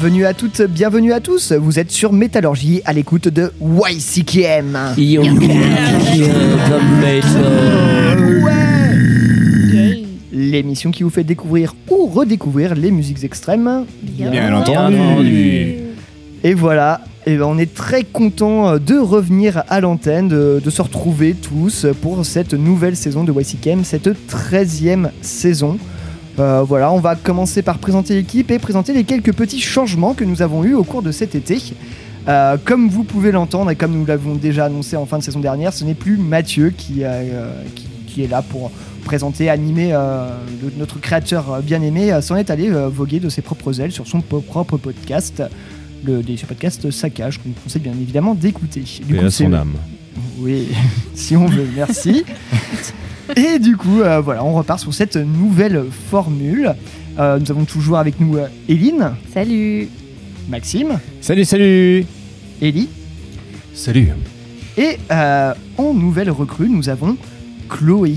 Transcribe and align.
Bienvenue 0.00 0.24
à 0.24 0.32
toutes, 0.32 0.62
bienvenue 0.62 1.12
à 1.12 1.20
tous. 1.20 1.52
Vous 1.52 1.78
êtes 1.78 1.90
sur 1.90 2.14
Métallurgie 2.14 2.80
à 2.86 2.94
l'écoute 2.94 3.28
de 3.28 3.52
YCKM. 3.60 4.94
Yo, 4.96 5.22
L'émission 10.32 10.90
qui 10.90 11.02
vous 11.02 11.10
fait 11.10 11.22
découvrir 11.22 11.74
ou 11.90 12.06
redécouvrir 12.06 12.74
les 12.74 12.90
musiques 12.90 13.22
extrêmes. 13.24 13.84
Bien 14.02 14.56
entendu. 14.56 15.74
Et 16.44 16.54
voilà, 16.54 17.02
et 17.26 17.36
ben, 17.36 17.44
on 17.44 17.58
est 17.58 17.74
très 17.74 18.02
content 18.02 18.78
de 18.78 18.96
revenir 18.96 19.64
à 19.68 19.82
l'antenne, 19.82 20.28
de, 20.28 20.62
de 20.64 20.70
se 20.70 20.80
retrouver 20.80 21.34
tous 21.34 21.84
pour 22.00 22.24
cette 22.24 22.54
nouvelle 22.54 22.96
saison 22.96 23.22
de 23.22 23.34
YCKM, 23.38 23.84
cette 23.84 24.08
13e 24.08 25.10
saison. 25.20 25.78
Euh, 26.38 26.62
voilà, 26.62 26.90
on 26.92 27.00
va 27.00 27.16
commencer 27.16 27.60
par 27.62 27.78
présenter 27.78 28.14
l'équipe 28.14 28.50
et 28.50 28.58
présenter 28.58 28.92
les 28.92 29.04
quelques 29.04 29.32
petits 29.34 29.60
changements 29.60 30.14
que 30.14 30.24
nous 30.24 30.42
avons 30.42 30.64
eus 30.64 30.74
au 30.74 30.84
cours 30.84 31.02
de 31.02 31.12
cet 31.12 31.34
été. 31.34 31.58
Euh, 32.28 32.56
comme 32.64 32.88
vous 32.88 33.04
pouvez 33.04 33.32
l'entendre 33.32 33.70
et 33.70 33.76
comme 33.76 33.92
nous 33.92 34.06
l'avons 34.06 34.34
déjà 34.36 34.66
annoncé 34.66 34.96
en 34.96 35.06
fin 35.06 35.18
de 35.18 35.22
saison 35.22 35.40
dernière, 35.40 35.72
ce 35.72 35.84
n'est 35.84 35.94
plus 35.94 36.16
Mathieu 36.16 36.70
qui, 36.76 36.98
euh, 37.02 37.62
qui, 37.74 37.86
qui 38.06 38.22
est 38.22 38.28
là 38.28 38.42
pour 38.42 38.70
présenter, 39.04 39.48
animer 39.50 39.90
euh, 39.92 40.28
le- 40.62 40.72
notre 40.78 41.00
créateur 41.00 41.60
bien 41.62 41.82
aimé, 41.82 42.12
euh, 42.12 42.20
s'en 42.20 42.36
est 42.36 42.50
allé 42.50 42.70
voguer 42.70 43.20
de 43.20 43.28
ses 43.28 43.42
propres 43.42 43.80
ailes 43.80 43.92
sur 43.92 44.06
son 44.06 44.20
propre 44.20 44.76
podcast, 44.76 45.42
le 46.04 46.22
délicieux 46.22 46.46
podcast 46.46 46.90
Saccage, 46.90 47.38
qu'on 47.38 47.48
vous 47.50 47.54
conseille 47.64 47.82
bien 47.82 47.92
évidemment 47.92 48.34
d'écouter. 48.34 48.84
Du 49.06 49.16
Et 49.16 49.18
à 49.18 49.30
c'est- 49.30 49.44
son 49.44 49.52
âme. 49.54 49.72
oui, 50.38 50.68
si 51.14 51.36
on 51.36 51.46
veut, 51.46 51.66
merci. 51.74 52.24
Et 53.36 53.58
du 53.58 53.76
coup, 53.76 54.00
euh, 54.00 54.20
voilà, 54.20 54.44
on 54.44 54.52
repart 54.54 54.80
sur 54.80 54.92
cette 54.92 55.16
nouvelle 55.16 55.84
formule. 56.10 56.74
Euh, 57.18 57.38
nous 57.38 57.50
avons 57.50 57.64
toujours 57.64 57.98
avec 57.98 58.20
nous 58.20 58.36
euh, 58.36 58.46
Éline, 58.68 59.12
Salut 59.32 59.88
Maxime, 60.48 60.98
Salut, 61.20 61.44
salut 61.44 62.04
Ellie, 62.62 62.88
Salut. 63.74 64.08
et 64.76 64.96
euh, 65.10 65.52
en 65.78 65.94
nouvelle 65.94 66.30
recrue, 66.30 66.68
nous 66.68 66.88
avons 66.88 67.16
Chloé. 67.68 68.14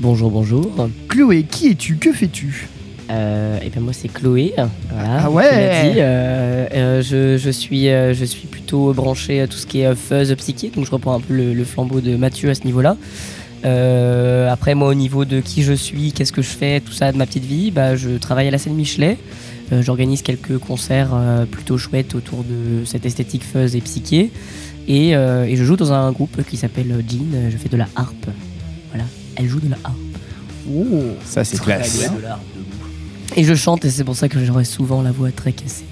Bonjour, 0.00 0.30
bonjour. 0.30 0.88
Chloé, 1.08 1.44
qui 1.44 1.68
es-tu? 1.68 1.96
Que 1.96 2.12
fais-tu? 2.12 2.68
Euh, 3.10 3.58
et 3.64 3.70
ben 3.70 3.80
moi 3.80 3.92
c'est 3.92 4.08
Chloé. 4.12 4.52
Voilà. 4.92 5.20
Ah 5.24 5.30
ouais. 5.30 5.92
dit. 5.92 5.98
Euh, 6.00 6.66
euh, 6.74 7.02
je, 7.02 7.38
je 7.38 7.50
suis 7.50 7.88
euh, 7.88 8.12
je 8.12 8.24
suis 8.24 8.46
plutôt 8.48 8.92
branché 8.92 9.40
à 9.40 9.46
tout 9.46 9.56
ce 9.56 9.66
qui 9.66 9.80
est 9.80 9.94
fuzz 9.94 10.34
psyché, 10.36 10.70
donc 10.74 10.84
je 10.84 10.90
reprends 10.90 11.14
un 11.16 11.20
peu 11.20 11.32
le, 11.34 11.54
le 11.54 11.64
flambeau 11.64 12.00
de 12.00 12.16
Mathieu 12.16 12.50
à 12.50 12.54
ce 12.54 12.64
niveau-là. 12.64 12.96
Euh, 13.64 14.48
après 14.50 14.74
moi 14.74 14.88
au 14.88 14.94
niveau 14.94 15.24
de 15.24 15.40
qui 15.40 15.62
je 15.62 15.72
suis, 15.72 16.12
qu'est-ce 16.12 16.32
que 16.32 16.42
je 16.42 16.48
fais, 16.48 16.80
tout 16.80 16.92
ça 16.92 17.10
de 17.12 17.16
ma 17.16 17.26
petite 17.26 17.44
vie, 17.44 17.70
bah 17.70 17.96
je 17.96 18.10
travaille 18.18 18.48
à 18.48 18.50
la 18.50 18.58
scène 18.58 18.74
Michelet. 18.74 19.18
Euh, 19.72 19.82
J'organise 19.82 20.22
quelques 20.22 20.58
concerts 20.58 21.10
euh, 21.12 21.44
plutôt 21.44 21.76
chouettes 21.76 22.14
autour 22.14 22.44
de 22.44 22.84
cette 22.84 23.04
esthétique 23.04 23.44
fuzz 23.44 23.74
et 23.76 23.80
psyché. 23.80 24.30
Et, 24.86 25.10
et 25.10 25.56
je 25.56 25.64
joue 25.64 25.76
dans 25.76 25.92
un 25.92 26.10
groupe 26.12 26.42
qui 26.48 26.56
s'appelle 26.56 27.04
Jean. 27.06 27.50
Je 27.50 27.56
fais 27.58 27.68
de 27.68 27.76
la 27.76 27.88
harpe. 27.94 28.26
Voilà. 28.88 29.04
Elle 29.36 29.46
joue 29.46 29.60
de 29.60 29.68
la 29.68 29.76
harpe. 29.84 29.96
Oh, 30.74 30.84
Ça, 31.26 31.44
c'est 31.44 31.60
classe. 31.60 31.98
bien. 31.98 32.38
Et 33.36 33.44
je 33.44 33.54
chante 33.54 33.84
et 33.84 33.90
c'est 33.90 34.04
pour 34.04 34.16
ça 34.16 34.30
que 34.30 34.42
j'aurais 34.42 34.64
souvent 34.64 35.02
la 35.02 35.12
voix 35.12 35.30
très 35.30 35.52
cassée. 35.52 35.84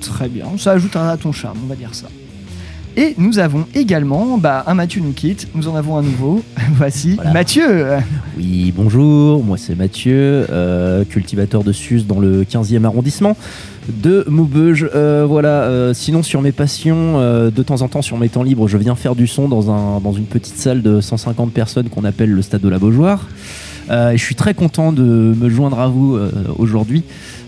Très 0.00 0.28
bien, 0.30 0.46
ça 0.56 0.72
ajoute 0.72 0.96
à 0.96 1.14
ton 1.18 1.30
charme, 1.32 1.58
on 1.64 1.66
va 1.66 1.74
dire 1.76 1.94
ça. 1.94 2.08
Et 2.98 3.14
nous 3.18 3.38
avons 3.38 3.66
également, 3.74 4.38
bah, 4.38 4.64
un 4.66 4.72
Mathieu 4.72 5.02
nous 5.02 5.12
quitte, 5.12 5.48
nous 5.54 5.68
en 5.68 5.76
avons 5.76 5.98
un 5.98 6.02
nouveau. 6.02 6.42
Voici 6.76 7.16
Voilà. 7.16 7.34
Mathieu. 7.34 7.88
Oui, 8.38 8.72
bonjour, 8.74 9.44
moi 9.44 9.58
c'est 9.58 9.74
Mathieu, 9.74 10.46
euh, 10.50 11.04
cultivateur 11.04 11.62
de 11.62 11.72
Sus 11.72 12.04
dans 12.08 12.18
le 12.20 12.44
15e 12.44 12.84
arrondissement 12.84 13.36
de 13.88 14.24
Maubeuge. 14.28 14.88
Euh, 14.94 15.26
voilà, 15.28 15.64
euh, 15.64 15.92
sinon 15.92 16.22
sur 16.22 16.40
mes 16.40 16.52
passions, 16.52 17.20
de 17.20 17.62
temps 17.62 17.82
en 17.82 17.88
temps 17.88 18.00
sur 18.00 18.16
mes 18.16 18.30
temps 18.30 18.42
libres, 18.42 18.66
je 18.66 18.78
viens 18.78 18.94
faire 18.94 19.14
du 19.14 19.26
son 19.26 19.46
dans, 19.46 19.70
un, 19.70 20.00
dans 20.00 20.14
une 20.14 20.24
petite 20.24 20.56
salle 20.56 20.80
de 20.80 21.02
150 21.02 21.52
personnes 21.52 21.90
qu'on 21.90 22.04
appelle 22.04 22.30
le 22.30 22.40
Stade 22.40 22.62
de 22.62 22.68
la 22.70 22.78
Beaujoire. 22.78 23.28
Et 23.90 24.16
je 24.16 24.22
suis 24.22 24.34
très 24.34 24.54
content 24.54 24.90
de 24.90 25.02
me 25.02 25.48
joindre 25.50 25.78
à 25.78 25.86
vous 25.86 26.18
aujourd'hui. 26.58 27.04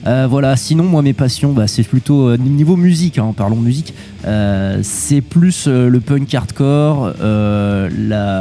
Euh, 0.07 0.27
voilà, 0.29 0.57
sinon 0.57 0.85
moi 0.85 1.03
mes 1.03 1.13
passions, 1.13 1.53
bah, 1.53 1.67
c'est 1.67 1.83
plutôt 1.83 2.29
euh, 2.29 2.37
niveau 2.37 2.77
musique, 2.77 3.19
hein, 3.19 3.35
parlons 3.37 3.57
musique. 3.57 3.95
Euh, 4.25 4.79
c'est 4.83 5.21
plus 5.21 5.67
le 5.67 6.01
punk 6.01 6.33
hardcore, 6.35 7.13
le 7.21 8.39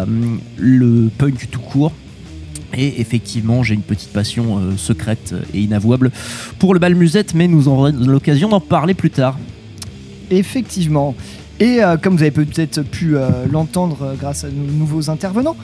punk 1.17 1.49
tout 1.51 1.59
court. 1.59 1.91
Et 2.73 2.99
effectivement, 2.99 3.63
j'ai 3.63 3.73
une 3.73 3.81
petite 3.81 4.11
passion 4.11 4.77
secrète 4.77 5.33
et 5.53 5.61
inavouable 5.61 6.11
pour 6.59 6.73
le 6.73 6.79
bal 6.79 6.95
musette, 6.95 7.33
mais 7.33 7.47
nous 7.47 7.69
aurons 7.69 7.91
l'occasion 7.91 8.49
d'en 8.49 8.59
parler 8.59 8.93
plus 8.93 9.09
tard. 9.09 9.39
Effectivement. 10.29 11.15
Et 11.59 11.79
comme 12.03 12.17
vous 12.17 12.21
avez 12.21 12.31
peut-être 12.31 12.81
pu 12.81 13.15
l'entendre 13.49 14.15
grâce 14.19 14.43
à 14.43 14.49
nos 14.49 14.71
nouveaux 14.71 15.09
intervenants, 15.09 15.55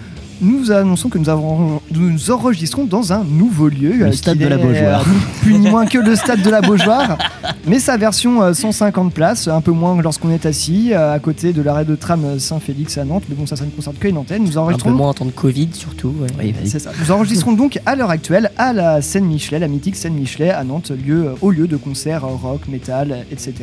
nous 0.41 0.71
annonçons 0.71 1.09
que 1.09 1.17
nous, 1.17 1.29
avons, 1.29 1.81
nous 1.91 2.09
nous 2.11 2.31
enregistrons 2.31 2.85
dans 2.85 3.13
un 3.13 3.23
nouveau 3.23 3.69
lieu. 3.69 3.93
Le 3.93 4.05
euh, 4.07 4.11
stade 4.11 4.37
de 4.37 4.47
la 4.47 4.57
Beaujoire. 4.57 5.01
euh, 5.01 5.41
plus 5.41 5.57
ni 5.57 5.69
moins 5.69 5.85
que 5.85 5.97
le 5.97 6.15
stade 6.15 6.41
de 6.41 6.49
la 6.49 6.61
Beaujoire, 6.61 7.17
mais 7.67 7.79
sa 7.79 7.97
version 7.97 8.41
euh, 8.43 8.53
150 8.53 9.13
places, 9.13 9.47
un 9.47 9.61
peu 9.61 9.71
moins 9.71 10.01
lorsqu'on 10.01 10.31
est 10.31 10.45
assis, 10.45 10.93
euh, 10.93 11.13
à 11.13 11.19
côté 11.19 11.53
de 11.53 11.61
l'arrêt 11.61 11.85
de 11.85 11.95
tram 11.95 12.39
Saint-Félix 12.39 12.97
à 12.97 13.05
Nantes. 13.05 13.23
Mais 13.29 13.35
bon, 13.35 13.45
ça, 13.45 13.55
ça 13.55 13.65
ne 13.65 13.69
concerne 13.71 13.95
que 13.97 14.07
une 14.07 14.17
antenne. 14.17 14.43
Nous 14.43 14.51
Un 14.51 14.53
peu 14.53 14.59
enregistrons 14.59 14.91
moins 14.91 15.09
en 15.09 15.13
temps 15.13 15.25
de 15.25 15.31
Covid 15.31 15.69
surtout. 15.73 16.13
ouais. 16.19 16.27
Oui, 16.39 16.51
vas-y. 16.51 16.67
c'est 16.69 16.79
ça. 16.79 16.91
Nous 16.99 17.11
enregistrons 17.11 17.53
donc 17.53 17.79
à 17.85 17.95
l'heure 17.95 18.09
actuelle 18.09 18.51
à 18.57 18.73
la 18.73 19.01
scène 19.01 19.25
Michelet, 19.25 19.59
la 19.59 19.67
mythique 19.67 19.95
scène 19.95 20.13
Michelet 20.15 20.49
à 20.49 20.63
Nantes, 20.63 20.91
lieu, 20.91 21.27
euh, 21.27 21.33
au 21.41 21.51
lieu 21.51 21.67
de 21.67 21.77
concerts 21.77 22.25
euh, 22.25 22.29
rock, 22.41 22.61
métal, 22.67 23.25
etc. 23.31 23.53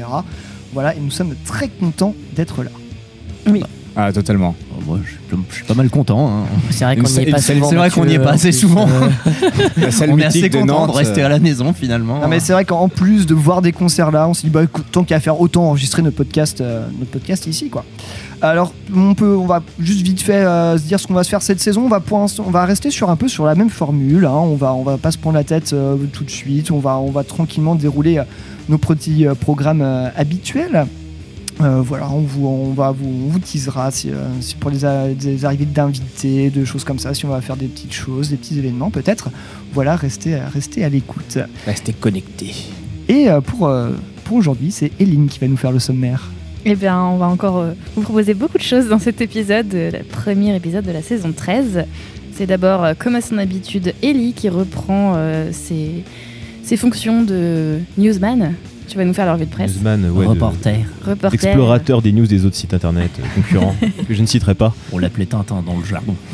Voilà, 0.73 0.95
et 0.95 1.01
nous 1.01 1.11
sommes 1.11 1.35
très 1.45 1.69
contents 1.69 2.15
d'être 2.37 2.63
là. 2.63 2.71
Ah, 3.97 4.13
totalement. 4.13 4.55
Moi, 4.87 4.99
je, 5.05 5.09
suis- 5.11 5.19
je 5.51 5.55
suis 5.57 5.65
pas 5.65 5.75
mal 5.75 5.89
content. 5.91 6.29
hein. 6.29 6.45
C'est 6.71 6.85
vrai 6.85 6.97
qu'on 6.97 7.03
n'y 7.09 7.19
est 7.21 7.31
pas 7.31 7.37
une 7.39 7.43
salle- 7.43 7.57
souvent. 7.57 7.69
c'est 7.71 7.77
vrai 7.77 7.91
qu'on 7.91 8.05
n'y 8.05 8.15
est 8.15 8.19
Mathieu, 8.19 8.25
pas 8.25 8.31
en 8.31 8.35
assez 8.35 8.53
souvent. 8.53 8.89
euh, 8.89 9.09
La 9.77 9.91
salle 9.91 10.11
On 10.13 10.19
est 10.19 10.25
assez 10.25 10.49
de 10.49 10.59
content 10.59 10.81
Nantes. 10.81 10.93
de 10.93 10.97
rester 10.97 11.23
euh, 11.23 11.27
à 11.27 11.29
la 11.29 11.39
maison 11.39 11.73
finalement. 11.73 12.21
Non, 12.21 12.29
mais 12.29 12.41
c'est 12.41 12.53
vrai 12.53 12.65
qu'en 12.65 12.89
plus 12.89 13.27
de 13.27 13.35
voir 13.35 13.63
des 13.63 13.73
concerts 13.73 14.11
là, 14.11 14.27
on 14.29 14.35
se 14.35 14.43
dit 14.43 14.51
bah 14.51 14.63
écoute, 14.65 14.87
tant 14.91 15.05
qu'à 15.05 15.21
faire 15.21 15.41
autant 15.41 15.65
enregistrer 15.65 16.03
notre 16.03 16.17
podcast, 16.17 16.61
euh, 16.61 16.87
notre 16.99 17.11
podcast 17.11 17.47
ici 17.47 17.69
quoi. 17.71 17.85
Alors 18.43 18.73
on 18.97 19.15
peut, 19.15 19.37
on 19.37 19.47
va 19.47 19.63
juste 19.79 20.01
vite 20.03 20.23
fait 20.23 20.33
euh, 20.45 20.79
se 20.79 20.85
dire 20.85 20.99
ce 20.99 21.07
qu'on 21.07 21.13
va 21.15 21.25
se 21.25 21.29
faire 21.29 21.43
cette 21.43 21.61
saison. 21.61 21.83
On 21.85 21.89
va 21.89 22.01
pour 22.01 22.19
on 22.19 22.51
va 22.51 22.65
rester 22.65 22.91
sur 22.91 23.11
un 23.11 23.17
peu 23.17 23.29
sur 23.29 23.45
la 23.45 23.55
même 23.55 23.71
formule. 23.71 24.25
hein. 24.25 24.31
On 24.33 24.55
va, 24.57 24.73
on 24.75 24.83
va 24.83 24.97
pas 24.97 25.11
se 25.11 25.19
prendre 25.19 25.37
la 25.37 25.45
tête 25.45 25.73
euh, 25.73 25.97
tout 26.13 26.25
de 26.25 26.31
suite. 26.31 26.71
On 26.71 26.79
va, 26.79 26.97
on 26.99 27.11
va 27.11 27.23
tranquillement 27.23 27.75
dérouler 27.75 28.19
euh, 28.19 28.23
nos 28.69 28.79
petits 28.79 29.27
euh, 29.27 29.35
programmes 29.35 29.83
euh, 29.83 30.09
habituels. 30.17 30.87
Euh, 31.63 31.83
voilà, 31.83 32.09
on 32.11 32.21
vous, 32.21 32.47
on 32.47 32.73
va 32.73 32.91
vous, 32.91 33.07
on 33.27 33.29
vous 33.29 33.39
teasera 33.39 33.91
si, 33.91 34.11
euh, 34.11 34.15
si 34.41 34.55
pour 34.55 34.71
les, 34.71 34.85
a- 34.85 35.09
des 35.09 35.45
arrivées 35.45 35.67
d'invités, 35.67 36.49
de 36.51 36.65
choses 36.65 36.85
comme 36.85 36.99
ça, 36.99 37.13
si 37.13 37.25
on 37.27 37.29
va 37.29 37.41
faire 37.41 37.57
des 37.57 37.67
petites 37.67 37.93
choses, 37.93 38.31
des 38.31 38.37
petits 38.37 38.59
événements 38.59 38.91
peut-être. 38.91 39.29
Voilà, 39.73 39.97
restez, 39.97 40.37
restez 40.37 40.85
à 40.85 40.89
l'écoute. 40.89 41.39
Restez 41.67 41.93
connectés. 41.93 42.55
Et 43.09 43.29
euh, 43.29 43.41
pour, 43.41 43.67
euh, 43.69 43.91
pour 44.25 44.37
aujourd'hui, 44.39 44.71
c'est 44.71 44.91
Eline 45.01 45.29
qui 45.29 45.39
va 45.39 45.49
nous 45.49 45.57
faire 45.57 45.73
le 45.73 45.79
sommaire. 45.81 46.31
Eh 46.65 46.75
bien, 46.77 46.99
on 47.01 47.17
va 47.19 47.27
encore 47.29 47.59
euh, 47.59 47.73
vous 47.97 48.03
proposer 48.03 48.35
beaucoup 48.35 48.59
de 48.59 48.63
choses 48.63 48.89
dans 48.89 48.99
cet 48.99 49.21
épisode, 49.21 49.75
euh, 49.75 49.91
le 49.91 50.03
premier 50.05 50.55
épisode 50.57 50.85
de 50.85 50.93
la 50.93 51.03
saison 51.03 51.33
13. 51.33 51.85
C'est 52.35 52.47
d'abord, 52.47 52.85
euh, 52.85 52.93
comme 52.99 53.17
à 53.17 53.21
son 53.21 53.39
habitude, 53.39 53.93
Ellie 54.03 54.33
qui 54.33 54.49
reprend 54.49 55.15
euh, 55.17 55.51
ses, 55.53 56.05
ses 56.63 56.77
fonctions 56.77 57.23
de 57.23 57.79
newsman. 57.99 58.55
Tu 58.91 58.97
vas 58.97 59.05
nous 59.05 59.15
faire 59.15 59.27
la 59.27 59.35
revue 59.35 59.47
de 59.47 59.51
presse. 59.51 59.73
Newsman, 59.77 60.11
ouais, 60.11 60.25
de- 60.25 60.31
Reporter, 60.31 60.85
explorateur 61.33 62.03
des 62.03 62.11
news 62.13 62.27
des 62.27 62.45
autres 62.45 62.57
sites 62.57 62.75
internet 62.75 63.11
euh, 63.21 63.23
concurrents 63.37 63.77
que 64.09 64.13
je 64.15 64.21
ne 64.21 64.27
citerai 64.27 64.55
pas. 64.57 64.75
on 64.93 64.99
l'appelait 64.99 65.27
Tintin 65.27 65.63
dans 65.65 65.79
le 65.79 65.85
jargon. 65.85 66.17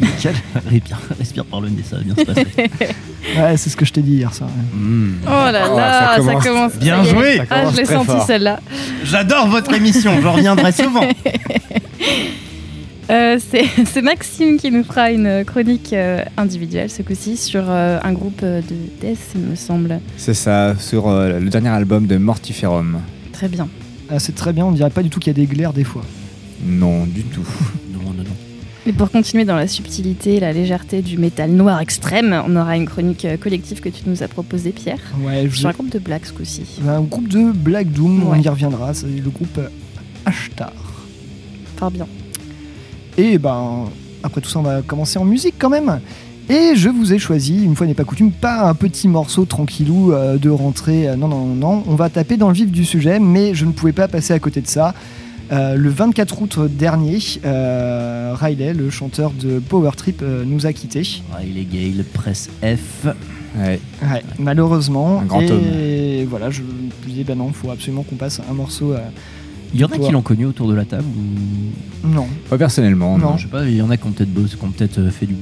Nickel. 0.00 0.34
Respire, 0.70 0.98
respire 1.18 1.44
par 1.44 1.60
le 1.60 1.68
nez, 1.68 1.82
ça 1.88 1.96
va 1.96 2.02
bien 2.02 2.14
se 2.14 2.22
passer. 2.22 2.46
Ouais, 3.36 3.54
c'est 3.58 3.68
ce 3.68 3.76
que 3.76 3.84
je 3.84 3.92
t'ai 3.92 4.00
dit 4.00 4.14
hier 4.14 4.32
soir. 4.32 4.48
Mm. 4.72 5.10
Oh 5.26 5.28
là 5.28 5.68
Oh, 5.70 5.76
là, 5.76 6.16
ça 6.16 6.16
ça 6.16 6.16
commence 6.32 6.44
commence. 6.44 6.76
bien 6.76 7.04
joué. 7.04 7.36
Ça 7.36 7.44
Ah, 7.50 7.64
je 7.70 7.76
l'ai 7.76 7.84
senti 7.84 8.12
celle-là. 8.26 8.60
J'adore 9.04 9.46
votre 9.48 9.72
émission, 9.74 10.12
je 10.22 10.26
reviendrai 10.26 10.72
souvent. 10.72 11.04
Euh, 13.10 13.38
c'est 13.84 14.02
Maxime 14.02 14.56
qui 14.56 14.70
nous 14.70 14.84
fera 14.84 15.10
une 15.10 15.44
chronique 15.44 15.92
euh, 15.92 16.22
individuelle 16.36 16.90
ce 16.90 17.02
coup-ci 17.02 17.36
sur 17.36 17.64
euh, 17.66 17.98
un 18.02 18.12
groupe 18.12 18.40
de 18.42 18.62
death, 19.00 19.18
il 19.34 19.40
me 19.40 19.56
semble. 19.56 20.00
C'est 20.16 20.34
ça, 20.34 20.76
sur 20.78 21.08
euh, 21.08 21.40
le 21.40 21.50
dernier 21.50 21.70
album 21.70 22.06
de 22.06 22.16
Mortiferum. 22.18 23.00
Très 23.32 23.48
bien. 23.48 23.68
Ah, 24.08 24.18
c'est 24.20 24.34
très 24.34 24.52
bien, 24.52 24.64
on 24.64 24.72
dirait 24.72 24.90
pas 24.90 25.02
du 25.02 25.10
tout 25.10 25.18
qu'il 25.18 25.28
y 25.36 25.36
a 25.36 25.46
des 25.46 25.46
glaires 25.46 25.72
des 25.72 25.84
fois. 25.84 26.02
Non, 26.64 27.04
du 27.06 27.22
tout. 27.24 27.46
Non, 27.92 28.10
non, 28.10 28.22
non. 28.22 28.36
Et 28.86 28.92
pour 28.94 29.10
continuer 29.10 29.44
dans 29.44 29.56
la 29.56 29.66
subtilité 29.68 30.36
et 30.36 30.40
la 30.40 30.52
légèreté 30.52 31.02
du 31.02 31.18
métal 31.18 31.50
noir 31.50 31.80
extrême, 31.80 32.42
on 32.46 32.56
aura 32.56 32.76
une 32.76 32.86
chronique 32.86 33.26
collective 33.40 33.80
que 33.80 33.90
tu 33.90 34.02
nous 34.06 34.22
as 34.22 34.28
proposée, 34.28 34.70
Pierre, 34.70 35.00
Ouais, 35.22 35.46
je... 35.50 35.56
sur 35.56 35.68
un 35.68 35.72
groupe 35.72 35.90
de 35.90 35.98
black 35.98 36.24
ce 36.26 36.32
coup-ci. 36.32 36.62
un 36.88 37.02
groupe 37.02 37.28
de 37.28 37.52
Black 37.52 37.90
Doom, 37.92 38.26
on 38.26 38.34
y 38.40 38.48
reviendra, 38.48 38.94
c'est 38.94 39.06
le 39.06 39.28
groupe 39.30 39.60
Ashtar. 40.24 40.72
Fort 41.76 41.90
bien. 41.90 42.06
Et 43.20 43.36
ben, 43.36 43.84
après 44.22 44.40
tout 44.40 44.48
ça, 44.48 44.60
on 44.60 44.62
va 44.62 44.80
commencer 44.80 45.18
en 45.18 45.26
musique 45.26 45.56
quand 45.58 45.68
même. 45.68 46.00
Et 46.48 46.74
je 46.74 46.88
vous 46.88 47.12
ai 47.12 47.18
choisi, 47.18 47.62
une 47.62 47.76
fois 47.76 47.86
n'est 47.86 47.92
pas 47.92 48.04
coutume, 48.04 48.32
pas 48.32 48.62
un 48.66 48.74
petit 48.74 49.08
morceau 49.08 49.44
tranquillou 49.44 50.12
euh, 50.12 50.38
de 50.38 50.48
rentrée. 50.48 51.06
euh, 51.06 51.16
non, 51.16 51.28
non, 51.28 51.44
non, 51.44 51.54
non. 51.54 51.84
On 51.86 51.96
va 51.96 52.08
taper 52.08 52.38
dans 52.38 52.48
le 52.48 52.54
vif 52.54 52.70
du 52.70 52.86
sujet, 52.86 53.20
mais 53.20 53.54
je 53.54 53.66
ne 53.66 53.72
pouvais 53.72 53.92
pas 53.92 54.08
passer 54.08 54.32
à 54.32 54.38
côté 54.38 54.62
de 54.62 54.66
ça. 54.66 54.94
Euh, 55.52 55.74
le 55.74 55.90
24 55.90 56.40
août 56.40 56.58
dernier, 56.60 57.18
euh, 57.44 58.34
Riley, 58.40 58.72
le 58.72 58.88
chanteur 58.88 59.32
de 59.32 59.58
Power 59.58 59.90
Trip, 59.96 60.22
euh, 60.22 60.44
nous 60.46 60.64
a 60.64 60.72
quittés. 60.72 61.22
Riley 61.36 61.66
Gale, 61.70 62.04
presse 62.04 62.48
F. 62.62 63.06
Ouais. 63.58 63.80
Ouais, 64.02 64.22
malheureusement. 64.38 65.20
Un 65.20 65.26
grand 65.26 65.42
et 65.42 66.24
voilà, 66.24 66.50
je 66.50 66.62
me 66.62 67.08
disais, 67.08 67.24
bah 67.24 67.34
non, 67.34 67.48
il 67.48 67.54
faut 67.54 67.70
absolument 67.70 68.02
qu'on 68.02 68.16
passe 68.16 68.40
un 68.48 68.54
morceau. 68.54 68.94
Il 69.72 69.80
y 69.80 69.84
en 69.84 69.88
a 69.88 69.98
qui 69.98 70.10
l'ont 70.10 70.22
connu 70.22 70.46
autour 70.46 70.68
de 70.68 70.74
la 70.74 70.84
table 70.84 71.04
ou... 71.16 72.08
Non. 72.08 72.26
Pas 72.48 72.56
personnellement. 72.58 73.18
Non. 73.18 73.32
non. 73.32 73.36
Je 73.36 73.42
sais 73.42 73.48
pas, 73.48 73.64
il 73.66 73.76
y 73.76 73.82
en 73.82 73.90
a 73.90 73.96
qui 73.96 74.06
ont 74.06 74.10
peut-être 74.12 74.32
bossé- 74.32 74.56
qui 74.56 74.64
ont 74.64 74.70
peut-être 74.70 74.98
euh, 74.98 75.10
fait, 75.10 75.26
du, 75.26 75.34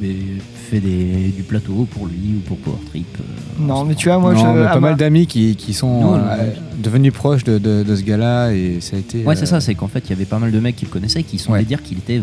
fait 0.70 0.80
des, 0.80 1.28
du 1.34 1.44
plateau 1.44 1.86
pour 1.90 2.06
lui 2.06 2.34
ou 2.36 2.40
pour 2.40 2.56
Power 2.58 2.76
Trip. 2.90 3.06
euh, 3.20 3.22
Non, 3.64 3.80
on 3.80 3.84
mais 3.84 3.94
tu 3.94 4.08
vois, 4.08 4.18
moi, 4.18 4.34
Non, 4.34 4.54
je. 4.54 4.58
mais 4.60 4.64
pas 4.66 4.80
mal 4.80 4.96
d'amis 4.96 5.26
qui, 5.28 5.54
qui 5.56 5.72
sont 5.72 6.14
euh, 6.16 6.50
devenus 6.82 7.12
proches 7.12 7.44
de, 7.44 7.58
de- 7.58 7.84
de 7.84 7.96
ce 7.96 8.02
gars-là 8.02 8.50
et 8.50 8.78
ça 8.80 8.96
a 8.96 8.98
été. 8.98 9.24
Ouais, 9.24 9.36
c'est 9.36 9.46
ça, 9.46 9.60
c'est 9.60 9.74
qu'en 9.76 9.86
fait, 9.88 10.02
il 10.06 10.10
y 10.10 10.12
avait 10.12 10.24
pas 10.24 10.38
mal 10.40 10.50
de 10.50 10.58
mecs 10.60 10.74
qui 10.76 10.84
le 10.84 10.90
connaissaient 10.90 11.22
qui 11.22 11.38
sont 11.38 11.52
Ouais. 11.52 11.58
allés 11.58 11.66
dire 11.66 11.82
qu'il 11.82 11.98
était 11.98 12.20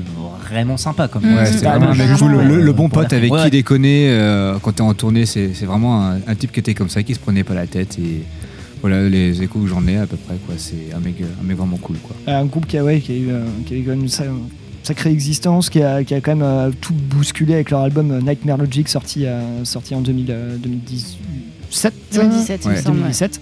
vraiment 0.48 0.78
sympa 0.78 1.08
comme 1.08 1.24
Mmh. 1.25 1.36
Ouais, 1.38 1.46
c'était 1.46 1.66
Ah, 1.68 1.78
vraiment 1.80 1.94
un 1.94 1.96
mec 1.96 2.18
cool. 2.19 2.31
Le, 2.46 2.62
le 2.62 2.74
bon 2.74 2.90
pote 2.90 3.13
avec 3.13 3.31
ouais. 3.31 3.46
qui 3.46 3.50
déconner 3.51 4.10
euh, 4.10 4.58
quand 4.62 4.74
t'es 4.74 4.81
en 4.81 4.94
tournée, 4.94 5.25
c'est 5.25 5.51
c'est 5.54 5.66
vraiment 5.66 6.06
un, 6.06 6.16
un 6.28 6.36
type 6.36 6.51
qui 6.51 6.60
était 6.60 6.74
comme 6.75 6.90
ça, 6.90 7.01
qui 7.04 7.16
se 7.16 7.19
prenait 7.19 7.44
pas 7.46 7.54
la 7.56 7.66
tête 7.68 7.98
et 8.00 8.22
voilà 8.88 9.10
les 9.10 9.42
échos 9.42 9.60
que 9.60 9.68
j'en 9.68 9.86
ai 9.88 9.98
à 9.98 10.06
peu 10.06 10.18
près 10.18 10.36
quoi. 10.46 10.56
C'est 10.58 10.94
un 10.96 11.00
mec, 11.00 11.16
un 11.22 11.44
mec 11.44 11.58
vraiment 11.58 11.78
cool 11.78 11.98
quoi. 12.04 12.16
un 12.28 12.46
groupe 12.46 12.68
qui 12.68 12.78
a, 12.78 12.84
ouais, 12.84 13.00
qui 13.00 13.12
a 13.14 13.16
eu, 13.16 13.30
euh, 13.30 13.46
qui 13.66 13.74
a 13.74 13.78
eu 13.78 13.84
quand 13.84 13.92
même 13.92 14.02
une 14.02 14.10
sa- 14.10 14.24
sacrée 14.84 15.12
existence, 15.12 15.70
qui 15.72 15.82
a, 15.82 16.04
qui 16.04 16.14
a 16.14 16.22
quand 16.22 16.36
même 16.36 16.44
euh, 16.44 16.70
tout 16.82 16.94
bousculé 16.94 17.56
avec 17.56 17.72
leur 17.72 17.80
album 17.82 18.12
euh, 18.12 18.22
Nightmare 18.22 18.58
Logic 18.58 18.88
sorti, 18.88 19.26
euh, 19.26 19.64
sorti 19.66 19.96
en 19.96 20.02
2000, 20.02 20.28
euh, 20.30 20.58
2017. 20.58 21.94
2017, 22.14 22.62
il 22.66 22.70
me 22.70 22.76
Ouais. 22.76 22.82
semble. 22.82 22.98
ouais. 22.98 23.02
2017. 23.04 23.42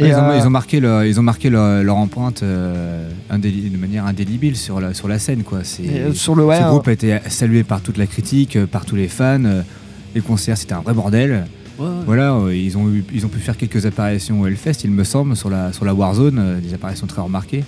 Ouais, 0.00 0.08
ils, 0.10 0.14
ont, 0.14 0.18
euh, 0.18 0.38
ils 0.38 0.46
ont 0.46 0.50
marqué 0.50 0.78
leur, 0.78 1.04
ils 1.04 1.18
ont 1.18 1.24
marqué 1.24 1.50
leur, 1.50 1.82
leur 1.82 1.96
empreinte 1.96 2.44
euh, 2.44 3.10
indéli- 3.32 3.68
de 3.72 3.76
manière 3.76 4.06
indélébile 4.06 4.54
sur 4.56 4.80
la, 4.80 4.94
sur 4.94 5.08
la 5.08 5.18
scène 5.18 5.42
quoi. 5.42 5.58
Euh, 5.80 6.12
sur 6.12 6.36
le 6.36 6.44
ouais, 6.44 6.58
ce 6.58 6.62
euh, 6.62 6.68
groupe 6.70 6.86
a 6.86 6.92
été 6.92 7.18
salué 7.28 7.64
par 7.64 7.80
toute 7.80 7.96
la 7.98 8.06
critique, 8.06 8.54
euh, 8.54 8.66
par 8.66 8.84
tous 8.84 8.94
les 8.94 9.08
fans. 9.08 9.44
euh, 9.44 9.62
Les 10.14 10.20
concerts, 10.20 10.56
c'était 10.56 10.74
un 10.74 10.80
vrai 10.82 10.94
bordel. 10.94 11.44
Ouais, 11.78 11.86
ouais. 11.86 11.92
Voilà, 12.06 12.32
euh, 12.34 12.54
ils 12.56 12.76
ont, 12.76 12.88
eu- 12.90 13.04
ils 13.12 13.24
ont 13.24 13.28
pu 13.28 13.38
faire 13.38 13.56
quelques 13.56 13.86
apparitions 13.86 14.40
au 14.40 14.46
Hellfest, 14.46 14.80
il 14.84 14.90
me 14.90 15.04
semble, 15.04 15.36
sur 15.36 15.48
la, 15.50 15.72
sur 15.72 15.84
la 15.84 15.94
Warzone, 15.94 16.38
euh, 16.38 16.60
des 16.60 16.74
apparitions 16.74 17.06
très 17.06 17.22
remarquées. 17.22 17.64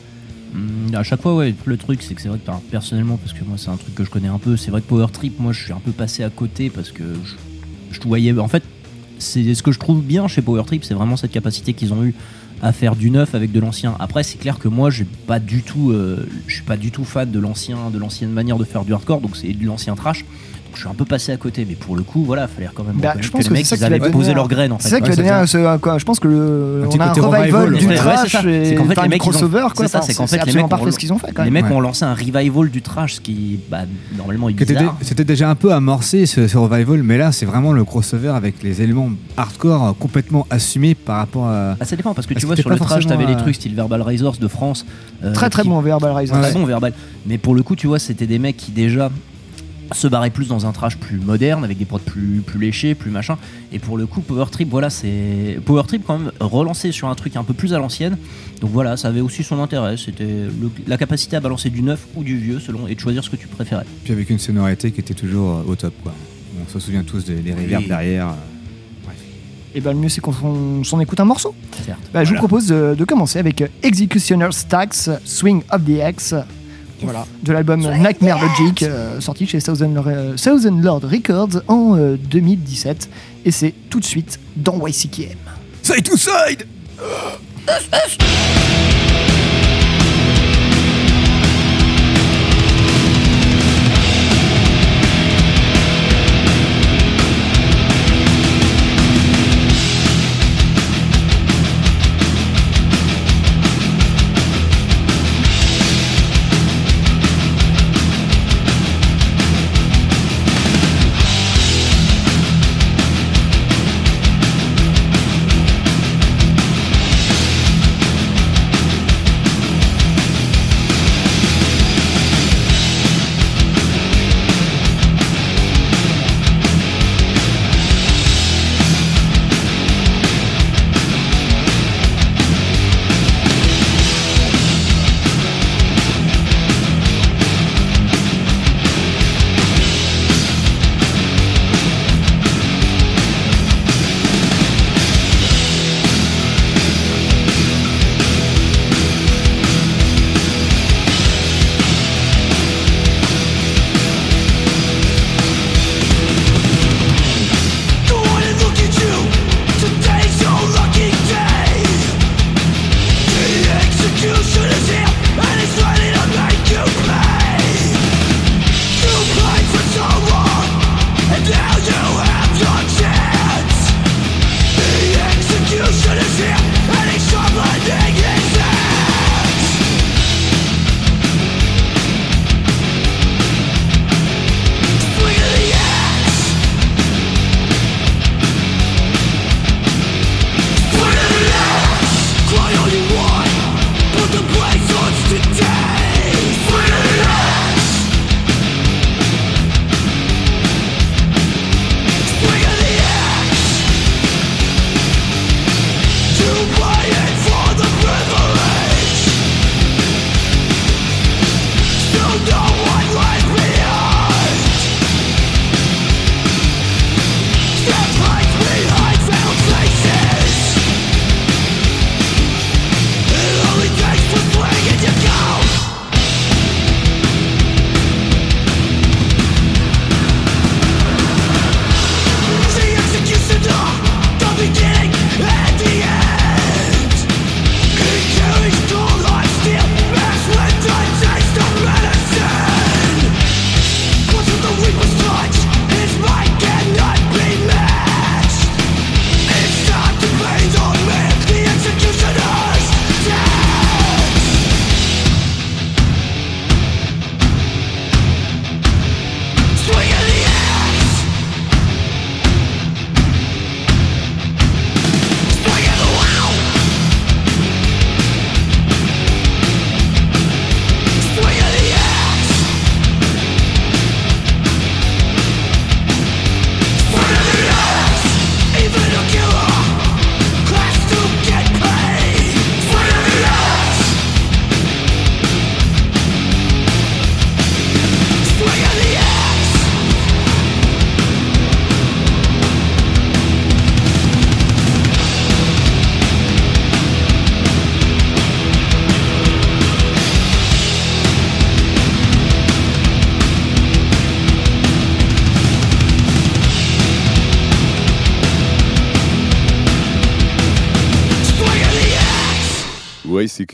Hum, 0.55 0.93
à 0.95 1.03
chaque 1.05 1.23
fois, 1.23 1.37
ouais, 1.37 1.55
le 1.65 1.77
truc, 1.77 2.03
c'est 2.03 2.15
que 2.15 2.21
c'est 2.21 2.29
vrai 2.29 2.39
que 2.39 2.51
personnellement, 2.71 3.17
parce 3.17 3.33
que 3.33 3.45
moi, 3.45 3.57
c'est 3.57 3.69
un 3.71 3.77
truc 3.77 3.95
que 3.95 4.05
je 4.05 4.11
connais 4.11 4.29
un 4.29 4.39
peu, 4.39 4.57
c'est 4.57 4.71
vrai 4.73 4.81
que 4.81 4.87
Power 4.89 5.07
Trip, 5.12 5.39
moi, 5.39 5.53
je 5.53 5.62
suis 5.62 5.73
un 5.73 5.79
peu 5.85 5.93
passé 5.93 6.25
à 6.25 6.31
côté 6.31 6.71
parce 6.71 6.91
que 6.91 7.05
je, 7.25 7.35
je 7.93 8.01
voyais. 8.07 8.37
En 8.37 8.49
fait, 8.49 8.65
c'est 9.19 9.55
ce 9.55 9.62
que 9.62 9.71
je 9.71 9.79
trouve 9.79 10.03
bien 10.03 10.27
chez 10.27 10.43
Power 10.43 10.65
Trip, 10.67 10.83
c'est 10.85 10.95
vraiment 10.95 11.17
cette 11.17 11.31
capacité 11.31 11.73
qu'ils 11.73 11.93
ont 11.93 12.03
eu 12.03 12.15
à 12.62 12.73
faire 12.73 12.97
du 12.97 13.11
neuf 13.11 13.35
avec 13.37 13.53
de 13.53 13.61
l'ancien. 13.61 13.95
Après, 14.01 14.23
c'est 14.25 14.39
clair 14.39 14.59
que 14.59 14.67
moi, 14.69 14.91
j'ai 14.91 15.07
pas 15.27 15.39
du 15.39 15.62
tout, 15.62 15.93
euh, 15.93 16.27
je 16.49 16.55
suis 16.57 16.65
pas 16.65 16.77
du 16.77 16.91
tout 16.91 17.05
fan 17.05 17.31
de 17.31 17.39
l'ancien, 17.39 17.91
de 17.91 17.99
l'ancienne 17.99 18.31
manière 18.33 18.59
de 18.59 18.65
faire 18.65 18.85
du 18.85 18.93
hardcore, 18.93 19.21
donc 19.21 19.37
c'est 19.37 19.53
de 19.53 19.65
l'ancien 19.65 19.95
trash. 19.95 20.25
Donc 20.70 20.76
je 20.76 20.82
suis 20.82 20.88
un 20.88 20.94
peu 20.94 21.05
passé 21.05 21.32
à 21.32 21.37
côté, 21.37 21.67
mais 21.69 21.75
pour 21.75 21.96
le 21.96 22.05
coup, 22.05 22.22
voilà, 22.25 22.46
fallait 22.46 22.69
quand 22.72 22.84
même 22.84 22.94
Bah, 23.00 23.14
je 23.19 23.28
pense 23.28 23.43
que 23.43 23.49
que 23.49 23.52
les 23.55 23.58
mecs, 23.58 23.67
ça 23.67 23.75
ils 23.75 23.81
qui 23.81 23.84
avaient 23.84 23.99
va 23.99 24.11
posé 24.11 24.26
donner 24.28 24.34
leur 24.37 24.44
un- 24.44 24.49
graine 24.49 24.70
en 24.72 24.78
fait. 24.78 24.84
C'est 24.84 24.88
ça 24.90 24.96
qui 25.00 25.11
Ouais, 25.11 25.17
va 25.17 25.17
donner 25.40 25.46
ce- 25.49 25.76
quoi, 25.78 25.99
je 25.99 26.05
pense 26.05 26.20
que 26.20 26.28
le, 26.28 26.82
Un 26.82 26.87
on 26.87 26.88
petit 26.90 27.00
a 27.00 27.05
un 27.06 27.08
côté 27.08 27.20
revival, 27.22 27.76
du 27.76 27.87
ouais, 27.88 27.94
trash 27.96 28.34
et 28.44 28.64
C'est 28.67 28.75
qu'en 28.76 28.84
fait, 28.84 28.93
enfin, 28.93 29.02
les 29.02 29.08
mecs, 29.08 29.20
crossover 29.20 29.61
quoi. 29.62 29.72
c'est 29.75 29.88
ça, 29.88 29.99
Enfin, 29.99 30.06
c'est 30.06 30.14
qu'en 30.14 30.26
fait, 30.28 30.46
les 30.46 30.52
mecs 30.52 30.69
parfait 30.69 30.87
ont- 30.87 30.90
ce 30.93 30.99
qu'ils 31.00 31.12
ont 31.12 31.19
fait 31.19 31.32
Les 31.43 31.50
mecs 31.50 31.64
Ouais. 31.64 31.72
ont 31.72 31.81
lancé 31.81 32.05
un 32.05 32.14
revival 32.14 32.70
du 32.70 32.82
trash, 32.82 33.14
ce 33.14 33.20
qui, 33.20 33.58
bah, 33.69 33.78
normalement, 34.17 34.49
C'était 35.02 35.25
déjà 35.25 35.50
un 35.50 35.56
peu 35.56 35.72
amorcé 35.72 36.26
ce, 36.26 36.56
revival, 36.56 37.02
mais 37.02 37.19
là 37.19 37.32
c'est 37.32 37.46
vraiment 37.46 37.73
le 37.73 37.84
crossover 37.84 38.28
avec 38.28 38.62
les 38.62 38.81
éléments 38.81 39.11
hardcore 39.37 39.96
complètement 39.99 40.46
assumés 40.50 40.94
par 40.94 41.16
rapport 41.16 41.49
à. 41.49 41.75
Ah, 41.81 41.84
ça 41.84 41.96
dépend 41.96 42.14
parce 42.14 42.28
que 42.28 42.34
tu 42.34 42.46
vois 42.46 42.55
sur 42.55 42.70
le 42.70 42.76
trash 42.76 43.06
t'avais 43.08 43.26
les 43.26 43.34
euh, 43.34 43.38
trucs 43.38 43.56
style 43.56 43.75
Verbal 43.75 44.02
Razors 44.02 44.37
de 44.37 44.46
France 44.46 44.87
euh, 45.25 45.32
Très 45.32 45.50
très 45.50 45.64
bon 45.64 45.81
Verbal 45.81 46.12
Rise. 46.12 46.31
très 46.31 46.40
Ouais. 46.40 46.52
bon 46.52 46.64
Verbal 46.64 46.93
mais 47.26 47.38
pour 47.38 47.55
le 47.56 47.62
coup 47.64 47.75
tu 47.75 47.87
vois 47.88 47.99
c'était 47.99 48.26
des 48.26 48.38
mecs 48.38 48.56
qui 48.56 48.70
déjà 48.70 49.11
se 49.92 50.06
barraient 50.08 50.31
plus 50.31 50.48
dans 50.48 50.66
un 50.66 50.72
trash 50.72 50.96
plus 50.96 51.19
moderne 51.19 51.64
avec 51.64 51.76
des 51.78 51.84
prods 51.84 51.98
plus 51.98 52.42
plus 52.46 52.60
léchés 52.60 52.94
plus 52.94 53.10
machin 53.10 53.37
et 53.72 53.78
pour 53.78 53.98
le 53.98 54.06
coup 54.06 54.20
Power 54.20 54.46
Trip 54.50 54.69
voilà 54.70 54.88
c'est 54.90 55.58
Power 55.64 55.82
Trip 55.87 56.02
quand 56.06 56.19
même 56.19 56.32
relancé 56.40 56.92
sur 56.92 57.08
un 57.08 57.14
truc 57.14 57.37
un 57.37 57.42
peu 57.44 57.54
plus 57.54 57.75
à 57.75 57.78
l'ancienne 57.78 58.16
donc 58.60 58.70
voilà 58.70 58.96
ça 58.96 59.08
avait 59.08 59.20
aussi 59.20 59.42
son 59.42 59.60
intérêt 59.60 59.96
c'était 59.96 60.25
le- 60.25 60.70
la 60.87 60.96
capacité 60.96 61.37
à 61.37 61.40
balancer 61.40 61.70
du 61.70 61.82
neuf 61.82 62.06
ou 62.14 62.22
du 62.22 62.37
vieux 62.38 62.60
selon 62.60 62.87
et 62.87 62.94
de 62.94 63.00
choisir 63.00 63.25
ce 63.25 63.31
que 63.31 63.37
tu 63.37 63.46
préférais 63.48 63.84
Puis 64.04 64.12
avec 64.12 64.31
une 64.31 64.38
sonorité 64.38 64.90
qui 64.92 65.00
était 65.00 65.14
toujours 65.14 65.50
euh, 65.58 65.62
au 65.72 65.75
top 65.76 65.94
quoi. 66.02 66.12
On 66.64 66.70
se 66.72 66.78
souvient 66.78 67.02
tous 67.02 67.25
des, 67.25 67.37
des 67.37 67.52
reverbs 67.52 67.82
Oui. 67.82 67.88
derrière. 67.88 68.28
euh. 68.28 68.32
Et 69.75 69.81
ben 69.81 69.92
le 69.92 69.98
mieux 70.00 70.08
c'est 70.08 70.20
qu'on 70.20 70.82
s'en- 70.84 71.00
écoute 71.00 71.20
un 71.20 71.25
morceau. 71.25 71.54
certes 71.87 72.00
Bah, 72.12 72.25
Je 72.25 72.31
vous 72.31 72.37
propose 72.38 72.66
de, 72.66 72.94
de 72.98 73.04
commencer 73.04 73.38
avec 73.38 73.62
euh, 73.62 73.69
Executioner 73.84 74.48
Stacks, 74.50 75.08
Swing 75.25 75.62
of 75.70 75.84
the 75.84 76.00
X. 76.08 76.34
Voilà, 77.02 77.26
de 77.43 77.52
l'album 77.52 77.81
Nightmare 77.81 78.38
Logic, 78.43 78.82
euh, 78.82 79.20
sorti 79.20 79.47
chez 79.47 79.61
Thousand, 79.61 79.94
euh, 80.06 80.37
Thousand 80.37 80.76
Lord 80.81 81.02
Records 81.05 81.62
en 81.69 81.97
euh, 81.97 82.17
2017. 82.17 83.08
Et 83.44 83.50
c'est 83.50 83.75
tout 83.88 84.00
de 84.00 84.05
suite 84.05 84.38
dans 84.56 84.87
YCKM. 84.87 85.38
Side 85.83 86.04
to 86.04 86.16
side 86.16 86.66
Side 87.66 89.00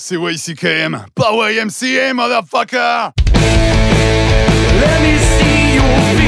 C'est 0.00 0.14
YCKM, 0.16 1.06
pas 1.12 1.32
YMCA, 1.32 2.12
motherfucker! 2.14 3.10
Let 3.34 5.02
me 5.02 5.18
see 5.18 5.74
your 5.74 5.82
features. 6.16 6.27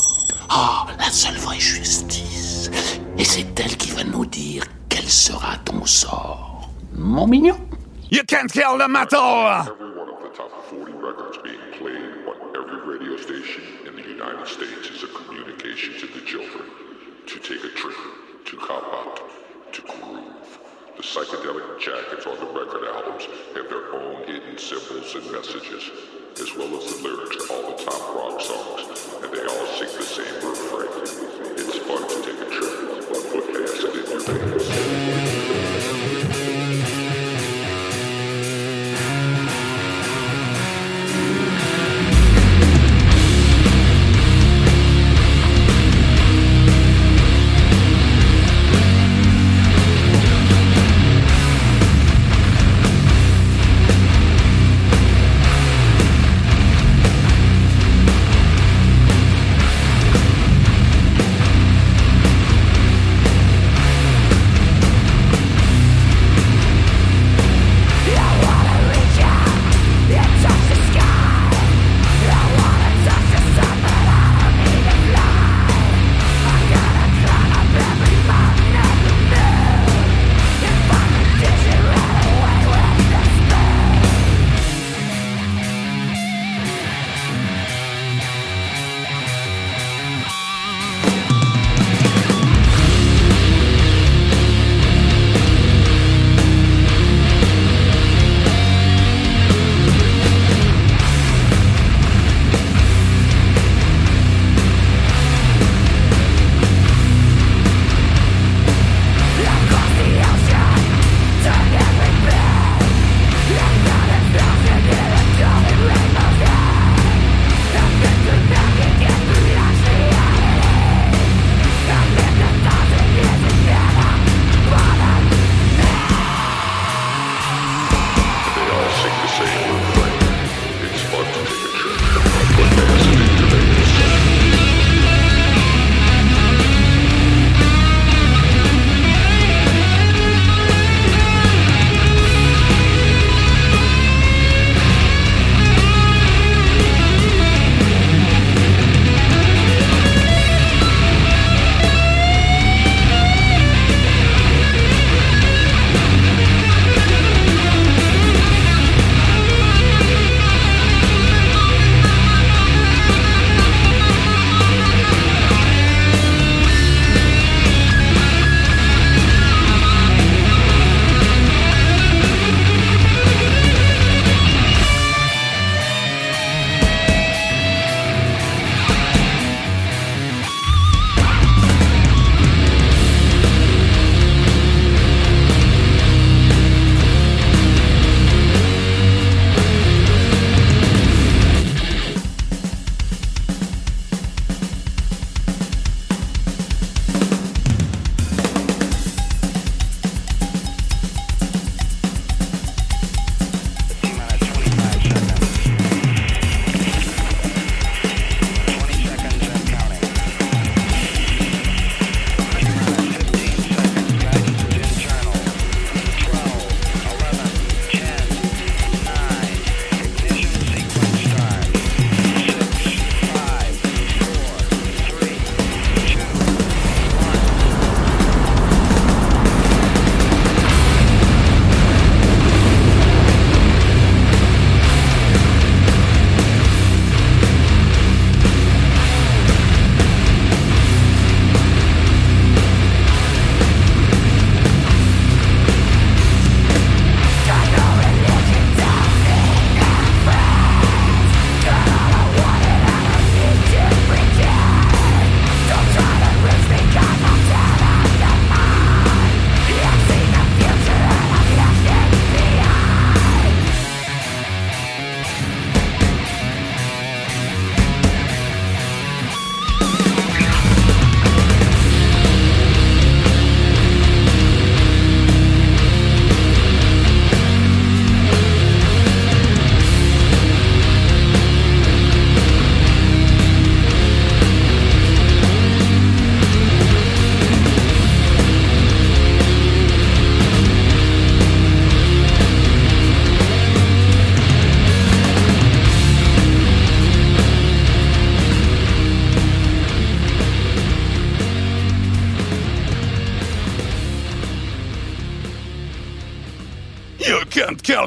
Oh, 0.53 0.85
la 0.99 1.09
seule 1.09 1.37
vraie 1.37 1.61
justice. 1.61 2.69
Et 3.17 3.23
c'est 3.23 3.57
elle 3.57 3.77
qui 3.77 3.91
va 3.91 4.03
nous 4.03 4.25
dire 4.25 4.63
quel 4.89 5.05
sera 5.05 5.55
ton 5.63 5.85
sort. 5.85 6.69
Mon 6.93 7.25
mignon. 7.25 7.57
You 8.11 8.23
can't 8.27 8.51
kill 8.51 8.77
the 8.77 8.89
metal! 8.89 9.63
Every 9.65 9.95
one 9.95 10.09
of 10.09 10.21
the 10.21 10.35
top 10.35 10.51
40 10.69 10.91
records 10.91 11.37
being 11.41 11.61
played 11.79 12.27
on 12.27 12.35
every 12.53 12.97
radio 12.97 13.15
station 13.15 13.63
in 13.87 13.95
the 13.95 14.01
United 14.01 14.45
States 14.45 14.89
is 14.93 15.03
a 15.03 15.07
communication 15.07 15.93
to 16.01 16.07
the 16.19 16.25
children 16.25 16.67
to 17.27 17.39
take 17.39 17.63
a 17.63 17.69
trip, 17.69 17.95
to 18.47 18.57
cop 18.57 18.83
out, 18.83 19.21
to 19.71 19.81
groove. 19.83 20.59
The 20.97 21.03
psychedelic 21.03 21.79
jackets 21.79 22.27
on 22.27 22.35
the 22.35 22.51
record 22.51 22.83
albums 22.93 23.23
have 23.55 23.69
their 23.69 23.95
own 23.95 24.27
hidden 24.27 24.57
symbols 24.57 25.15
and 25.15 25.31
messages, 25.31 25.89
as 26.39 26.55
well 26.55 26.77
as 26.77 26.85
the 26.85 27.03
lyrics 27.03 27.35
to 27.35 27.53
all 27.53 27.71
the 27.71 27.83
top 27.83 28.15
rock 28.15 28.41
songs, 28.41 28.87
and 29.23 29.33
they 29.33 29.45
all 29.45 29.65
sing 29.77 29.91
the 29.97 30.03
same 30.03 30.35
refrain. 30.47 30.89
It's 31.57 31.77
fun 31.79 32.01
to 32.07 32.15
take 32.23 32.39
a 32.39 32.49
trip, 32.49 33.09
but 33.09 33.21
put 33.31 33.45
acid 33.61 33.95
in 33.95 34.05
your 34.09 34.19
veins. 34.21 34.60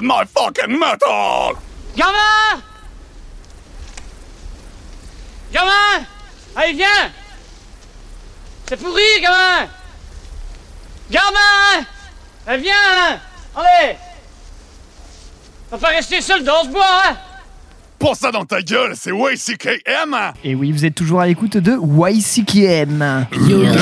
My 0.02 0.24
fucking 0.24 0.78
metal! 0.78 1.56
Gamin 1.96 2.62
Gamin 5.52 6.04
Allez, 6.56 6.72
viens 6.72 6.86
C'est 8.68 8.76
pourri, 8.80 9.02
gamin 9.22 9.68
Gamin 11.10 11.86
Allez, 12.46 12.62
viens 12.62 13.20
Allez 13.56 13.96
On 15.70 15.76
va 15.76 15.88
pas 15.88 15.94
rester 15.94 16.20
seul 16.20 16.42
dans 16.42 16.64
ce 16.64 16.68
bois, 16.68 16.84
hein 17.08 17.16
Pour 17.98 18.16
ça 18.16 18.32
dans 18.32 18.44
ta 18.44 18.62
gueule, 18.62 18.94
c'est 18.96 19.12
YCKM! 19.12 20.16
Et 20.42 20.54
oui, 20.54 20.72
vous 20.72 20.84
êtes 20.84 20.94
toujours 20.94 21.20
à 21.20 21.26
l'écoute 21.26 21.56
de 21.56 21.72
YCKM. 21.72 23.26
Le 23.30 23.74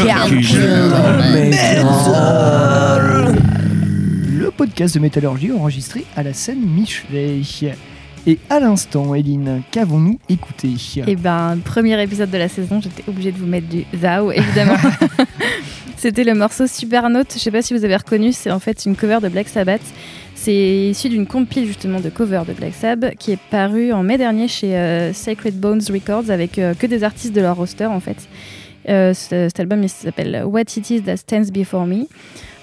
podcast 4.73 4.95
de 4.95 5.01
métallurgie 5.01 5.53
enregistré 5.53 6.05
à 6.17 6.23
la 6.23 6.33
scène 6.33 6.61
Michelet. 6.63 7.43
Et 8.27 8.39
à 8.49 8.59
l'instant, 8.59 9.15
Eline, 9.15 9.61
qu'avons-nous 9.71 10.19
écouté 10.31 10.71
Et 11.07 11.15
ben, 11.17 11.59
premier 11.63 12.01
épisode 12.03 12.31
de 12.31 12.39
la 12.39 12.49
saison, 12.49 12.81
j'étais 12.81 13.03
obligée 13.07 13.33
de 13.33 13.37
vous 13.37 13.45
mettre 13.47 13.69
du 13.69 13.85
Zao, 13.95 14.33
évidemment. 14.33 14.77
C'était 15.99 16.25
le 16.25 16.33
morceau 16.35 16.67
Supernote. 16.67 17.33
Je 17.35 17.39
sais 17.39 17.51
pas 17.51 17.61
si 17.61 17.75
vous 17.75 17.85
avez 17.85 17.97
reconnu, 17.97 18.33
c'est 18.33 18.51
en 18.51 18.61
fait 18.61 18.87
une 18.87 18.97
cover 18.97 19.19
de 19.23 19.29
Black 19.29 19.49
Sabbath. 19.49 19.83
C'est 20.35 20.89
issu 20.91 21.11
d'une 21.11 21.27
compile 21.27 21.67
justement 21.67 22.01
de 22.01 22.09
cover 22.09 22.43
de 22.49 22.55
Black 22.55 22.73
Sabbath 22.75 23.15
qui 23.19 23.33
est 23.33 23.39
parue 23.51 23.93
en 23.93 24.03
mai 24.03 24.17
dernier 24.17 24.49
chez 24.49 24.75
euh, 24.75 25.13
Sacred 25.13 25.61
Bones 25.61 25.83
Records 25.91 26.31
avec 26.31 26.59
euh, 26.59 26.73
que 26.75 26.87
des 26.87 27.05
artistes 27.05 27.35
de 27.35 27.43
leur 27.43 27.57
roster 27.57 27.87
en 27.87 28.01
fait. 28.01 28.27
Euh, 28.89 29.13
ce- 29.13 29.49
cet 29.49 29.61
album 29.61 29.83
il 29.83 29.89
s'appelle 29.91 30.43
What 30.47 30.63
It 30.77 30.89
Is 30.91 31.03
That 31.03 31.19
Stands 31.19 31.51
Before 31.53 31.87
Me. 31.87 32.07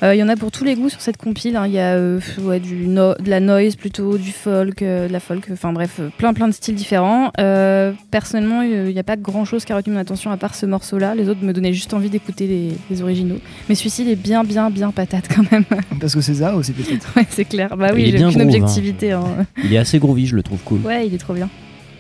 Euh, 0.02 0.16
Il 0.16 0.18
y 0.18 0.24
en 0.24 0.30
a 0.30 0.38
pour 0.38 0.50
tous 0.50 0.64
les 0.64 0.76
goûts 0.76 0.88
sur 0.90 1.02
cette 1.02 1.18
compile. 1.18 1.58
hein. 1.58 1.68
Il 1.68 1.74
y 1.74 1.80
a 1.80 1.96
euh, 1.96 2.20
ouais, 2.42 2.60
du 2.62 2.88
no- 2.88 3.16
de 3.16 3.30
la 3.30 3.40
noise 3.42 3.76
plutôt, 3.76 4.18
du 4.18 4.32
folk, 4.32 4.82
euh, 4.82 5.08
de 5.10 5.12
la 5.14 5.20
folk, 5.20 5.44
enfin 5.52 5.74
bref, 5.74 5.98
euh, 6.00 6.08
plein 6.18 6.34
plein 6.34 6.48
de 6.48 6.54
styles 6.54 6.76
différents. 6.76 7.32
Euh, 7.40 7.92
personnellement, 8.10 8.62
il 8.62 8.86
n'y 8.94 9.00
a 9.00 9.04
pas 9.04 9.18
grand 9.18 9.44
chose 9.44 9.66
qui 9.66 9.74
a 9.74 9.76
retenu 9.76 9.94
mon 9.94 10.00
attention 10.00 10.32
à 10.32 10.38
part 10.38 10.56
ce 10.56 10.66
morceau-là. 10.66 11.16
Les 11.16 11.28
autres 11.28 11.44
me 11.44 11.52
donnaient 11.52 11.74
juste 11.74 11.94
envie 11.94 12.10
d'écouter 12.10 12.48
les, 12.48 12.72
les 12.90 13.02
originaux. 13.02 13.40
Mais 13.68 13.76
celui-ci, 13.76 14.04
il 14.04 14.10
est 14.10 14.16
bien, 14.16 14.44
bien, 14.46 14.70
bien 14.70 14.92
patate 14.92 15.28
quand 15.34 15.50
même. 15.52 15.66
Parce 16.00 16.16
que 16.16 16.22
c'est 16.22 16.36
ça 16.36 16.56
aussi 16.56 16.72
peut-être. 16.72 17.08
ouais, 17.18 17.26
c'est 17.30 17.46
clair. 17.46 17.76
Bah 17.76 17.90
Il 17.90 17.96
oui, 17.96 18.14
j'ai 18.18 18.24
aucune 18.26 18.40
hein. 18.42 18.46
objectivité. 18.46 19.12
hein. 19.12 19.24
Il 19.64 19.74
est 19.74 19.78
assez 19.78 20.00
groovy, 20.00 20.28
je 20.28 20.36
le 20.38 20.44
trouve 20.44 20.60
cool. 20.64 20.80
Ouais, 20.86 21.08
il 21.08 21.14
est 21.14 21.18
trop 21.18 21.34
bien. 21.34 21.50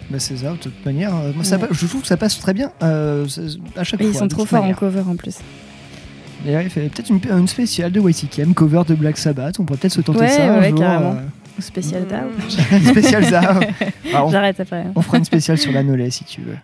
Bah 0.09 0.19
c'est 0.19 0.37
ça, 0.37 0.51
de 0.53 0.57
toute 0.57 0.85
manière. 0.85 1.13
euh, 1.15 1.31
Moi, 1.35 1.43
ça 1.43 1.57
Ouais. 1.57 1.67
je 1.71 1.85
trouve 1.85 2.01
que 2.01 2.07
ça 2.07 2.17
passe 2.17 2.39
très 2.39 2.53
bien 2.53 2.71
euh, 2.81 3.25
à 3.75 3.83
chaque 3.83 3.99
Et 3.99 4.05
fois. 4.05 4.13
ils 4.13 4.17
sont 4.17 4.27
trop 4.29 4.45
forts 4.45 4.63
en 4.63 4.73
cover 4.73 5.01
en 5.07 5.15
plus. 5.17 5.35
D'ailleurs, 6.45 6.61
il 6.61 6.69
fait 6.69 6.87
peut-être 6.89 7.09
une, 7.09 7.19
une 7.37 7.47
spéciale 7.47 7.91
de 7.91 7.99
YCKM, 7.99 8.53
cover 8.53 8.83
de 8.87 8.95
Black 8.95 9.17
Sabbath. 9.17 9.59
On 9.59 9.65
pourrait 9.65 9.79
peut-être 9.79 9.93
se 9.93 10.01
tenter 10.01 10.19
Ouais, 10.19 10.27
ça 10.29 10.53
un 10.53 10.59
ouais, 10.59 10.69
jour, 10.69 10.79
carrément. 10.79 11.11
euh, 11.15 11.61
Spécial 11.61 12.05
spéciale 12.87 13.23
Zao. 13.25 13.59
Ah, 14.13 14.25
on- 14.25 14.31
J'arrête 14.31 14.57
après. 14.59 14.85
On 14.95 15.01
fera 15.01 15.17
une 15.17 15.25
spéciale 15.25 15.57
sur 15.57 15.73
la 15.73 15.83
Nolay 15.83 16.09
si 16.09 16.23
tu 16.23 16.39
veux. 16.41 16.55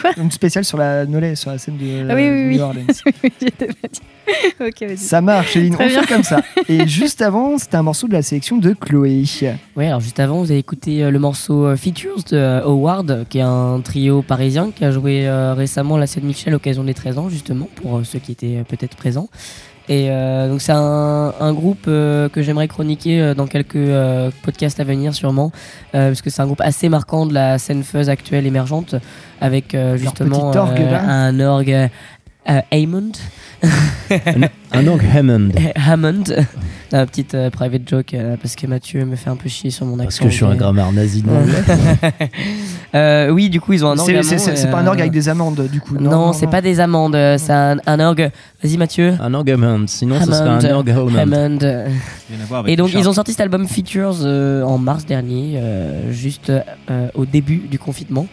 Quoi? 0.00 0.12
Une 0.16 0.30
spéciale 0.30 0.64
sur 0.64 0.78
la 0.78 1.04
Nolay, 1.04 1.34
sur 1.34 1.50
la 1.50 1.58
scène 1.58 1.76
de 1.76 2.06
Ah 2.08 2.14
oui, 2.14 2.26
oui. 2.30 2.56
New 2.56 2.62
Orleans. 2.62 2.86
Oui, 3.22 3.30
j'étais 3.40 3.66
pas 3.66 3.88
dit. 3.92 4.00
Ça 4.96 5.20
marche, 5.20 5.56
Eline, 5.56 5.74
on 5.74 5.88
fait 5.88 6.06
comme 6.06 6.22
ça. 6.22 6.40
Et 6.68 6.86
juste 6.86 7.22
avant, 7.22 7.58
c'était 7.58 7.76
un 7.76 7.82
morceau 7.82 8.08
de 8.08 8.12
la 8.12 8.22
sélection 8.22 8.56
de 8.56 8.72
Chloé. 8.72 9.24
Ouais, 9.76 9.86
alors 9.88 10.00
juste 10.00 10.20
avant, 10.20 10.38
vous 10.38 10.50
avez 10.50 10.60
écouté 10.60 11.02
euh, 11.02 11.10
le 11.10 11.18
morceau 11.18 11.66
euh, 11.66 11.76
Features 11.76 12.24
de 12.30 12.36
euh, 12.36 12.64
Howard, 12.64 13.26
qui 13.28 13.38
est 13.38 13.42
un 13.42 13.80
trio 13.82 14.22
parisien 14.22 14.70
qui 14.74 14.84
a 14.84 14.90
joué 14.90 15.28
récemment 15.56 15.96
la 15.96 16.06
scène 16.06 16.24
Michel 16.24 16.48
à 16.48 16.52
l'occasion 16.52 16.84
des 16.84 16.94
13 16.94 17.18
ans, 17.18 17.28
justement, 17.28 17.68
pour 17.76 18.00
ceux 18.04 18.18
qui 18.18 18.32
étaient 18.32 18.64
peut-être 18.68 18.96
présents. 18.96 19.28
Et 19.88 20.06
euh, 20.08 20.48
donc 20.48 20.62
c'est 20.62 20.72
un, 20.72 21.34
un 21.38 21.52
groupe 21.52 21.84
euh, 21.88 22.30
que 22.30 22.40
j'aimerais 22.40 22.68
chroniquer 22.68 23.20
euh, 23.20 23.34
dans 23.34 23.46
quelques 23.46 23.76
euh, 23.76 24.30
podcasts 24.42 24.80
à 24.80 24.84
venir 24.84 25.14
sûrement, 25.14 25.52
euh, 25.94 26.08
parce 26.08 26.22
que 26.22 26.30
c'est 26.30 26.40
un 26.40 26.46
groupe 26.46 26.62
assez 26.62 26.88
marquant 26.88 27.26
de 27.26 27.34
la 27.34 27.58
scène 27.58 27.84
fuzz 27.84 28.08
actuelle 28.08 28.46
émergente, 28.46 28.94
avec 29.42 29.74
euh, 29.74 29.98
justement 29.98 30.52
orgue, 30.56 30.80
euh, 30.80 30.98
un 30.98 31.38
orgue 31.40 31.90
euh, 32.48 32.60
Hammond. 32.72 33.12
Un, 34.10 34.48
un 34.72 34.86
orgue 34.86 35.04
Hammond. 35.14 35.48
Hammond. 35.76 36.24
Un 36.92 37.06
petite 37.06 37.34
euh, 37.34 37.50
private 37.50 37.82
joke 37.88 38.14
euh, 38.14 38.36
parce 38.40 38.54
que 38.54 38.66
Mathieu 38.68 39.04
me 39.04 39.16
fait 39.16 39.28
un 39.30 39.34
peu 39.36 39.48
chier 39.48 39.70
sur 39.70 39.84
mon 39.84 39.94
accent. 39.98 40.04
Parce 40.04 40.18
que 40.20 40.28
je 40.28 40.34
suis 40.34 40.44
un 40.44 40.54
grammaire 40.54 40.92
nazi 40.92 41.22
de 41.22 41.28
l'anglais. 41.28 41.54
Euh, 42.94 43.30
oui, 43.30 43.50
du 43.50 43.60
coup, 43.60 43.72
ils 43.72 43.84
ont 43.84 43.88
un 43.90 43.98
orgue. 43.98 44.22
C'est- 44.22 44.70
pas 44.70 44.78
un 44.78 44.84
euh, 44.84 44.88
orgue 44.88 45.00
avec 45.00 45.12
des 45.12 45.28
amandes, 45.28 45.68
du 45.70 45.80
coup. 45.80 45.96
Non, 45.98 46.32
c'est 46.32 46.46
pas 46.46 46.60
des 46.60 46.78
amandes, 46.78 47.16
euh, 47.16 47.36
c'est 47.38 47.52
un, 47.52 47.78
un 47.86 47.98
orgue. 48.00 48.30
Vas-y, 48.62 48.76
Mathieu. 48.76 49.14
Un 49.20 49.34
orgue 49.34 49.50
Hammond. 49.50 49.86
Sinon, 49.88 50.20
ce 50.20 50.26
serait 50.32 50.48
un 50.48 50.74
orgue 50.74 50.90
Hammond. 50.90 51.18
Hammond. 51.18 51.58
Et 52.66 52.76
donc, 52.76 52.92
ils 52.94 53.08
ont 53.08 53.12
sorti 53.12 53.32
cet 53.32 53.40
album 53.40 53.66
Features 53.66 54.18
euh, 54.22 54.62
en 54.62 54.78
mars 54.78 55.04
dernier, 55.04 55.54
euh, 55.56 56.12
juste 56.12 56.50
euh, 56.90 57.08
au 57.14 57.24
début 57.26 57.62
du 57.70 57.78
confinement. 57.80 58.26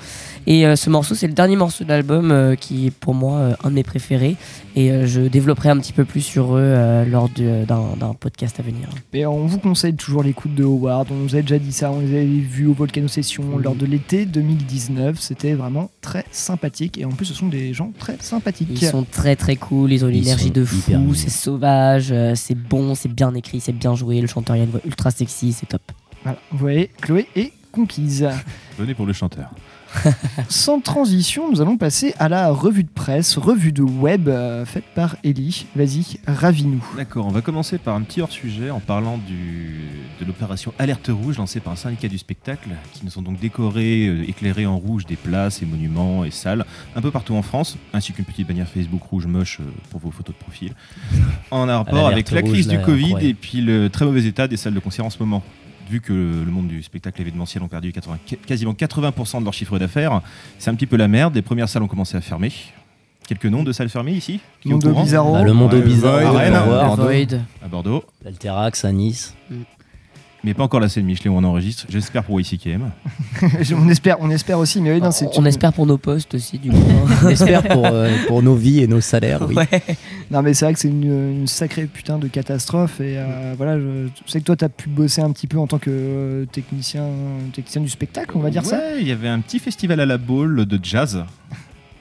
Et 0.47 0.65
euh, 0.65 0.75
ce 0.75 0.89
morceau, 0.89 1.15
c'est 1.15 1.27
le 1.27 1.33
dernier 1.33 1.55
morceau 1.55 1.83
de 1.83 1.89
l'album 1.89 2.31
euh, 2.31 2.55
qui 2.55 2.87
est 2.87 2.91
pour 2.91 3.13
moi 3.13 3.37
euh, 3.37 3.53
un 3.63 3.69
de 3.69 3.75
mes 3.75 3.83
préférés. 3.83 4.35
Et 4.75 4.91
euh, 4.91 5.05
je 5.05 5.21
développerai 5.21 5.69
un 5.69 5.77
petit 5.77 5.93
peu 5.93 6.05
plus 6.05 6.21
sur 6.21 6.55
eux 6.55 6.61
euh, 6.61 7.05
lors 7.05 7.29
d'un 7.29 8.13
podcast 8.19 8.59
à 8.59 8.63
venir. 8.63 8.89
Et 9.13 9.25
on 9.25 9.45
vous 9.45 9.59
conseille 9.59 9.93
toujours 9.95 10.23
l'écoute 10.23 10.55
de 10.55 10.63
Howard. 10.63 11.07
On 11.11 11.15
nous 11.15 11.35
a 11.35 11.41
déjà 11.41 11.59
dit 11.59 11.71
ça, 11.71 11.91
on 11.91 11.99
les 11.99 12.15
avait 12.15 12.25
vus 12.25 12.67
au 12.67 12.73
Volcano 12.73 13.07
Session 13.07 13.57
lors 13.57 13.75
de 13.75 13.85
l'été 13.85 14.25
2019. 14.25 15.19
C'était 15.19 15.53
vraiment 15.53 15.91
très 16.01 16.25
sympathique. 16.31 16.97
Et 16.97 17.05
en 17.05 17.09
plus, 17.09 17.25
ce 17.25 17.33
sont 17.33 17.47
des 17.47 17.73
gens 17.73 17.91
très 17.99 18.17
sympathiques. 18.19 18.69
Ils 18.71 18.87
sont 18.87 19.03
très 19.03 19.35
très 19.35 19.55
cool, 19.55 19.91
ils 19.91 20.05
ont 20.05 20.07
une 20.07 20.15
Ils 20.15 20.23
énergie 20.23 20.51
de 20.51 20.63
fou, 20.65 21.13
c'est 21.13 21.29
sauvage, 21.29 22.09
euh, 22.11 22.33
c'est 22.35 22.55
bon, 22.55 22.95
c'est 22.95 23.13
bien 23.13 23.33
écrit, 23.35 23.59
c'est 23.59 23.73
bien 23.73 23.95
joué. 23.95 24.21
Le 24.21 24.27
chanteur, 24.27 24.55
il 24.55 24.61
a 24.61 24.63
une 24.63 24.71
voix 24.71 24.81
ultra 24.85 25.11
sexy, 25.11 25.53
c'est 25.53 25.67
top. 25.67 25.81
Voilà, 26.23 26.37
vous 26.51 26.57
voyez, 26.57 26.89
Chloé 27.01 27.27
est 27.35 27.51
conquise. 27.71 28.27
Venez 28.77 28.93
pour 28.93 29.05
le 29.05 29.13
chanteur. 29.13 29.49
Sans 30.49 30.79
transition, 30.79 31.51
nous 31.51 31.61
allons 31.61 31.77
passer 31.77 32.13
à 32.19 32.29
la 32.29 32.49
revue 32.49 32.83
de 32.83 32.89
presse, 32.89 33.37
revue 33.37 33.71
de 33.71 33.83
web 33.83 34.27
euh, 34.27 34.65
faite 34.65 34.85
par 34.95 35.15
Ellie. 35.23 35.65
Vas-y, 35.75 36.19
ravis-nous. 36.27 36.83
D'accord, 36.97 37.25
on 37.25 37.31
va 37.31 37.41
commencer 37.41 37.77
par 37.77 37.95
un 37.95 38.01
petit 38.01 38.21
hors-sujet 38.21 38.69
en 38.69 38.79
parlant 38.79 39.17
du, 39.17 39.89
de 40.19 40.25
l'opération 40.25 40.73
Alerte 40.79 41.09
Rouge 41.09 41.37
lancée 41.37 41.59
par 41.59 41.73
un 41.73 41.75
syndicat 41.75 42.07
du 42.07 42.17
spectacle 42.17 42.69
qui 42.93 43.05
nous 43.05 43.17
ont 43.17 43.21
donc 43.21 43.39
décoré, 43.39 44.07
euh, 44.07 44.29
éclairé 44.29 44.65
en 44.65 44.77
rouge 44.77 45.05
des 45.05 45.15
places 45.15 45.61
et 45.61 45.65
monuments 45.65 46.23
et 46.25 46.31
salles 46.31 46.65
un 46.95 47.01
peu 47.01 47.11
partout 47.11 47.35
en 47.35 47.41
France, 47.41 47.77
ainsi 47.93 48.13
qu'une 48.13 48.25
petite 48.25 48.47
bannière 48.47 48.67
Facebook 48.67 49.03
rouge 49.03 49.27
moche 49.27 49.59
euh, 49.59 49.65
pour 49.89 49.99
vos 49.99 50.11
photos 50.11 50.35
de 50.35 50.39
profil, 50.39 50.73
en 51.51 51.65
rapport 51.67 52.07
avec 52.07 52.31
la 52.31 52.41
rouge, 52.41 52.51
crise 52.51 52.67
là, 52.67 52.77
du 52.77 52.83
Covid 52.83 53.05
incroyable. 53.05 53.25
et 53.25 53.33
puis 53.33 53.61
le 53.61 53.89
très 53.89 54.05
mauvais 54.05 54.25
état 54.25 54.47
des 54.47 54.57
salles 54.57 54.73
de 54.73 54.79
concert 54.79 55.05
en 55.05 55.09
ce 55.09 55.19
moment. 55.19 55.43
Vu 55.89 55.99
que 56.01 56.13
le 56.13 56.51
monde 56.51 56.67
du 56.67 56.81
spectacle 56.83 57.19
événementiel 57.21 57.61
ont 57.63 57.67
perdu 57.67 57.91
80 57.91 58.17
quasiment 58.45 58.73
80% 58.73 59.39
de 59.39 59.43
leur 59.43 59.53
chiffre 59.53 59.77
d'affaires, 59.77 60.21
c'est 60.57 60.69
un 60.69 60.75
petit 60.75 60.85
peu 60.87 60.95
la 60.95 61.07
merde. 61.07 61.35
Les 61.35 61.41
premières 61.41 61.67
salles 61.69 61.83
ont 61.83 61.87
commencé 61.87 62.15
à 62.15 62.21
fermer. 62.21 62.51
Quelques 63.27 63.45
noms 63.45 63.63
de 63.63 63.71
salles 63.71 63.89
fermées 63.89 64.13
ici 64.13 64.39
Mondo 64.65 64.93
Bizarro. 64.93 65.33
Bah, 65.33 65.43
le 65.43 65.53
Mondo 65.53 65.77
Ouais, 65.77 65.83
Bizarro, 65.83 66.35
Rennes, 66.37 66.53
Void. 66.95 67.39
à 67.63 67.67
Bordeaux. 67.67 68.03
L'Alterax 68.23 68.83
à 68.85 68.91
Nice. 68.91 69.35
Mais 70.43 70.55
pas 70.55 70.63
encore 70.63 70.79
la 70.79 70.89
scène 70.89 71.05
Michelin 71.05 71.29
où 71.31 71.35
on 71.37 71.43
enregistre, 71.43 71.85
j'espère 71.87 72.23
pour 72.23 72.39
YCKM. 72.41 72.89
on, 73.77 73.89
espère, 73.89 74.17
on 74.21 74.31
espère 74.31 74.57
aussi, 74.57 74.81
mais 74.81 74.91
oui, 74.93 74.99
non, 74.99 75.11
c'est 75.11 75.27
On 75.37 75.41
une- 75.41 75.47
espère 75.47 75.71
pour 75.71 75.85
nos 75.85 75.99
postes 75.99 76.33
aussi, 76.33 76.57
du 76.57 76.69
coup. 76.71 76.77
On 77.23 77.29
espère 77.29 77.61
pour, 77.61 77.85
euh, 77.85 78.09
pour 78.27 78.41
nos 78.41 78.55
vies 78.55 78.79
et 78.81 78.87
nos 78.87 79.01
salaires, 79.01 79.41
oui. 79.47 79.53
Ouais. 79.55 79.67
Non, 80.31 80.41
mais 80.41 80.55
c'est 80.55 80.65
vrai 80.65 80.73
que 80.73 80.79
c'est 80.79 80.87
une, 80.87 81.03
une 81.41 81.47
sacrée 81.47 81.85
putain 81.85 82.17
de 82.17 82.27
catastrophe. 82.27 82.99
Et 83.01 83.17
euh, 83.19 83.53
voilà, 83.55 83.77
je, 83.77 84.07
je 84.25 84.31
sais 84.31 84.39
que 84.39 84.45
toi, 84.45 84.55
tu 84.55 84.65
as 84.65 84.69
pu 84.69 84.89
bosser 84.89 85.21
un 85.21 85.31
petit 85.31 85.45
peu 85.45 85.59
en 85.59 85.67
tant 85.67 85.77
que 85.77 85.91
euh, 85.91 86.45
technicien, 86.45 87.05
technicien 87.53 87.81
du 87.81 87.89
spectacle, 87.89 88.31
on 88.35 88.39
va 88.39 88.49
dire 88.49 88.65
ça. 88.65 88.77
Ouais, 88.77 88.97
il 89.01 89.07
y 89.07 89.11
avait 89.11 89.27
un 89.27 89.41
petit 89.41 89.59
festival 89.59 89.99
à 89.99 90.07
la 90.07 90.17
boule 90.17 90.65
de 90.65 90.79
jazz 90.81 91.23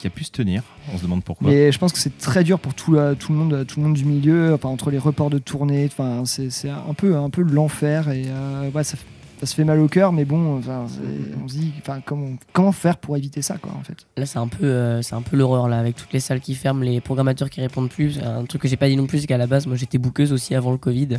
qui 0.01 0.07
a 0.07 0.09
pu 0.09 0.23
se 0.23 0.31
tenir. 0.31 0.63
On 0.91 0.97
se 0.97 1.03
demande 1.03 1.23
pourquoi. 1.23 1.49
Mais 1.49 1.71
je 1.71 1.77
pense 1.77 1.93
que 1.93 1.99
c'est 1.99 2.17
très 2.17 2.43
dur 2.43 2.59
pour 2.59 2.73
tout, 2.73 2.91
le 2.93 3.15
monde, 3.29 3.93
du 3.93 4.05
milieu, 4.05 4.53
enfin, 4.55 4.69
entre 4.69 4.89
les 4.89 4.97
reports 4.97 5.29
de 5.29 5.37
tournée, 5.37 5.85
enfin, 5.85 6.23
c'est 6.25 6.69
un 6.69 6.93
peu, 6.95 7.15
un 7.15 7.29
peu 7.29 7.43
l'enfer. 7.43 8.09
Et 8.09 8.25
euh, 8.27 8.83
ça, 8.83 8.97
ça 9.41 9.47
se 9.47 9.55
fait 9.55 9.63
mal 9.63 9.79
au 9.79 9.87
cœur, 9.87 10.13
mais 10.13 10.23
bon, 10.23 10.59
enfin, 10.59 10.85
c'est- 10.87 11.35
on 11.43 11.47
se 11.47 11.55
dit 11.55 11.73
enfin, 11.81 11.99
comment, 12.05 12.27
comment 12.53 12.71
faire 12.71 12.97
pour 12.97 13.17
éviter 13.17 13.41
ça, 13.41 13.55
quoi, 13.59 13.71
en 13.77 13.83
fait. 13.83 13.95
Là, 14.15 14.27
c'est 14.27 14.37
un 14.37 14.47
peu, 14.47 14.65
euh, 14.65 15.01
c'est 15.01 15.15
un 15.15 15.23
peu 15.23 15.35
l'horreur 15.35 15.67
là, 15.67 15.79
avec 15.79 15.95
toutes 15.95 16.13
les 16.13 16.19
salles 16.19 16.39
qui 16.41 16.53
ferment, 16.53 16.83
les 16.83 17.01
programmateurs 17.01 17.49
qui 17.49 17.59
répondent 17.59 17.89
plus. 17.89 18.19
Un 18.19 18.45
truc 18.45 18.61
que 18.61 18.67
j'ai 18.67 18.77
pas 18.77 18.87
dit 18.87 18.95
non 18.95 19.07
plus, 19.07 19.19
c'est 19.21 19.27
qu'à 19.27 19.39
la 19.39 19.47
base, 19.47 19.65
moi, 19.65 19.75
j'étais 19.75 19.97
bouqueuse 19.97 20.31
aussi 20.31 20.53
avant 20.53 20.71
le 20.71 20.77
Covid. 20.77 21.17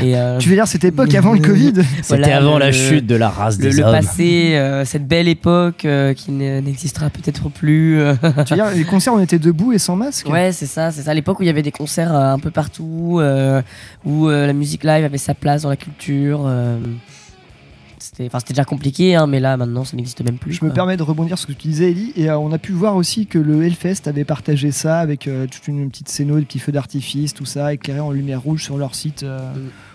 Et 0.00 0.16
euh, 0.16 0.38
Tu 0.46 0.48
veux 0.48 0.54
dire 0.54 0.68
cette 0.68 0.84
époque 0.84 1.12
avant 1.14 1.32
le 1.32 1.40
Covid? 1.40 1.72
C'était 2.02 2.02
Voilà, 2.06 2.36
avant 2.36 2.56
la 2.58 2.66
le- 2.66 2.72
chute 2.72 3.04
de 3.06 3.16
la 3.16 3.28
race 3.28 3.58
le, 3.58 3.64
des 3.70 3.76
le 3.78 3.82
hommes. 3.82 3.92
passé, 3.96 4.54
euh, 4.54 4.84
cette 4.84 5.08
belle 5.08 5.26
époque 5.26 5.84
euh, 5.84 6.14
qui 6.14 6.30
ne- 6.30 6.60
n'existera 6.60 7.10
peut-être 7.10 7.48
plus. 7.50 7.98
Tu 8.46 8.54
veux 8.54 8.62
dire, 8.62 8.70
les 8.76 8.84
concerts, 8.84 9.12
on 9.14 9.20
était 9.20 9.40
debout 9.40 9.72
et 9.72 9.78
sans 9.78 9.96
masque? 9.96 10.28
Ouais, 10.28 10.52
c'est 10.52 10.66
ça, 10.66 10.92
c'est 10.92 11.02
ça. 11.02 11.12
L'époque 11.14 11.40
où 11.40 11.42
il 11.42 11.46
y 11.46 11.50
avait 11.50 11.62
des 11.62 11.72
concerts 11.72 12.14
euh, 12.14 12.32
un 12.32 12.38
peu 12.38 12.52
partout, 12.52 13.16
euh, 13.18 13.60
où 14.04 14.28
euh, 14.28 14.46
la 14.46 14.52
musique 14.52 14.84
live 14.84 15.04
avait 15.04 15.18
sa 15.18 15.34
place 15.34 15.62
dans 15.62 15.68
la 15.70 15.76
culture. 15.76 16.46
C'était, 18.06 18.26
enfin, 18.26 18.38
c'était 18.38 18.54
déjà 18.54 18.64
compliqué, 18.64 19.16
hein, 19.16 19.26
mais 19.26 19.40
là, 19.40 19.56
maintenant, 19.56 19.84
ça 19.84 19.96
n'existe 19.96 20.22
même 20.22 20.38
plus. 20.38 20.52
Je 20.52 20.64
me 20.64 20.72
permets 20.72 20.96
de 20.96 21.02
rebondir 21.02 21.38
sur 21.38 21.48
ce 21.48 21.52
que 21.52 21.58
tu 21.58 21.68
disais, 21.68 21.90
Ellie, 21.90 22.12
et 22.16 22.30
euh, 22.30 22.38
on 22.38 22.52
a 22.52 22.58
pu 22.58 22.72
voir 22.72 22.96
aussi 22.96 23.26
que 23.26 23.38
le 23.38 23.64
Hellfest 23.64 24.06
avait 24.06 24.24
partagé 24.24 24.70
ça 24.70 25.00
avec 25.00 25.26
euh, 25.26 25.46
toute 25.46 25.66
une 25.68 25.90
petite 25.90 26.08
scéno, 26.08 26.38
des 26.38 26.44
petits 26.44 26.58
feux 26.58 26.72
d'artifice, 26.72 27.34
tout 27.34 27.44
ça, 27.44 27.74
éclairé 27.74 28.00
en 28.00 28.12
lumière 28.12 28.40
rouge 28.40 28.62
sur 28.62 28.78
leur 28.78 28.94
site 28.94 29.24
euh, 29.24 29.52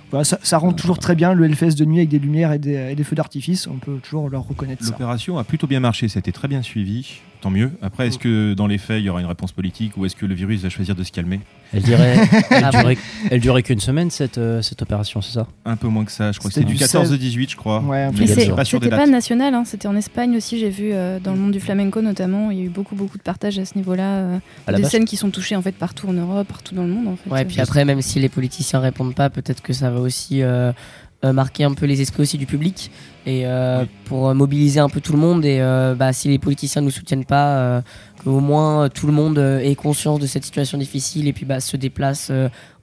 voilà, 0.10 0.26
ça, 0.26 0.39
ça 0.43 0.58
rend 0.58 0.74
toujours 0.74 1.00
très 1.00 1.15
bien 1.15 1.34
le 1.34 1.45
Hellfest 1.45 1.76
de 1.78 1.86
nuit 1.86 2.00
avec 2.00 2.10
des 2.10 2.19
lumières 2.19 2.52
et 2.52 2.60
des, 2.60 2.91
et 2.91 2.95
des 2.95 3.04
feux 3.06 3.15
d'artifice. 3.15 3.67
On 3.67 3.78
peut 3.78 3.97
toujours 4.04 4.30
leur 4.30 4.45
reconnaître 4.45 4.84
ça. 4.84 4.91
L'opération 4.91 5.38
a 5.38 5.45
plutôt 5.45 5.67
bien 5.67 5.80
marché, 5.80 6.10
ça 6.10 6.17
a 6.17 6.19
été 6.19 6.34
très 6.34 6.50
bien 6.50 6.62
suivi, 6.62 7.21
tant 7.41 7.49
mieux. 7.49 7.71
Après, 7.82 8.08
est-ce 8.08 8.17
que 8.17 8.54
dans 8.54 8.67
les 8.67 8.77
faits, 8.77 9.01
il 9.01 9.06
y 9.06 9.10
aura 9.10 9.19
une 9.19 9.27
réponse 9.27 9.51
politique 9.51 9.97
ou 9.97 10.06
est-ce 10.06 10.15
que 10.15 10.25
le 10.25 10.34
virus 10.34 10.62
va 10.62 10.69
choisir 10.69 10.95
de 10.95 11.04
se 11.04 11.12
calmer 11.12 11.41
Elle 11.73 11.84
dirait, 11.84 12.17
elle 12.49 12.69
durait, 12.69 12.97
elle 13.30 13.39
durait 13.41 13.63
qu'une 13.63 13.80
semaine 13.80 14.10
cette, 14.10 14.38
euh, 14.38 14.62
cette 14.62 14.82
opération, 14.82 15.21
c'est 15.21 15.34
ça? 15.34 15.47
Un 15.65 15.75
peu 15.75 15.88
moins 15.88 16.06
que 16.06 16.12
ça, 16.12 16.32
je 16.32 16.39
crois 16.39 16.49
que 16.49 16.54
C'était 16.54 16.67
c'est 16.67 16.73
du 16.73 16.77
du 16.77 16.80
14 16.80 17.08
16. 17.10 17.13
au 17.13 17.17
18, 17.17 17.51
je 17.51 17.56
crois. 17.58 17.80
Ouais, 17.82 18.04
un 18.04 18.12
Et 18.12 18.49
pas 18.51 18.63
des 18.63 18.65
C'était 18.65 18.89
pas 18.89 19.08
national, 19.08 19.54
hein, 19.54 19.63
c'était 19.65 19.88
en 19.88 19.95
Espagne 19.95 20.38
aussi, 20.38 20.60
j'ai 20.60 20.69
vu 20.69 20.91
euh, 20.93 21.19
dans 21.19 21.34
le 21.34 21.39
monde 21.39 21.51
du 21.51 21.60
flamenco 21.60 22.01
notamment, 22.01 22.51
il 22.51 22.58
y 22.58 22.62
a 22.62 22.63
eu 22.65 22.69
beaucoup 22.69 22.95
beaucoup 22.95 23.17
de 23.17 23.23
partages 23.23 23.60
à 23.60 23.65
ce 23.65 23.75
niveau-là, 23.75 24.04
euh, 24.04 24.38
des 24.67 24.82
base 24.82 24.91
scènes 24.91 25.06
qui 25.06 25.17
sont 25.17 25.32
touchées 25.32 25.56
en 25.56 25.62
fait 25.62 25.73
partout 25.73 26.08
en 26.08 26.13
Europe, 26.13 26.47
partout 26.47 26.75
dans 26.75 26.84
le 26.84 26.89
monde 26.89 27.08
en 27.08 27.15
fait. 27.15 27.30
Ouais, 27.30 27.45
puis 27.45 27.60
après, 27.60 27.86
même 27.86 28.01
si 28.01 28.19
les 28.19 28.30
politiciens 28.30 28.80
répondent 28.80 29.15
pas, 29.15 29.30
peut-être 29.30 29.62
que 29.62 29.73
ça 29.73 29.89
va 29.89 29.99
aussi 29.99 30.41
euh, 30.41 30.71
euh, 31.23 31.34
marquer 31.34 31.63
un 31.63 31.73
peu 31.73 31.86
les 31.86 32.01
esprits 32.01 32.23
aussi 32.23 32.39
du 32.39 32.47
public 32.47 32.89
et 33.25 33.45
euh, 33.45 33.86
pour 34.05 34.29
euh, 34.29 34.34
mobiliser 34.34 34.79
un 34.79 34.89
peu 34.89 35.01
tout 35.01 35.13
le 35.13 35.19
monde. 35.19 35.45
Et 35.45 35.60
euh, 35.62 35.95
bah, 35.95 36.13
si 36.13 36.27
les 36.27 36.39
politiciens 36.39 36.81
ne 36.81 36.88
nous 36.88 36.91
soutiennent 36.91 37.25
pas, 37.25 37.57
euh, 37.57 37.81
qu'au 38.23 38.39
moins 38.39 38.89
tout 38.89 39.07
le 39.07 39.13
monde 39.13 39.38
ait 39.38 39.75
conscience 39.75 40.19
de 40.19 40.27
cette 40.27 40.43
situation 40.43 40.77
difficile 40.77 41.27
et 41.27 41.34
puis 41.34 41.45
bah, 41.45 41.60
se 41.60 41.75
déplace 41.75 42.31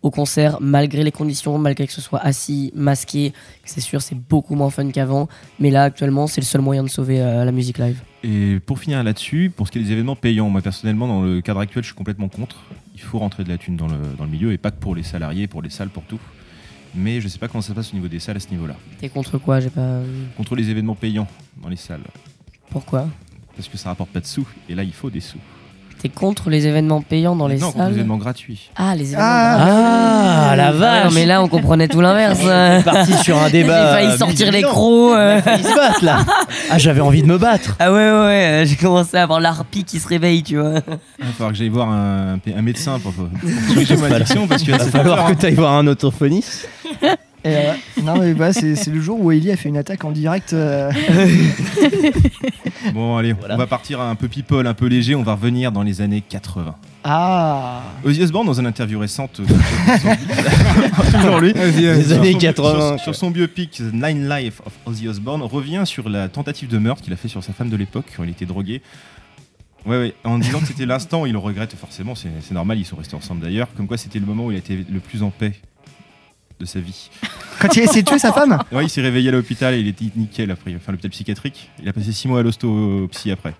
au 0.03 0.11
concert 0.11 0.59
malgré 0.61 1.05
les 1.05 1.13
conditions, 1.13 1.59
malgré 1.59 1.87
que 1.87 1.93
ce 1.93 2.01
soit 2.01 2.19
assis, 2.19 2.73
masqué. 2.75 3.33
C'est 3.65 3.81
sûr, 3.81 4.03
c'est 4.03 4.17
beaucoup 4.17 4.57
moins 4.57 4.71
fun 4.71 4.91
qu'avant, 4.91 5.29
mais 5.61 5.71
là 5.71 5.85
actuellement, 5.85 6.27
c'est 6.27 6.41
le 6.41 6.47
seul 6.47 6.61
moyen 6.61 6.83
de 6.83 6.89
sauver 6.89 7.19
la 7.19 7.53
musique 7.53 7.79
live. 7.79 8.01
Et 8.25 8.59
pour 8.67 8.81
finir 8.81 9.05
là-dessus, 9.05 9.53
pour 9.55 9.69
ce 9.69 9.73
qui 9.73 9.79
est 9.79 9.83
des 9.83 9.93
événements 9.93 10.17
payants, 10.17 10.51
moi 10.51 10.61
personnellement, 10.61 11.07
dans 11.07 11.23
le 11.23 11.41
cadre 11.41 11.61
actuel, 11.61 11.85
je 11.85 11.89
suis 11.89 11.97
complètement 11.97 12.29
contre. 12.29 12.65
Il 12.97 13.01
faut 13.01 13.21
rentrer 13.21 13.45
de 13.45 13.49
la 13.49 13.59
thune 13.59 13.77
dans 13.77 13.87
le, 13.87 13.99
dans 14.19 14.25
le 14.25 14.31
milieu 14.31 14.53
et 14.53 14.59
pas 14.59 14.73
que 14.73 14.81
pour 14.81 14.97
les 14.97 15.05
salariés, 15.05 15.47
pour 15.47 15.63
les 15.63 15.71
salles, 15.71 15.91
pour 15.91 16.03
tout. 16.03 16.19
Mais 16.95 17.21
je 17.21 17.29
sais 17.29 17.39
pas 17.39 17.49
comment 17.49 17.63
ça 17.63 17.69
se 17.69 17.73
passe 17.75 17.91
au 17.93 17.97
niveau 17.97 18.09
des 18.09 18.19
salles 18.19 18.37
à 18.37 18.41
ce 18.41 18.49
niveau-là. 18.51 18.75
T'es 19.01 19.09
contre 19.09 19.39
quoi 19.39 19.61
J'ai 19.61 19.71
pas. 19.71 20.01
Contre 20.37 20.57
les 20.57 20.71
événements 20.71 20.95
payants 20.95 21.27
dans 21.63 21.69
les 21.69 21.77
salles. 21.77 22.01
Pourquoi 22.71 23.07
Parce 23.57 23.69
que 23.69 23.77
ça 23.79 23.91
rapporte 23.91 24.11
pas 24.11 24.21
de 24.21 24.27
sous. 24.27 24.47
Et 24.69 24.75
là, 24.75 24.83
il 24.83 24.93
faut 24.93 25.11
des 25.11 25.21
sous. 25.21 25.39
T'es 26.01 26.09
contre 26.09 26.49
les 26.49 26.65
événements 26.69 27.03
payants 27.03 27.35
dans 27.35 27.49
les 27.49 27.57
non, 27.59 27.67
contre 27.67 27.79
salles 27.79 27.89
les 27.89 27.95
événements 27.97 28.19
gratuits. 28.19 28.71
Ah, 28.77 28.95
les 28.95 29.15
événements 29.15 29.25
Ah, 29.27 30.55
la 30.57 30.71
vache. 30.71 31.07
Non, 31.07 31.11
mais 31.13 31.27
là, 31.27 31.43
on 31.43 31.49
comprenait 31.49 31.89
tout 31.89 32.01
l'inverse. 32.01 32.39
On 32.45 32.79
est 32.79 32.85
parti 32.85 33.13
sur 33.15 33.37
un 33.37 33.51
débat, 33.51 33.87
J'ai 33.89 33.95
failli 34.05 34.13
euh, 34.13 34.17
sortir 34.17 34.53
les 34.53 34.63
crocs. 34.63 35.15
euh. 35.17 35.41
Ils 35.59 35.65
se 35.65 35.75
battent 35.75 36.03
là. 36.03 36.25
Ah, 36.71 36.79
j'avais 36.79 37.01
envie 37.01 37.23
de 37.23 37.27
me 37.27 37.37
battre. 37.39 37.75
Ah 37.81 37.91
ouais, 37.93 37.99
ouais, 37.99 38.21
ouais, 38.27 38.65
j'ai 38.67 38.77
commencé 38.77 39.17
à 39.17 39.23
avoir 39.25 39.41
l'harpie 39.41 39.83
qui 39.85 39.99
se 39.99 40.07
réveille, 40.07 40.43
tu 40.45 40.59
vois. 40.59 40.75
Il 41.19 41.25
va 41.25 41.33
falloir 41.33 41.51
que 41.53 41.57
j'aille 41.59 41.69
voir 41.71 41.91
un, 41.91 42.39
un 42.55 42.63
médecin 42.63 42.99
pour, 43.01 43.13
pour 43.13 43.27
corriger 43.69 43.97
ma 43.97 44.07
addiction 44.07 44.47
parce 44.47 44.63
que 44.63 44.71
Il 44.71 44.77
va 44.77 44.85
falloir 44.85 45.27
que 45.27 45.33
hein. 45.33 45.37
tu 45.41 45.47
ailles 45.47 45.55
voir 45.55 45.73
un 45.75 45.87
orthophoniste. 45.87 46.69
Et, 47.49 47.57
euh, 47.57 47.73
non, 48.03 48.19
mais 48.19 48.35
bah, 48.35 48.53
c'est 48.53 48.75
c'est 48.77 48.91
le 48.91 49.01
jour 49.01 49.21
où 49.21 49.31
Ellie 49.33 49.51
a 49.53 49.57
fait 49.57 49.69
une 49.69 49.77
attaque 49.77 50.05
en 50.05 50.11
direct. 50.13 50.53
euh, 50.53 50.91
Bon, 52.95 53.17
allez, 53.17 53.33
Voilà. 53.33 53.55
on 53.55 53.59
va 53.59 53.67
partir 53.67 54.01
un 54.01 54.15
peu 54.15 54.29
people, 54.29 54.67
un 54.67 54.75
peu 54.75 54.87
léger. 54.87 55.15
On 55.15 55.23
va 55.23 55.33
revenir 55.35 55.73
dans 55.73 55.83
les 55.83 56.01
années 56.01 56.23
80. 56.27 56.75
Ah 57.05 57.83
Ozzy 58.05 58.23
Osbourne, 58.23 58.47
dans 58.47 58.55
une 58.61 58.67
interview 58.67 58.99
récente, 58.99 59.41
euh, 59.41 59.45
toujours 61.19 61.39
lui, 61.41 61.53
Les 61.55 62.03
sur 62.05 62.17
années 62.19 62.33
son- 62.33 62.39
80, 62.39 62.89
sur, 62.97 63.01
sur 63.05 63.15
son 63.15 63.31
biopic 63.31 63.71
The 63.79 63.93
Nine 63.93 64.29
Life 64.29 64.61
of 64.67 64.73
Ozzy 64.87 65.09
Osbourne, 65.09 65.43
revient 65.43 65.83
sur 65.85 66.09
la 66.09 66.29
tentative 66.29 66.69
de 66.69 66.79
meurtre 66.79 67.03
qu'il 67.03 67.13
a 67.13 67.17
fait 67.17 67.29
sur 67.29 67.43
sa 67.43 67.53
femme 67.53 67.71
de 67.71 67.77
l'époque 67.77 68.07
quand 68.17 68.25
il 68.25 68.31
était 68.31 68.47
drogué. 68.47 68.83
Ouais, 69.87 69.97
ouais, 69.97 70.15
en 70.25 70.39
disant 70.39 70.59
que 70.61 70.67
c'était 70.67 70.87
l'instant 70.87 71.23
où 71.23 71.27
il 71.27 71.33
le 71.33 71.39
regrette 71.39 71.75
forcément, 71.75 72.15
c'est 72.15 72.29
c'est 72.43 72.53
normal, 72.53 72.79
ils 72.79 72.85
sont 72.85 72.97
restés 72.97 73.15
ensemble 73.17 73.41
d'ailleurs. 73.43 73.69
Comme 73.77 73.87
quoi, 73.87 73.97
c'était 73.97 74.19
le 74.19 74.27
moment 74.27 74.47
où 74.47 74.51
il 74.51 74.57
a 74.57 74.59
été 74.59 74.85
le 74.91 75.01
plus 75.01 75.23
en 75.23 75.31
paix 75.31 75.53
de 76.61 76.65
sa 76.67 76.81
vie. 76.81 77.11
Quand 77.61 77.75
il 77.77 77.81
a 77.81 77.85
essayé 77.85 78.03
de 78.03 78.09
tuer 78.09 78.19
sa 78.19 78.33
femme 78.33 78.59
Ouais, 78.73 78.85
il 78.85 78.89
s'est 78.89 79.01
réveillé 79.01 79.29
à 79.31 79.33
l'hôpital 79.33 79.75
et 79.75 79.81
il 79.81 79.89
était 79.89 80.05
nickel 80.17 80.51
après, 80.51 80.75
enfin 80.77 80.93
l'hôpital 80.93 81.11
psychiatrique. 81.11 81.71
Il 81.83 81.89
a 81.89 81.93
passé 81.93 82.13
6 82.13 82.29
mois 82.29 82.41
à 82.41 82.43
l'hosto 82.43 83.09
psy 83.13 83.31
après. 83.31 83.55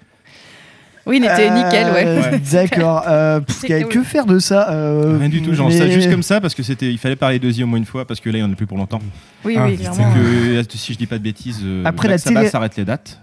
Oui, 1.07 1.17
il 1.17 1.25
était 1.25 1.51
nickel, 1.51 1.87
ouais. 1.93 2.05
Euh, 2.07 2.39
D'accord. 2.53 3.03
Euh, 3.09 3.41
que 3.91 4.03
faire 4.03 4.27
de 4.27 4.39
ça 4.39 4.71
euh, 4.71 5.17
Rien 5.19 5.31
du 5.31 5.41
tout, 5.41 5.55
genre 5.55 5.69
mais- 5.69 5.79
ça 5.79 5.89
juste 5.89 6.11
comme 6.11 6.23
ça 6.23 6.39
parce 6.41 6.55
que 6.55 6.63
c'était, 6.63 6.91
il 6.91 6.99
fallait 6.99 7.17
parler 7.17 7.39
d'Ozzy 7.39 7.63
au 7.65 7.67
moins 7.67 7.79
une 7.79 7.87
fois 7.87 8.05
parce 8.07 8.21
que 8.21 8.29
là 8.29 8.39
il 8.39 8.45
en 8.45 8.53
a 8.53 8.55
plus 8.55 8.67
pour 8.67 8.77
longtemps. 8.77 9.01
Oui, 9.45 9.55
Ah, 9.59 9.65
oui, 9.67 9.79
clairement. 9.79 10.13
que 10.13 10.63
si 10.77 10.93
je 10.93 10.99
dis 10.99 11.07
pas 11.07 11.17
de 11.19 11.23
bêtises, 11.23 11.61
euh, 11.65 11.83
Après 11.87 12.09
la 12.09 12.19
télé- 12.19 12.49
s'arrête 12.49 12.77
les 12.77 12.85
dates. 12.85 13.21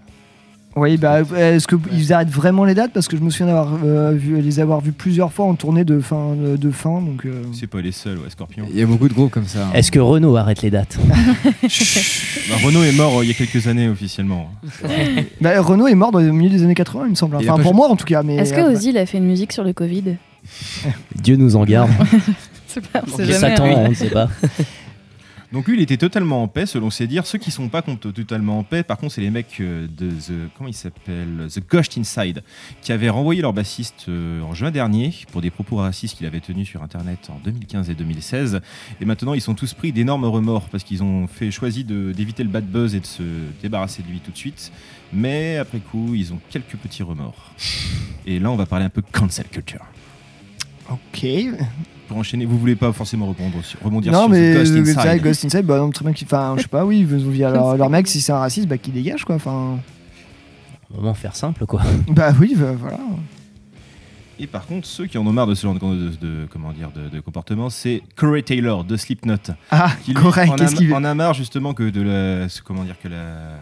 Oui, 0.78 0.98
bah, 0.98 1.22
est-ce 1.38 1.68
qu'ils 1.68 2.12
arrêtent 2.12 2.30
vraiment 2.30 2.66
les 2.66 2.74
dates? 2.74 2.92
Parce 2.92 3.08
que 3.08 3.16
je 3.16 3.22
me 3.22 3.30
souviens 3.30 3.46
d'avoir 3.48 3.80
euh, 3.84 4.12
vu, 4.12 4.42
les 4.42 4.60
avoir 4.60 4.82
vus 4.82 4.92
plusieurs 4.92 5.32
fois 5.32 5.46
en 5.46 5.56
tournée 5.56 5.86
de 5.86 6.02
fin. 6.02 6.36
De, 6.36 6.58
de 6.58 6.72
fin 6.72 7.02
donc, 7.02 7.26
euh, 7.26 7.44
C'est 7.54 7.68
pas 7.68 7.80
les 7.80 7.94
seuls, 7.94 8.18
ouais, 8.18 8.30
Scorpion. 8.30 8.66
Il 8.70 8.78
y 8.78 8.82
a 8.82 8.86
beaucoup 8.86 9.08
de 9.08 9.14
groupes 9.14 9.32
comme 9.32 9.48
ça. 9.48 9.68
hein. 9.68 9.72
Est-ce 9.74 9.90
que 9.90 10.00
Renault 10.00 10.36
arrête 10.36 10.62
les 10.62 10.72
dates? 10.72 10.98
Bah, 12.50 12.56
Renault 12.64 12.84
est 12.84 12.92
mort 12.92 13.18
euh, 13.20 13.24
il 13.24 13.30
y 13.30 13.32
a 13.32 13.34
quelques 13.34 13.68
années 13.68 13.88
officiellement. 13.90 14.52
bah, 15.42 15.60
Renault 15.62 15.88
est 15.88 15.96
mort 15.96 16.12
dans 16.12 16.20
le 16.20 16.32
milieu 16.32 16.50
des 16.50 16.64
années 16.64 16.76
80, 16.76 17.04
il 17.06 17.10
me 17.12 17.16
semble. 17.16 17.38
Enfin, 17.38 17.58
pour 17.58 17.74
moi 17.74 17.88
en 17.90 17.96
tout 17.96 18.06
cas. 18.06 18.22
mais 18.22 18.36
Est-ce 18.36 18.54
que 18.54 18.60
euh, 18.60 18.72
Ozzy 18.74 18.90
il 18.90 18.98
a 18.98 19.06
fait 19.06 19.18
une 19.18 19.26
musique 19.26 19.52
sur 19.54 19.64
le 19.64 19.74
Covid? 19.74 20.18
Dieu 21.16 21.38
nous 21.38 21.56
en 21.56 21.64
garde. 21.66 21.90
C'est 22.68 22.86
pas, 22.86 23.02
on 23.08 23.16
sait 23.18 23.24
Et 23.24 23.26
jamais, 23.28 23.40
Satan, 23.56 23.66
hein. 23.66 23.84
on 23.86 23.90
ne 23.90 23.94
sait 23.96 24.10
pas. 24.10 24.30
Donc 25.52 25.68
lui 25.68 25.76
il 25.76 25.82
était 25.82 25.98
totalement 25.98 26.44
en 26.44 26.48
paix 26.48 26.66
selon 26.66 26.90
ses 26.90 27.08
dires. 27.08 27.26
Ceux 27.26 27.38
qui 27.38 27.52
sont 27.52 27.70
pas 27.70 27.82
totalement 27.82 28.60
en 28.60 28.64
paix, 28.64 28.84
par 28.84 28.98
contre 28.98 29.14
c'est 29.14 29.22
les 29.22 29.30
mecs 29.30 29.58
euh, 29.62 29.88
de 29.88 30.10
The 30.10 30.52
comment 30.58 30.70
il 30.70 30.74
s'appelle 30.74 31.48
The 31.54 31.60
Ghost 31.70 31.98
Inside 31.98 32.44
qui 32.82 32.92
avaient 32.92 33.10
renvoyé 33.10 33.42
leur 33.42 33.54
bassiste 33.54 34.06
euh, 34.10 34.42
en 34.42 34.54
juin 34.54 34.72
dernier 34.72 35.14
pour 35.32 35.42
des 35.42 35.52
propos 35.52 35.78
racistes 35.78 36.18
qu'il 36.18 36.26
avait 36.26 36.40
tenus 36.40 36.68
sur 36.68 36.84
internet 36.84 37.30
en 37.30 37.40
2015 37.44 37.90
et 37.90 37.96
2016. 37.96 38.62
Et 39.02 39.06
maintenant 39.06 39.34
ils 39.34 39.42
sont 39.42 39.56
tous 39.56 39.74
pris 39.74 39.92
d'énormes 39.92 40.26
remords 40.26 40.70
parce 40.70 40.84
qu'ils 40.84 41.04
ont 41.04 41.28
fait 41.28 41.52
choisi 41.52 41.84
d'éviter 41.84 42.44
le 42.44 42.50
bad 42.50 42.66
buzz 42.66 42.96
et 42.96 43.00
de 43.00 43.06
se 43.06 43.24
débarrasser 43.62 44.04
de 44.04 44.08
lui 44.08 44.20
tout 44.20 44.32
de 44.32 44.38
suite. 44.38 44.72
Mais 45.14 45.58
après 45.58 45.80
coup 45.80 46.16
ils 46.16 46.34
ont 46.34 46.40
quelques 46.50 46.76
petits 46.78 47.04
remords. 47.04 47.52
Et 48.26 48.40
là 48.40 48.52
on 48.52 48.56
va 48.56 48.66
parler 48.66 48.86
un 48.86 48.90
peu 48.90 49.02
cancel 49.02 49.48
culture. 49.48 49.86
Ok. 50.90 51.26
Pour 52.08 52.18
enchaîner, 52.18 52.46
vous 52.46 52.58
voulez 52.60 52.76
pas 52.76 52.92
forcément 52.94 53.26
rebondir 53.28 53.64
sur, 53.66 53.80
rebondir 53.82 54.12
Non, 54.12 54.22
sur 54.22 54.30
mais 54.30 54.54
The 54.54 54.58
Ghost 54.58 54.72
Inside. 54.72 54.86
c'est 54.86 54.94
vrai, 54.94 55.20
Ghost 55.20 55.46
Inside, 55.46 55.66
bah, 55.66 55.78
non, 55.78 55.90
très 55.90 56.06
bien 56.06 56.14
Enfin, 56.24 56.54
je 56.58 56.62
sais 56.64 56.68
pas, 56.68 56.86
oui, 56.86 57.00
ils 57.00 57.06
veulent 57.06 57.32
dire 57.34 57.50
leur, 57.50 57.76
leur 57.78 57.90
mec, 57.90 58.08
si 58.08 58.22
c'est 58.22 58.32
un 58.32 58.38
raciste, 58.40 58.68
bah, 58.68 58.78
qu'il 58.78 58.94
dégage 58.94 59.26
quoi. 59.26 59.36
Enfin, 59.36 59.80
Moment 60.94 61.14
faire 61.14 61.36
simple 61.36 61.66
quoi. 61.66 61.82
bah 62.08 62.34
oui, 62.40 62.56
bah, 62.58 62.74
voilà. 62.78 63.00
Et 64.38 64.48
par 64.48 64.66
contre, 64.66 64.86
ceux 64.86 65.06
qui 65.06 65.18
en 65.18 65.26
ont 65.26 65.32
marre 65.32 65.48
de 65.48 65.56
ce 65.56 65.64
genre 65.66 65.74
de, 65.74 65.80
de- 65.80 66.10
de- 66.18 66.48
comment 66.52 66.74
dire, 66.74 66.92
de, 66.92 67.08
de 67.10 67.20
comportement, 67.22 67.70
c'est 67.70 68.02
Corey 68.16 68.42
Taylor 68.42 68.84
de 68.84 68.98
Slipknot. 68.98 69.38
Ah, 69.72 69.92
qui 70.04 70.14
lui, 70.14 70.22
correct, 70.22 70.52
en, 70.52 70.56
a, 70.56 70.58
qu'est-ce 70.58 70.76
qu'il 70.76 70.88
veut 70.90 70.94
en 70.94 71.06
a 71.06 71.14
marre 71.16 71.34
justement 71.34 71.74
que 71.74 71.90
de 71.90 72.02
la, 72.02 72.48
comment 72.66 72.84
dire 72.84 73.00
que 73.02 73.08
la, 73.08 73.60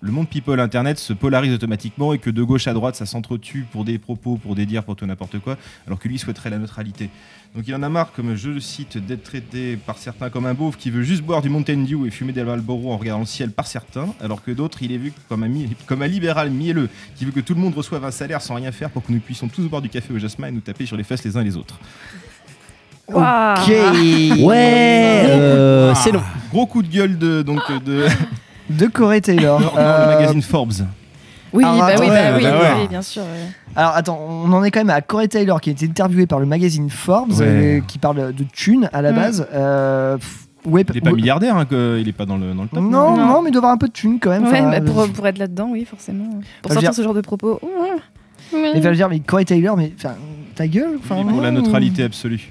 le 0.00 0.10
monde 0.10 0.28
people 0.28 0.58
internet 0.60 0.98
se 0.98 1.12
polarise 1.12 1.52
automatiquement 1.52 2.14
et 2.14 2.18
que 2.18 2.30
de 2.30 2.42
gauche 2.42 2.66
à 2.68 2.72
droite 2.72 2.96
ça 2.96 3.04
s'entretue 3.06 3.66
pour 3.70 3.84
des 3.84 3.98
propos, 3.98 4.36
pour 4.36 4.54
des 4.54 4.64
dires, 4.64 4.82
pour 4.82 4.96
tout 4.96 5.04
n'importe 5.06 5.38
quoi, 5.40 5.58
alors 5.86 5.98
que 5.98 6.08
lui 6.08 6.18
souhaiterait 6.18 6.48
la 6.50 6.58
neutralité. 6.58 7.10
Donc 7.54 7.64
il 7.68 7.74
en 7.74 7.82
a 7.82 7.88
marre, 7.90 8.12
comme 8.12 8.34
je 8.34 8.48
le 8.48 8.60
cite, 8.60 8.96
d'être 8.96 9.24
traité 9.24 9.76
par 9.76 9.98
certains 9.98 10.30
comme 10.30 10.46
un 10.46 10.54
beauf 10.54 10.78
qui 10.78 10.90
veut 10.90 11.02
juste 11.02 11.22
boire 11.22 11.42
du 11.42 11.50
Mountain 11.50 11.84
Dew 11.84 12.06
et 12.06 12.10
fumer 12.10 12.32
des 12.32 12.42
Marlboro 12.44 12.90
en 12.90 12.96
regardant 12.96 13.20
le 13.20 13.26
ciel 13.26 13.50
par 13.50 13.66
certains, 13.66 14.06
alors 14.22 14.42
que 14.42 14.50
d'autres 14.52 14.82
il 14.82 14.90
est 14.90 14.96
vu 14.96 15.12
comme 15.28 15.42
un, 15.42 15.48
mi- 15.48 15.68
comme 15.86 16.00
un 16.00 16.06
libéral 16.06 16.48
mielleux 16.50 16.88
qui 17.14 17.26
veut 17.26 17.30
que 17.30 17.40
tout 17.40 17.52
le 17.54 17.60
monde 17.60 17.74
reçoive 17.74 18.02
un 18.06 18.10
salaire 18.10 18.40
sans 18.40 18.54
rien 18.54 18.72
faire 18.72 18.88
pour 18.88 19.04
que 19.04 19.12
nous 19.12 19.20
puissions 19.20 19.48
tous 19.48 19.68
boire 19.68 19.82
du 19.82 19.90
café 19.90 20.14
au 20.14 20.18
jasmin 20.18 20.48
et 20.48 20.50
nous 20.52 20.60
taper 20.60 20.86
sur 20.86 20.96
les 20.96 21.04
fesses 21.04 21.24
les 21.24 21.36
uns 21.36 21.42
les 21.42 21.56
autres. 21.58 21.78
Ok. 23.08 23.16
Ouais, 23.68 25.24
euh, 25.26 25.94
c'est 25.96 26.12
long. 26.12 26.22
Gros 26.50 26.64
coup 26.66 26.82
de 26.82 26.88
gueule 26.88 27.18
de 27.18 27.42
donc 27.42 27.60
de 27.84 28.06
De 28.70 28.86
Corey 28.86 29.20
Taylor. 29.20 29.60
dans, 29.60 29.66
dans 29.72 29.76
Euh, 29.76 30.06
le 30.06 30.14
magazine 30.20 30.40
Forbes. 30.42 30.72
Oui, 31.52 31.64
Ah, 31.66 31.76
bah 31.78 31.84
oui, 31.86 31.92
attends, 31.92 32.06
bah 32.06 32.12
ouais, 32.12 32.32
oui, 32.36 32.42
bah 32.42 32.50
oui, 32.54 32.60
ouais. 32.62 32.72
oui, 32.82 32.88
bien 32.88 33.02
sûr. 33.02 33.22
ouais. 33.22 33.48
Alors 33.76 33.92
attends, 33.94 34.18
on 34.28 34.52
en 34.52 34.64
est 34.64 34.70
quand 34.70 34.80
même 34.80 34.90
à 34.90 35.00
Corey 35.02 35.28
Taylor 35.28 35.60
qui 35.60 35.70
a 35.70 35.72
été 35.72 35.86
interviewé 35.86 36.26
par 36.26 36.40
le 36.40 36.46
magazine 36.46 36.88
Forbes, 36.90 37.32
Ouais. 37.32 37.44
euh, 37.46 37.80
qui 37.86 37.98
parle 37.98 38.32
de 38.34 38.44
thunes 38.52 38.88
à 38.92 39.02
la 39.02 39.12
Mm. 39.12 39.16
base. 39.16 39.46
Euh, 39.52 40.16
pff, 40.16 40.46
ouais, 40.66 40.84
Il 40.90 40.96
est 40.96 41.00
pas 41.00 41.10
ouais. 41.10 41.16
milliardaire, 41.16 41.56
hein, 41.56 41.64
que- 41.66 41.98
il 42.00 42.08
est 42.08 42.12
pas 42.12 42.24
dans 42.26 42.36
le, 42.36 42.52
dans 42.54 42.62
le 42.62 42.68
top. 42.68 42.78
Non, 42.80 42.90
non, 42.90 43.16
Non. 43.16 43.42
mais 43.42 43.50
il 43.50 43.52
doit 43.52 43.60
avoir 43.60 43.72
un 43.72 43.76
peu 43.78 43.88
de 43.88 43.92
thunes 43.92 44.18
quand 44.20 44.30
même. 44.30 44.44
Ouais, 44.44 44.60
Enfin, 44.60 44.70
bah, 44.70 44.80
pour, 44.80 45.00
euh, 45.00 45.06
pour 45.08 45.26
être 45.26 45.38
là-dedans, 45.38 45.68
oui, 45.72 45.84
forcément. 45.84 46.24
Pour 46.24 46.38
Enfin, 46.38 46.42
je 46.64 46.68
veux 46.68 46.74
sortir 46.74 46.90
dire- 46.90 46.94
ce 46.94 47.02
genre 47.02 47.14
de 47.14 47.20
propos. 47.20 47.60
Mais 48.54 48.80
va 48.80 48.92
dire, 48.92 49.08
mais 49.08 49.20
Corey 49.20 49.44
Taylor, 49.46 49.76
mais 49.76 49.92
enfin, 49.96 50.14
ta 50.54 50.66
gueule. 50.66 50.90
Il 50.94 50.98
Enfin, 50.98 51.16
est 51.20 51.24
pour 51.24 51.40
la 51.40 51.50
non. 51.50 51.60
neutralité 51.62 52.02
absolue. 52.02 52.50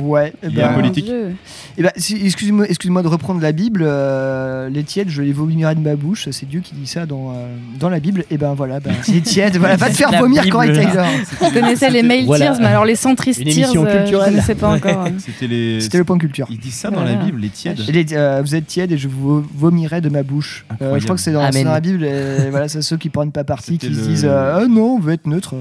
Ouais. 0.00 0.32
eh 0.42 0.46
Il 0.48 0.54
ben, 0.54 0.66
est 0.66 0.68
Mon 0.70 0.74
politique. 0.76 1.04
Dieu. 1.06 1.34
eh 1.76 1.82
ben, 1.82 1.90
si- 1.96 2.18
excusez-moi, 2.24 2.66
excusez-moi 2.68 3.02
de 3.02 3.08
reprendre 3.08 3.40
la 3.40 3.52
Bible. 3.52 3.82
euh, 3.84 4.68
les 4.68 4.84
tièdes, 4.84 5.08
je 5.10 5.22
les 5.22 5.32
vomirai 5.32 5.74
de 5.74 5.80
ma 5.80 5.96
bouche. 5.96 6.28
C'est 6.30 6.46
Dieu 6.48 6.60
qui 6.60 6.74
dit 6.74 6.86
ça 6.86 7.06
dans, 7.06 7.30
euh, 7.30 7.46
dans 7.78 7.88
la 7.88 8.00
Bible. 8.00 8.24
Et 8.30 8.38
ben 8.38 8.54
voilà, 8.54 8.80
ben, 8.80 8.92
c'est 9.02 9.20
tiède. 9.20 9.56
voilà, 9.58 9.76
va 9.76 9.88
te 9.90 9.94
faire 9.96 10.10
vomir, 10.12 10.42
Bible. 10.42 10.52
Corey 10.52 10.72
Taylor. 10.72 11.06
Je 11.42 11.52
connaissais 11.52 11.90
les 11.90 12.02
mail 12.02 12.26
Voilà. 12.26 12.46
tears, 12.46 12.60
mais 12.60 12.66
alors 12.66 12.84
les 12.84 12.96
centristes 12.96 13.42
tears, 13.44 13.70
euh, 13.70 13.74
je 13.90 13.96
culturelle. 13.98 14.30
connaissais 14.30 14.54
pas 14.54 14.68
encore. 14.70 15.08
C'était 15.18 15.46
les. 15.46 15.80
C'était 15.80 15.98
le 15.98 16.04
point 16.04 16.18
culture. 16.18 16.46
Ils 16.50 16.58
disent 16.58 16.74
ça 16.74 16.90
dans 16.90 17.00
Voilà. 17.00 17.16
la 17.16 17.24
Bible, 17.24 17.40
les 17.40 17.48
tièdes. 17.48 17.80
Et 17.88 17.92
les- 17.92 18.06
euh, 18.12 18.40
vous 18.44 18.54
êtes 18.54 18.66
tiède 18.66 18.92
et 18.92 18.98
je 18.98 19.08
vous 19.08 19.44
vomirai 19.54 20.00
de 20.00 20.08
ma 20.08 20.22
bouche. 20.22 20.64
Euh, 20.82 20.98
je 20.98 21.04
crois 21.04 21.16
que 21.16 21.22
c'est 21.22 21.32
dans, 21.32 21.40
Amen. 21.40 21.52
c'est 21.52 21.64
dans 21.64 21.72
la 21.72 21.80
Bible. 21.80 22.04
Et 22.04 22.50
voilà, 22.50 22.68
c'est 22.68 22.82
ceux 22.82 22.96
qui 22.96 23.08
prennent 23.10 23.32
pas 23.32 23.44
parti, 23.44 23.78
qui 23.78 23.86
se 23.94 24.00
disent 24.00 24.24
euh, 24.28 24.60
Ah 24.62 24.66
non, 24.68 24.96
on 24.96 24.98
veut 24.98 25.12
être 25.14 25.26
neutre. 25.26 25.54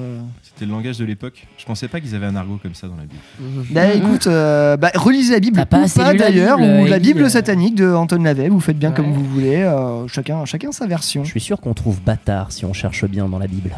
Euh. 0.58 0.60
C'était 0.60 0.66
le 0.66 0.72
langage 0.72 0.98
de 0.98 1.06
l'époque. 1.06 1.46
Je 1.58 1.66
pensais 1.66 1.88
pas 1.88 2.00
qu'ils 2.00 2.16
avaient 2.16 2.26
un 2.26 2.36
argot 2.36 2.60
comme 2.62 2.74
ça 2.74 2.88
dans 2.88 2.96
la 2.96 3.04
Bible. 3.04 3.22
Bah 3.72 3.88
Mm, 3.88 3.98
écoute, 3.98 4.28
euh, 4.28 4.76
bah, 4.78 4.92
relisez 4.96 5.34
la 5.34 5.40
Bible 5.40 5.66
pas 5.66 5.80
la 5.80 6.14
d'ailleurs, 6.14 6.60
ou 6.60 6.86
la 6.86 6.98
Émile. 6.98 7.00
Bible 7.14 7.30
satanique 7.30 7.76
de 7.76 7.92
Anton 7.94 8.22
Lavey. 8.24 8.50
Vous 8.50 8.60
faites 8.60 8.78
bien 8.80 8.90
Ouais. 8.90 8.96
comme 8.96 9.12
vous 9.12 9.24
voulez. 9.26 9.62
euh, 9.64 10.08
chacun, 10.08 10.46
chacun 10.46 10.72
sa 10.72 10.88
version. 10.88 11.24
Je 11.24 11.30
suis 11.30 11.40
sûr 11.40 11.60
qu'on 11.60 11.74
trouve 11.74 12.02
bâtard 12.02 12.52
si 12.52 12.66
on 12.66 12.74
cherche 12.74 13.06
bien 13.06 13.28
dans 13.30 13.40
la 13.40 13.48
Bible. 13.48 13.72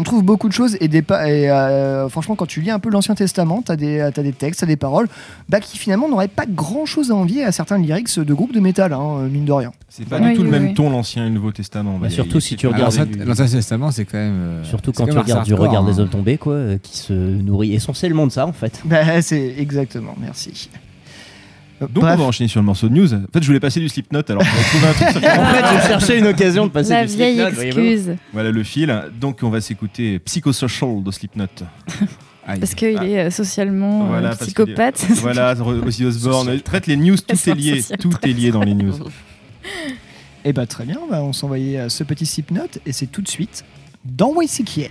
On 0.00 0.04
trouve 0.04 0.22
beaucoup 0.22 0.46
de 0.48 0.52
choses 0.52 0.76
et, 0.80 0.86
des 0.86 1.02
pa- 1.02 1.28
et 1.28 1.50
euh, 1.50 2.08
franchement, 2.08 2.36
quand 2.36 2.46
tu 2.46 2.60
lis 2.60 2.70
un 2.70 2.78
peu 2.78 2.88
l'Ancien 2.88 3.16
Testament, 3.16 3.62
t'as 3.62 3.74
des, 3.74 4.08
t'as 4.14 4.22
des 4.22 4.32
textes, 4.32 4.60
t'as 4.60 4.66
des 4.66 4.76
paroles 4.76 5.08
bah, 5.48 5.58
qui 5.58 5.76
finalement 5.76 6.08
n'auraient 6.08 6.28
pas 6.28 6.46
grand 6.46 6.86
chose 6.86 7.10
à 7.10 7.14
envier 7.16 7.42
à 7.42 7.50
certains 7.50 7.78
lyrics 7.78 8.16
de 8.18 8.32
groupes 8.32 8.52
de 8.54 8.60
métal, 8.60 8.92
hein, 8.92 9.22
mine 9.30 9.44
de 9.44 9.50
rien. 9.52 9.72
C'est 9.88 10.08
pas 10.08 10.20
du 10.20 10.34
tout 10.34 10.42
le 10.44 10.48
oui, 10.50 10.52
même 10.52 10.66
oui. 10.68 10.74
ton, 10.74 10.88
l'Ancien 10.88 11.24
et 11.24 11.28
le 11.28 11.34
Nouveau 11.34 11.50
Testament. 11.50 11.98
Bah, 11.98 12.10
surtout 12.10 12.38
si 12.38 12.54
tu 12.56 12.68
regardes- 12.68 12.94
L'Ancien 13.26 13.46
Testament, 13.48 13.90
c'est 13.90 14.04
quand 14.04 14.18
même. 14.18 14.38
euh, 14.38 14.64
Surtout 14.64 14.92
quand 14.92 15.04
quand 15.06 15.12
tu 15.12 15.18
regardes 15.18 15.44
du 15.44 15.54
regard 15.54 15.82
des 15.84 15.94
hein. 15.98 16.02
hommes 16.04 16.08
tombés, 16.10 16.38
quoi, 16.38 16.52
euh, 16.52 16.78
qui 16.80 16.96
se 16.96 17.12
nourrit 17.12 17.74
essentiellement 17.74 18.26
de 18.26 18.32
ça 18.32 18.46
en 18.46 18.52
fait. 18.52 18.80
Bah, 18.84 19.20
c'est 19.20 19.54
exactement, 19.58 20.14
merci. 20.20 20.70
Euh, 21.80 21.86
Donc 21.86 22.02
bref. 22.04 22.14
on 22.16 22.22
va 22.22 22.24
enchaîner 22.24 22.48
sur 22.48 22.60
le 22.60 22.66
morceau 22.66 22.88
de 22.88 22.94
news. 22.94 23.14
En 23.14 23.20
fait, 23.32 23.40
je 23.42 23.46
voulais 23.46 23.60
passer 23.60 23.78
du 23.80 23.88
Slipknot, 23.88 24.22
alors 24.28 24.42
on 24.42 24.56
va 24.56 24.64
trouver 24.64 24.86
un 24.86 24.92
truc. 24.92 25.22
sur- 25.22 25.30
en 25.40 25.44
fait, 25.46 25.82
je 25.82 25.86
cherchais 25.88 26.18
une 26.18 26.26
occasion 26.26 26.66
de 26.66 26.72
passer 26.72 26.90
La 26.90 27.06
du 27.06 27.14
vieille 27.14 27.36
Slipknot, 27.36 27.62
excuse. 27.62 28.16
Voilà 28.32 28.50
le 28.50 28.62
fil. 28.64 29.02
Donc 29.20 29.38
on 29.42 29.50
va 29.50 29.60
s'écouter 29.60 30.18
Psychosocial 30.18 31.02
de 31.02 31.10
Slipknot. 31.10 31.46
Aïe. 32.46 32.60
Parce 32.60 32.74
qu'il 32.74 32.88
est 32.88 33.18
euh, 33.26 33.30
socialement 33.30 34.04
euh, 34.04 34.08
Voilà, 34.08 34.28
parce 34.30 34.46
qu'il 34.46 34.54
psychopathe. 34.54 35.04
Voilà, 35.16 35.54
Ozzy 35.86 36.06
Osbourne. 36.06 36.58
Traite 36.60 36.86
les 36.86 36.96
news, 36.96 37.16
tout 37.16 37.50
est 37.50 37.54
lié. 37.54 37.84
Tout 38.00 38.14
est 38.22 38.32
lié 38.32 38.50
dans 38.50 38.62
les 38.62 38.74
news. 38.74 38.94
Et 40.44 40.52
bah 40.54 40.66
très 40.66 40.84
bien, 40.84 40.98
on 41.10 41.32
s'envoyait 41.34 41.78
à 41.78 41.88
ce 41.90 42.04
petit 42.04 42.24
Slipknot 42.24 42.62
et 42.86 42.92
c'est 42.92 43.06
tout 43.06 43.20
de 43.20 43.28
suite 43.28 43.64
dans 44.04 44.34
YCKM. 44.40 44.88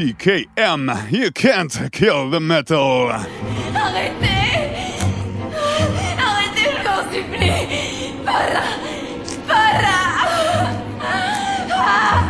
YCKM, 0.00 1.12
you 1.12 1.30
can't 1.30 1.92
kill 1.92 2.30
the 2.30 2.40
metal. 2.40 3.10
Arrêtez 3.10 3.28
Arrêtez, 6.16 6.64
je 6.64 6.70
vous 6.72 6.88
Ah. 8.26 8.62
Ah. 11.72 12.22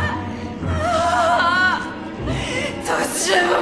Je 3.23 3.37
vous 3.47 3.61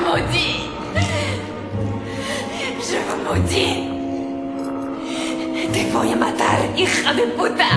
Je 2.82 2.98
vous 3.06 3.20
Te 5.72 5.82
voy 5.92 6.12
a 6.12 6.16
matar, 6.16 6.60
hija 6.76 7.14
de 7.14 7.26
puta 7.38 7.70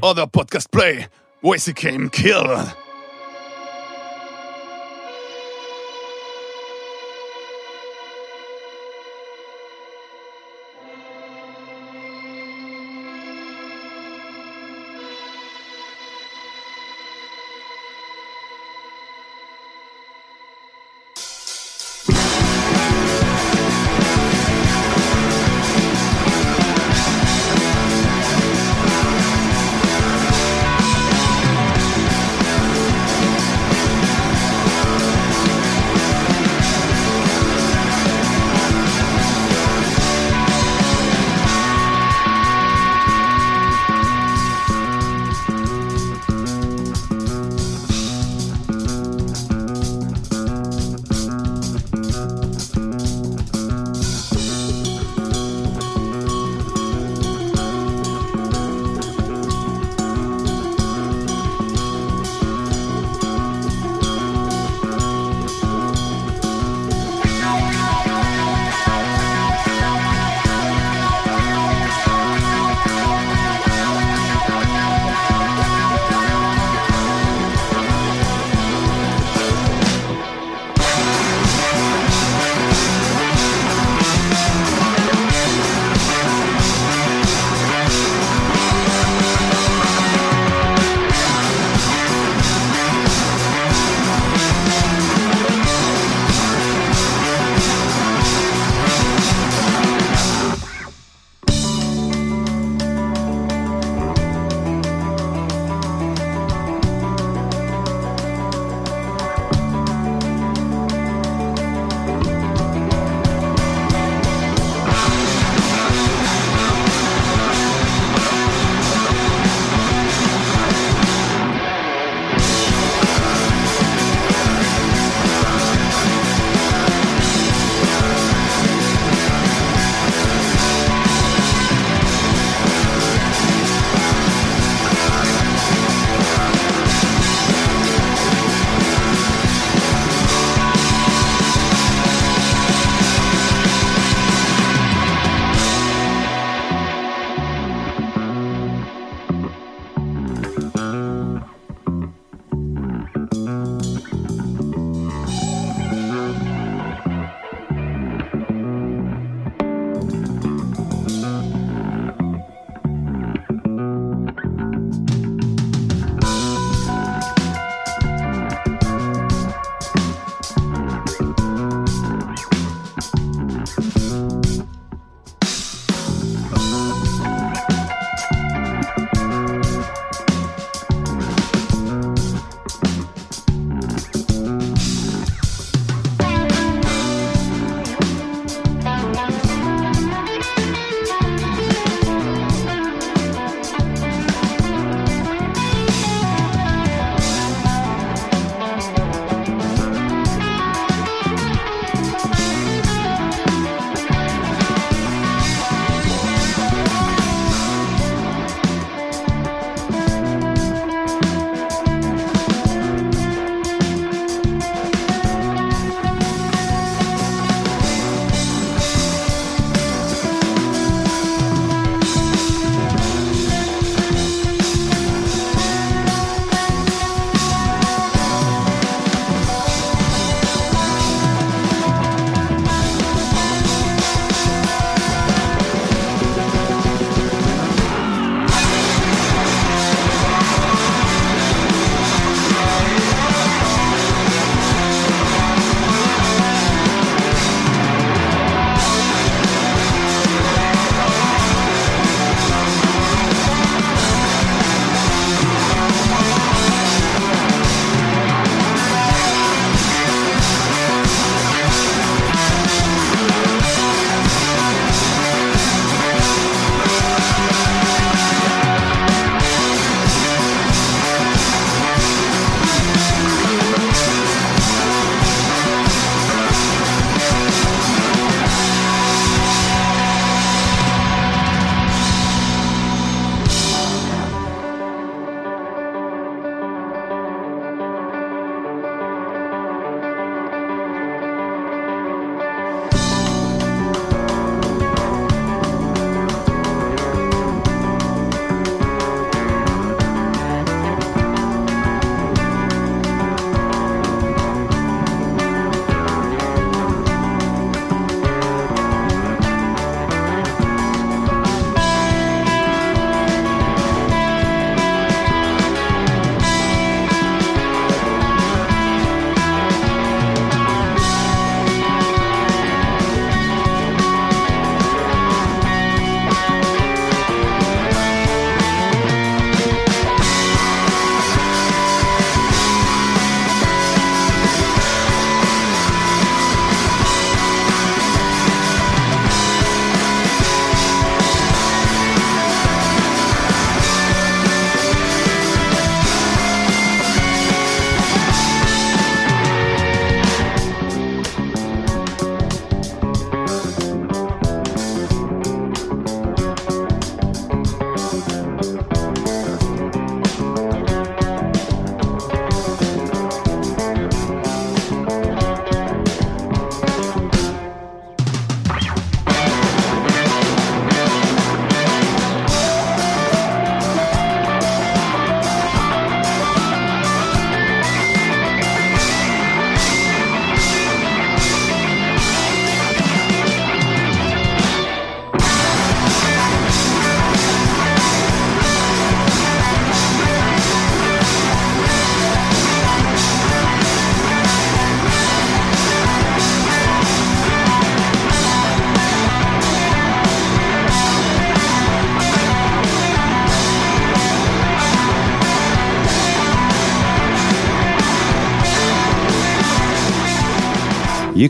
Other 0.00 0.26
podcast 0.26 0.70
play, 0.70 1.06
YCKM 1.42 2.10
kill. 2.12 2.87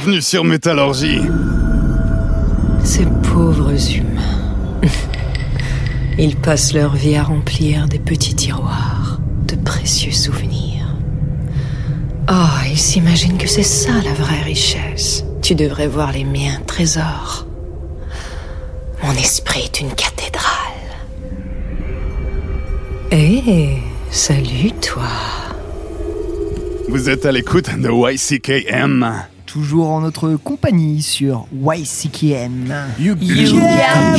Bienvenue 0.00 0.22
sur 0.22 0.44
Métallurgie. 0.44 1.22
Ces 2.84 3.04
pauvres 3.32 3.74
humains. 3.96 4.80
Ils 6.18 6.36
passent 6.36 6.72
leur 6.72 6.94
vie 6.94 7.16
à 7.16 7.24
remplir 7.24 7.88
des 7.88 7.98
petits 7.98 8.36
tiroirs 8.36 9.18
de 9.48 9.56
précieux 9.56 10.12
souvenirs. 10.12 10.86
Oh, 12.30 12.60
ils 12.70 12.78
s'imaginent 12.78 13.38
que 13.38 13.48
c'est 13.48 13.64
ça 13.64 13.90
la 14.04 14.12
vraie 14.12 14.42
richesse. 14.42 15.24
Tu 15.42 15.56
devrais 15.56 15.88
voir 15.88 16.12
les 16.12 16.22
miens 16.22 16.60
trésors. 16.64 17.48
Mon 19.02 19.14
esprit 19.14 19.62
est 19.64 19.80
une 19.80 19.90
cathédrale. 19.90 20.44
Eh, 23.10 23.78
salut 24.12 24.70
toi. 24.80 25.08
Vous 26.88 27.10
êtes 27.10 27.26
à 27.26 27.32
l'écoute 27.32 27.76
de 27.76 27.90
YCKM. 27.90 29.26
Toujours 29.48 29.88
en 29.88 30.02
notre 30.02 30.34
compagnie 30.36 31.00
sur 31.00 31.46
YCKM. 31.52 32.70
You, 32.98 33.16
can 33.16 34.18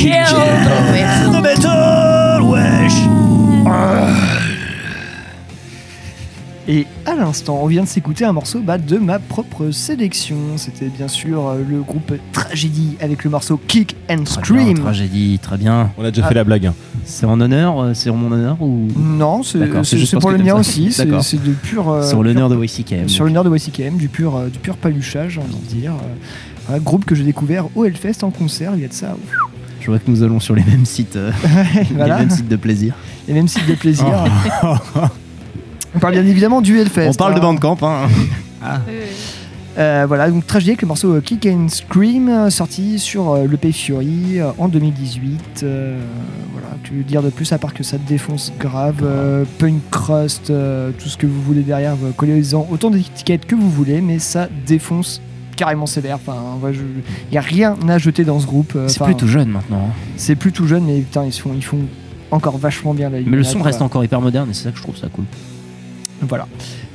Et 6.71 6.85
à 7.07 7.15
l'instant, 7.15 7.59
on 7.63 7.65
vient 7.65 7.81
de 7.81 7.87
s'écouter 7.87 8.25
un 8.25 8.31
morceau 8.31 8.59
bah, 8.59 8.77
de 8.77 8.97
ma 8.99 9.17
propre 9.17 9.71
sélection. 9.71 10.35
C'était 10.57 10.85
bien 10.85 11.07
sûr 11.07 11.47
euh, 11.47 11.63
le 11.67 11.81
groupe 11.81 12.13
Tragédie 12.31 12.95
avec 13.01 13.23
le 13.23 13.31
morceau 13.31 13.59
Kick 13.67 13.95
and 14.07 14.17
Très 14.25 14.53
bien, 14.53 14.61
Scream. 14.61 14.79
tragédie, 14.79 15.39
très 15.41 15.57
bien. 15.57 15.89
On 15.97 16.05
a 16.05 16.11
déjà 16.11 16.25
Ah. 16.25 16.29
fait 16.29 16.35
la 16.35 16.43
blague. 16.43 16.67
hein. 16.67 16.75
C'est 17.05 17.25
en 17.25 17.41
honneur, 17.41 17.79
euh, 17.81 17.93
c'est 17.95 18.11
en 18.11 18.15
mon 18.15 18.31
honneur 18.31 18.61
ou? 18.61 18.87
Non, 18.95 19.41
c'est 19.41 19.57
D'accord, 19.57 19.83
c'est- 19.83 19.97
juste 19.97 20.11
c'est 20.11 20.17
parce 20.17 20.21
pour 20.21 20.29
que 20.31 20.35
le 20.37 20.43
t'aimes 20.43 20.55
mien 20.55 20.61
ça. 20.63 20.69
aussi. 20.69 20.91
C'est 20.91 21.05
D'accord. 21.05 21.23
c'est 21.23 21.41
de 21.43 21.53
pur. 21.53 21.89
euh, 21.89 22.07
Sur 22.07 22.21
l'honneur 22.21 22.49
de 22.49 22.55
YCKM. 22.63 23.09
Sur 23.09 23.25
l'honneur 23.25 23.43
de 23.43 23.49
YCKM, 23.49 23.97
du 23.97 24.07
pur, 24.07 24.35
euh, 24.35 24.49
du 24.49 24.59
pur 24.59 24.77
paluchage, 24.77 25.33
j'ai 25.33 25.39
envie 25.41 25.57
de 25.75 25.79
dire. 25.81 25.93
Euh, 25.93 26.75
Un 26.75 26.77
groupe 26.77 27.03
que 27.03 27.15
j'ai 27.15 27.23
découvert 27.23 27.65
au 27.75 27.83
Hellfest 27.85 28.21
en 28.23 28.29
concert, 28.29 28.73
il 28.75 28.81
y 28.81 28.85
a 28.85 28.87
de 28.89 28.93
ça. 28.93 29.15
ouf. 29.15 29.35
Je 29.81 29.87
vois 29.87 29.97
que 29.97 30.11
nous 30.11 30.21
allons 30.21 30.39
sur 30.39 30.53
les 30.53 30.63
mêmes 30.63 30.85
sites, 30.85 31.15
euh, 31.15 31.31
Voilà. 31.95 32.17
les 32.19 32.25
mêmes 32.27 32.29
sites 32.29 32.47
de 32.47 32.55
plaisir. 32.57 32.93
Les 33.27 33.33
mêmes 33.33 33.47
sites 33.47 33.67
de 33.67 33.73
plaisir. 33.73 34.05
On 35.95 35.99
parle 35.99 36.13
bien 36.13 36.25
évidemment 36.25 36.61
du 36.61 36.79
Hellfest. 36.79 37.09
On 37.09 37.13
parle 37.13 37.33
de 37.33 37.39
hein. 37.39 37.41
Bandcamp, 37.41 37.77
hein. 37.83 38.07
Euh, 39.77 40.05
voilà, 40.07 40.29
donc 40.29 40.45
Tragédie 40.45 40.71
avec 40.71 40.81
le 40.81 40.87
morceau 40.89 41.13
euh, 41.13 41.21
Kick 41.21 41.45
and 41.45 41.69
Scream, 41.69 42.27
euh, 42.27 42.49
sorti 42.49 42.99
sur 42.99 43.31
euh, 43.31 43.47
l'EP 43.47 43.71
Fury 43.71 44.39
euh, 44.39 44.49
en 44.57 44.67
2018. 44.67 45.61
euh, 45.63 45.97
voilà, 46.51 46.67
que 46.83 46.93
dire 47.07 47.21
de 47.23 47.29
plus 47.29 47.53
à 47.53 47.57
part 47.59 47.73
que 47.73 47.83
ça 47.83 47.97
défonce 47.97 48.51
grave, 48.59 48.95
euh, 49.03 49.45
punk 49.57 49.79
crust, 49.89 50.49
euh, 50.49 50.91
tout 50.99 51.07
ce 51.07 51.15
que 51.15 51.27
vous 51.27 51.41
voulez 51.41 51.61
derrière, 51.61 51.95
collez-en 52.17 52.67
autant 52.69 52.89
d'étiquettes 52.89 53.45
que 53.45 53.55
vous 53.55 53.69
voulez, 53.69 54.01
mais 54.01 54.19
ça 54.19 54.49
défonce 54.67 55.21
carrément 55.55 55.85
sévère. 55.85 56.15
Enfin, 56.15 56.35
il 56.67 57.31
n'y 57.31 57.37
a 57.37 57.41
rien 57.41 57.77
à 57.87 57.97
jeter 57.99 58.25
dans 58.25 58.39
ce 58.39 58.47
groupe. 58.47 58.73
euh, 58.75 58.89
C'est 58.89 58.97
enfin, 59.01 59.05
plutôt 59.13 59.27
jeune 59.27 59.49
maintenant. 59.49 59.91
hein. 59.91 59.93
C'est 60.17 60.35
plus 60.35 60.51
tout 60.51 60.67
jeune, 60.67 60.83
mais 60.83 60.99
putain, 60.99 61.23
ils 61.23 61.31
font, 61.31 61.51
ils 61.55 61.63
font 61.63 61.79
encore 62.31 62.57
vachement 62.57 62.93
bien 62.93 63.09
la 63.09 63.19
Mais 63.21 63.37
le 63.37 63.43
son 63.45 63.61
reste 63.61 63.81
encore 63.81 64.03
hyper 64.03 64.19
moderne 64.19 64.49
et 64.49 64.53
c'est 64.53 64.65
ça 64.65 64.71
que 64.71 64.77
je 64.77 64.83
trouve 64.83 64.97
ça 64.97 65.07
cool. 65.07 65.25
Voilà. 66.21 66.47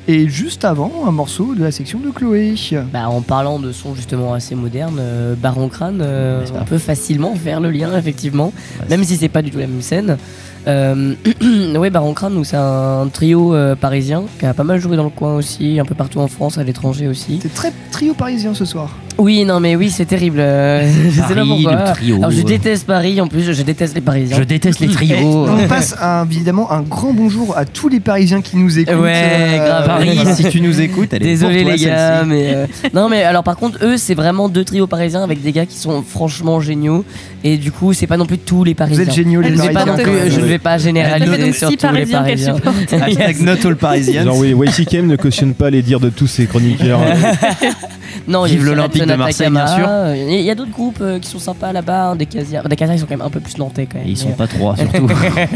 Et 0.06 0.28
juste 0.28 0.66
avant, 0.66 1.06
un 1.06 1.10
morceau 1.12 1.54
de 1.54 1.62
la 1.62 1.70
section 1.70 1.98
de 1.98 2.10
Chloé. 2.10 2.54
Bah, 2.92 3.08
en 3.08 3.22
parlant 3.22 3.58
de 3.58 3.72
sons 3.72 3.94
justement 3.94 4.34
assez 4.34 4.54
modernes, 4.54 4.98
euh, 5.00 5.34
Baron 5.34 5.70
Crâne, 5.70 6.02
euh, 6.02 6.44
on 6.54 6.64
peut 6.64 6.78
facilement 6.78 7.34
faire 7.34 7.60
le 7.60 7.70
lien 7.70 7.96
effectivement, 7.96 8.52
même 8.90 9.02
si 9.02 9.16
c'est 9.16 9.30
pas 9.30 9.40
du 9.40 9.50
tout 9.50 9.58
la 9.58 9.66
même 9.66 9.80
scène. 9.80 10.18
Euh, 10.66 11.14
ouais, 11.78 11.90
Baron 11.90 12.14
Crâne, 12.14 12.34
nous, 12.34 12.44
c'est 12.44 12.56
un 12.56 13.08
trio 13.12 13.54
euh, 13.54 13.74
parisien 13.76 14.22
qui 14.38 14.46
a 14.46 14.54
pas 14.54 14.64
mal 14.64 14.80
joué 14.80 14.96
dans 14.96 15.04
le 15.04 15.10
coin 15.10 15.34
aussi, 15.34 15.78
un 15.78 15.84
peu 15.84 15.94
partout 15.94 16.20
en 16.20 16.28
France, 16.28 16.58
à 16.58 16.64
l'étranger 16.64 17.06
aussi. 17.08 17.38
C'est 17.42 17.52
très 17.52 17.72
trio 17.90 18.14
parisien 18.14 18.54
ce 18.54 18.64
soir. 18.64 18.90
Oui, 19.16 19.44
non, 19.44 19.60
mais 19.60 19.76
oui, 19.76 19.90
c'est 19.90 20.06
terrible. 20.06 20.40
euh, 20.40 20.90
je 21.10 21.10
sais 21.10 21.20
pas 21.20 21.34
Paris, 21.34 21.48
pourquoi. 21.62 21.84
le 21.86 21.92
trio. 21.92 22.16
Alors, 22.16 22.30
je 22.32 22.42
déteste 22.42 22.86
Paris 22.86 23.20
en 23.20 23.28
plus, 23.28 23.52
je 23.52 23.62
déteste 23.62 23.94
les 23.94 24.00
Parisiens. 24.00 24.36
Je 24.38 24.42
déteste 24.42 24.80
les 24.80 24.88
trios. 24.88 25.46
On 25.48 25.68
passe 25.68 25.94
un- 26.00 26.24
évidemment 26.24 26.72
un 26.72 26.80
grand 26.82 27.12
bonjour 27.12 27.56
à 27.56 27.64
tous 27.64 27.88
les 27.88 28.00
Parisiens 28.00 28.40
qui 28.42 28.56
nous 28.56 28.76
écoutent. 28.78 28.94
Ouais, 28.96 29.12
Euh, 29.14 29.64
grave. 29.66 29.86
Paris, 29.86 30.18
si 30.34 30.48
tu 30.48 30.60
nous 30.60 30.80
écoutes, 30.80 31.12
elle 31.12 31.22
est 31.22 31.26
Désolé 31.26 31.58
pour 31.62 31.68
toi, 31.68 31.76
les 31.76 31.84
gars, 31.84 32.24
mais 32.24 32.54
euh, 32.54 32.66
non 32.92 33.08
mais 33.08 33.22
alors 33.22 33.42
par 33.44 33.56
contre 33.56 33.78
eux 33.84 33.96
c'est 33.96 34.14
vraiment 34.14 34.48
deux 34.48 34.64
trios 34.64 34.86
parisiens 34.86 35.22
avec 35.22 35.42
des 35.42 35.52
gars 35.52 35.66
qui 35.66 35.76
sont 35.76 36.02
franchement 36.02 36.60
géniaux 36.60 37.04
et 37.42 37.56
du 37.56 37.70
coup 37.72 37.92
c'est 37.92 38.06
pas 38.06 38.16
non 38.16 38.26
plus 38.26 38.38
tous 38.38 38.64
les 38.64 38.72
Vous 38.72 38.76
parisiens. 38.78 39.04
êtes 39.04 39.12
géniaux 39.12 39.40
les 39.40 39.50
pas 39.52 39.84
non 39.84 39.94
Parisiens. 39.96 40.04
plus, 40.04 40.30
je 40.30 40.40
ne 40.40 40.46
vais 40.54 40.58
pas 40.58 40.78
généraliser 40.78 41.38
donc 41.38 41.54
sur 41.54 41.76
tous 41.76 41.92
les 41.92 42.06
Parisiens. 42.06 42.56
Hashtag 42.92 43.40
not 43.40 43.66
all 43.66 43.76
Parisians. 43.76 44.24
Genre 44.24 44.38
oui, 44.38 44.54
YCKM 44.54 45.06
ne 45.06 45.16
cautionne 45.16 45.54
pas 45.54 45.70
les 45.70 45.82
dires 45.82 46.00
de 46.00 46.10
tous 46.10 46.26
ses 46.26 46.46
chroniqueurs. 46.46 47.00
Non, 48.28 48.46
il 48.46 48.50
y 48.50 48.52
a 48.52 48.56
Vive 48.58 48.66
l'Olympique 48.66 49.06
de 49.06 49.14
Marseille, 49.14 49.50
bien 49.50 49.66
sûr. 49.66 49.88
Il 50.14 50.40
y 50.40 50.50
a 50.50 50.54
d'autres 50.54 50.70
groupes 50.70 50.98
euh, 51.00 51.18
qui 51.18 51.28
sont 51.28 51.38
sympas 51.38 51.72
là-bas, 51.72 52.10
hein, 52.10 52.16
des 52.16 52.26
casiers. 52.26 52.60
Des 52.68 52.76
casiers 52.76 52.96
ils 52.96 52.98
sont 53.00 53.06
quand 53.06 53.16
même 53.16 53.26
un 53.26 53.30
peu 53.30 53.40
plus 53.40 53.56
nantais 53.58 53.86
quand 53.86 53.98
même. 53.98 54.06
Et 54.06 54.10
ils 54.12 54.16
sont 54.16 54.30
pas 54.32 54.46
trois, 54.46 54.74
euh, 54.74 54.76
surtout. 54.90 55.08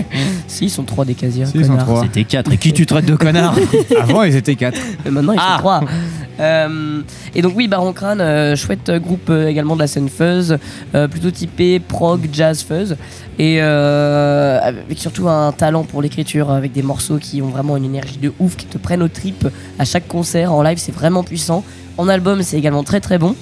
si 0.46 0.64
ils 0.66 0.70
sont 0.70 0.84
trois 0.84 1.04
des 1.04 1.14
casiers. 1.14 1.46
Si, 1.46 1.52
ils 1.59 1.64
sont 1.64 1.70
connards. 1.72 1.86
trois. 1.86 2.02
C'était 2.02 2.24
quatre. 2.24 2.52
Et 2.52 2.56
qui 2.56 2.72
tu 2.72 2.86
traites 2.86 3.04
de 3.06 3.16
connard? 3.16 3.54
Avant, 4.00 4.22
ils 4.22 4.36
étaient 4.36 4.56
quatre. 4.56 4.78
Mais 5.04 5.11
maintenant 5.11 5.32
ils 5.32 5.38
Ah. 5.40 5.54
sont 5.54 5.59
trois. 5.61 5.80
Euh, 6.40 7.00
et 7.34 7.42
donc 7.42 7.54
oui, 7.56 7.66
Baron 7.66 7.92
Crâne, 7.92 8.20
euh, 8.20 8.54
chouette 8.54 8.90
groupe 9.02 9.28
euh, 9.28 9.48
également 9.48 9.74
de 9.74 9.80
la 9.80 9.88
scène 9.88 10.09
fuzz, 10.09 10.56
euh, 10.94 11.09
plutôt 11.09 11.32
typé 11.32 11.80
prog 11.80 12.28
jazz 12.32 12.62
fuzz, 12.62 12.96
et 13.40 13.56
euh, 13.61 14.61
avec 14.62 14.98
surtout 14.98 15.28
un 15.28 15.50
talent 15.50 15.82
pour 15.82 16.00
l'écriture, 16.00 16.52
avec 16.52 16.70
des 16.70 16.82
morceaux 16.82 17.18
qui 17.18 17.42
ont 17.42 17.48
vraiment 17.48 17.76
une 17.76 17.84
énergie 17.86 18.18
de 18.18 18.32
ouf, 18.38 18.54
qui 18.54 18.66
te 18.66 18.78
prennent 18.78 19.02
aux 19.02 19.09
tripes 19.09 19.48
à 19.80 19.84
chaque 19.84 20.06
concert. 20.06 20.52
En 20.52 20.62
live, 20.62 20.78
c'est 20.78 20.92
vraiment 20.94 21.24
puissant. 21.24 21.64
En 21.99 22.09
album, 22.09 22.42
c'est 22.42 22.57
également 22.57 22.82
très 22.84 23.01
très 23.01 23.18
bon. 23.18 23.34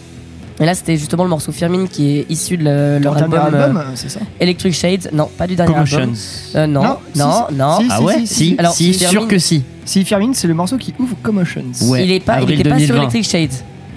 Et 0.58 0.64
là, 0.64 0.74
c'était 0.74 0.96
justement 0.96 1.22
le 1.24 1.28
morceau 1.28 1.52
Firmine 1.52 1.86
qui 1.86 2.16
est 2.18 2.26
issu 2.30 2.56
de 2.56 2.64
le- 2.64 2.98
leur 2.98 3.14
album, 3.18 3.38
album, 3.38 3.76
euh, 3.76 3.82
c'est 3.94 4.08
ça 4.08 4.20
Electric 4.40 4.72
Shades. 4.72 5.10
Non, 5.12 5.28
pas 5.36 5.46
du 5.46 5.54
dernier 5.54 5.74
album. 5.74 6.14
Euh, 6.54 6.66
non, 6.66 6.82
non, 6.82 6.96
si, 7.14 7.18
non, 7.18 7.46
si, 7.48 7.54
non. 7.54 7.76
si, 7.78 7.86
Ah 7.90 7.96
si, 7.98 8.04
ouais 8.04 8.22
si. 8.24 8.56
Alors, 8.58 8.72
si, 8.72 8.92
Firmine- 8.94 9.10
sûr 9.10 9.28
que 9.28 9.38
si. 9.38 9.62
Si 9.84 10.04
Firmine, 10.04 10.32
c'est 10.32 10.48
le 10.48 10.54
morceau 10.54 10.78
qui 10.78 10.94
ouvre 10.98 11.14
Commotions. 11.22 11.62
Ouais. 11.82 12.04
il 12.04 12.10
est 12.10 12.20
pas, 12.20 12.36
il 12.38 12.42
avril 12.44 12.60
était 12.60 12.70
pas 12.70 12.78
sur 12.78 12.86
2020. 12.94 13.02
Electric 13.02 13.24
Shades. 13.30 13.52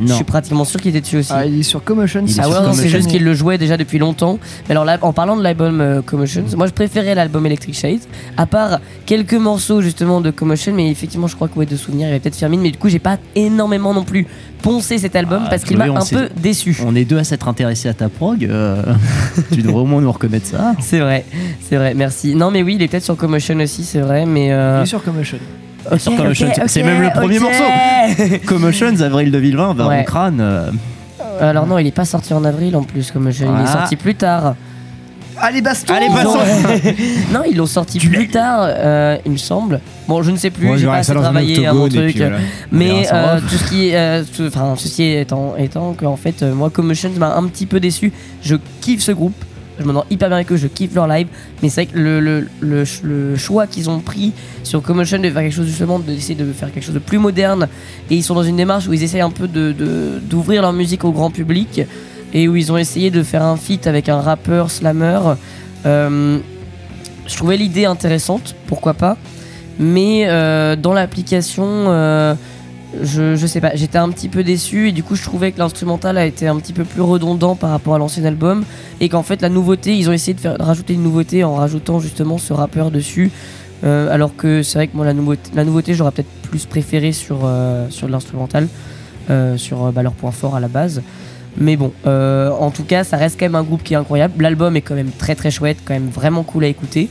Je 0.07 0.13
suis 0.13 0.23
pratiquement 0.23 0.63
sûr 0.65 0.79
qu'il 0.81 0.89
était 0.91 1.01
dessus 1.01 1.17
aussi. 1.17 1.31
Ah, 1.33 1.45
il 1.45 1.59
est 1.59 1.63
sur 1.63 1.83
Commotions. 1.83 2.23
Il 2.25 2.31
est 2.31 2.39
Ah 2.39 2.43
sur 2.43 2.51
ouais, 2.51 2.55
non, 2.57 2.73
c'est 2.73 2.77
Commotion. 2.83 2.97
juste 2.97 3.09
qu'il 3.09 3.23
le 3.23 3.33
jouait 3.33 3.57
déjà 3.57 3.77
depuis 3.77 3.99
longtemps. 3.99 4.39
Mais 4.67 4.71
alors 4.71 4.85
là, 4.85 4.97
en 5.01 5.13
parlant 5.13 5.35
de 5.37 5.43
l'album 5.43 5.81
euh, 5.81 6.01
Commotions, 6.01 6.45
moi 6.55 6.67
je 6.67 6.71
préférais 6.73 7.15
l'album 7.15 7.45
Electric 7.45 7.75
Shades, 7.75 7.99
à 8.37 8.45
part 8.45 8.79
quelques 9.05 9.33
morceaux 9.33 9.81
justement 9.81 10.21
de 10.21 10.31
Commotion, 10.31 10.73
mais 10.73 10.89
effectivement 10.89 11.27
je 11.27 11.35
crois 11.35 11.47
que 11.47 11.57
ouais, 11.59 11.65
de 11.65 11.75
souvenir, 11.75 12.07
il 12.07 12.09
y 12.09 12.11
avait 12.11 12.19
peut-être 12.19 12.35
Firmine, 12.37 12.61
mais 12.61 12.71
du 12.71 12.77
coup 12.77 12.89
j'ai 12.89 12.99
pas 12.99 13.17
énormément 13.35 13.93
non 13.93 14.03
plus 14.03 14.25
poncé 14.61 14.97
cet 14.97 15.15
album 15.15 15.43
Ah, 15.45 15.49
parce 15.49 15.63
qu'il 15.63 15.77
m'a 15.77 15.85
Chloé, 15.85 15.95
on 15.97 15.99
un 16.01 16.05
s'est- 16.05 16.15
peu 16.15 16.29
déçu. 16.37 16.77
On 16.85 16.95
est 16.95 17.05
deux 17.05 17.17
à 17.17 17.23
s'être 17.23 17.47
intéressés 17.47 17.87
à 17.89 17.93
ta 17.93 18.09
prog. 18.09 18.43
euh, 18.45 18.81
tu 19.51 19.61
devrais 19.61 19.81
au 19.81 19.85
moins 19.85 20.01
nous 20.01 20.11
reconnaître 20.11 20.45
ça. 20.47 20.73
C'est 20.81 20.99
vrai, 20.99 21.25
c'est 21.69 21.75
vrai, 21.77 21.93
merci. 21.93 22.35
Non 22.35 22.51
mais 22.51 22.63
oui, 22.63 22.75
il 22.75 22.81
est 22.83 22.87
peut-être 22.87 23.03
sur 23.03 23.15
Commotion 23.17 23.57
aussi, 23.59 23.83
c'est 23.83 23.99
vrai, 24.01 24.25
mais... 24.25 24.51
euh, 24.51 24.79
Il 24.79 24.83
est 24.83 24.85
sur 24.85 25.03
Commotion. 25.03 25.37
Sur 25.97 26.13
ok, 26.13 26.61
c'est 26.67 26.83
même 26.83 27.01
le 27.01 27.09
premier 27.11 27.39
morceau. 27.39 27.63
Commotions, 28.45 28.99
avril 29.01 29.31
2020, 29.31 29.73
Baron 29.73 29.89
Ouais. 29.89 30.03
Crâne. 30.05 30.39
euh, 30.41 30.69
Alors 31.41 31.65
non, 31.67 31.77
il 31.77 31.87
est 31.87 31.91
pas 31.91 32.05
sorti 32.05 32.33
en 32.33 32.43
avril 32.43 32.75
en 32.75 32.83
plus, 32.83 33.11
Commotion, 33.11 33.53
il 33.57 33.61
est 33.61 33.67
Ah. 33.67 33.73
sorti 33.79 33.95
plus 33.95 34.15
tard. 34.15 34.55
Allez, 35.41 35.61
baston 35.61 35.93
Allez, 35.93 36.09
baston 36.09 36.39
non, 37.33 37.41
ils 37.49 37.55
l'ont 37.55 37.65
sorti 37.65 37.97
plus 37.97 38.27
tard, 38.27 38.59
euh, 38.67 39.15
il 39.25 39.31
me 39.31 39.37
semble. 39.37 39.79
Bon, 40.05 40.21
je 40.21 40.31
ne 40.31 40.35
sais 40.37 40.49
plus, 40.49 40.67
Bon, 40.67 40.75
j'ai 40.75 40.83
pas 40.83 40.89
auraient 40.89 40.99
assez 40.99 41.07
ça 41.07 41.13
dans 41.13 41.19
un 41.21 41.23
travaillé 41.23 41.65
à 41.65 41.71
mon 41.73 41.83
octogone 41.83 42.09
et 42.09 42.11
truc. 42.11 42.15
puis 42.15 42.23
voilà. 42.29 42.37
On 42.73 42.75
Mais 42.77 42.87
verra 42.87 43.03
ça 43.05 43.15
en 43.15 43.37
euh, 43.37 43.39
tout 43.39 43.55
ce 43.55 43.69
qui 43.69 43.87
est, 43.89 43.95
euh, 43.95 44.23
tout- 44.35 44.47
enfin, 44.47 44.73
ceci 44.77 45.03
étant, 45.13 45.55
étant 45.57 45.93
que 45.93 46.05
en 46.05 46.17
fait, 46.17 46.43
euh, 46.43 46.53
moi, 46.53 46.69
Commotion 46.69 47.11
m'a 47.17 47.35
un 47.35 47.43
petit 47.47 47.65
peu 47.67 47.79
déçu. 47.79 48.11
Je 48.43 48.57
kiffe 48.81 49.01
ce 49.01 49.13
groupe, 49.13 49.35
je 49.79 49.85
m'entends 49.85 50.05
hyper 50.09 50.27
bien 50.27 50.37
avec 50.37 50.51
eux, 50.51 50.57
je 50.57 50.67
kiffe 50.67 50.93
leur 50.93 51.07
live. 51.07 51.27
Mais 51.63 51.69
c'est 51.69 51.83
vrai 51.83 51.93
que 51.93 51.97
le, 51.97 52.19
le, 52.19 52.47
le, 52.59 52.85
ch- 52.85 53.01
le 53.03 53.35
choix 53.35 53.65
qu'ils 53.65 53.89
ont 53.89 53.99
pris 53.99 54.33
sur 54.63 54.81
Commotion 54.81 55.19
de 55.19 55.29
faire 55.29 55.41
quelque 55.41 55.55
chose 55.55 55.67
justement, 55.67 55.99
d'essayer 55.99 56.35
de 56.35 56.51
faire 56.51 56.71
quelque 56.71 56.83
chose 56.83 56.93
de 56.95 56.99
plus 56.99 57.17
moderne, 57.17 57.67
et 58.09 58.15
ils 58.15 58.23
sont 58.23 58.35
dans 58.35 58.43
une 58.43 58.57
démarche 58.57 58.87
où 58.87 58.93
ils 58.93 59.03
essayent 59.03 59.21
un 59.21 59.29
peu 59.31 59.47
d'ouvrir 59.47 60.61
leur 60.61 60.73
musique 60.73 61.05
au 61.05 61.11
grand 61.11 61.31
public 61.31 61.81
et 62.33 62.47
où 62.47 62.55
ils 62.55 62.71
ont 62.71 62.77
essayé 62.77 63.09
de 63.09 63.23
faire 63.23 63.43
un 63.43 63.57
feat 63.57 63.87
avec 63.87 64.09
un 64.09 64.21
rappeur 64.21 64.69
slammer. 64.69 65.19
Euh, 65.85 66.37
je 67.25 67.35
trouvais 67.35 67.57
l'idée 67.57 67.85
intéressante, 67.85 68.55
pourquoi 68.67 68.93
pas. 68.93 69.17
Mais 69.79 70.25
euh, 70.27 70.75
dans 70.75 70.93
l'application, 70.93 71.65
euh, 71.65 72.35
je, 73.01 73.45
sais 73.45 73.61
pas, 73.61 73.75
j'étais 73.75 73.97
un 73.97 74.09
petit 74.09 74.29
peu 74.29 74.43
déçu 74.43 74.89
et 74.89 74.91
du 74.91 75.03
coup 75.03 75.15
je 75.15 75.23
trouvais 75.23 75.51
que 75.51 75.59
l'instrumental 75.59 76.17
a 76.17 76.25
été 76.25 76.47
un 76.47 76.57
petit 76.57 76.73
peu 76.73 76.83
plus 76.83 77.01
redondant 77.01 77.55
par 77.55 77.69
rapport 77.69 77.95
à 77.95 77.97
l'ancien 77.99 78.25
album 78.25 78.63
et 78.99 79.09
qu'en 79.09 79.23
fait 79.23 79.41
la 79.41 79.49
nouveauté, 79.49 79.95
ils 79.95 80.09
ont 80.09 80.13
essayé 80.13 80.33
de, 80.33 80.39
faire, 80.39 80.55
rajouter 80.59 80.93
une 80.93 81.03
nouveauté 81.03 81.43
en 81.43 81.55
rajoutant 81.55 81.99
justement 81.99 82.37
ce 82.37 82.53
rappeur 82.53 82.91
dessus. 82.91 83.31
Euh, 83.83 84.13
alors 84.13 84.35
que 84.35 84.61
c'est 84.63 84.77
vrai 84.77 84.87
que 84.87 84.97
moi 84.97 85.05
la 85.05 85.13
nouveauté, 85.13 85.51
la 85.53 85.63
nouveauté 85.63 85.93
j'aurais 85.93 86.11
peut-être 86.11 86.31
plus 86.49 86.65
préféré 86.65 87.11
sur, 87.11 87.41
euh, 87.43 87.87
sur 87.89 88.09
l'instrumental, 88.09 88.67
euh, 89.29 89.55
sur 89.55 89.91
leur 89.91 90.13
point 90.13 90.31
fort 90.31 90.55
à 90.55 90.59
la 90.59 90.67
base. 90.67 91.01
Mais 91.57 91.77
bon, 91.77 91.91
en 92.05 92.71
tout 92.71 92.83
cas, 92.83 93.03
ça 93.03 93.17
reste 93.17 93.39
quand 93.39 93.45
même 93.45 93.55
un 93.55 93.63
groupe 93.63 93.83
qui 93.83 93.93
est 93.93 93.97
incroyable. 93.97 94.41
L'album 94.41 94.75
est 94.77 94.81
quand 94.81 94.95
même 94.95 95.11
très 95.11 95.35
très 95.35 95.51
chouette, 95.51 95.77
quand 95.83 95.93
même 95.93 96.07
vraiment 96.07 96.43
cool 96.43 96.63
à 96.63 96.67
écouter. 96.67 97.09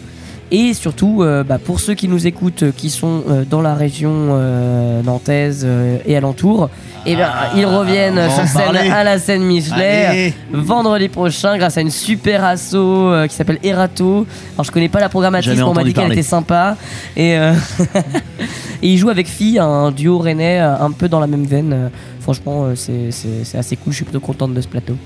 Et 0.51 0.73
surtout, 0.73 1.23
euh, 1.23 1.45
bah, 1.45 1.59
pour 1.63 1.79
ceux 1.79 1.93
qui 1.95 2.09
nous 2.09 2.27
écoutent, 2.27 2.63
euh, 2.63 2.73
qui 2.75 2.89
sont 2.89 3.23
euh, 3.29 3.45
dans 3.45 3.61
la 3.61 3.75
région 3.75 4.11
euh, 4.31 5.03
nantaise 5.03 5.63
euh, 5.67 5.99
et 6.07 6.17
alentour, 6.17 6.71
eh 7.05 7.17
ben, 7.17 7.29
ils 7.55 7.67
reviennent 7.67 8.31
sur 8.31 8.47
scène 8.47 8.63
parler. 8.65 8.91
à 8.91 9.05
la 9.05 9.19
scène 9.19 9.43
Michelet 9.43 10.05
Allez. 10.07 10.35
vendredi 10.51 11.09
prochain 11.09 11.59
grâce 11.59 11.77
à 11.77 11.83
une 11.83 11.91
super 11.91 12.45
asso 12.45 12.75
euh, 12.75 13.27
qui 13.27 13.35
s'appelle 13.35 13.59
Erato. 13.63 14.27
Alors 14.55 14.65
je 14.65 14.71
connais 14.73 14.89
pas 14.89 15.01
la 15.01 15.11
programmatrice, 15.11 15.55
mais 15.55 15.63
on 15.63 15.75
m'a 15.75 15.85
dit 15.85 15.93
qu'elle 15.93 16.13
était 16.13 16.23
sympa. 16.23 16.77
Et, 17.15 17.37
euh, 17.37 17.53
et 18.83 18.89
il 18.89 18.97
joue 18.97 19.11
avec 19.11 19.27
Fille, 19.29 19.59
un 19.59 19.91
duo 19.91 20.19
rennais 20.19 20.59
un 20.59 20.91
peu 20.93 21.09
dans 21.11 21.21
la 21.21 21.27
même 21.27 21.45
veine. 21.45 21.91
Franchement, 22.21 22.69
c'est 22.75 23.11
assez 23.57 23.77
cool. 23.77 23.93
Je 23.93 23.97
suis 23.97 24.05
plutôt 24.05 24.21
contente 24.21 24.55
de 24.55 24.61
ce 24.63 24.69
plateau. 24.69 24.97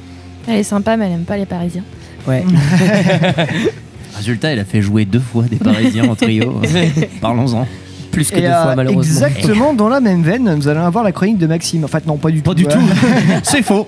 Elle 0.47 0.57
est 0.59 0.63
sympa, 0.63 0.97
mais 0.97 1.07
elle 1.07 1.13
aime 1.13 1.25
pas 1.25 1.37
les 1.37 1.47
Parisiens. 1.47 1.85
Ouais. 2.29 2.45
Résultat, 4.17 4.51
elle 4.51 4.59
a 4.59 4.65
fait 4.65 4.83
jouer 4.83 5.05
deux 5.05 5.21
fois 5.21 5.45
des 5.45 5.57
Parisiens 5.57 6.09
en 6.09 6.15
trio. 6.15 6.61
Parlons-en. 7.21 7.67
Plus 8.11 8.31
que 8.31 8.37
Et 8.37 8.43
deux 8.43 8.47
euh, 8.49 8.63
fois, 8.63 8.77
malheureusement. 8.77 9.27
exactement 9.27 9.73
dans 9.73 9.89
la 9.89 10.01
même 10.01 10.23
veine, 10.23 10.55
nous 10.55 10.69
allons 10.69 10.85
avoir 10.85 11.03
la 11.03 11.13
chronique 11.13 11.39
de 11.39 11.47
Maxime. 11.47 11.85
En 11.85 11.89
fait, 11.89 12.07
non, 12.07 12.19
pas 12.19 12.31
du 12.31 12.43
tout. 12.43 12.51
Pas 12.51 12.55
du 12.55 12.65
tout. 12.65 12.79
C'est 13.43 13.63
faux. 13.63 13.87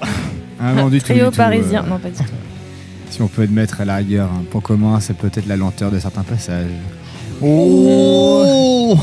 Ah, 0.59 0.73
non, 0.73 0.89
du 0.89 0.99
tout, 0.99 1.13
Trio 1.13 1.31
tout, 1.31 1.37
parisien, 1.37 1.85
euh, 1.85 1.91
non 1.91 1.99
pas 1.99 2.09
du 2.09 2.17
tout. 2.17 2.25
Si 3.11 3.21
on 3.21 3.29
peut 3.29 3.43
admettre 3.43 3.81
à 3.81 3.85
la 3.85 3.97
rigueur 3.97 4.31
un 4.33 4.45
point 4.45 4.61
commun, 4.61 4.99
c'est 4.99 5.17
peut-être 5.17 5.47
la 5.47 5.57
lenteur 5.57 5.91
de 5.91 5.99
certains 5.99 6.23
passages. 6.23 6.67
Oh 7.43 8.97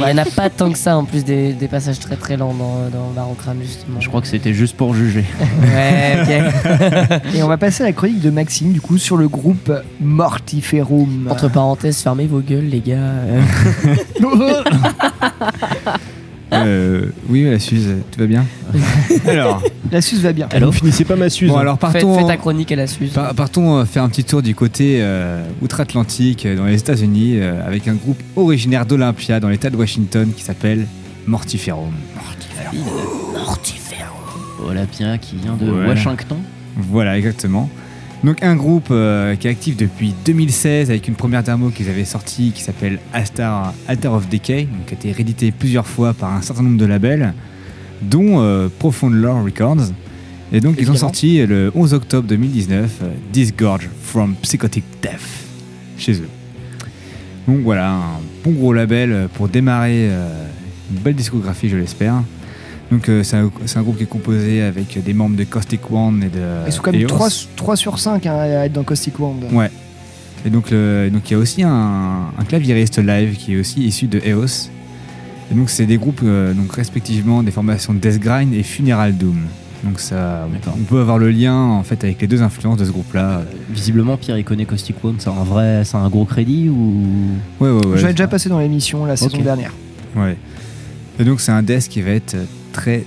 Il 0.00 0.08
y 0.08 0.12
en 0.12 0.18
a 0.18 0.24
pas 0.24 0.50
tant 0.50 0.70
que 0.70 0.78
ça 0.78 0.96
en 0.96 1.04
plus 1.04 1.24
des, 1.24 1.52
des 1.52 1.68
passages 1.68 1.98
très 1.98 2.16
très 2.16 2.36
lents 2.36 2.54
dans, 2.54 2.88
dans 2.90 3.10
Baron 3.10 3.34
Crâne 3.34 3.58
justement. 3.62 4.00
Je 4.00 4.08
crois 4.08 4.20
que 4.20 4.26
c'était 4.26 4.54
juste 4.54 4.76
pour 4.76 4.94
juger. 4.94 5.24
Ouais, 5.60 6.18
ok. 6.22 7.34
Et 7.34 7.42
on 7.42 7.48
va 7.48 7.56
passer 7.56 7.82
à 7.82 7.86
la 7.86 7.92
chronique 7.92 8.20
de 8.20 8.30
Maxime, 8.30 8.72
du 8.72 8.80
coup, 8.80 8.98
sur 8.98 9.16
le 9.16 9.28
groupe 9.28 9.72
Mortiferum. 10.00 11.28
Entre 11.30 11.48
parenthèses, 11.48 12.00
fermez 12.00 12.26
vos 12.26 12.40
gueules 12.40 12.66
les 12.68 12.80
gars. 12.80 12.96
Euh, 16.52 17.06
oui, 17.28 17.44
la 17.44 17.58
Suze, 17.58 17.88
tout 18.10 18.20
va 18.20 18.26
bien 18.26 18.44
Alors, 19.26 19.62
La 19.92 20.00
Suze 20.00 20.22
va 20.22 20.32
bien. 20.32 20.48
Vous 20.60 20.72
finissez 20.72 21.04
pas 21.04 21.14
ma 21.16 21.28
Suze. 21.28 21.50
bon, 21.50 21.56
alors 21.58 21.74
fais, 21.76 21.80
partons, 21.80 22.18
fais 22.18 22.26
ta 22.26 22.36
chronique 22.38 22.72
à 22.72 22.76
la 22.76 22.86
Suze. 22.86 23.12
par- 23.12 23.34
partons 23.34 23.76
euh, 23.78 23.84
faire 23.84 24.02
un 24.02 24.08
petit 24.08 24.24
tour 24.24 24.40
du 24.40 24.54
côté 24.54 24.98
euh, 25.00 25.44
outre-Atlantique, 25.60 26.46
dans 26.56 26.64
les 26.64 26.78
États-Unis, 26.78 27.34
euh, 27.36 27.66
avec 27.66 27.86
un 27.86 27.94
groupe 27.94 28.20
originaire 28.36 28.86
d'Olympia, 28.86 29.40
dans 29.40 29.48
l'État 29.48 29.68
de 29.70 29.76
Washington, 29.76 30.30
qui 30.34 30.42
s'appelle 30.42 30.86
Mortiferum. 31.26 31.90
Olympia 34.66 35.18
qui 35.18 35.36
vient 35.36 35.54
de. 35.56 35.70
Washington. 35.86 36.38
Voilà, 36.76 37.16
exactement. 37.18 37.68
Donc 38.24 38.42
un 38.42 38.56
groupe 38.56 38.88
euh, 38.90 39.36
qui 39.36 39.46
est 39.46 39.50
actif 39.50 39.76
depuis 39.76 40.12
2016 40.24 40.90
avec 40.90 41.06
une 41.06 41.14
première 41.14 41.44
démo 41.44 41.70
qu'ils 41.70 41.88
avaient 41.88 42.04
sortie 42.04 42.50
qui 42.52 42.62
s'appelle 42.62 42.98
Altar 43.12 43.72
of 44.12 44.28
Decay, 44.28 44.64
donc 44.64 44.86
qui 44.86 44.94
a 44.94 44.96
été 44.96 45.12
réédité 45.12 45.52
plusieurs 45.52 45.86
fois 45.86 46.14
par 46.14 46.32
un 46.34 46.42
certain 46.42 46.62
nombre 46.62 46.78
de 46.78 46.84
labels, 46.84 47.32
dont 48.02 48.40
euh, 48.40 48.68
Profound 48.78 49.14
Lore 49.14 49.44
Records. 49.44 49.92
Et 50.52 50.60
donc 50.60 50.76
ils 50.80 50.90
ont 50.90 50.96
sorti 50.96 51.46
le 51.46 51.70
11 51.74 51.94
octobre 51.94 52.26
2019 52.26 52.90
euh, 53.02 53.06
Disgorge 53.32 53.88
from 54.02 54.34
Psychotic 54.42 54.84
Death 55.00 55.20
chez 55.96 56.14
eux. 56.14 56.28
Donc 57.46 57.60
voilà, 57.60 57.92
un 57.92 58.20
bon 58.42 58.50
gros 58.50 58.72
label 58.72 59.28
pour 59.34 59.48
démarrer 59.48 60.06
une 60.90 60.98
belle 61.02 61.14
discographie, 61.14 61.68
je 61.70 61.76
l'espère. 61.76 62.22
Donc 62.90 63.08
euh, 63.08 63.22
c'est 63.22 63.36
un, 63.36 63.50
c'est 63.66 63.78
un 63.78 63.82
groupe 63.82 63.98
qui 63.98 64.04
est 64.04 64.06
composé 64.06 64.62
avec 64.62 65.02
des 65.02 65.12
membres 65.12 65.36
de 65.36 65.44
Caustic 65.44 65.90
One 65.90 66.22
et 66.22 66.28
de. 66.28 66.40
Ils 66.66 66.72
sont 66.72 66.82
quand 66.82 66.92
même 66.92 67.02
Eos. 67.02 67.08
3, 67.08 67.28
3 67.56 67.76
sur 67.76 67.98
5 67.98 68.24
hein, 68.26 68.38
à 68.38 68.46
être 68.66 68.72
dans 68.72 68.84
Caustic 68.84 69.18
Wand. 69.18 69.36
Ouais. 69.52 69.70
Et 70.46 70.50
donc, 70.50 70.70
il 70.70 71.30
y 71.30 71.34
a 71.34 71.38
aussi 71.38 71.62
un, 71.64 72.28
un 72.38 72.44
claviériste 72.44 72.98
live 72.98 73.36
qui 73.36 73.54
est 73.54 73.60
aussi 73.60 73.82
issu 73.82 74.06
de 74.06 74.20
EOS. 74.24 74.70
Et 75.50 75.54
donc 75.54 75.70
c'est 75.70 75.86
des 75.86 75.96
groupes 75.96 76.20
euh, 76.22 76.52
donc 76.52 76.72
respectivement 76.74 77.42
des 77.42 77.50
formations 77.50 77.94
Death 77.94 78.18
Grind 78.18 78.52
et 78.52 78.62
Funeral 78.62 79.16
Doom. 79.16 79.38
Donc 79.84 80.00
ça, 80.00 80.46
on 80.76 80.82
peut 80.82 81.00
avoir 81.00 81.18
le 81.18 81.30
lien 81.30 81.54
en 81.54 81.84
fait 81.84 82.02
avec 82.02 82.20
les 82.20 82.26
deux 82.26 82.42
influences 82.42 82.78
de 82.78 82.84
ce 82.84 82.90
groupe-là. 82.90 83.42
Visiblement, 83.70 84.16
Pierre, 84.16 84.36
il 84.36 84.44
connaît 84.44 84.64
Caustic 84.64 85.02
One. 85.04 85.14
C'est 85.18 85.30
un 85.30 85.44
vrai, 85.44 85.82
c'est 85.84 85.96
un 85.96 86.08
gros 86.08 86.24
crédit 86.24 86.68
ou? 86.68 87.04
Ouais, 87.60 87.70
ouais, 87.70 87.86
ouais. 87.86 87.98
J'avais 87.98 88.12
déjà 88.12 88.26
passé 88.26 88.48
dans 88.48 88.58
l'émission 88.58 89.04
la 89.06 89.16
saison 89.16 89.38
dernière. 89.38 89.72
Ouais. 90.16 90.36
Et 91.18 91.24
donc 91.24 91.40
c'est 91.40 91.52
un 91.52 91.62
death 91.62 91.88
qui 91.88 92.02
va 92.02 92.10
être 92.10 92.36
très 92.78 93.04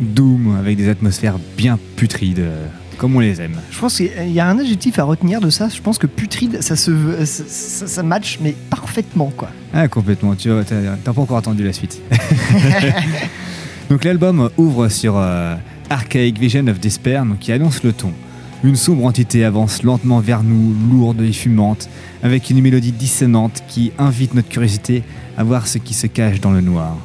doom 0.00 0.56
avec 0.58 0.76
des 0.76 0.88
atmosphères 0.88 1.36
bien 1.56 1.78
putrides, 1.96 2.40
euh, 2.40 2.66
comme 2.98 3.16
on 3.16 3.20
les 3.20 3.40
aime. 3.40 3.56
Je 3.70 3.78
pense 3.78 3.96
qu'il 3.96 4.30
y 4.32 4.38
a 4.40 4.46
un 4.46 4.58
adjectif 4.58 4.98
à 4.98 5.04
retenir 5.04 5.40
de 5.40 5.48
ça. 5.50 5.68
Je 5.68 5.80
pense 5.80 5.98
que 5.98 6.06
putride, 6.06 6.60
ça 6.60 6.76
se 6.76 6.90
veut- 6.90 7.24
ça, 7.24 7.42
ça- 7.46 7.86
ça 7.86 8.02
match, 8.02 8.38
mais 8.42 8.54
parfaitement 8.70 9.32
quoi. 9.36 9.48
Ah 9.72 9.88
complètement, 9.88 10.34
tu 10.34 10.50
vois, 10.50 10.62
t'as 10.64 10.96
t'as 11.02 11.12
pas 11.12 11.20
encore 11.22 11.38
attendu 11.38 11.64
la 11.64 11.72
suite. 11.72 12.00
donc 13.90 14.04
l'album 14.04 14.50
ouvre 14.56 14.88
sur 14.88 15.14
euh, 15.16 15.54
Archaic 15.90 16.38
Vision 16.38 16.66
of 16.66 16.78
Despair, 16.80 17.24
donc 17.24 17.38
qui 17.38 17.52
annonce 17.52 17.82
le 17.82 17.92
ton. 17.92 18.12
Une 18.62 18.76
sombre 18.76 19.04
entité 19.04 19.44
avance 19.44 19.82
lentement 19.82 20.20
vers 20.20 20.42
nous, 20.42 20.74
lourde 20.90 21.20
et 21.20 21.32
fumante, 21.32 21.88
avec 22.22 22.48
une 22.50 22.60
mélodie 22.62 22.92
dissonante 22.92 23.62
qui 23.68 23.92
invite 23.98 24.34
notre 24.34 24.48
curiosité 24.48 25.02
à 25.36 25.44
voir 25.44 25.66
ce 25.66 25.78
qui 25.78 25.92
se 25.94 26.06
cache 26.06 26.40
dans 26.40 26.52
le 26.52 26.62
noir. 26.62 26.96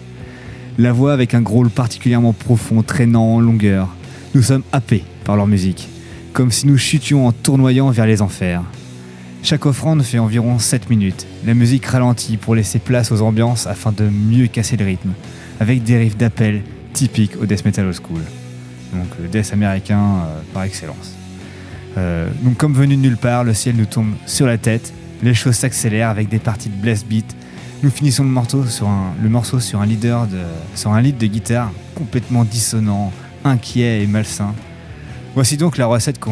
La 0.79 0.93
voix 0.93 1.11
avec 1.11 1.33
un 1.33 1.41
growl 1.41 1.69
particulièrement 1.69 2.31
profond, 2.31 2.83
traînant 2.83 3.35
en 3.35 3.41
longueur. 3.41 3.89
Nous 4.33 4.41
sommes 4.41 4.63
happés 4.71 5.03
par 5.25 5.35
leur 5.35 5.45
musique, 5.45 5.89
comme 6.31 6.51
si 6.51 6.67
nous 6.67 6.77
chutions 6.77 7.27
en 7.27 7.33
tournoyant 7.33 7.89
vers 7.89 8.05
les 8.05 8.21
enfers. 8.21 8.63
Chaque 9.43 9.65
offrande 9.65 10.03
fait 10.03 10.19
environ 10.19 10.57
7 10.57 10.89
minutes. 10.89 11.27
La 11.45 11.53
musique 11.53 11.85
ralentit 11.85 12.37
pour 12.37 12.55
laisser 12.55 12.79
place 12.79 13.11
aux 13.11 13.21
ambiances 13.21 13.67
afin 13.67 13.91
de 13.91 14.05
mieux 14.05 14.47
casser 14.47 14.77
le 14.77 14.85
rythme, 14.85 15.11
avec 15.59 15.83
des 15.83 15.97
riffs 15.97 16.15
d'appel 16.15 16.61
typiques 16.93 17.35
au 17.41 17.45
death 17.45 17.65
metal 17.65 17.85
old 17.85 17.95
school. 17.95 18.21
Donc 18.93 19.07
le 19.21 19.27
death 19.27 19.51
américain 19.51 19.99
euh, 19.99 20.39
par 20.53 20.63
excellence. 20.63 21.13
Euh, 21.97 22.29
donc 22.41 22.55
comme 22.55 22.73
venu 22.73 22.95
de 22.95 23.01
nulle 23.01 23.17
part, 23.17 23.43
le 23.43 23.53
ciel 23.53 23.75
nous 23.75 23.85
tombe 23.85 24.13
sur 24.25 24.47
la 24.47 24.57
tête, 24.57 24.93
les 25.23 25.33
choses 25.33 25.55
s'accélèrent 25.55 26.09
avec 26.09 26.29
des 26.29 26.39
parties 26.39 26.69
de 26.69 26.81
blast 26.81 27.05
beat. 27.05 27.35
Nous 27.81 27.91
finissons 27.91 28.23
le 28.23 28.29
morceau 28.29 28.65
sur 28.65 28.89
un, 28.89 29.13
le 29.23 29.29
morceau 29.29 29.61
sur 29.61 29.79
un 29.79 29.85
leader 29.85 30.27
de, 30.27 30.39
sur 30.75 30.91
un 30.91 31.01
lead 31.01 31.17
de 31.17 31.27
guitare 31.27 31.71
complètement 31.95 32.43
dissonant, 32.43 33.13
inquiet 33.45 34.03
et 34.03 34.07
malsain. 34.07 34.53
Voici 35.33 35.55
donc 35.55 35.77
la 35.77 35.85
recette 35.85 36.19
que 36.19 36.29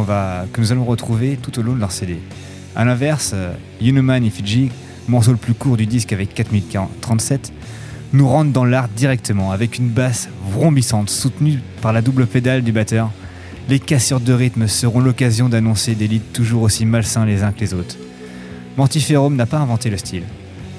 nous 0.59 0.71
allons 0.73 0.83
retrouver 0.83 1.37
tout 1.41 1.57
au 1.57 1.61
long 1.61 1.73
de 1.73 1.79
leur 1.79 1.93
CD. 1.93 2.19
A 2.75 2.83
l'inverse, 2.83 3.31
euh, 3.33 3.53
Human 3.79 4.25
Effigy, 4.25 4.71
morceau 5.07 5.31
le 5.31 5.37
plus 5.37 5.53
court 5.53 5.77
du 5.77 5.85
disque 5.85 6.11
avec 6.11 6.33
4 6.33 6.51
minutes 6.51 6.69
40 6.69 6.89
37, 6.99 7.53
nous 8.11 8.27
rentre 8.27 8.51
dans 8.51 8.65
l'art 8.65 8.89
directement 8.89 9.53
avec 9.53 9.77
une 9.77 9.87
basse 9.87 10.27
vrombissante 10.49 11.09
soutenue 11.09 11.61
par 11.81 11.93
la 11.93 12.01
double 12.01 12.27
pédale 12.27 12.61
du 12.61 12.73
batteur. 12.73 13.09
Les 13.69 13.79
cassures 13.79 14.19
de 14.19 14.33
rythme 14.33 14.67
seront 14.67 14.99
l'occasion 14.99 15.47
d'annoncer 15.47 15.95
des 15.95 16.09
leads 16.09 16.33
toujours 16.33 16.63
aussi 16.63 16.85
malsains 16.85 17.25
les 17.25 17.43
uns 17.43 17.53
que 17.53 17.61
les 17.61 17.73
autres. 17.73 17.95
Mortiferum 18.75 19.33
n'a 19.33 19.45
pas 19.45 19.59
inventé 19.59 19.89
le 19.89 19.97
style, 19.97 20.23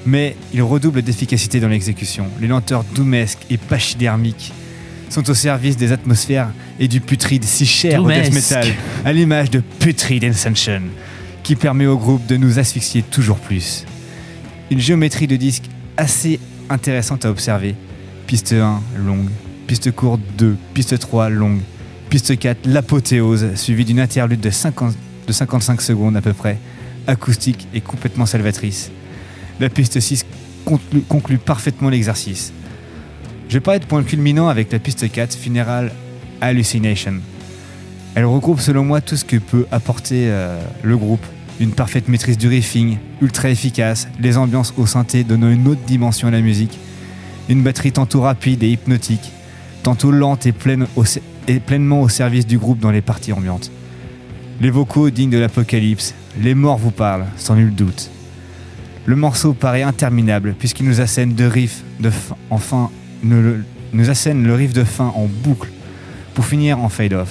mais 0.08 0.36
il 0.54 0.62
redouble 0.62 1.02
d'efficacité 1.02 1.60
dans 1.60 1.68
l'exécution. 1.68 2.26
Les 2.40 2.46
lenteurs 2.46 2.82
doumesques 2.94 3.44
et 3.50 3.58
pachydermiques 3.58 4.54
sont 5.10 5.28
au 5.28 5.34
service 5.34 5.76
des 5.76 5.92
atmosphères 5.92 6.48
et 6.80 6.88
du 6.88 7.00
putride 7.00 7.44
si 7.44 7.66
cher 7.66 8.02
au 8.02 8.08
death 8.08 8.30
Doumesque. 8.30 8.50
metal, 8.50 8.74
à 9.04 9.12
l'image 9.12 9.50
de 9.50 9.60
Putrid 9.60 10.24
Ascension, 10.24 10.80
qui 11.42 11.56
permet 11.56 11.86
au 11.86 11.98
groupe 11.98 12.26
de 12.26 12.38
nous 12.38 12.58
asphyxier 12.58 13.02
toujours 13.02 13.38
plus. 13.38 13.84
Une 14.70 14.80
géométrie 14.80 15.26
de 15.26 15.36
disque 15.36 15.64
assez 15.98 16.40
intéressante 16.70 17.26
à 17.26 17.30
observer. 17.30 17.74
Piste 18.26 18.54
1, 18.54 18.80
longue. 19.04 19.28
Piste 19.66 19.92
courte 19.92 20.22
2. 20.38 20.56
Piste 20.72 20.98
3, 20.98 21.28
longue. 21.28 21.60
Piste 22.08 22.38
4, 22.38 22.66
l'apothéose, 22.66 23.54
suivie 23.56 23.84
d'une 23.84 24.00
interlude 24.00 24.40
de, 24.40 24.50
50 24.50 24.96
de 25.26 25.32
55 25.32 25.82
secondes 25.82 26.16
à 26.16 26.22
peu 26.22 26.32
près, 26.32 26.58
acoustique 27.06 27.68
et 27.74 27.82
complètement 27.82 28.24
salvatrice. 28.24 28.90
La 29.60 29.68
piste 29.68 29.98
6 29.98 30.24
conclut, 31.08 31.38
parfaitement 31.38 31.88
l'exercice. 31.88 32.52
Je 33.48 33.54
vais 33.54 33.60
parler 33.60 33.80
de 33.80 33.86
point 33.86 34.04
culminant 34.04 34.48
avec 34.48 34.70
la 34.70 34.78
piste 34.78 35.10
4, 35.10 35.36
Funeral 35.36 35.90
Hallucination. 36.40 37.14
Elle 38.14 38.24
regroupe 38.24 38.60
selon 38.60 38.84
moi 38.84 39.00
tout 39.00 39.16
ce 39.16 39.24
que 39.24 39.36
peut 39.36 39.66
apporter 39.72 40.28
euh, 40.28 40.60
le 40.82 40.96
groupe. 40.96 41.24
Une 41.58 41.72
parfaite 41.72 42.06
maîtrise 42.06 42.38
du 42.38 42.46
riffing, 42.46 42.98
ultra 43.20 43.50
efficace, 43.50 44.06
les 44.20 44.36
ambiances 44.36 44.72
au 44.76 44.86
synthé 44.86 45.24
donnant 45.24 45.50
une 45.50 45.66
autre 45.66 45.80
dimension 45.86 46.28
à 46.28 46.30
la 46.30 46.40
musique, 46.40 46.78
une 47.48 47.64
batterie 47.64 47.90
tantôt 47.90 48.20
rapide 48.20 48.62
et 48.62 48.70
hypnotique, 48.70 49.32
tantôt 49.82 50.12
lente 50.12 50.46
et 50.46 50.52
pleinement 50.52 52.02
au 52.02 52.08
service 52.08 52.46
du 52.46 52.58
groupe 52.58 52.78
dans 52.78 52.92
les 52.92 53.02
parties 53.02 53.32
ambiantes. 53.32 53.72
Les 54.60 54.70
vocaux 54.70 55.10
dignes 55.10 55.30
de 55.30 55.38
l'apocalypse, 55.38 56.14
les 56.40 56.54
morts 56.54 56.78
vous 56.78 56.92
parlent, 56.92 57.26
sans 57.36 57.56
nul 57.56 57.74
doute. 57.74 58.10
Le 59.08 59.16
morceau 59.16 59.54
paraît 59.54 59.82
interminable 59.82 60.54
puisqu'il 60.58 60.84
nous 60.86 61.00
assène 61.00 61.32
de 61.34 61.44
riffs 61.46 61.82
de 61.98 62.10
fin, 62.10 62.36
enfin 62.50 62.90
nous, 63.22 63.54
nous 63.94 64.10
assène 64.10 64.44
le 64.46 64.52
riff 64.54 64.74
de 64.74 64.84
fin 64.84 65.06
en 65.16 65.26
boucle 65.42 65.70
pour 66.34 66.44
finir 66.44 66.78
en 66.78 66.90
fade-off. 66.90 67.30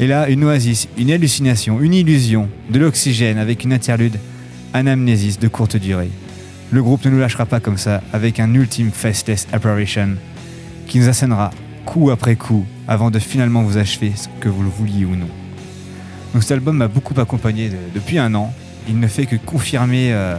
Et 0.00 0.08
là, 0.08 0.28
une 0.28 0.42
oasis, 0.42 0.88
une 0.98 1.12
hallucination, 1.12 1.80
une 1.80 1.94
illusion, 1.94 2.48
de 2.68 2.80
l'oxygène 2.80 3.38
avec 3.38 3.62
une 3.62 3.72
interlude, 3.72 4.16
anamnésis 4.74 5.38
de 5.38 5.46
courte 5.46 5.76
durée. 5.76 6.10
Le 6.72 6.82
groupe 6.82 7.04
ne 7.04 7.10
nous 7.10 7.20
lâchera 7.20 7.46
pas 7.46 7.60
comme 7.60 7.78
ça 7.78 8.02
avec 8.12 8.40
un 8.40 8.52
ultime 8.54 8.90
faceless 8.90 9.46
apparition 9.52 10.16
qui 10.88 10.98
nous 10.98 11.08
assènera 11.08 11.50
coup 11.86 12.10
après 12.10 12.34
coup 12.34 12.66
avant 12.88 13.12
de 13.12 13.20
finalement 13.20 13.62
vous 13.62 13.78
achever 13.78 14.10
que 14.40 14.48
vous 14.48 14.64
le 14.64 14.68
vouliez 14.68 15.04
ou 15.04 15.14
non. 15.14 15.28
Donc 16.34 16.42
cet 16.42 16.50
album 16.50 16.76
m'a 16.76 16.88
beaucoup 16.88 17.14
accompagné 17.20 17.68
de- 17.68 17.76
depuis 17.94 18.18
un 18.18 18.34
an. 18.34 18.52
Il 18.88 18.98
ne 18.98 19.06
fait 19.06 19.26
que 19.26 19.36
confirmer 19.36 20.12
euh, 20.12 20.36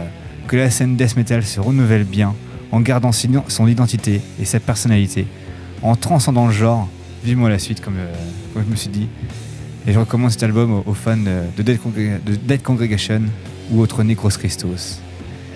que 0.50 0.56
la 0.56 0.68
scène 0.68 0.96
death 0.96 1.14
metal 1.16 1.44
se 1.44 1.60
renouvelle 1.60 2.02
bien 2.02 2.34
en 2.72 2.80
gardant 2.80 3.12
son 3.12 3.68
identité 3.68 4.20
et 4.40 4.44
sa 4.44 4.58
personnalité, 4.58 5.28
en 5.80 5.94
transcendant 5.94 6.46
le 6.48 6.52
genre. 6.52 6.88
Vivement 7.22 7.46
la 7.46 7.60
suite, 7.60 7.80
comme, 7.80 7.94
euh, 7.96 8.12
je 8.56 8.68
me 8.68 8.74
suis 8.74 8.88
dit. 8.88 9.06
Et 9.86 9.92
je 9.92 9.98
recommande 10.00 10.32
cet 10.32 10.42
album 10.42 10.82
aux, 10.84 10.94
fans 10.94 11.16
de, 11.16 11.42
de 11.56 11.62
Dead 11.62 11.78
Congrega- 11.78 12.18
de 12.26 12.34
Dead 12.34 12.62
Congregation 12.62 13.22
ou 13.70 13.80
autres 13.80 14.02
Necros 14.02 14.30
Christos. 14.30 14.98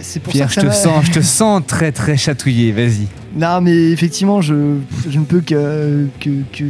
C'est 0.07 0.21
pour 0.21 0.33
Pierre, 0.33 0.51
ça 0.53 0.61
je 0.61 0.67
que 0.67 0.71
te 0.71 0.77
sens, 0.77 1.05
je 1.07 1.11
te 1.13 1.21
sens 1.23 1.63
très 1.67 1.91
très 1.93 2.17
chatouillé. 2.17 2.73
Vas-y. 2.73 3.07
Non, 3.37 3.61
mais 3.63 3.91
effectivement, 3.91 4.41
je, 4.43 4.77
je 5.09 5.19
ne 5.19 5.25
peux 5.25 5.41
que- 5.41 6.07
que- 6.21 6.29
que- 6.53 6.63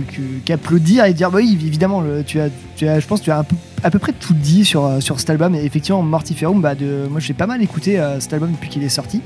qu'applaudir 0.45 1.05
et 1.05 1.13
dire 1.13 1.31
bah 1.31 1.39
oui, 1.43 1.59
évidemment, 1.67 2.03
tu 2.25 2.41
as, 2.41 2.49
tu 2.77 2.87
as, 2.89 3.01
je 3.01 3.07
pense 3.07 3.21
que 3.21 3.25
tu 3.27 3.31
as 3.33 3.39
un 3.41 3.45
peu- 3.45 3.57
à 3.83 3.91
peu 3.91 3.99
près 3.99 4.13
tout 4.13 4.33
dit 4.35 4.65
sur, 4.65 4.85
euh, 4.87 5.01
sur 5.01 5.19
cet 5.21 5.29
album. 5.31 5.55
Et 5.55 5.65
effectivement, 5.65 6.01
Mortiferum, 6.03 6.61
bah 6.63 6.75
de, 6.75 7.07
moi 7.11 7.19
j'ai 7.21 7.35
pas 7.35 7.47
mal 7.47 7.61
écouté 7.61 7.99
euh, 7.99 8.19
cet 8.21 8.33
album 8.33 8.53
depuis 8.53 8.69
qu'il 8.71 8.83
est 8.85 8.89
sorti. 8.89 9.21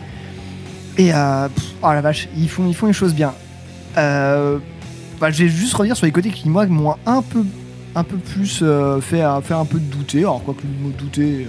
Et 0.96 1.12
euh, 1.14 1.48
pff, 1.48 1.64
oh 1.82 1.92
la 1.92 2.00
vache, 2.00 2.28
ils 2.36 2.48
font, 2.48 2.66
ils 2.66 2.74
font 2.74 2.86
les 2.86 2.92
choses 2.94 3.14
bien. 3.14 3.32
Euh, 3.98 4.58
bah, 5.20 5.30
je 5.30 5.44
vais 5.44 5.48
juste 5.50 5.74
revenir 5.74 5.96
sur 5.96 6.06
les 6.06 6.12
côtés 6.12 6.30
qui, 6.30 6.48
moi, 6.48 6.66
m'ont 6.66 6.94
un 7.06 7.22
peu, 7.22 7.44
un 7.94 8.04
peu 8.04 8.16
plus 8.16 8.64
fait, 9.00 9.22
fait 9.44 9.54
un 9.54 9.64
peu 9.64 9.78
douter. 9.78 10.20
Alors, 10.20 10.42
quoi 10.42 10.54
que 10.54 10.62
le 10.62 10.82
mot 10.88 10.92
douter 10.96 11.46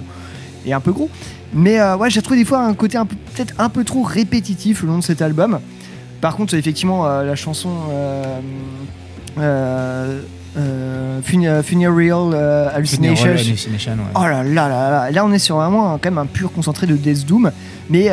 est 0.68 0.74
un 0.74 0.80
peu 0.80 0.92
gros. 0.92 1.10
Mais 1.54 1.80
euh, 1.80 1.96
ouais, 1.98 2.10
j'ai 2.10 2.22
trouvé 2.22 2.38
des 2.40 2.46
fois 2.46 2.60
un 2.62 2.74
côté 2.74 2.98
peut-être 3.36 3.54
un 3.58 3.70
peu 3.70 3.84
trop 3.84 4.04
répétitif 4.04 4.84
le 4.84 4.90
long 4.90 4.98
de 5.00 5.04
cet 5.04 5.22
album. 5.22 5.60
Par 6.22 6.36
contre, 6.36 6.54
effectivement, 6.54 7.06
euh, 7.08 7.24
la 7.24 7.36
chanson 7.36 7.70
euh, 7.92 8.40
euh, 10.58 11.20
Fun- 11.24 11.64
Funereal 11.64 12.34
Hallucination. 12.74 13.16
Funeral 13.26 13.40
Hallucination, 13.40 13.92
ouais. 13.94 14.00
Oh 14.16 14.22
là 14.24 14.44
là 14.44 14.68
là 14.70 14.92
là, 14.92 15.12
là 15.12 15.26
on 15.26 15.32
est 15.32 15.40
sur 15.40 15.56
vraiment 15.58 15.98
quand 15.98 16.10
même 16.12 16.18
un 16.18 16.26
pur 16.26 16.52
concentré 16.52 16.88
de 16.88 16.96
Death 16.96 17.26
Doom. 17.26 17.52
Mais 17.90 18.10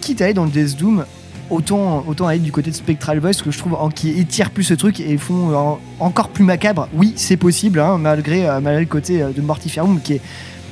quitte 0.00 0.20
à 0.20 0.24
aller 0.26 0.34
dans 0.34 0.44
le 0.44 0.50
Death 0.50 0.76
Doom, 0.76 1.04
autant, 1.50 2.04
autant 2.06 2.26
aller 2.26 2.38
du 2.40 2.52
côté 2.52 2.70
de 2.70 2.76
Spectral 2.76 3.18
Voice 3.20 3.42
que 3.44 3.50
je 3.50 3.58
trouve 3.58 3.74
en- 3.74 3.88
qui 3.90 4.10
étire 4.10 4.50
plus 4.50 4.64
ce 4.64 4.74
truc 4.74 5.00
et 5.00 5.16
font 5.18 5.78
encore 6.00 6.28
plus 6.28 6.44
macabre. 6.44 6.88
Oui, 6.94 7.14
c'est 7.16 7.36
possible, 7.36 7.80
hein, 7.80 7.96
malgré, 7.98 8.42
malgré 8.62 8.80
le 8.80 8.86
côté 8.86 9.22
de 9.34 9.40
Mortiferum 9.40 10.00
qui 10.00 10.14
est 10.14 10.20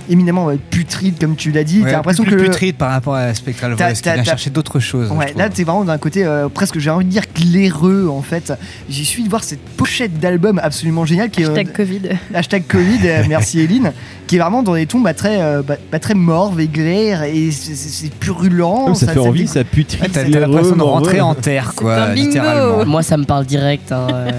éminemment 0.08 0.48
putride, 0.70 1.18
comme 1.20 1.36
tu 1.36 1.50
l'as 1.52 1.64
dit. 1.64 1.80
Ouais, 1.82 1.90
t'as 1.90 1.96
l'impression 1.96 2.24
plus 2.24 2.32
que. 2.36 2.40
le- 2.42 2.44
putride 2.48 2.76
par 2.76 2.90
rapport 2.90 3.14
à 3.14 3.34
Spectral 3.34 3.74
T'as- 3.76 3.86
Voice, 3.88 3.94
qui 3.96 4.02
t'as- 4.02 4.14
vient 4.14 4.24
chercher 4.24 4.50
d'autres 4.50 4.80
choses. 4.80 5.10
Ouais, 5.10 5.32
là 5.36 5.48
t'es 5.48 5.64
vraiment 5.64 5.84
d'un 5.84 5.98
côté 5.98 6.24
euh, 6.24 6.48
presque, 6.48 6.78
j'ai 6.78 6.90
envie 6.90 7.04
de 7.04 7.10
dire 7.10 7.22
glaireux 7.34 8.08
en 8.10 8.22
fait. 8.22 8.52
J'ai 8.88 9.04
suivi 9.04 9.24
de 9.24 9.30
voir 9.30 9.44
cette 9.44 9.60
pochette 9.60 10.18
d'album 10.18 10.60
absolument 10.62 11.04
géniale 11.04 11.30
qui 11.30 11.42
est. 11.42 11.46
Hashtag 11.46 11.72
Covid. 11.72 12.00
Hashtag 12.34 12.64
Covid, 12.66 12.98
euh, 13.04 13.22
merci 13.28 13.60
Eline, 13.60 13.92
qui 14.26 14.36
est 14.36 14.38
vraiment 14.38 14.62
dans 14.62 14.74
des 14.74 14.86
tons 14.86 15.00
bah, 15.00 15.14
très, 15.14 15.40
euh, 15.40 15.62
bah, 15.62 15.76
bah, 15.90 15.98
très 15.98 16.14
morves 16.14 16.60
et 16.60 16.66
glaires 16.68 17.22
et 17.24 17.50
c'est- 17.50 17.74
c'est 17.74 17.88
c'est 18.06 18.10
purulent. 18.14 18.86
Oh, 18.88 18.94
ça 18.94 19.08
fait 19.12 19.18
envie, 19.18 19.46
ça 19.46 19.64
putrid. 19.64 20.00
Ouais, 20.02 20.08
t'as- 20.08 20.24
t'as 20.24 20.40
l'impression 20.40 20.76
de 20.76 20.82
rentrer 20.82 21.20
en 21.20 21.34
terre, 21.34 21.72
quoi, 21.74 21.94
un 21.96 22.14
bingo. 22.14 22.26
littéralement. 22.26 22.84
Moi, 22.86 23.02
ça 23.02 23.16
me 23.16 23.24
parle 23.24 23.46
direct. 23.46 23.92
hein, 23.92 24.06
euh. 24.12 24.30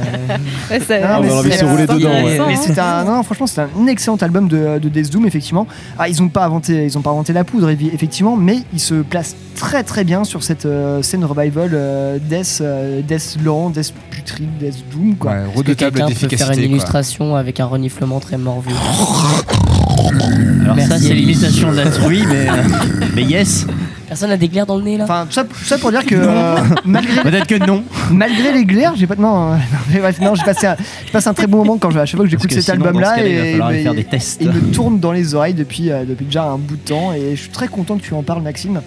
Ouais, 0.69 0.79
ça- 0.79 0.99
Non, 0.99 1.07
on 1.27 1.29
a 1.29 1.33
envie 1.39 1.49
de 1.49 1.53
se 1.55 1.65
rouler 1.65 1.83
euh, 1.83 1.87
dedans, 1.87 2.23
ouais. 2.23 2.39
Mais 2.47 2.55
c'est 2.55 2.77
un, 2.79 3.03
non, 3.03 3.23
franchement, 3.23 3.47
c'est 3.47 3.61
un 3.61 3.87
excellent 3.87 4.17
album 4.17 4.47
de, 4.47 4.77
de 4.79 4.89
Death 4.89 5.11
Doom, 5.11 5.25
effectivement. 5.25 5.56
Ah, 5.97 6.09
ils 6.09 6.21
ont 6.21 6.29
pas 6.29 6.45
inventé, 6.45 6.85
ils 6.85 6.97
ont 6.97 7.01
pas 7.01 7.11
inventé 7.11 7.33
la 7.33 7.43
poudre, 7.43 7.69
effectivement, 7.69 8.35
mais 8.35 8.59
ils 8.73 8.79
se 8.79 8.95
placent 8.95 9.35
très 9.55 9.83
très 9.83 10.03
bien 10.03 10.23
sur 10.23 10.43
cette 10.43 10.65
euh, 10.65 11.01
scène 11.01 11.25
revival 11.25 11.71
euh, 11.73 12.19
Death, 12.21 12.59
euh, 12.61 13.01
Death 13.01 13.37
lent, 13.43 13.69
Death 13.71 13.93
putride, 14.11 14.57
Death 14.59 14.83
Doom, 14.91 15.15
quoi. 15.15 15.31
Ouais, 15.31 15.45
redoutable 15.55 15.75
quelqu'un 15.75 15.89
peut 15.89 15.95
faire 15.95 16.07
d'efficacité. 16.07 16.51
une 16.51 16.55
quoi. 16.55 16.77
illustration 16.77 17.35
avec 17.35 17.59
un 17.59 17.65
reniflement 17.65 18.19
très 18.19 18.37
morveux 18.37 18.71
Alors 20.63 20.79
ça 20.79 20.99
c'est 20.99 21.13
l'imitation 21.13 21.71
d'intrui, 21.73 22.23
mais, 22.27 22.47
mais 23.15 23.23
yes. 23.23 23.65
Personne 24.07 24.29
n'a 24.29 24.37
des 24.37 24.47
glaires 24.47 24.65
dans 24.65 24.77
le 24.77 24.83
nez 24.83 24.97
là 24.97 25.03
Enfin, 25.03 25.25
tout 25.27 25.33
ça, 25.33 25.43
tout 25.43 25.63
ça 25.65 25.77
pour 25.77 25.91
dire 25.91 26.05
que 26.05 26.15
euh, 26.15 26.55
malgré, 26.85 27.21
Peut-être 27.23 27.47
que 27.47 27.65
non. 27.65 27.83
malgré 28.09 28.53
les 28.53 28.63
glaires, 28.65 28.93
j'ai 28.95 29.05
pas 29.05 29.15
non, 29.17 29.51
euh, 29.51 29.55
non, 29.55 29.59
mais 29.91 29.99
bref, 29.99 30.19
non, 30.21 30.33
j'ai 30.33 30.43
passé, 30.45 30.65
un, 30.67 30.75
j'ai 31.05 31.11
passé 31.11 31.27
un 31.27 31.33
très 31.33 31.47
bon 31.47 31.57
moment 31.57 31.77
quand 31.77 31.91
je, 31.91 31.99
à 31.99 32.05
chaque 32.05 32.15
fois 32.15 32.23
que 32.25 32.31
j'écoute 32.31 32.51
cet 32.51 32.69
album 32.69 32.99
là 32.99 33.15
il 33.19 33.25
et, 33.27 33.51
falloir 33.51 33.67
aller 33.69 33.79
et- 33.79 33.83
faire 33.83 33.93
des 33.95 34.05
tests. 34.05 34.37
il 34.41 34.49
me 34.49 34.71
tourne 34.71 34.99
dans 35.01 35.11
les 35.11 35.35
oreilles 35.35 35.53
depuis 35.53 35.91
euh, 35.91 36.05
depuis 36.05 36.25
déjà 36.25 36.43
un 36.45 36.57
bout 36.57 36.77
de 36.77 36.81
temps 36.87 37.11
et 37.11 37.35
je 37.35 37.41
suis 37.41 37.49
très 37.49 37.67
content 37.67 37.97
que 37.97 38.01
tu 38.03 38.13
en 38.13 38.23
parles 38.23 38.41
Maxime 38.43 38.81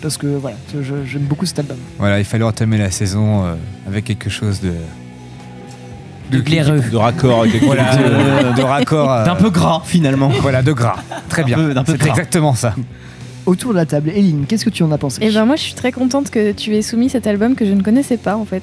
parce 0.00 0.16
que 0.16 0.26
voilà, 0.28 0.56
je- 0.74 1.04
j'aime 1.06 1.22
beaucoup 1.22 1.44
cet 1.46 1.58
album. 1.58 1.76
Voilà, 1.98 2.18
il 2.18 2.24
fallait 2.24 2.44
entamer 2.44 2.78
la 2.78 2.90
saison 2.90 3.44
euh, 3.44 3.54
avec 3.86 4.04
quelque 4.06 4.30
chose 4.30 4.60
de. 4.60 4.72
De 6.30 6.40
glaireux. 6.40 6.80
De 6.90 6.96
raccord 6.96 7.42
avec 7.42 7.62
Voilà, 7.62 7.94
de, 7.96 8.56
de 8.56 8.62
raccord. 8.62 9.12
euh, 9.12 9.24
D'un 9.26 9.34
peu 9.34 9.50
gras 9.50 9.82
finalement. 9.84 10.30
Voilà, 10.40 10.62
de 10.62 10.72
gras. 10.72 10.96
Très 11.28 11.44
bien. 11.44 11.56
peu- 11.56 11.74
d'un 11.74 11.84
peu 11.84 11.92
C'est 11.92 11.98
gras. 11.98 12.08
exactement 12.10 12.54
ça. 12.54 12.74
Autour 13.46 13.72
de 13.72 13.76
la 13.76 13.84
table, 13.86 14.08
Eline, 14.10 14.46
qu'est-ce 14.48 14.64
que 14.64 14.70
tu 14.70 14.82
en 14.82 14.90
as 14.90 14.96
pensé? 14.98 15.18
Et 15.22 15.30
ben 15.30 15.44
moi 15.44 15.56
je 15.56 15.62
suis 15.62 15.74
très 15.74 15.92
contente 15.92 16.30
que 16.30 16.52
tu 16.52 16.74
aies 16.76 16.82
soumis 16.82 17.10
cet 17.10 17.26
album 17.26 17.54
que 17.54 17.66
je 17.66 17.72
ne 17.72 17.82
connaissais 17.82 18.16
pas 18.16 18.36
en 18.36 18.44
fait. 18.46 18.62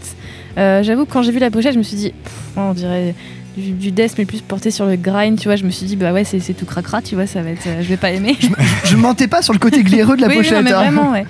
Euh, 0.58 0.82
J'avoue 0.82 1.06
que 1.06 1.12
quand 1.12 1.22
j'ai 1.22 1.32
vu 1.32 1.40
la 1.40 1.52
pochette 1.52 1.74
je 1.74 1.78
me 1.78 1.84
suis 1.84 1.98
dit 1.98 2.10
pff, 2.12 2.34
on 2.58 2.74
dirait 2.74 3.14
du, 3.56 3.72
du 3.74 3.92
death 3.92 4.16
mais 4.18 4.26
plus 4.26 4.42
porté 4.42 4.72
sur 4.72 4.86
le 4.86 4.96
grind 4.96 5.38
tu 5.38 5.48
vois 5.50 5.56
je 5.56 5.66
me 5.66 5.70
suis 5.70 5.86
dit 5.86 5.96
bah 5.98 6.14
ouais 6.14 6.24
c'est 6.24 6.40
tout 6.54 6.66
cracra 6.66 7.02
tu 7.02 7.16
vois 7.16 7.28
ça 7.28 7.42
va 7.44 7.50
être 7.52 7.68
euh, 7.68 7.82
je 7.84 7.88
vais 7.90 7.98
pas 7.98 8.12
aimer. 8.12 8.36
Je 8.86 8.96
mentais 8.96 9.28
pas 9.28 9.42
sur 9.44 9.54
le 9.54 9.60
côté 9.60 9.84
glaireux 9.84 10.16
de 10.18 10.22
la 10.22 10.28
oui, 10.30 10.38
pochette. 10.38 10.54
non, 10.54 10.64
mais 10.64 10.72
hein. 10.72 10.78
vraiment 10.92 11.12
ouais. 11.12 11.26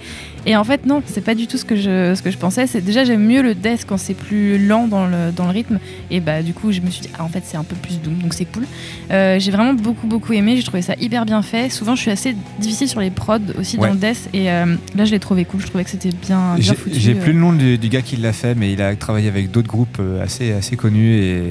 Et 0.46 0.56
en 0.56 0.64
fait 0.64 0.86
non 0.86 1.04
c'est 1.06 1.24
pas 1.24 1.36
du 1.36 1.46
tout 1.48 1.58
ce 1.58 1.66
que 1.66 1.76
je 1.76 2.14
ce 2.16 2.22
que 2.22 2.32
je 2.32 2.38
pensais 2.38 2.66
c'est 2.68 2.82
déjà 2.82 3.04
j'aime 3.04 3.24
mieux 3.26 3.42
le 3.42 3.54
death 3.54 3.86
quand 3.88 3.98
c'est 3.98 4.14
plus 4.16 4.58
lent 4.66 4.88
dans 4.88 5.06
le 5.06 5.32
dans 5.36 5.46
le 5.46 5.52
rythme 5.52 5.80
et 6.10 6.20
bah 6.20 6.42
du 6.42 6.54
coup 6.54 6.72
je 6.72 6.82
me 6.82 6.90
suis 6.90 7.02
dit 7.02 7.10
ah 7.18 7.24
en 7.24 7.28
fait 7.28 7.44
c'est 7.46 7.58
un 7.58 7.64
peu 7.64 7.76
plus 7.76 8.00
doom 8.02 8.16
donc 8.16 8.34
c'est 8.34 8.46
cool. 8.46 8.66
Euh, 9.12 9.38
j'ai 9.40 9.52
vraiment 9.52 9.74
beaucoup 9.74 10.08
beaucoup 10.08 10.34
aimé 10.34 10.56
j'ai 10.58 10.64
trouvé 10.64 10.82
ça 10.82 10.96
hyper 11.00 11.26
bien 11.26 11.42
fait 11.42 11.70
souvent 11.70 11.96
je 11.96 12.02
suis 12.02 12.12
assez 12.12 12.36
difficile 12.60 12.88
sur 12.88 13.00
les 13.02 13.12
prods 13.12 13.38
aussi 13.60 13.78
Ouais. 13.78 13.88
dans 13.88 13.94
le 13.94 14.00
death 14.00 14.30
et 14.34 14.50
euh, 14.52 14.76
là 14.96 15.06
je 15.06 15.12
l'ai 15.12 15.20
trouvé 15.20 15.46
cool 15.46 15.62
je 15.62 15.68
trouvais 15.68 15.84
que 15.84 15.90
c'était 15.92 16.10
bien 16.10 16.56
foutu. 16.76 17.00
j'ai 17.00 17.14
euh. 17.14 17.20
plus 17.22 17.34
le 17.34 17.40
nom 17.40 17.54
du, 17.54 17.78
du 17.78 17.90
gars 17.90 18.02
qui 18.02 18.18
l'a 18.18 18.34
fait, 18.34 18.54
mais 18.56 18.72
il 18.74 18.82
a 18.82 18.96
travaillé 18.96 19.28
avec 19.30 19.50
d'autres 19.52 19.68
groupes 19.70 19.98
euh, 20.00 20.24
assez, 20.24 20.52
assez 20.52 20.76
connus 20.76 21.16
et 21.16 21.44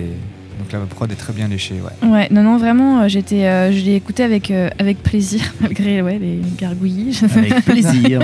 donc 0.60 0.72
la 0.72 0.78
prod 0.80 1.10
est 1.10 1.14
très 1.16 1.32
bien 1.32 1.48
léchée. 1.48 1.74
Ouais. 2.02 2.08
Ouais, 2.08 2.28
non, 2.30 2.42
non, 2.42 2.56
vraiment, 2.58 3.00
euh, 3.02 3.08
j'étais, 3.08 3.46
euh, 3.46 3.72
je 3.72 3.84
l'ai 3.84 3.94
écouté 3.94 4.22
avec, 4.22 4.50
euh, 4.50 4.68
avec 4.78 5.02
plaisir, 5.02 5.40
malgré 5.60 6.02
ouais, 6.02 6.18
les 6.18 6.40
gargouillis. 6.58 7.20
Avec 7.36 7.64
plaisir. 7.64 8.20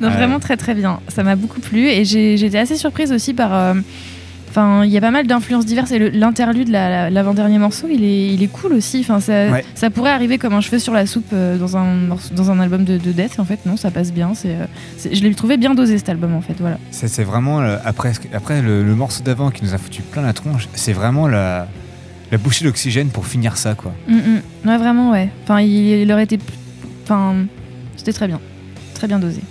non, 0.00 0.08
Ouais. 0.08 0.14
vraiment 0.14 0.38
très 0.40 0.56
très 0.56 0.74
bien. 0.74 1.00
Ça 1.08 1.22
m'a 1.22 1.36
beaucoup 1.36 1.60
plu 1.60 1.88
et 1.88 2.04
j'ai- 2.04 2.36
j'étais 2.36 2.58
assez 2.58 2.76
surprise 2.76 3.12
aussi 3.12 3.34
par. 3.34 3.74
Enfin, 4.58 4.86
il 4.86 4.90
y 4.90 4.96
a 4.96 5.02
pas 5.02 5.10
mal 5.10 5.26
d'influences 5.26 5.66
diverses 5.66 5.90
et 5.92 5.98
l'interlude, 6.10 6.68
la- 6.70 6.88
la- 6.88 7.10
l'avant-dernier 7.10 7.58
morceau, 7.58 7.88
il 7.92 8.02
est, 8.02 8.28
il 8.32 8.42
est 8.42 8.46
cool 8.46 8.72
aussi. 8.72 9.00
Enfin, 9.00 9.20
ça, 9.20 9.50
Ouais. 9.50 9.62
ça 9.74 9.90
pourrait 9.90 10.12
arriver 10.12 10.38
comme 10.38 10.54
un 10.54 10.62
cheveu 10.62 10.78
sur 10.78 10.94
la 10.94 11.04
soupe 11.04 11.28
euh, 11.34 11.58
dans, 11.58 11.76
un, 11.76 11.84
morceau- 11.94 12.32
dans 12.34 12.50
un 12.50 12.58
album 12.58 12.84
de, 12.84 12.96
de 12.96 13.12
Death. 13.12 13.38
En 13.38 13.44
fait, 13.44 13.66
non, 13.66 13.76
ça 13.76 13.90
passe 13.90 14.14
bien. 14.14 14.32
C'est, 14.34 14.52
euh, 14.54 14.64
je 15.12 15.20
l'ai 15.22 15.34
trouvé 15.34 15.58
bien 15.58 15.74
dosé 15.74 15.98
cet 15.98 16.08
album, 16.08 16.34
en 16.34 16.40
fait. 16.40 16.54
Voilà. 16.58 16.78
C'est 16.90 17.22
vraiment, 17.22 17.60
euh, 17.60 17.76
après, 17.84 18.12
après 18.32 18.62
le, 18.62 18.82
le 18.82 18.94
morceau 18.94 19.22
d'avant 19.22 19.50
qui 19.50 19.62
nous 19.62 19.74
a 19.74 19.78
foutu 19.78 20.00
plein 20.00 20.22
la 20.22 20.32
tronche, 20.32 20.68
c'est 20.72 20.94
vraiment 20.94 21.28
la, 21.28 21.68
la 22.32 22.38
bouchée 22.38 22.64
d'oxygène 22.64 23.08
pour 23.08 23.26
finir 23.26 23.58
ça. 23.58 23.74
quoi. 23.74 23.92
Mm, 24.08 24.14
mm. 24.14 24.68
Ouais, 24.70 24.78
vraiment, 24.78 25.10
ouais. 25.10 25.28
Enfin, 25.44 25.60
il, 25.60 25.68
il 26.00 26.10
aurait 26.12 26.24
été. 26.24 26.38
Enfin, 27.04 27.34
c'était 27.98 28.14
très 28.14 28.26
bien. 28.26 28.40
Très 28.94 29.06
bien 29.06 29.18
dosé. 29.18 29.42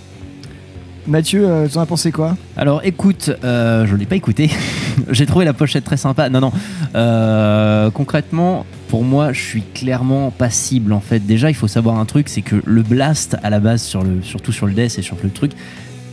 Mathieu, 1.08 1.48
euh, 1.48 1.68
tu 1.68 1.78
en 1.78 1.82
as 1.82 1.86
pensé 1.86 2.10
quoi? 2.10 2.36
Alors 2.56 2.80
écoute, 2.82 3.30
euh, 3.44 3.86
je 3.86 3.94
l'ai 3.94 4.06
pas 4.06 4.16
écouté. 4.16 4.50
J'ai 5.10 5.24
trouvé 5.24 5.44
la 5.44 5.52
pochette 5.52 5.84
très 5.84 5.96
sympa. 5.96 6.28
Non, 6.28 6.40
non. 6.40 6.52
Euh, 6.96 7.90
concrètement, 7.90 8.66
pour 8.88 9.04
moi, 9.04 9.32
je 9.32 9.40
suis 9.40 9.62
clairement 9.62 10.32
pas 10.32 10.50
cible 10.50 10.92
en 10.92 11.00
fait. 11.00 11.20
Déjà, 11.20 11.48
il 11.48 11.54
faut 11.54 11.68
savoir 11.68 11.98
un 11.98 12.06
truc, 12.06 12.28
c'est 12.28 12.42
que 12.42 12.56
le 12.64 12.82
blast 12.82 13.36
à 13.44 13.50
la 13.50 13.60
base, 13.60 13.82
surtout 14.22 14.52
sur 14.52 14.66
le 14.66 14.72
death 14.72 14.98
et 14.98 15.02
sur 15.02 15.16
le 15.22 15.30
truc, 15.30 15.52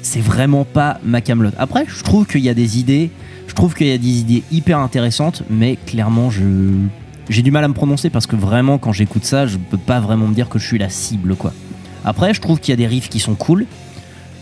c'est 0.03 0.21
vraiment 0.21 0.63
pas 0.63 0.99
ma 1.03 1.21
camelote. 1.21 1.55
Après, 1.57 1.85
je 1.87 2.03
trouve 2.03 2.27
qu'il 2.27 2.41
y 2.41 2.49
a 2.49 2.53
des 2.53 2.77
idées. 2.77 3.09
Je 3.47 3.55
trouve 3.55 3.73
qu'il 3.73 3.87
y 3.87 3.91
a 3.91 3.97
des 3.97 4.19
idées 4.19 4.43
hyper 4.51 4.79
intéressantes, 4.79 5.43
mais 5.49 5.77
clairement, 5.85 6.29
je 6.29 6.43
j'ai 7.29 7.41
du 7.41 7.51
mal 7.51 7.63
à 7.63 7.67
me 7.67 7.73
prononcer 7.73 8.09
parce 8.09 8.27
que 8.27 8.35
vraiment, 8.35 8.77
quand 8.77 8.91
j'écoute 8.91 9.23
ça, 9.25 9.47
je 9.47 9.57
peux 9.57 9.77
pas 9.77 9.99
vraiment 9.99 10.27
me 10.27 10.35
dire 10.35 10.49
que 10.49 10.59
je 10.59 10.67
suis 10.67 10.77
la 10.77 10.89
cible, 10.89 11.35
quoi. 11.35 11.53
Après, 12.05 12.33
je 12.33 12.41
trouve 12.41 12.59
qu'il 12.59 12.71
y 12.71 12.73
a 12.73 12.77
des 12.77 12.87
riffs 12.87 13.09
qui 13.09 13.19
sont 13.19 13.35
cool. 13.35 13.65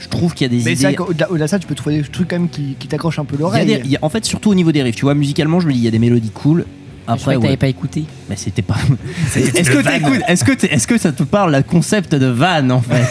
Je 0.02 0.08
trouve 0.10 0.34
qu'il 0.34 0.46
y 0.46 0.50
a 0.50 0.50
des 0.50 0.64
Mais 0.64 0.64
c'est 0.64 0.72
idées. 0.74 0.84
vrai 0.88 0.96
qu'au-delà 0.96 1.30
au-delà 1.32 1.46
de 1.46 1.50
ça, 1.50 1.60
tu 1.60 1.68
peux 1.68 1.76
trouver 1.76 2.02
des 2.02 2.08
trucs 2.08 2.28
quand 2.28 2.36
même 2.40 2.50
qui, 2.50 2.76
qui 2.80 2.88
t'accrochent 2.88 3.20
un 3.20 3.26
peu 3.26 3.36
Il 3.36 3.40
y 3.40 3.42
a 3.44 3.46
l'oreille. 3.46 3.66
des- 3.68 3.82
il 3.86 3.92
y 3.92 3.96
a- 3.96 4.00
en 4.02 4.10
fait, 4.10 4.26
surtout 4.26 4.50
au 4.50 4.56
niveau 4.56 4.72
des 4.72 4.82
riffs, 4.82 4.96
tu 4.96 5.06
vois, 5.06 5.14
musicalement, 5.14 5.60
je 5.60 5.68
me 5.68 5.74
dis, 5.74 5.80
il 5.80 5.84
y 5.86 5.88
a 5.88 5.92
des 5.92 6.00
mélodies 6.00 6.32
cool. 6.32 6.66
Après, 7.08 7.36
ouais. 7.36 7.42
t'avais 7.42 7.58
pas 7.58 7.68
écouté. 7.68 8.06
Mais 8.30 8.36
c'était 8.36 8.62
pas. 8.62 8.76
Est-ce 9.36 9.70
que 9.72 9.82
t'écoutes 9.82 10.22
Est-ce 10.28 10.88
que, 10.88 10.94
que 10.94 10.98
ça 11.00 11.12
te 11.12 11.24
parle, 11.24 11.56
le 11.56 11.64
concept 11.64 12.16
de 12.16 12.28
van, 12.28 12.70
en 12.70 12.82
fait? 12.82 13.04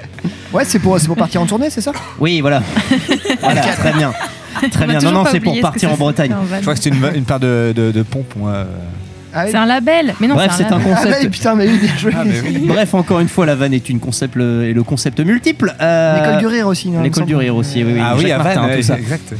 Ouais, 0.52 0.64
c'est 0.64 0.78
pour, 0.78 0.98
c'est 0.98 1.06
pour 1.06 1.16
partir 1.16 1.42
en 1.42 1.46
tournée, 1.46 1.68
c'est 1.68 1.82
ça? 1.82 1.92
Oui, 2.18 2.40
voilà. 2.40 2.62
voilà, 3.40 3.60
très 3.60 3.92
bien. 3.92 4.12
Très 4.70 4.86
On 4.86 4.88
a 4.88 4.98
bien. 4.98 5.00
Non, 5.00 5.12
non, 5.22 5.24
c'est 5.30 5.40
pour 5.40 5.60
partir 5.60 5.92
en 5.92 5.96
Bretagne. 5.96 6.34
Je 6.56 6.60
crois 6.62 6.74
que 6.74 6.80
c'était 6.82 6.96
une, 6.96 7.10
une 7.16 7.24
paire 7.24 7.38
de, 7.38 7.72
de, 7.76 7.90
de 7.92 8.02
pompes. 8.02 8.34
moi. 8.36 8.64
C'est 9.46 9.56
un 9.56 9.66
label. 9.66 10.14
Mais 10.20 10.26
non, 10.26 10.34
Bref, 10.34 10.52
c'est 10.56 10.64
un 10.64 10.78
label. 10.78 10.94
Ah 10.96 10.96
concept. 11.02 11.22
ouais, 11.22 11.28
putain, 11.28 11.54
mais 11.54 11.68
oui, 11.68 11.78
bien 11.78 11.96
joué. 11.96 12.12
Ah, 12.16 12.24
mais 12.24 12.40
oui. 12.40 12.64
Bref, 12.66 12.94
encore 12.94 13.20
une 13.20 13.28
fois, 13.28 13.46
la 13.46 13.54
vanne 13.54 13.74
est 13.74 13.88
une 13.88 14.00
concept 14.00 14.36
le- 14.36 14.64
et 14.64 14.72
le 14.72 14.82
concept 14.82 15.20
multiple. 15.20 15.74
Euh, 15.80 16.18
L'école 16.20 16.38
du 16.38 16.46
rire 16.46 16.66
aussi. 16.66 16.90
L'école 17.02 17.26
du 17.26 17.36
rire 17.36 17.54
aussi, 17.56 17.84
oui, 17.84 17.92
oui. 17.94 18.00
ah 18.02 18.14
oui, 18.16 18.28
Martin, 18.30 18.62
Vannes, 18.66 18.76
tout 18.76 18.82
ça. 18.82 18.98
exact. 18.98 19.34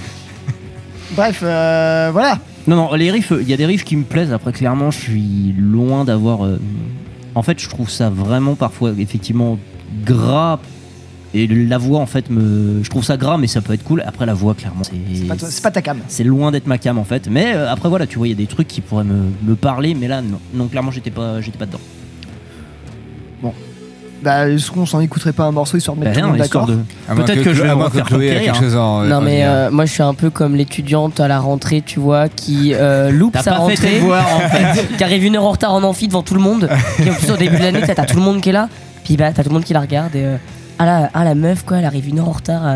Bref, 1.13 1.41
euh, 1.43 2.11
voilà. 2.13 2.39
Non, 2.67 2.77
non, 2.77 2.95
les 2.95 3.11
riffs, 3.11 3.33
il 3.41 3.49
y 3.49 3.53
a 3.55 3.57
des 3.57 3.67
riffs 3.67 3.85
qui 3.85 3.97
me 3.97 4.05
plaisent. 4.05 4.33
Après, 4.33 4.53
clairement, 4.53 4.91
je 4.91 4.99
suis 4.99 5.55
loin 5.59 6.05
d'avoir. 6.05 6.45
euh, 6.45 6.59
En 7.35 7.43
fait, 7.43 7.59
je 7.61 7.69
trouve 7.69 7.89
ça 7.89 8.11
vraiment 8.11 8.55
parfois, 8.57 8.93
effectivement, 8.99 9.59
gras. 10.05 10.59
Et 11.39 11.47
la 11.47 11.79
voix, 11.79 12.01
en 12.01 12.07
fait, 12.07 12.31
me. 12.31 12.83
Je 12.83 12.91
trouve 12.91 13.05
ça 13.05 13.17
gras, 13.17 13.39
mais 13.39 13.47
ça 13.47 13.61
peut 13.61 13.73
être 13.73 13.85
cool. 13.85 14.03
Après, 14.07 14.27
la 14.27 14.35
voix, 14.35 14.55
clairement, 14.55 14.83
C'est 14.85 15.27
pas, 15.27 15.37
pas 15.63 15.71
ta 15.71 15.83
cam. 15.83 15.99
C'est 16.09 16.25
loin 16.25 16.51
d'être 16.51 16.67
ma 16.67 16.79
cam 16.79 16.99
en 16.99 17.05
fait, 17.05 17.29
mais 17.31 17.53
euh, 17.55 17.71
après 17.71 17.89
voilà, 17.89 18.07
tu 18.07 18.19
vois, 18.19 18.27
il 18.27 18.31
y 18.31 18.35
a 18.35 18.37
des 18.37 18.47
trucs 18.47 18.69
qui 18.69 18.81
pourraient 18.81 19.05
me, 19.05 19.31
me 19.43 19.55
parler, 19.55 19.95
mais 19.95 20.09
là 20.09 20.23
non, 20.23 20.39
non 20.55 20.69
clairement 20.69 20.91
j'étais 20.91 21.11
pas, 21.11 21.41
j'étais 21.41 21.59
pas 21.59 21.67
dedans. 21.67 21.81
Bah, 24.23 24.49
est-ce 24.49 24.71
qu'on 24.71 24.85
s'en 24.85 25.01
écouterait 25.01 25.33
pas 25.33 25.45
un 25.45 25.53
morceau 25.53 25.77
histoire 25.77 25.97
de 25.97 26.03
mettre 26.03 26.21
Bah, 26.21 26.27
non, 26.27 26.35
histoire 26.35 26.67
d'accord 26.67 26.77
de. 27.17 27.23
Peut-être 27.23 27.45
que 27.45 27.55
je 27.55 27.63
vais 27.63 27.69
me 27.69 27.75
que 27.75 27.85
refaire 27.85 28.05
Chloé 28.07 28.37
a 28.37 28.41
quelque 28.41 28.59
chose 28.59 28.75
en. 28.75 29.05
non 29.05 29.17
en 29.17 29.21
mais 29.21 29.45
euh, 29.45 29.71
moi 29.71 29.85
je 29.85 29.93
suis 29.93 30.03
un 30.03 30.15
peu 30.15 30.31
comme 30.31 30.57
l'étudiante 30.57 31.21
à 31.21 31.29
la 31.29 31.39
rentrée, 31.39 31.83
tu 31.83 32.01
vois, 32.01 32.29
qui 32.29 32.73
euh, 32.75 33.11
loupe 33.11 33.37
sa 33.37 33.45
pas 33.45 33.51
fait 33.51 33.57
rentrée, 33.57 33.77
tes 33.77 33.95
devoirs 33.97 34.27
en 34.37 34.49
fait. 34.49 34.97
qui 34.97 35.05
arrive 35.05 35.25
une 35.25 35.37
heure 35.37 35.45
en 35.45 35.53
retard 35.53 35.73
en 35.73 35.83
amphi 35.85 36.09
devant 36.09 36.23
tout 36.23 36.35
le 36.35 36.41
monde. 36.41 36.69
Puis 36.97 37.11
en 37.11 37.15
plus 37.15 37.31
au 37.31 37.37
début 37.37 37.57
de 37.57 37.63
l'année, 37.63 37.83
t'as 37.87 37.95
t'as 37.95 38.07
tout 38.07 38.17
le 38.17 38.23
monde 38.23 38.41
qui 38.41 38.49
est 38.49 38.53
là. 38.53 38.69
Puis 39.05 39.17
bah 39.17 39.31
t'as 39.33 39.43
tout 39.43 39.51
le 39.51 39.55
monde 39.55 39.65
qui 39.65 39.73
la 39.73 39.81
regarde 39.81 40.15
et 40.17 40.25
euh, 40.25 40.37
ah 40.79 40.87
la 40.87 41.11
ah 41.15 41.25
la 41.25 41.35
meuf 41.35 41.65
quoi, 41.65 41.79
elle 41.79 41.85
arrive 41.85 42.09
une 42.09 42.19
heure 42.19 42.29
en 42.29 42.33
retard 42.33 42.65
à, 42.65 42.73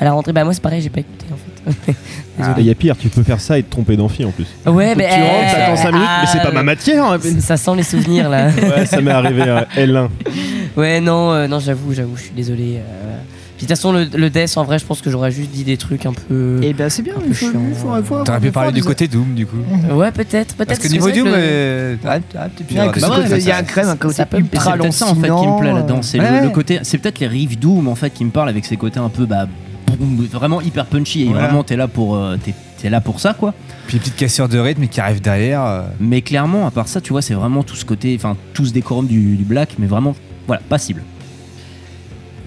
à 0.00 0.04
la 0.04 0.12
rentrée. 0.12 0.32
Bah 0.32 0.44
moi 0.44 0.52
c'est 0.54 0.62
pareil, 0.62 0.80
j'ai 0.82 0.90
pas 0.90 1.00
écouté 1.00 1.26
en 1.32 1.36
fait. 1.36 1.92
Et 2.56 2.60
Il 2.60 2.66
y 2.66 2.70
a 2.70 2.74
pire, 2.74 2.96
tu 2.96 3.08
peux 3.10 3.22
faire 3.22 3.40
ça 3.40 3.58
et 3.58 3.62
te 3.62 3.70
tromper 3.70 3.96
d'amphi 3.96 4.24
en 4.24 4.30
plus. 4.30 4.46
Ouais 4.66 4.94
mais 4.94 5.06
tu 5.08 5.14
rentres, 5.20 5.54
euh, 5.54 5.58
t'attends 5.58 5.76
5 5.76 5.92
minutes, 5.92 6.08
mais 6.22 6.26
c'est 6.32 6.38
pas 6.38 6.48
ah, 6.48 6.52
ma 6.54 6.62
matière. 6.62 7.04
hein. 7.04 7.18
Ça 7.40 7.56
sent 7.58 7.76
les 7.76 7.82
souvenirs 7.82 8.30
là. 8.30 8.48
Ouais, 8.48 8.86
ça 8.86 9.00
m'est 9.02 9.10
arrivé 9.10 9.42
à 9.42 9.66
L1. 9.76 10.08
Ouais, 10.76 11.00
non, 11.00 11.32
euh, 11.32 11.48
non, 11.48 11.58
j'avoue, 11.58 11.92
j'avoue, 11.92 12.16
je 12.16 12.22
suis 12.22 12.30
désolé. 12.32 12.76
euh. 12.78 13.18
Puis 13.60 13.66
de 13.66 13.72
toute 13.74 13.76
façon, 13.76 13.92
le, 13.92 14.04
le 14.06 14.30
death, 14.30 14.56
en 14.56 14.64
vrai, 14.64 14.78
je 14.78 14.86
pense 14.86 15.02
que 15.02 15.10
j'aurais 15.10 15.30
juste 15.30 15.50
dit 15.50 15.64
des 15.64 15.76
trucs 15.76 16.06
un 16.06 16.14
peu. 16.14 16.60
Et 16.62 16.72
ben, 16.72 16.88
c'est 16.88 17.02
bien. 17.02 17.12
Un 17.14 17.20
peu 17.20 17.26
Il 17.28 17.34
faut, 17.34 17.50
chiant. 17.50 17.60
il 17.68 17.74
faut, 17.74 17.94
il 17.98 18.02
faut 18.04 18.24
T'aurais 18.24 18.40
pu 18.40 18.50
parler 18.50 18.72
du 18.72 18.82
côté 18.82 19.06
Doom 19.06 19.34
du 19.34 19.44
coup. 19.46 19.56
Ouais, 19.92 20.10
peut-être, 20.12 20.54
peut-être. 20.54 20.68
Parce 20.68 20.78
que 20.78 20.88
c'est 20.88 20.94
niveau 20.94 21.10
Doom, 21.10 21.28
Il 21.28 22.78
y 23.44 23.50
a 23.50 23.62
quand 23.62 23.76
même 23.82 23.88
un 23.90 23.96
côté 23.96 24.24
peut- 24.24 24.38
ultra 24.38 24.72
c'est 24.72 24.78
peut-être 24.78 24.92
ça 24.94 25.06
en 25.08 25.14
fait 25.14 25.28
qui 25.28 25.46
me 25.46 25.60
plaît 25.60 25.72
là-dedans. 25.74 26.00
C'est 26.02 26.16
le- 26.18 26.24
Ouais. 26.24 26.42
le, 26.42 26.48
côté, 26.50 26.78
c'est 26.84 26.96
peut-être 26.98 27.18
les 27.18 27.26
riffs 27.26 27.58
doom 27.58 27.86
en 27.88 27.94
fait 27.94 28.10
qui 28.10 28.24
me 28.24 28.30
parlent 28.30 28.48
avec 28.48 28.64
ces 28.64 28.76
côtés 28.78 28.98
un 29.00 29.08
peu 29.10 29.26
bah 29.26 29.46
boum, 29.98 30.26
vraiment 30.32 30.60
hyper 30.62 30.86
punchy 30.86 31.22
et 31.22 31.26
Voilà. 31.26 31.42
vraiment 31.48 31.62
t'es 31.64 31.76
là 31.76 31.86
pour 31.88 32.16
euh, 32.16 32.36
t'es 32.42 32.54
t'es 32.80 32.88
là 32.88 33.02
pour 33.02 33.20
ça, 33.20 33.34
quoi. 33.34 33.52
Puis 33.86 33.96
les 33.96 34.00
petites 34.00 34.16
cassures 34.16 34.48
de 34.48 34.58
rythme 34.58 34.86
qui 34.86 35.00
arrivent 35.02 35.20
derrière. 35.20 35.62
euh, 35.66 35.82
Mais 36.00 36.22
clairement, 36.22 36.66
à 36.66 36.70
part 36.70 36.88
ça, 36.88 37.00
tu 37.02 37.12
vois, 37.12 37.20
c'est 37.20 37.34
vraiment 37.34 37.62
tout 37.62 37.76
ce 37.76 37.84
côté, 37.84 38.14
enfin, 38.16 38.36
tout 38.54 38.64
ce 38.64 38.72
décorum 38.72 39.06
du, 39.06 39.36
du 39.36 39.44
black, 39.44 39.74
mais 39.78 39.86
vraiment, 39.86 40.14
voilà, 40.46 40.62
passible. 40.68 41.02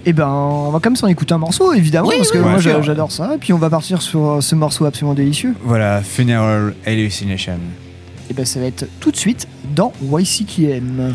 Et 0.06 0.12
ben, 0.12 0.28
on 0.28 0.70
va 0.70 0.80
comme 0.80 0.96
ça 0.96 1.06
en 1.06 1.08
écouter 1.08 1.32
un 1.32 1.38
morceau, 1.38 1.72
évidemment, 1.72 2.08
Oui, 2.08 2.16
parce 2.18 2.30
que 2.30 2.38
oui, 2.38 2.44
moi 2.44 2.58
j'adore 2.58 3.10
ça. 3.10 3.34
Et 3.34 3.38
puis 3.38 3.52
on 3.52 3.58
va 3.58 3.70
partir 3.70 4.02
sur 4.02 4.32
euh, 4.32 4.40
ce 4.40 4.54
morceau 4.54 4.84
absolument 4.84 5.14
délicieux. 5.14 5.54
Voilà, 5.62 6.02
Funeral 6.02 6.74
Hallucination. 6.84 7.58
Et 8.30 8.34
ben, 8.34 8.44
ça 8.44 8.60
va 8.60 8.66
être 8.66 8.86
tout 9.00 9.10
de 9.10 9.16
suite 9.16 9.48
dans 9.74 9.92
YCKM. 10.02 11.14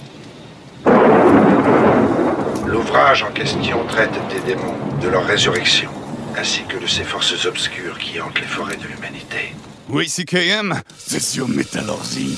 L'ouvrage 2.93 3.23
en 3.23 3.31
question 3.31 3.85
traite 3.87 4.11
des 4.27 4.41
démons, 4.53 4.75
de 5.01 5.07
leur 5.07 5.25
résurrection, 5.25 5.89
ainsi 6.37 6.63
que 6.67 6.77
de 6.77 6.85
ces 6.85 7.05
forces 7.05 7.45
obscures 7.45 7.97
qui 7.97 8.19
hantent 8.19 8.41
les 8.41 8.45
forêts 8.45 8.75
de 8.75 8.85
l'humanité. 8.85 9.55
Oui, 9.87 10.09
CKM, 10.09 10.81
c'est 10.97 11.21
sur 11.21 11.47
Métallurgie. 11.47 12.37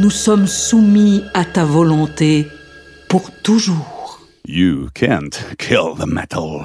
nous 0.00 0.10
sommes 0.10 0.46
soumis 0.46 1.24
à 1.34 1.44
ta 1.44 1.66
volonté 1.66 2.46
pour 3.06 3.30
toujours. 3.42 4.18
You 4.46 4.88
can't 4.94 5.38
kill 5.58 5.94
the 5.94 6.06
metal. 6.06 6.64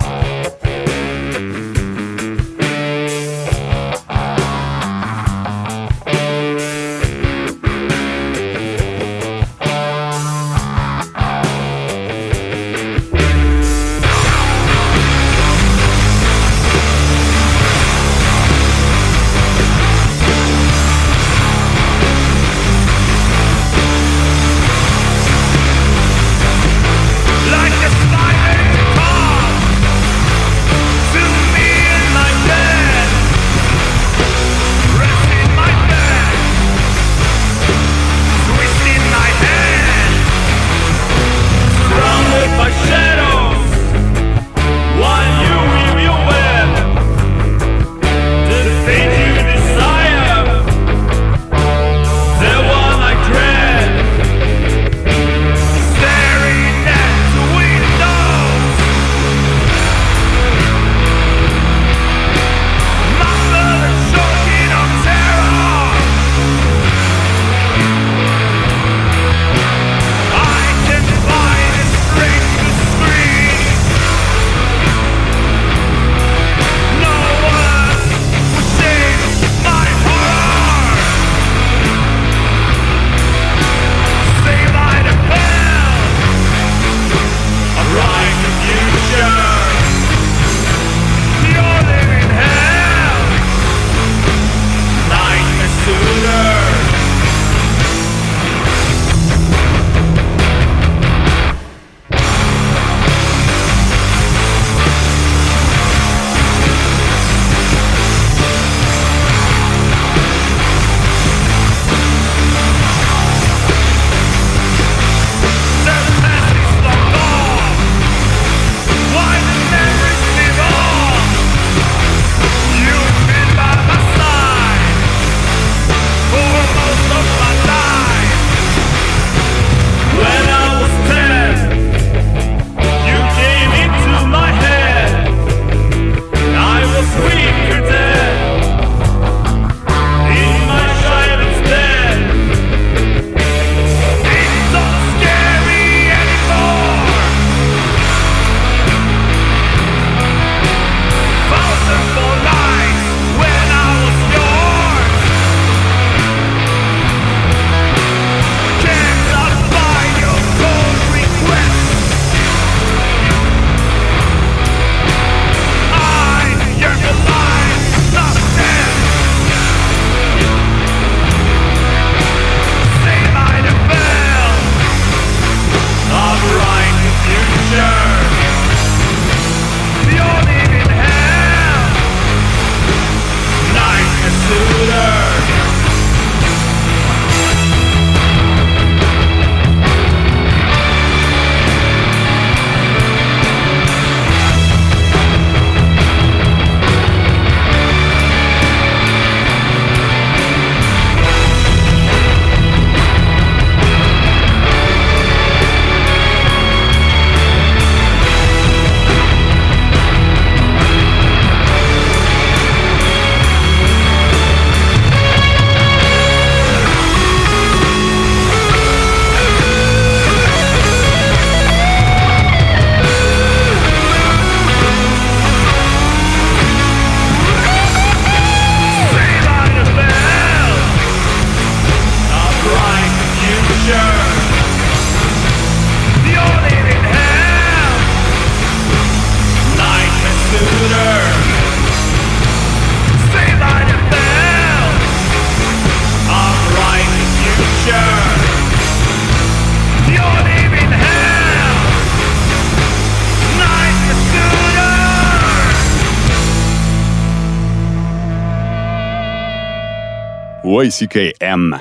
YCKM. 260.86 261.80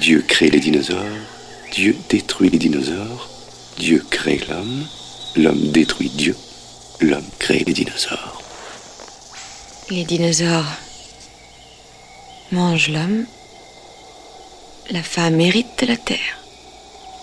Dieu 0.00 0.24
crée 0.26 0.50
les 0.50 0.60
dinosaures, 0.60 0.98
Dieu 1.72 1.96
détruit 2.08 2.48
les 2.48 2.58
dinosaures, 2.58 3.28
Dieu 3.76 4.04
crée 4.08 4.40
l'homme, 4.48 4.84
l'homme 5.36 5.72
détruit 5.72 6.10
Dieu, 6.10 6.36
l'homme 7.00 7.28
crée 7.40 7.64
les 7.66 7.72
dinosaures. 7.72 8.40
Les 9.90 10.04
dinosaures 10.04 10.76
mangent 12.52 12.90
l'homme. 12.90 13.24
La 14.90 15.02
femme 15.02 15.40
hérite 15.40 15.82
de 15.82 15.86
la 15.86 15.96
terre. 15.96 16.38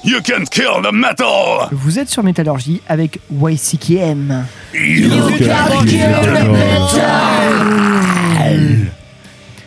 You 0.03 0.19
can 0.21 0.43
kill 0.51 0.81
the 0.83 0.91
metal! 0.91 1.69
Vous 1.71 1.99
êtes 1.99 2.09
sur 2.09 2.21
Métallurgie 2.21 2.81
avec 2.87 3.19
YCKM. 3.31 4.45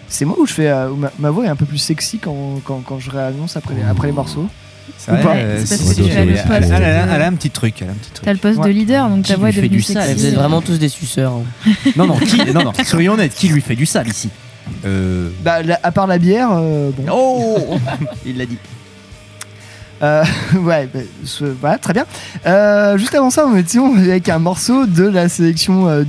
C'est 0.08 0.24
moi 0.24 0.36
où 0.38 0.46
je 0.46 0.52
fais 0.54 0.68
euh, 0.68 0.90
où 0.90 0.96
ma, 0.96 1.10
ma 1.18 1.30
voix 1.30 1.44
est 1.44 1.48
un 1.48 1.56
peu 1.56 1.66
plus 1.66 1.78
sexy 1.78 2.18
quand, 2.18 2.60
quand, 2.64 2.80
quand 2.84 2.98
je 2.98 3.10
réannonce 3.10 3.56
après 3.56 3.74
les, 3.74 3.82
après 3.82 4.06
les 4.08 4.12
morceaux. 4.12 4.46
C'est 4.96 5.12
Ou 5.12 5.14
vrai, 5.16 5.22
pas 5.22 5.34
euh, 5.36 5.62
C'est 5.64 5.76
si, 5.76 5.84
parce 5.84 5.94
que 5.96 6.02
si, 6.02 6.08
tu 6.10 6.16
as 6.16 6.24
le 6.24 6.30
elle, 6.32 6.36
poste 6.36 6.50
elle 6.72 6.72
a- 6.84 7.06
de- 7.06 7.12
elle 7.12 7.22
a 7.22 7.26
un 7.26 7.34
petit 7.34 7.50
truc. 7.50 7.74
Elle 7.82 7.88
a 7.88 7.90
un 7.92 7.94
petit 7.94 8.10
truc. 8.10 8.24
T'as 8.24 8.32
le 8.32 8.38
poste 8.38 8.58
Ouais. 8.58 8.68
de 8.68 8.70
leader, 8.72 9.08
donc 9.10 9.26
ta 9.26 9.36
voix 9.36 9.50
est 9.50 9.52
devenue 9.52 9.68
du 9.68 9.82
sale, 9.82 10.06
sexy. 10.08 10.20
Vous 10.22 10.26
êtes 10.28 10.34
vraiment 10.34 10.62
tous 10.62 10.78
des 10.78 10.88
suceurs. 10.88 11.32
hein. 11.34 11.70
Non, 11.96 12.06
non, 12.06 12.16
qui, 12.16 12.38
non, 12.52 12.64
non, 12.64 12.72
soyons 12.84 13.12
honnêtes, 13.12 13.34
qui 13.34 13.48
lui 13.48 13.60
fait 13.60 13.76
du 13.76 13.84
sale 13.86 14.08
ici? 14.08 14.30
Euh, 14.86 15.28
Bah, 15.42 15.62
la- 15.62 15.78
à 15.82 15.92
part 15.92 16.06
la 16.06 16.18
bière, 16.18 16.48
euh, 16.52 16.90
bon. 16.96 17.04
Oh 17.12 17.76
Il 18.26 18.38
l'a 18.38 18.46
dit. 18.46 18.56
Euh, 20.02 20.24
ouais, 20.54 20.88
bah, 20.92 21.00
voilà, 21.60 21.78
très 21.78 21.92
bien. 21.92 22.06
Euh, 22.46 22.96
juste 22.98 23.14
avant 23.14 23.30
ça, 23.30 23.46
on 23.46 23.56
était 23.56 23.78
avec 23.78 24.28
un 24.28 24.38
morceau 24.38 24.86
de 24.86 25.04
la 25.04 25.28
sélection 25.28 25.88
euh. 25.88 26.04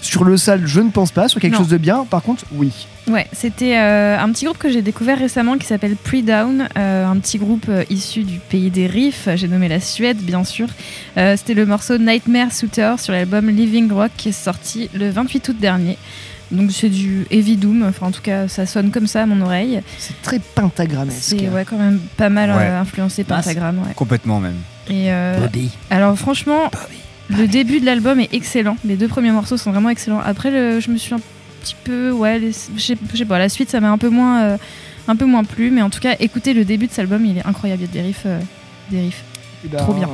Sur 0.00 0.24
le 0.24 0.36
sale, 0.36 0.62
je 0.66 0.80
ne 0.80 0.90
pense 0.90 1.12
pas. 1.12 1.28
Sur 1.28 1.40
quelque 1.40 1.52
Non. 1.52 1.58
chose 1.60 1.68
de 1.68 1.78
bien, 1.78 2.04
par 2.04 2.22
contre, 2.22 2.44
oui. 2.52 2.86
Ouais, 3.08 3.26
c'était 3.32 3.76
euh, 3.78 4.18
un 4.18 4.30
petit 4.32 4.44
groupe 4.44 4.58
que 4.58 4.70
j'ai 4.70 4.82
découvert 4.82 5.18
récemment 5.18 5.56
qui 5.56 5.66
s'appelle 5.66 5.96
Pre-Down, 5.96 6.68
un 6.74 7.16
petit 7.18 7.38
groupe 7.38 7.70
issu 7.90 8.22
du 8.22 8.38
pays 8.38 8.70
des 8.70 8.86
riffs, 8.86 9.28
j'ai 9.34 9.48
nommé 9.48 9.68
la 9.68 9.80
Suède 9.80 10.18
bien 10.18 10.44
sûr. 10.44 10.68
C'était 11.16 11.52
le 11.54 11.66
morceau 11.66 11.98
Nightmare 11.98 12.52
Suitor 12.52 12.98
sur 12.98 13.12
l'album 13.12 13.48
Living 13.48 13.92
Rock 13.92 14.10
qui 14.16 14.30
est 14.30 14.32
sorti 14.32 14.88
le 14.94 15.10
28 15.10 15.48
août 15.50 15.56
dernier. 15.60 15.98
Donc 16.54 16.70
c'est 16.72 16.88
du 16.88 17.26
heavy 17.30 17.56
doom, 17.56 17.84
enfin 17.88 18.06
en 18.06 18.10
tout 18.10 18.22
cas 18.22 18.48
ça 18.48 18.64
sonne 18.66 18.90
comme 18.90 19.06
ça 19.06 19.22
à 19.22 19.26
mon 19.26 19.40
oreille. 19.42 19.80
C'est 19.98 20.20
très 20.22 20.38
pentagramesque. 20.38 21.18
C'est 21.20 21.48
ouais, 21.48 21.64
quand 21.64 21.78
même 21.78 22.00
pas 22.16 22.28
mal 22.28 22.50
Ouais. 22.50 22.56
euh, 22.62 22.80
influencé 22.80 23.24
Ah, 23.28 23.34
pentagramme. 23.36 23.78
Ouais. 23.78 23.94
complètement 23.94 24.40
même. 24.40 24.56
Et 24.88 25.12
euh, 25.12 25.38
Bobby. 25.40 25.70
alors 25.90 26.16
franchement, 26.18 26.70
le 27.30 27.46
début 27.46 27.80
de 27.80 27.86
l'album 27.86 28.20
est 28.20 28.32
excellent. 28.34 28.76
Les 28.84 28.96
deux 28.96 29.08
premiers 29.08 29.30
morceaux 29.32 29.56
sont 29.56 29.72
vraiment 29.72 29.88
excellents. 29.90 30.20
Après, 30.24 30.50
le- 30.50 30.80
je 30.80 30.90
me 30.90 30.96
suis 30.96 31.14
un 31.14 31.20
petit 31.62 31.76
peu, 31.84 32.10
ouais, 32.12 32.38
les- 32.38 32.52
je 32.76 32.80
sais 32.82 32.96
je 33.12 33.16
sais 33.18 33.24
pas, 33.24 33.38
la 33.38 33.48
suite 33.48 33.70
ça 33.70 33.80
m'a 33.80 33.90
un 33.90 33.98
peu 33.98 34.10
moins, 34.10 34.42
euh, 34.42 34.56
un 35.08 35.16
peu 35.16 35.24
moins 35.24 35.44
plu. 35.44 35.70
Mais 35.70 35.80
en 35.82 35.90
tout 35.90 36.00
cas, 36.00 36.14
écoutez 36.20 36.52
le 36.54 36.64
début 36.64 36.86
de 36.86 36.90
cet 36.90 37.00
album, 37.00 37.24
il 37.24 37.38
est 37.38 37.46
incroyable. 37.46 37.82
Il 37.82 37.86
y 37.86 37.98
a 37.98 38.02
des 38.02 38.06
riffs, 38.08 38.22
euh, 38.26 38.38
des 38.90 39.00
riffs. 39.00 39.24
Ben, 39.70 39.78
Trop 39.78 39.94
bien. 39.94 40.08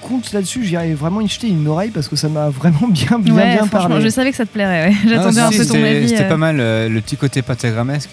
Compte 0.00 0.32
là-dessus, 0.32 0.64
j'irai 0.64 0.94
vraiment 0.94 1.20
y 1.20 1.28
jeter 1.28 1.48
une 1.48 1.66
oreille 1.68 1.90
parce 1.90 2.08
que 2.08 2.16
ça 2.16 2.28
m'a 2.28 2.48
vraiment 2.48 2.88
bien, 2.88 3.18
bien, 3.18 3.34
ouais, 3.34 3.46
bien 3.54 3.66
franchement, 3.66 3.88
parlé. 3.88 4.04
je 4.04 4.08
savais 4.08 4.30
que 4.30 4.36
ça 4.36 4.44
te 4.46 4.50
plairait. 4.52 4.88
ouais. 4.88 4.94
J'attendais 5.08 5.40
un 5.40 5.50
si, 5.50 5.58
peu 5.58 5.66
ton 5.66 5.74
c'était- 5.74 5.88
avis. 5.88 6.08
C'était 6.08 6.24
euh. 6.24 6.28
pas 6.28 6.36
mal. 6.36 6.60
euh, 6.60 6.88
le 6.88 7.00
petit 7.00 7.16
côté 7.16 7.42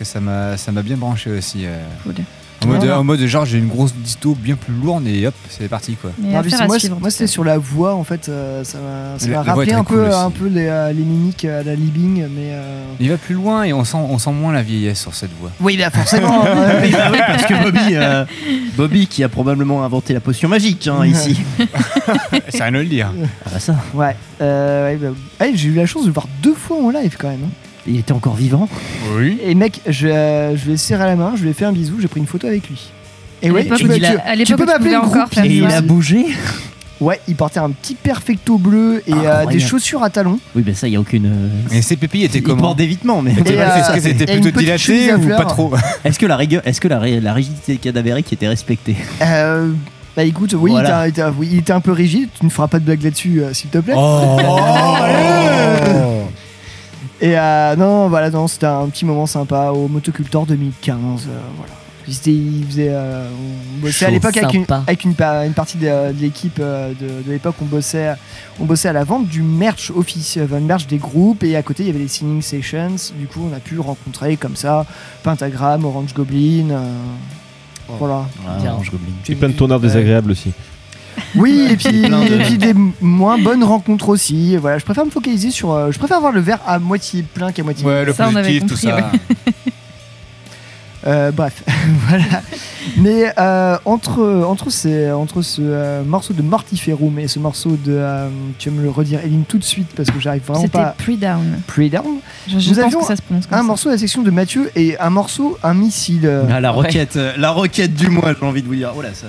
ça 0.05 0.19
m'a 0.19 0.55
ça 0.57 0.71
m'a 0.71 0.81
bien 0.83 0.97
branché 0.97 1.31
aussi. 1.31 1.65
euh. 1.65 1.83
Cool. 2.03 2.13
En 2.63 2.67
mode, 2.67 2.77
Voilà. 2.79 2.99
en 2.99 3.03
mode 3.03 3.19
genre 3.25 3.45
j'ai 3.45 3.57
une 3.57 3.67
grosse 3.67 3.93
disto 3.93 4.35
bien 4.39 4.55
plus 4.55 4.73
lourde 4.73 5.05
et 5.07 5.27
hop 5.27 5.33
c'est 5.49 5.67
parti 5.67 5.93
quoi. 5.95 6.11
Mais 6.17 6.29
Ah, 6.35 6.65
moi, 6.67 6.79
suivre, 6.79 6.97
c'était 7.09 7.27
sur 7.27 7.43
la 7.43 7.57
voix 7.57 7.93
en 7.95 8.03
fait, 8.03 8.29
euh, 8.29 8.63
ça 8.63 8.77
m'a 8.79 9.19
ça 9.19 9.41
rappelé 9.41 9.67
très 9.71 9.75
un 9.79 9.83
peu, 9.83 10.07
aussi. 10.07 10.15
un 10.17 10.29
peu 10.31 10.47
les, 10.47 10.67
euh, 10.67 10.91
les 10.93 11.03
mimiques 11.03 11.45
à 11.45 11.63
la 11.63 11.75
Libing, 11.75 12.25
mais. 12.29 12.51
euh, 12.53 12.83
Il 12.99 13.09
va 13.09 13.17
plus 13.17 13.35
loin 13.35 13.63
et 13.63 13.73
on 13.73 13.83
sent, 13.83 13.97
on 13.97 14.17
sent 14.17 14.31
moins 14.31 14.53
la 14.53 14.61
vieillesse 14.63 15.01
sur 15.01 15.13
cette 15.13 15.31
voix. 15.39 15.51
Oui, 15.61 15.75
là 15.77 15.89
forcément. 15.89 16.43
Oui, 16.83 16.91
bah 16.91 17.09
oui, 17.11 17.19
parce 17.27 17.43
que 17.45 17.63
Bobby, 17.63 17.95
euh, 17.95 18.25
Bobby 18.75 19.07
qui 19.07 19.23
a 19.23 19.29
probablement 19.29 19.83
inventé 19.83 20.13
la 20.13 20.19
potion 20.19 20.49
magique 20.49 20.87
hein, 20.87 21.05
ici. 21.05 21.39
C'est 22.49 22.61
rien 22.63 22.71
de 22.71 22.77
le 22.79 22.85
dire. 22.85 23.11
Ah 23.45 23.49
bah 23.53 23.59
ça, 23.59 23.75
Ouais, 23.93 24.15
euh, 24.41 24.85
ouais, 24.91 24.97
bah, 24.97 25.07
ouais, 25.41 25.51
j'ai 25.55 25.69
eu 25.69 25.73
la 25.73 25.85
chance 25.85 26.03
de 26.03 26.07
le 26.07 26.13
voir 26.13 26.27
deux 26.41 26.53
fois 26.53 26.77
en 26.77 26.89
live 26.89 27.15
quand 27.19 27.29
même. 27.29 27.43
hein. 27.45 27.49
Il 27.87 27.99
était 27.99 28.11
encore 28.13 28.35
vivant. 28.35 28.67
Oui. 29.17 29.37
Et 29.43 29.55
mec, 29.55 29.81
je, 29.87 30.07
euh, 30.07 30.55
je 30.57 30.65
lui 30.65 30.73
ai 30.73 30.77
serré 30.77 31.05
la 31.05 31.15
main, 31.15 31.33
je 31.35 31.43
lui 31.43 31.49
ai 31.49 31.53
fait 31.53 31.65
un 31.65 31.71
bisou, 31.73 31.95
j'ai 31.99 32.07
pris 32.07 32.19
une 32.19 32.27
photo 32.27 32.47
avec 32.47 32.67
lui. 32.69 32.91
Et 33.41 33.49
À 33.49 33.51
ouais, 33.53 33.63
tu 33.65 33.69
peux, 33.87 33.95
il 33.95 33.99
tu- 34.01 34.05
a- 34.05 34.21
à 34.25 34.31
tu 34.33 34.37
l'époque 34.39 34.57
peux 34.57 34.63
tu 34.63 34.71
m'appeler 34.71 34.77
pouvais 34.77 34.91
une 34.91 34.97
encore 35.19 35.27
faire 35.29 35.43
Et 35.45 35.49
il 35.49 35.65
a 35.65 35.81
bougé 35.81 36.25
Ouais, 37.01 37.19
il 37.27 37.35
portait 37.35 37.59
un 37.59 37.71
petit 37.71 37.95
perfecto 37.95 38.57
bleu 38.57 39.03
et 39.05 39.11
euh, 39.11 39.15
Incroyable. 39.17 39.51
des 39.51 39.59
chaussures 39.59 40.03
à 40.03 40.09
talons. 40.09 40.39
Oui, 40.55 40.63
mais 40.65 40.73
ça, 40.73 40.87
il 40.87 40.91
n'y 40.91 40.95
a 40.95 41.01
aucune. 41.01 41.25
euh, 41.25 41.75
Et 41.77 41.81
ses 41.81 41.97
pépilles 41.97 42.23
étaient 42.23 42.37
Il 42.37 42.43
comment 42.43 42.61
porte 42.61 42.77
d'évitement, 42.77 43.21
mais. 43.21 43.31
Et, 43.33 43.59
euh, 43.59 43.75
Est-ce 43.75 43.91
que 43.93 43.99
c'était 43.99 44.31
et 44.31 44.37
une 44.37 44.41
plutôt 44.43 44.59
petite 44.59 44.77
chemise 44.77 45.01
dilaté 45.01 45.11
à 45.11 45.17
ou 45.17 45.21
fleurs. 45.23 45.37
pas 45.37 45.45
trop? 45.45 45.73
Est-ce 46.05 46.17
que 46.17 46.25
la 46.25 46.37
rigueur, 46.37 46.61
est-ce 46.65 46.79
que 46.79 46.87
la, 46.87 46.99
ré- 46.99 47.19
la 47.19 47.33
rigidité 47.33 47.75
cadavérique 47.75 48.31
était 48.31 48.47
respectée? 48.47 48.95
Euh, 49.21 49.71
bah 50.15 50.23
écoute, 50.23 50.53
oui, 50.57 50.71
Voilà. 50.71 51.05
il, 51.05 51.09
était, 51.09 51.19
il 51.19 51.23
était- 51.25 51.33
oui, 51.37 51.49
il 51.51 51.57
était 51.59 51.73
un 51.73 51.81
peu 51.81 51.91
rigide, 51.91 52.29
tu 52.39 52.45
ne 52.45 52.51
feras 52.51 52.67
pas 52.67 52.79
de 52.79 52.85
blague 52.85 53.03
là-dessus 53.03 53.41
euh, 53.41 53.53
s'il 53.53 53.69
te 53.71 53.79
plaît. 53.79 53.95
Oh 53.97 54.37
Et 57.23 57.37
euh, 57.39 57.75
non, 57.77 58.09
voilà, 58.09 58.29
non, 58.29 58.47
c'était 58.47 58.65
un 58.65 58.87
petit 58.89 59.05
moment 59.05 59.25
sympa 59.25 59.69
au 59.71 59.87
Motocultor 59.87 60.45
2015. 60.45 61.27
euh, 61.29 61.39
voilà. 61.57 61.71
C'était- 62.05 62.31
il 62.33 62.65
faisait, 62.67 62.89
euh, 62.91 63.29
on 63.31 63.79
bossait 63.81 64.03
à 64.05 64.09
l'époque 64.15 64.33
avec, 64.35 64.53
une, 64.55 64.65
avec 64.87 65.03
une, 65.05 65.15
pa- 65.15 65.45
une 65.45 65.53
partie 65.53 65.77
de, 65.77 65.85
de 66.11 66.19
l'équipe 66.21 66.57
euh, 66.59 66.89
de, 66.89 67.23
de 67.25 67.31
l'époque. 67.31 67.55
On 67.61 67.65
bossait, 67.65 68.11
on 68.59 68.65
bossait 68.65 68.89
à 68.89 68.93
la 68.93 69.05
vente 69.05 69.27
du 69.29 69.41
merch 69.41 69.89
officiel, 69.95 70.43
enfin, 70.45 70.59
le 70.59 70.65
merch 70.65 70.85
des 70.85 70.97
groupes. 70.97 71.43
Et 71.45 71.55
à 71.55 71.63
côté, 71.63 71.83
il 71.83 71.87
y 71.87 71.89
avait 71.91 71.99
les 71.99 72.09
singing 72.09 72.41
sessions. 72.41 72.95
Du 73.17 73.27
coup, 73.27 73.47
on 73.49 73.55
a 73.55 73.59
pu 73.61 73.79
rencontrer 73.79 74.35
comme 74.35 74.57
ça 74.57 74.85
Pentagram, 75.23 75.85
Orange 75.85 76.13
Goblin. 76.13 76.71
euh, 76.71 76.89
Voilà. 77.99 78.25
Orange 78.73 78.91
Goblin. 78.91 79.13
Et 79.29 79.35
plein 79.35 79.47
de 79.47 79.53
tourneurs 79.53 79.79
désagréables 79.79 80.31
aussi. 80.31 80.51
Oui, 81.35 81.67
et 81.69 81.75
puis, 81.75 82.01
plein 82.03 82.19
de- 82.23 82.33
et 82.33 82.37
puis 82.43 82.57
des 82.57 82.73
moins 83.01 83.37
bonnes 83.37 83.63
rencontres 83.63 84.09
aussi. 84.09 84.55
Voilà, 84.57 84.77
je 84.77 84.85
préfère 84.85 85.05
me 85.05 85.11
focaliser 85.11 85.51
sur. 85.51 85.71
euh, 85.71 85.91
je 85.91 85.97
préfère 85.99 86.17
avoir 86.17 86.31
le 86.31 86.41
verre 86.41 86.59
à 86.67 86.79
moitié 86.79 87.23
plein 87.23 87.51
qu'à 87.51 87.63
moitié 87.63 87.85
Ouais, 87.85 88.05
le 88.05 88.13
Ça, 88.13 88.27
on 88.31 88.35
avait 88.35 88.59
positif, 88.59 88.81
tout 88.81 88.87
compris, 88.87 89.01
ça. 89.03 89.11
Euh, 91.05 91.31
bref, 91.33 91.63
voilà. 92.07 92.41
Mais 92.95 93.33
euh, 93.37 93.77
entre, 93.83 94.23
entre, 94.47 94.69
ces, 94.69 95.11
entre 95.11 95.41
ce 95.41 95.59
euh, 95.61 96.01
morceau 96.05 96.33
de 96.33 96.41
Mortiferum 96.41 97.19
et 97.19 97.27
ce 97.27 97.39
morceau 97.39 97.71
de. 97.71 97.91
euh, 97.91 98.29
tu 98.57 98.69
vas 98.69 98.75
me 98.77 98.83
le 98.83 98.89
redire, 98.89 99.19
Eline, 99.19 99.43
tout 99.45 99.57
de 99.57 99.65
suite, 99.65 99.89
parce 99.97 100.09
que 100.09 100.21
j'arrive 100.21 100.43
vraiment 100.47 100.61
C'était 100.61 100.77
pas. 100.77 100.95
Pre-Down. 100.97 101.59
Pre-down. 101.67 102.19
Je, 102.47 102.57
je 102.57 102.69
Nous 102.69 102.75
pense 102.75 102.85
avions 102.85 102.99
que 103.01 103.05
ça 103.07 103.15
se 103.17 103.21
prononce 103.21 103.47
comme 103.47 103.57
Un 103.57 103.61
ça. 103.61 103.67
morceau 103.67 103.89
de 103.89 103.95
la 103.95 103.99
section 103.99 104.21
de 104.21 104.31
Mathieu 104.31 104.71
et 104.77 104.97
un 104.97 105.09
morceau, 105.09 105.57
un 105.61 105.73
missile. 105.73 106.31
Ah, 106.49 106.61
la 106.61 106.71
roquette, 106.71 107.17
euh, 107.17 107.33
la 107.37 107.51
roquette 107.51 107.93
du 107.95 108.07
mois, 108.07 108.33
j'ai 108.39 108.45
envie 108.47 108.61
de 108.61 108.67
vous 108.67 108.75
dire. 108.75 108.93
Oh 108.97 109.01
là, 109.01 109.09
ça, 109.13 109.27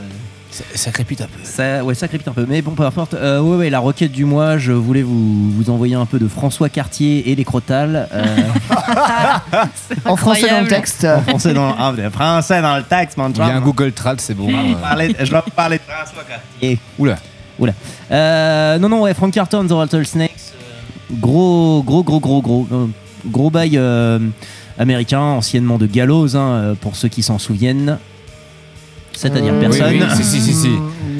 Ça, 0.54 0.62
ça 0.76 0.92
crépite 0.92 1.20
un 1.20 1.24
peu. 1.24 1.40
ça, 1.42 1.82
ouais, 1.82 1.96
ça 1.96 2.06
crépite 2.06 2.28
un 2.28 2.32
peu. 2.32 2.46
Mais 2.48 2.62
bon, 2.62 2.72
peu 2.76 2.84
importe. 2.84 3.14
Euh, 3.14 3.40
ouais, 3.40 3.56
ouais, 3.56 3.70
la 3.70 3.80
roquette 3.80 4.12
du 4.12 4.24
mois, 4.24 4.56
je 4.56 4.70
voulais 4.70 5.02
vous, 5.02 5.50
vous 5.50 5.68
envoyer 5.68 5.96
un 5.96 6.06
peu 6.06 6.20
de 6.20 6.28
François 6.28 6.68
Cartier 6.68 7.28
et 7.28 7.34
les 7.34 7.44
crotales. 7.44 8.08
euh, 8.12 8.24
en 10.04 10.14
français 10.14 10.48
dans 10.48 10.60
le 10.60 10.68
texte. 10.68 11.04
en 11.04 11.22
français 11.22 11.54
dans, 11.54 11.74
ah, 11.76 11.92
français 12.12 12.62
dans 12.62 12.76
le 12.76 12.84
texte, 12.84 13.16
mon 13.16 13.30
Il 13.30 13.38
y 13.38 13.40
a 13.40 13.46
un 13.56 13.60
Google 13.60 13.90
Trad, 13.90 14.20
c'est 14.20 14.34
bon. 14.34 14.48
Je 14.48 14.54
euh. 14.54 15.26
leur 15.32 15.42
parlais 15.44 15.78
de 15.78 15.82
François 15.82 16.22
Cartier. 16.22 16.78
Oula. 16.98 17.16
Oula. 17.58 17.72
Euh, 18.12 18.78
non, 18.78 18.88
non, 18.88 19.02
ouais, 19.02 19.14
Frank 19.14 19.32
Carton, 19.32 19.66
The 19.66 19.72
Rattlesnakes. 19.72 20.30
euh, 20.54 21.14
Gros, 21.20 21.82
gros, 21.84 22.04
gros, 22.04 22.20
gros, 22.20 22.40
gros. 22.40 22.66
euh, 22.70 22.86
gros 23.26 23.50
bail 23.50 23.76
euh, 23.76 24.20
américain, 24.78 25.20
anciennement 25.20 25.78
de 25.78 25.86
Gallows, 25.86 26.36
hein, 26.36 26.52
euh, 26.52 26.74
pour 26.80 26.94
ceux 26.94 27.08
qui 27.08 27.22
s'en 27.24 27.38
souviennent. 27.40 27.98
C'est-à-dire 29.16 29.54
Euh, 29.54 29.60
personne. 29.60 29.86
Oui, 29.94 30.00
oui, 30.00 30.16
si, 30.16 30.24
si, 30.24 30.40
si, 30.40 30.52
si. 30.54 30.68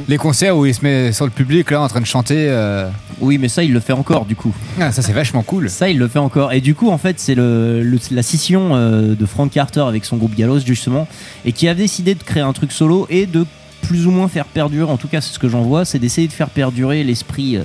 Les 0.09 0.17
concerts 0.19 0.57
où 0.57 0.67
il 0.67 0.75
se 0.75 0.83
met 0.83 1.13
sur 1.13 1.25
le 1.25 1.31
public 1.31 1.71
là 1.71 1.81
en 1.81 1.89
train 1.89 2.01
de 2.01 2.07
chanter. 2.07 2.47
euh, 2.51 2.89
Oui, 3.21 3.39
mais 3.39 3.49
ça, 3.49 3.63
il 3.63 3.73
le 3.73 3.81
fait 3.81 3.93
encore, 3.95 4.25
du 4.27 4.37
coup. 4.37 4.53
Ah, 4.81 4.93
ça 4.93 5.01
c'est 5.03 5.13
vachement 5.13 5.43
cool. 5.43 5.71
Ça, 5.71 5.89
il 5.89 5.99
le 5.99 6.09
fait 6.09 6.19
encore. 6.19 6.53
Et 6.53 6.61
du 6.61 6.75
coup, 6.75 6.91
en 6.91 6.99
fait, 6.99 7.19
c'est 7.21 7.35
le, 7.35 7.83
le- 7.83 7.99
la 8.11 8.23
scission 8.23 8.71
euh, 8.75 9.15
de 9.15 9.25
Frank 9.27 9.51
Carter 9.51 9.81
avec 9.89 10.05
son 10.05 10.17
groupe 10.17 10.35
Gallows, 10.35 10.59
justement, 10.61 11.07
et 11.45 11.53
qui 11.53 11.69
a 11.69 11.75
décidé 11.75 12.15
de 12.15 12.23
créer 12.23 12.43
un 12.43 12.53
truc 12.53 12.73
solo 12.73 13.07
et 13.09 13.25
de 13.27 13.47
plus 13.83 14.07
ou 14.07 14.11
moins 14.11 14.29
faire 14.29 14.47
perdurer, 14.47 14.91
en 14.91 14.97
tout 14.97 15.09
cas, 15.09 15.21
c'est 15.21 15.33
ce 15.33 15.39
que 15.39 15.49
j'en 15.49 15.63
vois, 15.63 15.85
c'est 15.85 15.99
d'essayer 15.99 16.27
de 16.27 16.33
faire 16.33 16.49
perdurer 16.51 17.05
l'esprit 17.05 17.57
euh, 17.57 17.63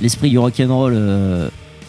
l'esprit 0.00 0.30
du 0.30 0.38
rock'n'roll 0.38 0.92
euh, 0.96 1.48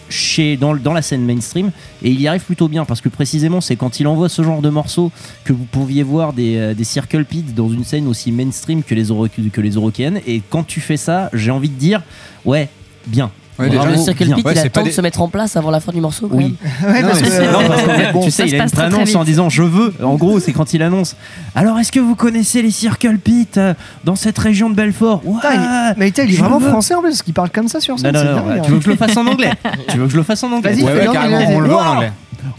chez 0.09 0.57
dans, 0.57 0.75
dans 0.75 0.93
la 0.93 1.01
scène 1.01 1.23
mainstream. 1.25 1.71
Et 2.03 2.09
il 2.09 2.19
y 2.19 2.27
arrive 2.27 2.43
plutôt 2.43 2.67
bien, 2.67 2.85
parce 2.85 3.01
que 3.01 3.09
précisément, 3.09 3.61
c'est 3.61 3.75
quand 3.75 3.99
il 3.99 4.07
envoie 4.07 4.29
ce 4.29 4.41
genre 4.43 4.61
de 4.61 4.69
morceaux 4.69 5.11
que 5.43 5.53
vous 5.53 5.65
pouviez 5.65 6.03
voir 6.03 6.33
des, 6.33 6.57
euh, 6.57 6.73
des 6.73 6.83
Circle 6.83 7.25
Pits 7.25 7.53
dans 7.55 7.69
une 7.69 7.83
scène 7.83 8.07
aussi 8.07 8.31
mainstream 8.31 8.83
que 8.83 8.95
les, 8.95 9.07
que 9.49 9.61
les 9.61 9.71
Eurokéennes. 9.71 10.21
Et 10.27 10.41
quand 10.49 10.63
tu 10.63 10.81
fais 10.81 10.97
ça, 10.97 11.29
j'ai 11.33 11.51
envie 11.51 11.69
de 11.69 11.79
dire, 11.79 12.01
ouais, 12.45 12.69
bien. 13.07 13.31
Ouais, 13.59 13.69
Alors, 13.69 13.85
déjà, 13.85 13.97
le 13.97 14.01
Circle. 14.03 14.33
Pit, 14.35 14.45
Ouais, 14.45 14.53
il 14.53 14.59
a 14.59 14.63
temps 14.63 14.69
pas 14.69 14.79
de 14.81 14.85
des- 14.85 14.91
se 14.91 15.01
mettre 15.01 15.21
en 15.21 15.27
place 15.27 15.55
avant 15.57 15.69
la 15.71 15.79
fin 15.79 15.91
du 15.91 15.99
morceau. 16.01 16.27
Quand 16.27 16.37
Oui. 16.37 16.57
même. 16.61 16.93
Ouais, 16.93 17.01
Non, 17.01 17.07
parce 17.09 17.21
que- 17.21 17.29
c'est- 17.29 17.51
Non, 17.51 17.59
parce 17.67 17.81
qu'en 17.83 17.93
fait, 17.93 18.11
bon, 18.13 18.23
tu 18.23 18.31
sais, 18.31 18.47
il 18.47 18.55
a 18.59 18.63
une 18.63 18.79
annonce 18.79 19.15
en 19.15 19.23
disant 19.23 19.49
je 19.49 19.63
veux. 19.63 19.93
En 20.03 20.15
gros, 20.15 20.39
c'est 20.39 20.53
quand 20.53 20.73
il 20.73 20.81
annonce. 20.81 21.15
Alors, 21.55 21.77
est-ce 21.79 21.91
que 21.91 21.99
vous 21.99 22.15
connaissez 22.15 22.61
les 22.61 22.71
Circle 22.71 23.17
Pit 23.17 23.57
euh, 23.57 23.73
dans 24.05 24.15
cette 24.15 24.37
région 24.39 24.69
de 24.69 24.75
Belfort? 24.75 25.21
Ouais. 25.25 25.35
Putain, 25.35 25.53
il- 25.53 25.93
Mais 25.97 26.09
il 26.09 26.19
est 26.19 26.37
vraiment 26.37 26.59
veux. 26.59 26.69
français 26.69 26.95
en 26.95 27.01
plus, 27.01 27.09
parce 27.09 27.21
qu'il 27.21 27.33
parle 27.33 27.49
comme 27.49 27.67
ça 27.67 27.79
sur 27.79 27.99
scène. 27.99 28.13
non, 28.13 28.19
hein. 28.19 28.59
tu 28.63 28.71
veux 28.71 28.77
que 28.79 28.83
je 28.85 28.89
le 28.89 28.95
fasse 28.95 29.17
en 29.17 29.27
anglais? 29.27 29.51
Tu 29.89 29.97
veux 29.97 30.05
que 30.05 30.11
je 30.11 30.17
le 30.17 30.23
fasse 30.23 30.43
en 30.43 30.51
anglais? 30.51 30.73
Vas-y, 30.73 30.83
Ouais, 30.83 31.07
carrément, 31.11 31.39
on 31.49 31.59
le 31.59 31.69
voit 31.69 31.83
en 31.83 31.95
anglais. 31.95 32.11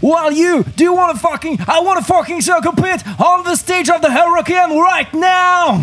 Well, 0.03 0.37
you, 0.37 0.63
do 0.77 0.85
you 0.85 0.95
want 0.95 1.13
to 1.13 1.19
fucking, 1.19 1.55
I 1.55 1.83
want 1.85 2.03
fucking 2.03 2.41
circle 2.43 2.73
pit 2.77 3.03
on 3.19 3.51
the 3.51 3.57
stage 3.57 3.89
of 3.89 4.01
the 4.03 4.09
Hurricane 4.11 4.71
right 4.77 5.09
now! 5.15 5.81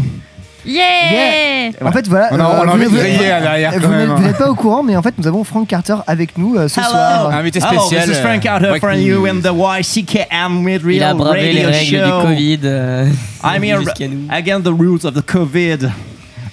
Yeah, 0.68 1.72
En 1.82 1.92
fait, 1.92 2.08
voilà. 2.08 2.30
On 2.32 2.40
a- 2.40 2.44
on 2.44 2.62
a 2.62 2.66
vous- 2.66 2.72
envie 2.72 2.84
de 2.84 2.90
vous- 2.90 2.98
griller 2.98 3.32
à 3.32 3.40
l'arrière, 3.40 3.72
vous 3.74 3.80
quand 3.88 4.20
n'êtes- 4.20 4.38
pas 4.38 4.50
au 4.50 4.56
courant, 4.56 4.84
mais 4.84 4.96
en 4.96 5.02
fait, 5.02 5.14
nous 5.18 5.26
avons 5.28 5.44
Frank 5.44 5.68
Carter 5.68 5.96
avec 6.06 6.38
nous 6.38 6.56
euh, 6.58 6.68
ce 6.68 6.82
soir. 6.82 7.32
Invité 7.34 7.60
Hello, 7.60 7.80
spécial. 7.82 8.08
this 8.10 8.18
is 8.18 8.22
Frank 8.22 8.38
euh, 8.38 8.50
Carter 8.50 8.68
for 8.80 8.80
breaking 8.90 9.06
you 9.08 9.22
news. 9.22 9.28
in 9.30 9.42
the 9.42 9.54
YCKM 9.54 10.64
with 10.66 10.82
Il 10.86 11.02
a 11.04 11.08
Real 11.08 11.18
bravé 11.18 11.54
les 11.54 11.66
Radio 11.66 11.78
règles 11.80 12.10
Show. 12.12 12.22
du 12.22 12.28
Covid. 12.28 12.60
euh, 12.66 13.10
I'm 13.44 13.64
here 13.64 13.80
jusqu'à 13.82 14.08
nous. 14.08 14.28
against 14.30 14.64
the 14.66 14.74
rules 14.78 15.06
of 15.06 15.14
the 15.14 15.22
COVID. 15.26 15.90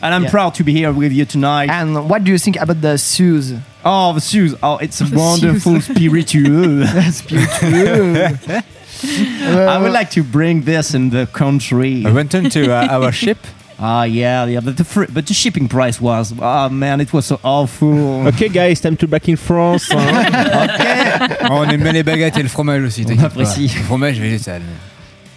And 0.02 0.10
I'm 0.12 0.22
Yeah. 0.24 0.30
proud 0.30 0.52
to 0.54 0.64
be 0.64 0.72
here 0.72 0.92
with 0.92 1.12
you 1.12 1.24
tonight. 1.24 1.70
And 1.70 1.96
what 2.08 2.20
do 2.24 2.30
you 2.30 2.38
think 2.38 2.56
about 2.60 2.80
the 2.82 2.96
shoes? 2.98 3.54
Oh, 3.84 4.12
the 4.14 4.20
shoes. 4.20 4.54
Oh, 4.62 4.78
it's 4.80 5.00
a 5.00 5.04
wonderful. 5.12 5.80
Spiritueux. 5.80 6.84
I 9.02 9.78
would 9.78 9.92
like 9.92 10.10
to 10.10 10.22
bring 10.22 10.62
this 10.64 10.94
in 10.94 11.10
the 11.10 11.26
country. 11.32 12.04
I 12.06 12.10
went 12.10 12.34
into 12.34 12.70
uh, 12.72 12.86
our 12.90 13.12
ship. 13.12 13.38
Ah, 13.78 14.04
yeah, 14.06 14.46
yeah, 14.46 14.60
but 14.60 14.76
the, 14.76 14.84
fr- 14.84 15.10
but 15.12 15.26
the 15.26 15.34
shipping 15.34 15.68
price 15.68 16.00
was, 16.00 16.32
oh 16.40 16.68
man, 16.68 17.00
it 17.00 17.12
was 17.12 17.26
so 17.26 17.40
awful. 17.42 18.26
Ok, 18.28 18.48
guys, 18.52 18.80
time 18.80 18.96
to 18.96 19.06
back 19.08 19.28
in 19.28 19.36
France. 19.36 19.88
hein. 19.92 21.28
Oh, 21.50 21.64
on 21.64 21.68
aime 21.70 21.82
bien 21.82 21.92
les 21.92 22.02
baguettes 22.04 22.38
et 22.38 22.42
le 22.42 22.48
fromage 22.48 22.82
aussi. 22.82 23.04
t'inquiète 23.04 23.20
pas. 23.20 23.26
apprécie. 23.26 23.70
Le 23.76 23.82
fromage 23.84 24.18
végétal. 24.20 24.62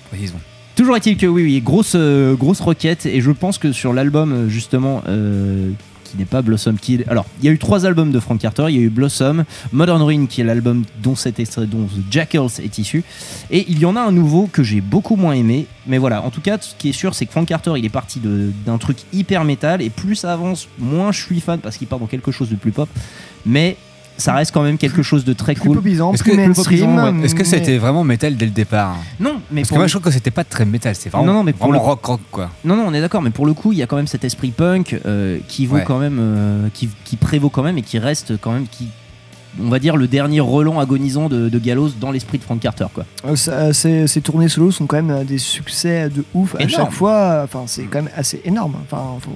Précisons. 0.10 0.40
Toujours 0.76 0.96
est-il 0.96 1.18
que 1.18 1.26
oui, 1.26 1.44
oui, 1.44 1.60
grosse, 1.62 1.94
euh, 1.96 2.36
grosse 2.36 2.62
requête. 2.62 3.08
Et 3.08 3.20
je 3.22 3.32
pense 3.32 3.58
que 3.58 3.72
sur 3.72 3.94
l'album, 3.94 4.32
euh, 4.32 4.48
justement, 4.50 5.02
euh, 5.08 5.72
qui 6.10 6.18
n'est 6.18 6.26
pas 6.26 6.42
Blossom 6.42 6.78
Kid. 6.78 7.06
Alors, 7.08 7.26
il 7.40 7.46
y 7.46 7.50
a 7.50 7.52
eu 7.52 7.58
trois 7.58 7.86
albums 7.86 8.12
de 8.12 8.20
Frank 8.20 8.40
Carter. 8.40 8.66
Il 8.70 8.76
y 8.76 8.80
a 8.80 8.82
eu 8.82 8.90
Blossom, 8.90 9.44
Modern 9.72 10.02
Ruin, 10.02 10.26
qui 10.28 10.42
est 10.42 10.44
l'album 10.44 10.84
dont 11.02 11.16
cet 11.16 11.40
extrait, 11.40 11.66
dont 11.66 11.86
The 11.86 12.12
Jackals 12.12 12.60
est 12.64 12.78
issu. 12.78 13.04
Et 13.52 13.66
il 13.70 13.80
y 13.80 13.86
en 13.86 13.96
a 13.96 14.02
un 14.02 14.12
nouveau 14.12 14.48
que 14.52 14.64
j'ai 14.64 14.82
beaucoup 14.82 15.16
moins 15.16 15.34
aimé. 15.34 15.66
Mais 15.86 15.98
voilà, 15.98 16.24
en 16.24 16.30
tout 16.30 16.42
cas, 16.42 16.58
ce 16.60 16.76
qui 16.76 16.90
est 16.90 16.94
sûr, 16.94 17.16
c'est 17.16 17.26
que 17.26 17.32
Frank 17.32 17.48
Carter, 17.48 17.74
il 17.78 17.86
est 17.86 17.90
parti 17.90 18.20
d'un 18.66 18.78
truc 18.78 18.98
hyper 19.14 19.44
métal. 19.44 19.82
Et 19.82 19.90
plus 19.90 20.16
ça 20.16 20.34
avance, 20.34 20.68
moins 20.80 21.12
je 21.12 21.22
suis 21.22 21.40
fan 21.40 21.60
parce 21.60 21.78
qu'il 21.78 21.88
part 21.88 22.00
dans 22.00 22.08
quelque 22.08 22.32
chose 22.32 22.50
de 22.50 22.56
plus 22.56 22.72
pop. 22.72 22.90
Mais 23.46 23.78
ça 24.18 24.34
reste 24.34 24.52
quand 24.52 24.64
même 24.64 24.78
quelque 24.78 25.04
chose 25.04 25.24
de 25.26 25.34
très 25.34 25.54
Plus 25.54 25.62
cool. 25.70 25.78
Est-ce 25.78 25.82
plus 25.82 26.32
que, 26.32 26.38
ouais. 26.38 27.26
Est-ce 27.26 27.36
que 27.36 27.56
été 27.56 27.78
vraiment 27.78 28.04
métal 28.04 28.36
dès 28.36 28.46
le 28.46 28.52
départ? 28.52 28.98
Non, 29.20 29.40
mais 29.52 29.62
Parce 29.62 29.64
que 29.64 29.68
pour 29.70 29.78
moi, 29.78 29.84
le- 29.86 29.88
je 29.88 29.94
trouve 29.94 30.04
que 30.04 30.12
c'était 30.12 30.32
pas 30.32 30.44
très 30.44 30.66
métal. 30.66 30.96
C'est 30.96 31.10
vraiment, 31.10 31.26
Non, 31.26 31.34
non, 31.34 31.44
mais 31.44 31.54
pour 31.54 31.68
vraiment 31.68 31.84
le- 31.84 31.88
rock, 31.88 32.06
rock, 32.06 32.22
quoi. 32.32 32.50
Non, 32.66 32.76
non, 32.76 32.84
on 32.88 32.94
est 32.94 33.02
d'accord, 33.02 33.22
mais 33.22 33.30
pour 33.30 33.46
le 33.46 33.54
coup, 33.54 33.72
il 33.72 33.78
y 33.78 33.84
a 33.84 33.88
quand 33.88 33.96
même 33.96 34.08
cet 34.08 34.24
esprit 34.26 34.50
punk 34.52 35.00
euh, 35.06 35.38
qui 35.48 35.66
vaut 35.66 35.76
Ouais. 35.76 35.84
quand 35.86 36.00
même, 36.00 36.18
euh, 36.20 36.68
qui, 36.74 36.90
qui 37.06 37.16
prévaut 37.16 37.50
quand 37.50 37.64
même 37.64 37.78
et 37.78 37.82
qui 37.84 38.00
reste 38.00 38.34
quand 38.42 38.52
même, 38.52 38.66
qui, 38.68 38.88
on 39.64 39.70
va 39.70 39.80
dire, 39.80 39.98
le 39.98 40.08
dernier 40.08 40.40
relent 40.40 40.80
agonisant 40.80 41.30
de, 41.30 41.50
de 41.50 41.60
Gallows 41.60 41.90
dans 42.00 42.12
l'esprit 42.12 42.38
de 42.38 42.44
Frank 42.44 42.60
Carter, 42.60 42.86
quoi. 42.94 43.06
Euh, 43.26 43.36
ça- 43.36 43.74
Ces, 43.74 44.08
ces 44.08 44.22
tournées 44.22 44.50
solo 44.50 44.72
sont 44.72 44.86
quand 44.88 45.02
même 45.02 45.24
des 45.26 45.38
succès 45.38 46.10
de 46.10 46.24
ouf 46.34 46.56
à 46.56 46.64
Énorme. 46.64 46.72
chaque 46.86 46.92
fois. 46.92 47.42
Enfin, 47.44 47.64
c'est 47.68 47.84
quand 47.84 48.02
même 48.02 48.12
assez 48.16 48.42
énorme. 48.46 48.76
Enfin, 48.84 49.04
faut, 49.22 49.32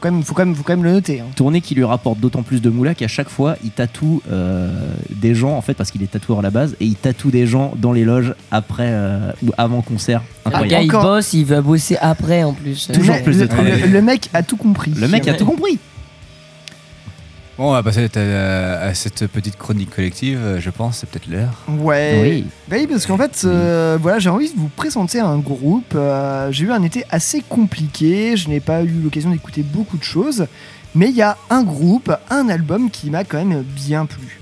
faut 0.00 0.08
quand 0.08 0.10
même, 0.12 0.22
faut 0.22 0.34
quand 0.34 0.46
même, 0.46 0.54
faut 0.54 0.62
quand 0.62 0.72
même 0.72 0.84
le 0.84 0.92
noter. 0.92 1.20
hein. 1.20 1.26
Tournée 1.36 1.60
qui 1.60 1.74
lui 1.74 1.84
rapporte 1.84 2.18
d'autant 2.20 2.42
plus 2.42 2.62
de 2.62 2.70
moula 2.70 2.94
qu'à 2.94 3.08
chaque 3.08 3.28
fois, 3.28 3.56
il 3.64 3.70
tatoue 3.70 4.22
euh, 4.32 4.70
des 5.10 5.34
gens, 5.34 5.56
en 5.56 5.60
fait, 5.60 5.74
parce 5.74 5.90
qu'il 5.90 6.02
est 6.02 6.10
tatoueur 6.10 6.38
à 6.38 6.42
la 6.42 6.50
base, 6.50 6.74
et 6.80 6.86
il 6.86 6.94
tatoue 6.96 7.30
des 7.30 7.46
gens 7.46 7.72
dans 7.76 7.92
les 7.92 8.04
loges 8.04 8.34
après 8.50 8.88
euh, 8.88 9.30
ou 9.44 9.50
avant 9.58 9.82
concert. 9.82 10.22
Le 10.46 10.50
gars, 10.68 10.80
il 10.80 10.88
bosse, 11.02 11.32
il 11.34 11.44
va 11.44 11.60
bosser 11.60 11.96
après 12.00 12.42
en 12.42 12.54
plus. 12.54 12.88
Toujours 12.92 13.16
le, 13.16 13.22
plus 13.22 13.38
de 13.38 13.46
travail. 13.46 13.80
le- 13.82 13.88
le 13.88 14.02
mec 14.02 14.30
a 14.32 14.42
tout 14.42 14.56
compris. 14.56 14.92
Le 14.98 15.06
mec 15.08 15.28
a 15.28 15.34
tout 15.34 15.44
compris. 15.44 15.78
Bon, 17.60 17.68
on 17.68 17.72
va 17.72 17.82
passer 17.82 18.08
à, 18.16 18.86
à 18.86 18.94
cette 18.94 19.26
petite 19.26 19.58
chronique 19.58 19.90
collective, 19.90 20.38
euh, 20.42 20.60
je 20.60 20.70
pense. 20.70 20.96
C'est 20.96 21.10
peut-être 21.10 21.26
l'heure. 21.26 21.52
Ouais. 21.68 22.18
Oui. 22.22 22.46
Bah 22.68 22.76
oui, 22.78 22.86
parce 22.86 23.04
qu'en 23.04 23.18
fait, 23.18 23.42
euh, 23.44 23.98
voilà, 24.00 24.18
j'ai 24.18 24.30
envie 24.30 24.50
de 24.50 24.58
vous 24.58 24.70
présenter 24.70 25.20
un 25.20 25.36
groupe. 25.36 25.92
Euh, 25.94 26.50
j'ai 26.52 26.64
eu 26.64 26.72
un 26.72 26.82
été 26.82 27.04
assez 27.10 27.42
compliqué. 27.42 28.34
Je 28.38 28.48
n'ai 28.48 28.60
pas 28.60 28.82
eu 28.82 29.02
l'occasion 29.04 29.28
d'écouter 29.28 29.62
beaucoup 29.62 29.98
de 29.98 30.02
choses. 30.02 30.46
Mais 30.94 31.10
il 31.10 31.14
y 31.14 31.20
a 31.20 31.36
un 31.50 31.62
groupe, 31.62 32.10
un 32.30 32.48
album 32.48 32.90
qui 32.90 33.10
m'a 33.10 33.24
quand 33.24 33.44
même 33.44 33.60
bien 33.60 34.06
plu. 34.06 34.40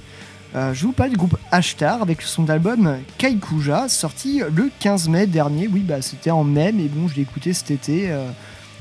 Euh, 0.55 0.73
je 0.73 0.87
vous 0.87 0.93
parle 0.93 1.11
du 1.11 1.17
groupe 1.17 1.37
Ashtar 1.51 2.01
avec 2.01 2.23
son 2.23 2.49
album 2.49 2.99
Kaikuja, 3.19 3.89
sorti 3.89 4.43
le 4.55 4.71
15 4.79 5.09
mai 5.09 5.27
dernier. 5.27 5.67
Oui, 5.67 5.81
bah 5.81 6.03
c'était 6.03 6.31
en 6.31 6.45
mai, 6.45 6.71
mais 6.73 6.85
bon, 6.85 7.09
je 7.09 7.17
l'ai 7.17 7.23
écouté 7.23 7.53
cet 7.53 7.73
été 7.73 8.13
euh, 8.13 8.29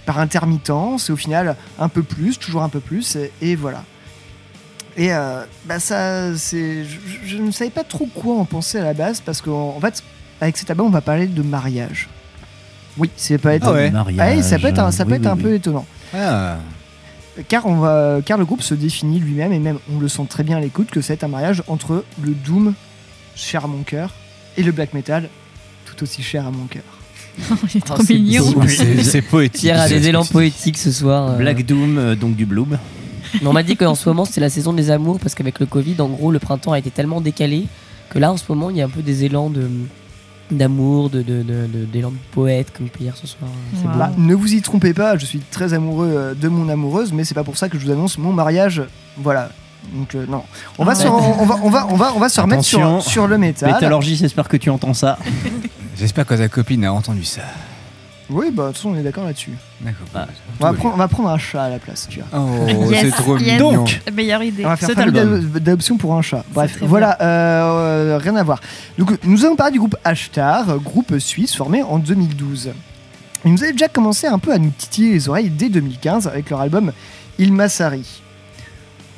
par 0.06 0.20
intermittence. 0.20 1.10
Et 1.10 1.12
au 1.12 1.18
final, 1.18 1.56
un 1.80 1.90
peu 1.90 2.04
plus, 2.04 2.38
toujours 2.38 2.62
un 2.62 2.70
peu 2.70 2.82
plus. 2.82 3.16
Et, 3.16 3.32
et 3.42 3.56
voilà. 3.56 3.84
Et 4.98 5.14
euh, 5.14 5.44
bah 5.66 5.80
ça, 5.80 6.36
c'est, 6.36 6.84
je, 7.26 7.38
ne 7.38 7.52
savais 7.52 7.70
pas 7.70 7.84
trop 7.84 8.08
quoi 8.08 8.36
en 8.40 8.46
penser 8.46 8.80
à 8.80 8.84
la 8.84 8.94
base 8.96 9.22
parce 9.22 9.42
qu'en 9.42 9.76
en 9.78 9.80
fait, 9.80 10.02
avec 10.42 10.58
cet 10.58 10.72
album, 10.72 10.88
on 10.88 10.92
va 10.92 11.02
parler 11.02 11.28
de 11.28 11.42
mariage. 11.44 12.10
Oui, 12.98 13.12
c'est 13.16 13.38
pas 13.38 13.54
être. 13.54 13.68
Ah 13.68 13.74
ouais. 13.74 13.92
Ah 14.18 14.32
oui, 14.36 14.42
ça 14.42 14.58
peut 14.58 14.68
être 14.68 14.80
un, 14.80 14.90
ça 14.92 15.06
peut 15.06 15.12
Oui, 15.12 15.18
être 15.18 15.26
oui, 15.26 15.30
un 15.32 15.36
oui. 15.36 15.44
peu 15.44 15.54
étonnant. 15.54 15.86
Ah, 16.16 16.58
Car, 17.48 17.68
on 17.68 17.76
va, 17.76 18.18
car 18.26 18.40
le 18.40 18.46
groupe 18.46 18.64
se 18.64 18.74
définit 18.74 19.20
lui-même, 19.20 19.54
et 19.54 19.60
même 19.60 19.78
on 19.96 20.00
le 20.00 20.08
sent 20.08 20.26
très 20.28 20.44
bien 20.44 20.58
à 20.58 20.60
l'écoute, 20.60 20.90
que 20.90 21.02
c'est 21.02 21.24
un 21.24 21.28
mariage 21.28 21.62
entre 21.68 22.04
le 22.24 22.32
doom, 22.34 22.74
cher 23.36 23.66
à 23.66 23.68
mon 23.68 23.84
cœur, 23.84 24.16
et 24.58 24.64
le 24.64 24.72
black 24.72 24.96
metal, 24.96 25.30
tout 25.86 26.02
aussi 26.02 26.24
cher 26.24 26.48
à 26.48 26.50
mon 26.50 26.66
cœur. 26.66 26.82
Il 27.72 27.78
est 27.78 27.86
trop 27.86 27.98
Oh, 28.00 28.04
c'est 28.04 28.16
mignon. 28.16 28.66
c'est 28.68 29.04
c'est 29.04 29.22
poétique. 29.22 29.62
Pierre 29.62 29.82
a 29.82 29.88
des 29.88 30.08
élans 30.08 30.26
poétiques 30.26 30.80
ce 30.80 30.92
soir. 30.92 31.30
euh. 31.30 31.38
Black 31.38 31.64
Doom, 31.68 32.00
euh, 32.00 32.16
donc 32.16 32.36
du 32.36 32.48
Bloom. 32.48 32.80
Mais 33.42 33.48
on 33.48 33.54
m'a 33.54 33.64
dit 33.64 33.76
qu'en 33.78 33.96
ce 33.96 34.08
moment 34.10 34.26
c'est 34.26 34.42
la 34.42 34.50
saison 34.50 34.74
des 34.74 34.92
amours 34.92 35.20
parce 35.20 35.36
qu'avec 35.36 35.60
le 35.60 35.66
Covid, 35.66 35.96
en 36.00 36.08
gros, 36.10 36.32
le 36.32 36.40
printemps 36.40 36.72
a 36.74 36.80
été 36.80 36.92
tellement 36.92 37.22
décalé 37.22 37.68
que 38.10 38.20
là 38.20 38.32
en 38.32 38.38
ce 38.38 38.44
moment 38.50 38.70
il 38.70 38.78
y 38.78 38.82
a 38.82 38.86
un 38.86 38.90
peu 38.90 39.02
des 39.02 39.24
élans 39.26 39.50
de 39.50 39.70
d'amour, 40.50 41.10
de, 41.10 41.22
de, 41.22 41.44
de- 41.44 41.68
de- 41.68 41.84
d'élan 41.86 42.12
de 42.12 42.16
poète 42.32 42.72
comme 42.76 42.88
hier 43.02 43.16
ce 43.18 43.28
soir. 43.28 43.50
C'est 43.76 43.86
Wow. 43.86 43.98
Bah, 43.98 44.12
ne 44.18 44.34
vous 44.34 44.54
y 44.54 44.62
trompez 44.62 44.94
pas, 44.94 45.18
je 45.18 45.26
suis 45.26 45.40
très 45.40 45.74
amoureux 45.74 46.10
euh, 46.16 46.34
de 46.36 46.48
mon 46.48 46.70
amoureuse, 46.70 47.12
mais 47.12 47.26
c'est 47.26 47.34
pas 47.34 47.44
pour 47.44 47.58
ça 47.58 47.68
que 47.68 47.78
je 47.78 47.86
vous 47.86 47.92
annonce 47.92 48.18
mon 48.18 48.32
mariage. 48.32 48.82
Voilà. 49.18 49.50
Donc 49.94 50.16
euh, 50.16 50.26
non, 50.30 50.44
on 50.78 50.86
va, 50.86 50.94
Ah 50.94 50.96
se, 50.96 51.04
ouais. 51.08 51.10
on, 51.14 51.46
va, 51.46 51.60
on, 51.64 51.70
va, 51.70 51.88
on, 51.90 51.96
va, 51.98 52.14
on 52.16 52.20
va 52.20 52.30
se 52.30 52.40
remettre 52.40 52.64
sur, 52.64 53.02
sur 53.04 53.28
le 53.28 53.38
métal. 53.38 53.74
Métallurgie, 53.74 54.16
j'espère 54.16 54.48
que 54.48 54.56
tu 54.58 54.70
entends 54.70 54.94
ça. 54.94 55.18
J'espère 55.98 56.26
que 56.26 56.36
ta 56.36 56.48
copine 56.48 56.86
a 56.86 56.94
entendu 56.94 57.26
ça. 57.26 57.42
Oui, 58.30 58.52
bah 58.52 58.64
de 58.64 58.68
toute 58.70 58.78
façon, 58.78 58.90
on 58.90 58.96
est 58.98 59.04
d'accord 59.04 59.24
là-dessus. 59.24 59.52
D'accord. 59.80 60.06
Ah, 60.14 60.28
On, 60.60 60.64
va 60.66 60.74
prendre- 60.74 60.96
on 60.96 60.98
va 60.98 61.08
prendre 61.08 61.30
un 61.30 61.38
chat 61.38 61.64
à 61.64 61.70
la 61.70 61.80
place, 61.80 62.08
tu 62.10 62.20
vois. 62.20 62.40
Oh, 62.40 62.68
Yes, 62.92 63.02
c'est 63.06 63.12
trop 63.12 63.38
yes. 63.38 63.54
mignon. 63.54 63.72
Donc, 63.84 64.02
Meilleure 64.14 64.44
idée. 64.44 64.66
On 64.66 64.70
va 64.70 64.76
faire 64.76 64.90
Cet 64.90 64.98
album. 65.00 65.40
d'adoption 65.52 65.98
pour 65.98 66.14
un 66.14 66.22
chat. 66.22 66.44
Bref, 66.52 66.76
très 66.78 66.86
voilà, 66.86 67.18
euh, 67.22 68.16
euh, 68.16 68.18
rien 68.18 68.36
à 68.36 68.44
voir. 68.44 68.60
Donc, 68.98 69.18
nous 69.24 69.46
allons 69.46 69.56
parler 69.56 69.72
du 69.74 69.80
groupe 69.80 69.96
Ashtar, 70.04 70.70
euh, 70.70 70.78
groupe 70.78 71.18
suisse 71.20 71.56
formé 71.56 71.84
en 71.84 72.00
2012. 72.00 72.72
Ils 73.46 73.52
nous 73.54 73.64
avaient 73.64 73.72
déjà 73.72 73.88
commencé 73.88 74.28
un 74.28 74.40
peu 74.40 74.52
à 74.52 74.58
nous 74.58 74.72
titiller 74.72 75.14
les 75.14 75.30
oreilles 75.30 75.50
dès 75.50 75.70
2015 75.70 76.28
avec 76.28 76.50
leur 76.50 76.60
album 76.60 76.92
Il 77.40 77.54
Massari. 77.54 78.22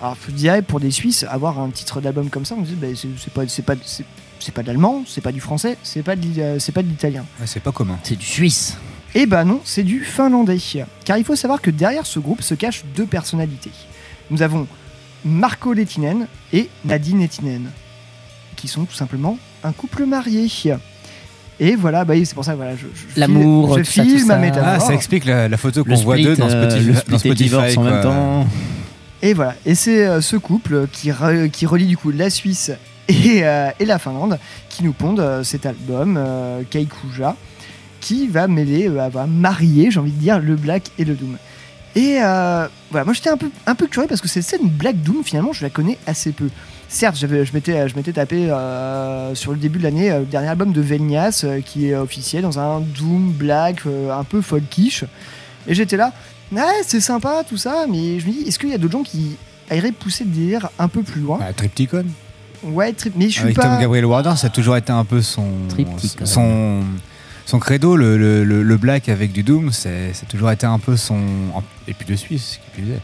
Alors, 0.02 0.18
je 0.28 0.32
dirais, 0.34 0.62
pour 0.62 0.80
des 0.80 0.92
Suisses, 0.92 1.26
avoir 1.30 1.60
un 1.60 1.70
titre 1.72 2.00
d'album 2.00 2.30
comme 2.30 2.46
ça, 2.46 2.56
on 2.58 2.64
se 2.64 2.70
dit, 2.70 2.76
bah, 2.76 2.88
c'est 2.96 3.08
c'est 3.18 3.34
pas, 3.34 3.42
c'est 3.48 3.64
pas, 3.64 3.74
c'est- 3.84 4.06
c'est 4.40 4.54
pas 4.54 4.62
de 4.62 4.68
l'allemand, 4.68 5.04
c'est 5.08 5.20
pas 5.20 5.32
du 5.34 5.42
français, 5.42 5.78
c'est 5.84 6.04
pas 6.04 6.16
de 6.16 6.22
l'i- 6.22 6.40
euh, 6.42 6.60
c'est 6.60 6.72
pas 6.72 6.82
de 6.84 6.88
l'italien. 6.88 7.26
Ouais, 7.40 7.46
c'est 7.48 7.60
pas 7.60 7.72
commun. 7.74 7.98
c'est 8.04 8.18
du 8.18 8.26
Suisse. 8.26 8.78
Eh 9.16 9.26
ben 9.26 9.44
non, 9.46 9.62
c'est 9.64 9.84
du 9.84 10.02
finlandais. 10.04 10.58
Car 11.06 11.18
il 11.18 11.24
faut 11.26 11.36
savoir 11.36 11.62
que 11.62 11.72
derrière 11.72 12.06
ce 12.06 12.20
groupe 12.20 12.42
se 12.42 12.54
cachent 12.54 12.84
deux 12.96 13.06
personnalités. 13.06 13.72
Nous 14.30 14.42
avons 14.42 14.68
Marco 15.26 15.74
Lettinen 15.74 16.28
et 16.54 16.70
Nadine 16.86 17.20
Lettinen, 17.20 17.72
qui 18.56 18.68
sont 18.68 18.86
tout 18.86 18.94
simplement 18.96 19.38
un 19.64 19.72
couple 19.72 20.06
marié. 20.06 20.48
Et 21.60 21.76
voilà, 21.76 22.06
bah 22.06 22.14
c'est 22.24 22.34
pour 22.36 22.46
ça, 22.46 22.56
voilà, 22.56 22.76
je, 22.78 22.86
L'amour, 23.20 23.76
tout 23.76 23.84
je 23.84 23.84
ça, 23.84 24.04
tout 24.04 24.10
file 24.10 24.26
ma 24.26 24.38
métaphore. 24.38 24.74
Ah, 24.76 24.80
ça 24.80 24.94
explique 24.94 25.26
la, 25.26 25.50
la 25.50 25.58
photo 25.58 25.84
qu'on 25.84 25.96
voit 25.96 26.18
d'eux 26.18 26.38
dans 26.38 26.48
euh, 26.50 26.70
Spotify. 26.70 26.86
le 26.86 26.94
dans 26.94 27.18
split 27.18 27.20
et 27.26 27.30
le 27.30 27.36
divorce 27.36 27.78
en 27.78 27.84
même 27.84 28.02
temps. 28.02 28.48
Et 29.22 29.34
voilà, 29.34 29.56
et 29.66 29.76
c'est 29.76 30.06
euh, 30.08 30.22
ce 30.22 30.38
couple 30.38 30.88
qui, 30.90 31.10
re- 31.12 31.50
qui 31.50 31.66
relie 31.66 31.88
du 31.88 31.98
coup 31.98 32.12
la 32.12 32.30
Suisse 32.30 32.72
et, 33.10 33.44
euh, 33.44 33.70
et 33.78 33.84
la 33.84 34.00
Finlande 34.00 34.40
qui 34.70 34.86
nous 34.86 34.94
pondent 34.94 35.20
euh, 35.20 35.44
cet 35.44 35.66
album, 35.66 36.16
euh, 36.18 36.62
Kaikuja, 36.70 37.36
qui 38.00 38.28
va 38.28 38.48
mêler, 38.48 38.88
euh, 38.88 39.10
va 39.10 39.26
marier, 39.28 39.92
j'ai 39.92 40.00
envie 40.00 40.12
de 40.12 40.20
dire, 40.20 40.40
le 40.40 40.56
black 40.56 40.92
et 40.98 41.06
le 41.06 41.16
doom. 41.16 41.38
Et 41.96 42.18
euh, 42.22 42.68
voilà, 42.92 43.04
moi 43.06 43.14
j'étais 43.14 43.30
un 43.32 43.38
peu, 43.38 43.50
un 43.66 43.76
peu 43.76 43.88
curieux 43.88 44.08
parce 44.08 44.22
que 44.22 44.28
cette 44.28 44.44
scène 44.44 44.68
black 44.70 45.02
doom, 45.02 45.24
finalement, 45.24 45.54
je 45.54 45.64
la 45.64 45.70
connais 45.70 45.98
assez 46.06 46.32
peu. 46.32 46.50
Certes, 46.88 47.18
j'avais, 47.18 47.46
je 47.46 47.54
m'étais, 47.54 47.88
je 47.90 47.96
m'étais 47.96 48.14
tapé 48.14 48.50
euh, 48.50 49.34
sur 49.36 49.52
le 49.52 49.58
début 49.58 49.80
de 49.80 49.84
l'année 49.84 50.10
euh, 50.12 50.20
le 50.20 50.26
dernier 50.26 50.48
album 50.48 50.72
de 50.72 50.82
Velnias 50.82 51.42
euh, 51.44 51.62
qui 51.62 51.88
est 51.90 51.96
officiel 51.96 52.44
dans 52.44 52.58
un 52.60 52.80
doom 52.80 53.32
black 53.32 53.86
euh, 53.86 54.12
un 54.12 54.24
peu 54.24 54.42
folkish. 54.42 55.04
Et 55.68 55.76
j'étais 55.76 55.98
là, 55.98 56.14
ouais, 56.52 56.62
c'est 56.86 57.00
sympa 57.00 57.44
tout 57.48 57.58
ça, 57.58 57.86
mais 57.90 58.20
je 58.20 58.28
me 58.28 58.32
dis, 58.32 58.42
est-ce 58.48 58.58
qu'il 58.58 58.70
y 58.70 58.74
a 58.74 58.78
d'autres 58.78 58.94
gens 58.94 59.04
qui 59.04 59.36
iraient 59.72 59.92
pousser 59.92 60.24
le 60.24 60.32
délire 60.32 60.70
un 60.80 60.88
peu 60.88 61.04
plus 61.04 61.22
loin? 61.22 61.40
Ah, 61.42 61.54
Triptychon. 61.54 62.06
Ouais, 62.64 62.92
tri- 62.94 63.12
mais 63.16 63.26
je 63.30 63.34
suis 63.34 63.44
Avec 63.44 63.56
pas. 63.56 63.64
Tom 63.64 63.80
Gabriel 63.80 64.06
Warner, 64.06 64.36
ça 64.36 64.48
a 64.48 64.50
toujours 64.50 64.76
été 64.78 64.92
un 64.92 65.06
peu 65.06 65.22
son 65.22 65.46
Triptychon. 65.70 66.26
son 66.26 66.82
son 67.50 67.60
credo, 67.60 67.96
le, 67.96 68.18
le, 68.18 68.44
le- 68.44 68.62
le 68.64 68.78
black 68.78 69.10
avec 69.10 69.32
du 69.32 69.44
doom, 69.44 69.72
c'est 69.72 70.14
ça 70.14 70.22
a 70.28 70.30
toujours 70.32 70.52
été 70.52 70.66
un 70.68 70.78
peu 70.80 70.96
son 70.98 71.20
et 71.88 71.94
puis 71.94 72.06
le 72.10 72.16
suisse 72.16 72.60
qui 72.64 72.82
plus 72.82 72.92
est. 72.94 73.02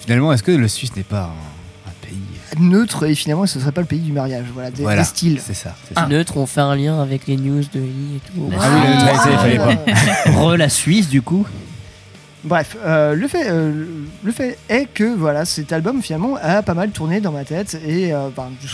Finalement, 0.00 0.32
est-ce 0.32 0.42
que 0.42 0.52
le 0.52 0.68
suisse 0.68 0.94
n'est 0.96 1.02
pas 1.04 1.32
un, 1.86 1.88
un 2.60 2.60
neutre 2.60 3.06
et 3.06 3.14
finalement 3.14 3.46
ce 3.46 3.58
serait 3.58 3.72
pas 3.72 3.80
le 3.80 3.86
pays 3.86 4.00
du 4.00 4.12
mariage. 4.12 4.44
Voilà, 4.52 4.70
des, 4.70 4.82
Voilà, 4.82 5.02
des 5.02 5.08
styles. 5.08 5.40
c'est 5.42 5.54
ça. 5.54 5.74
Ah. 5.96 6.06
Neutre, 6.06 6.36
on 6.36 6.44
fait 6.46 6.60
un 6.60 6.76
lien 6.76 7.00
avec 7.00 7.26
les 7.26 7.36
news 7.38 7.62
de 7.72 7.80
Lee 7.80 8.16
et 8.16 8.20
tout. 8.30 8.50
Ah 8.60 8.68
oui, 8.74 8.80
le 8.84 8.94
neutralité, 8.94 9.28
il 9.32 9.38
fallait 9.38 9.58
pas. 9.58 10.30
Re 10.38 10.56
la 10.58 10.68
Suisse, 10.68 11.08
du 11.08 11.22
coup. 11.22 11.46
Bref, 12.44 12.76
euh, 12.84 13.14
le, 13.14 13.28
fait, 13.28 13.50
euh, 13.50 13.84
le 14.24 14.32
fait 14.32 14.58
est 14.68 14.86
que 14.92 15.04
voilà, 15.14 15.44
cet 15.44 15.72
album 15.72 16.02
finalement 16.02 16.36
a 16.42 16.62
pas 16.62 16.74
mal 16.74 16.90
tourné 16.90 17.20
dans 17.20 17.30
ma 17.30 17.44
tête 17.44 17.80
et 17.86 18.12
euh, 18.12 18.30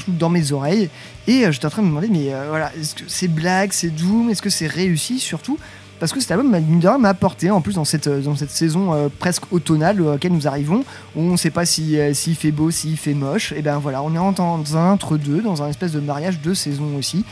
dans 0.09 0.31
mes 0.31 0.53
oreilles. 0.53 0.89
Et 1.27 1.45
j'étais 1.53 1.67
en 1.67 1.71
train 1.71 1.83
de 1.83 1.87
me 1.89 1.91
demander, 1.91 2.09
mais 2.09 2.33
voilà, 2.49 2.73
est-ce 2.81 2.95
que 2.95 3.03
c'est 3.07 3.29
blague, 3.29 3.73
c'est 3.73 3.91
doom, 3.91 4.31
est-ce 4.31 4.41
que 4.41 4.49
c'est 4.49 4.67
réussi 4.69 5.19
surtout? 5.19 5.59
Parce 6.01 6.13
que 6.13 6.21
cet 6.21 6.31
album, 6.31 6.49
m'a- 6.49 7.09
apporté 7.09 7.51
en 7.51 7.61
plus 7.61 7.75
dans 7.75 7.85
cette, 7.85 8.09
saison 8.49 9.11
presque 9.19 9.53
automnale 9.53 10.01
à 10.09 10.13
laquelle 10.13 10.33
nous 10.33 10.47
arrivons, 10.47 10.85
où 11.17 11.21
on 11.21 11.33
ne 11.33 11.37
sait 11.37 11.51
pas 11.51 11.67
si, 11.67 11.99
euh, 11.99 12.15
s'il 12.15 12.37
fait 12.37 12.53
beau, 12.53 12.71
s'il 12.71 12.97
fait 12.97 13.15
moche. 13.15 13.53
Et 13.53 13.63
ben 13.63 13.79
voilà, 13.79 14.03
on 14.03 14.15
est 14.15 14.19
en- 14.19 14.33
dans 14.33 14.77
un 14.77 14.93
entre-deux, 14.93 15.43
dans 15.43 15.63
un 15.63 15.69
espèce 15.69 15.93
de 15.93 16.01
mariage 16.01 16.41
de 16.41 16.55
saison 16.55 16.97
aussi. 16.97 17.25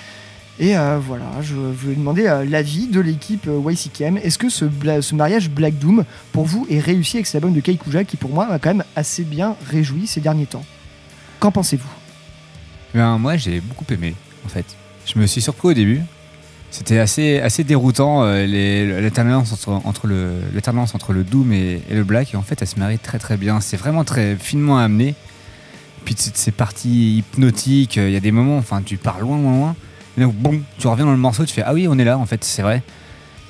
Et 0.59 0.77
euh, 0.77 0.99
voilà, 0.99 1.27
je, 1.43 1.55
voulais 1.55 1.97
demander 1.97 2.23
l'avis 2.49 2.87
de 2.87 3.01
l'équipe 3.01 3.47
euh, 3.47 3.61
YCKM. 3.71 4.17
Est-ce 4.17 4.39
que 4.39 4.49
ce, 4.49 4.65
mariage 5.15 5.51
Black 5.51 5.79
Doom, 5.79 6.05
pour 6.33 6.47
vous, 6.47 6.67
est 6.71 6.81
réussi 6.81 7.19
avec 7.19 7.27
cet 7.27 7.37
album 7.37 7.53
de 7.53 7.61
Keikuja 7.61 8.05
qui, 8.05 8.17
pour 8.17 8.31
moi, 8.31 8.47
m'a 8.49 8.59
quand 8.59 8.71
même 8.71 8.85
assez 8.95 9.23
bien 9.25 9.55
réjoui 9.69 10.07
ces 10.07 10.21
derniers 10.21 10.47
temps? 10.47 10.65
Qu'en 11.41 11.53
pensez-vous? 11.53 11.89
Ben, 12.95 13.19
moi, 13.19 13.37
j'ai 13.37 13.61
beaucoup 13.61 13.85
aimé, 13.93 14.15
en 14.47 14.49
fait. 14.49 14.65
Je 15.05 15.19
me 15.19 15.27
suis 15.27 15.43
surpris 15.43 15.69
au 15.69 15.75
début. 15.75 16.01
C'était 16.71 16.99
assez, 16.99 17.39
assez 17.39 17.63
déroutant, 17.63 18.23
euh, 18.25 19.01
l'alternance 19.01 19.53
entre, 19.53 20.07
le, 20.07 20.41
entre 20.95 21.13
le 21.13 21.23
Doom 21.23 21.53
et, 21.53 21.83
et 21.91 21.95
le 21.95 22.03
Black. 22.03 22.33
Et 22.33 22.37
en 22.39 22.43
fait, 22.43 22.61
elle 22.63 22.67
se 22.69 22.79
marie 22.79 22.99
très 22.99 23.19
très 23.19 23.37
bien. 23.37 23.61
C'est 23.61 23.77
vraiment 23.77 24.05
très 24.05 24.37
finement 24.37 24.79
amené. 24.79 25.15
Puis 26.07 26.15
c- 26.17 26.31
ces 26.35 26.51
parties 26.51 27.19
hypnotiques, 27.19 27.99
euh, 27.99 28.09
il 28.09 28.13
y 28.15 28.17
a 28.17 28.21
des 28.21 28.33
moments, 28.33 28.57
enfin, 28.57 28.81
tu 28.85 28.97
pars 28.97 29.21
loin, 29.21 29.39
loin, 29.39 29.53
loin. 29.53 29.77
Et 30.17 30.21
donc, 30.23 30.35
bon, 30.35 30.61
tu 30.79 30.87
reviens 30.87 31.05
dans 31.05 31.13
le 31.13 31.19
morceau, 31.19 31.45
tu 31.45 31.53
fais 31.53 31.63
Ah 31.65 31.75
oui, 31.75 31.87
on 31.89 31.99
est 31.99 32.05
là, 32.05 32.19
en 32.19 32.27
fait, 32.27 32.43
c'est 32.45 32.63
vrai. 32.63 32.83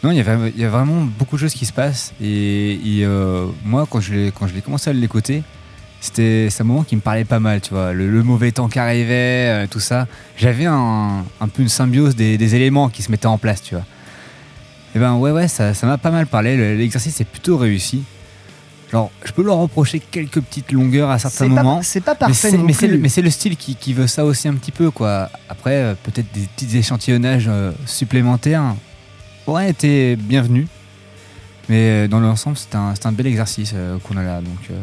Non, 0.02 0.10
il 0.10 0.18
y, 0.18 0.64
a, 0.64 0.68
vraiment 0.68 1.06
beaucoup 1.18 1.36
de 1.36 1.40
choses 1.40 1.54
qui 1.54 1.66
se 1.66 1.72
passent. 1.72 2.12
Et, 2.20 2.78
euh, 3.02 3.46
moi, 3.64 3.86
quand 3.90 4.00
je 4.00 4.12
l'ai 4.14 4.62
commencé 4.62 4.90
à 4.90 4.92
l'écouter, 4.92 5.42
c'était 6.00 6.48
un 6.60 6.64
moment 6.64 6.84
qui 6.84 6.96
me 6.96 7.00
parlait 7.00 7.24
pas 7.24 7.40
mal, 7.40 7.60
tu 7.60 7.70
vois. 7.72 7.92
Le, 7.92 8.22
mauvais 8.22 8.52
temps 8.52 8.68
qui 8.68 8.78
arrivait, 8.78 9.64
euh, 9.64 9.66
tout 9.68 9.80
ça. 9.80 10.06
J'avais 10.36 10.66
un, 10.66 11.24
un 11.40 11.48
peu 11.48 11.62
une 11.62 11.68
symbiose 11.68 12.14
des, 12.14 12.54
éléments 12.54 12.88
qui 12.88 13.02
se 13.02 13.10
mettaient 13.10 13.26
en 13.26 13.38
place, 13.38 13.62
tu 13.62 13.74
vois. 13.74 13.84
Et 14.94 14.98
ben 14.98 15.14
ouais, 15.16 15.30
ouais, 15.30 15.48
ça 15.48 15.72
m'a 15.82 15.98
pas 15.98 16.10
mal 16.10 16.26
parlé. 16.26 16.56
Le- 16.56 16.74
L'exercice 16.74 17.20
est 17.20 17.24
plutôt 17.24 17.56
réussi. 17.56 18.04
Genre, 18.96 19.10
je 19.26 19.32
peux 19.32 19.42
leur 19.42 19.58
reprocher 19.58 20.00
quelques 20.00 20.40
petites 20.40 20.72
longueurs 20.72 21.10
à 21.10 21.18
certains 21.18 21.48
moments. 21.48 21.82
c'est 21.82 22.00
pas 22.00 22.12
mais 22.14 22.18
parfait 22.18 22.56
Mais 22.56 22.72
c'est 22.72 22.86
le, 23.20 23.24
le 23.26 23.30
style 23.30 23.54
qui, 23.58 23.74
qui 23.76 23.92
veut 23.92 24.06
ça 24.06 24.24
aussi 24.24 24.48
un 24.48 24.54
petit 24.54 24.72
peu, 24.72 24.90
quoi. 24.90 25.28
Après, 25.50 25.74
euh, 25.74 25.94
peut-être 26.02 26.32
des 26.32 26.48
petits 26.56 26.78
échantillonnages 26.78 27.44
euh, 27.46 27.72
supplémentaires 27.84 28.74
auraient 29.46 29.68
été 29.68 30.16
bienvenus. 30.16 30.66
Mais 31.68 32.06
euh, 32.06 32.08
dans 32.08 32.20
l'ensemble, 32.20 32.56
c'est 32.56 32.74
un, 32.74 32.94
c'est 32.94 33.04
un 33.04 33.12
bel 33.12 33.26
exercice 33.26 33.72
euh, 33.74 33.98
qu'on 33.98 34.16
a 34.16 34.22
là. 34.22 34.40
Donc, 34.40 34.70
euh, 34.70 34.74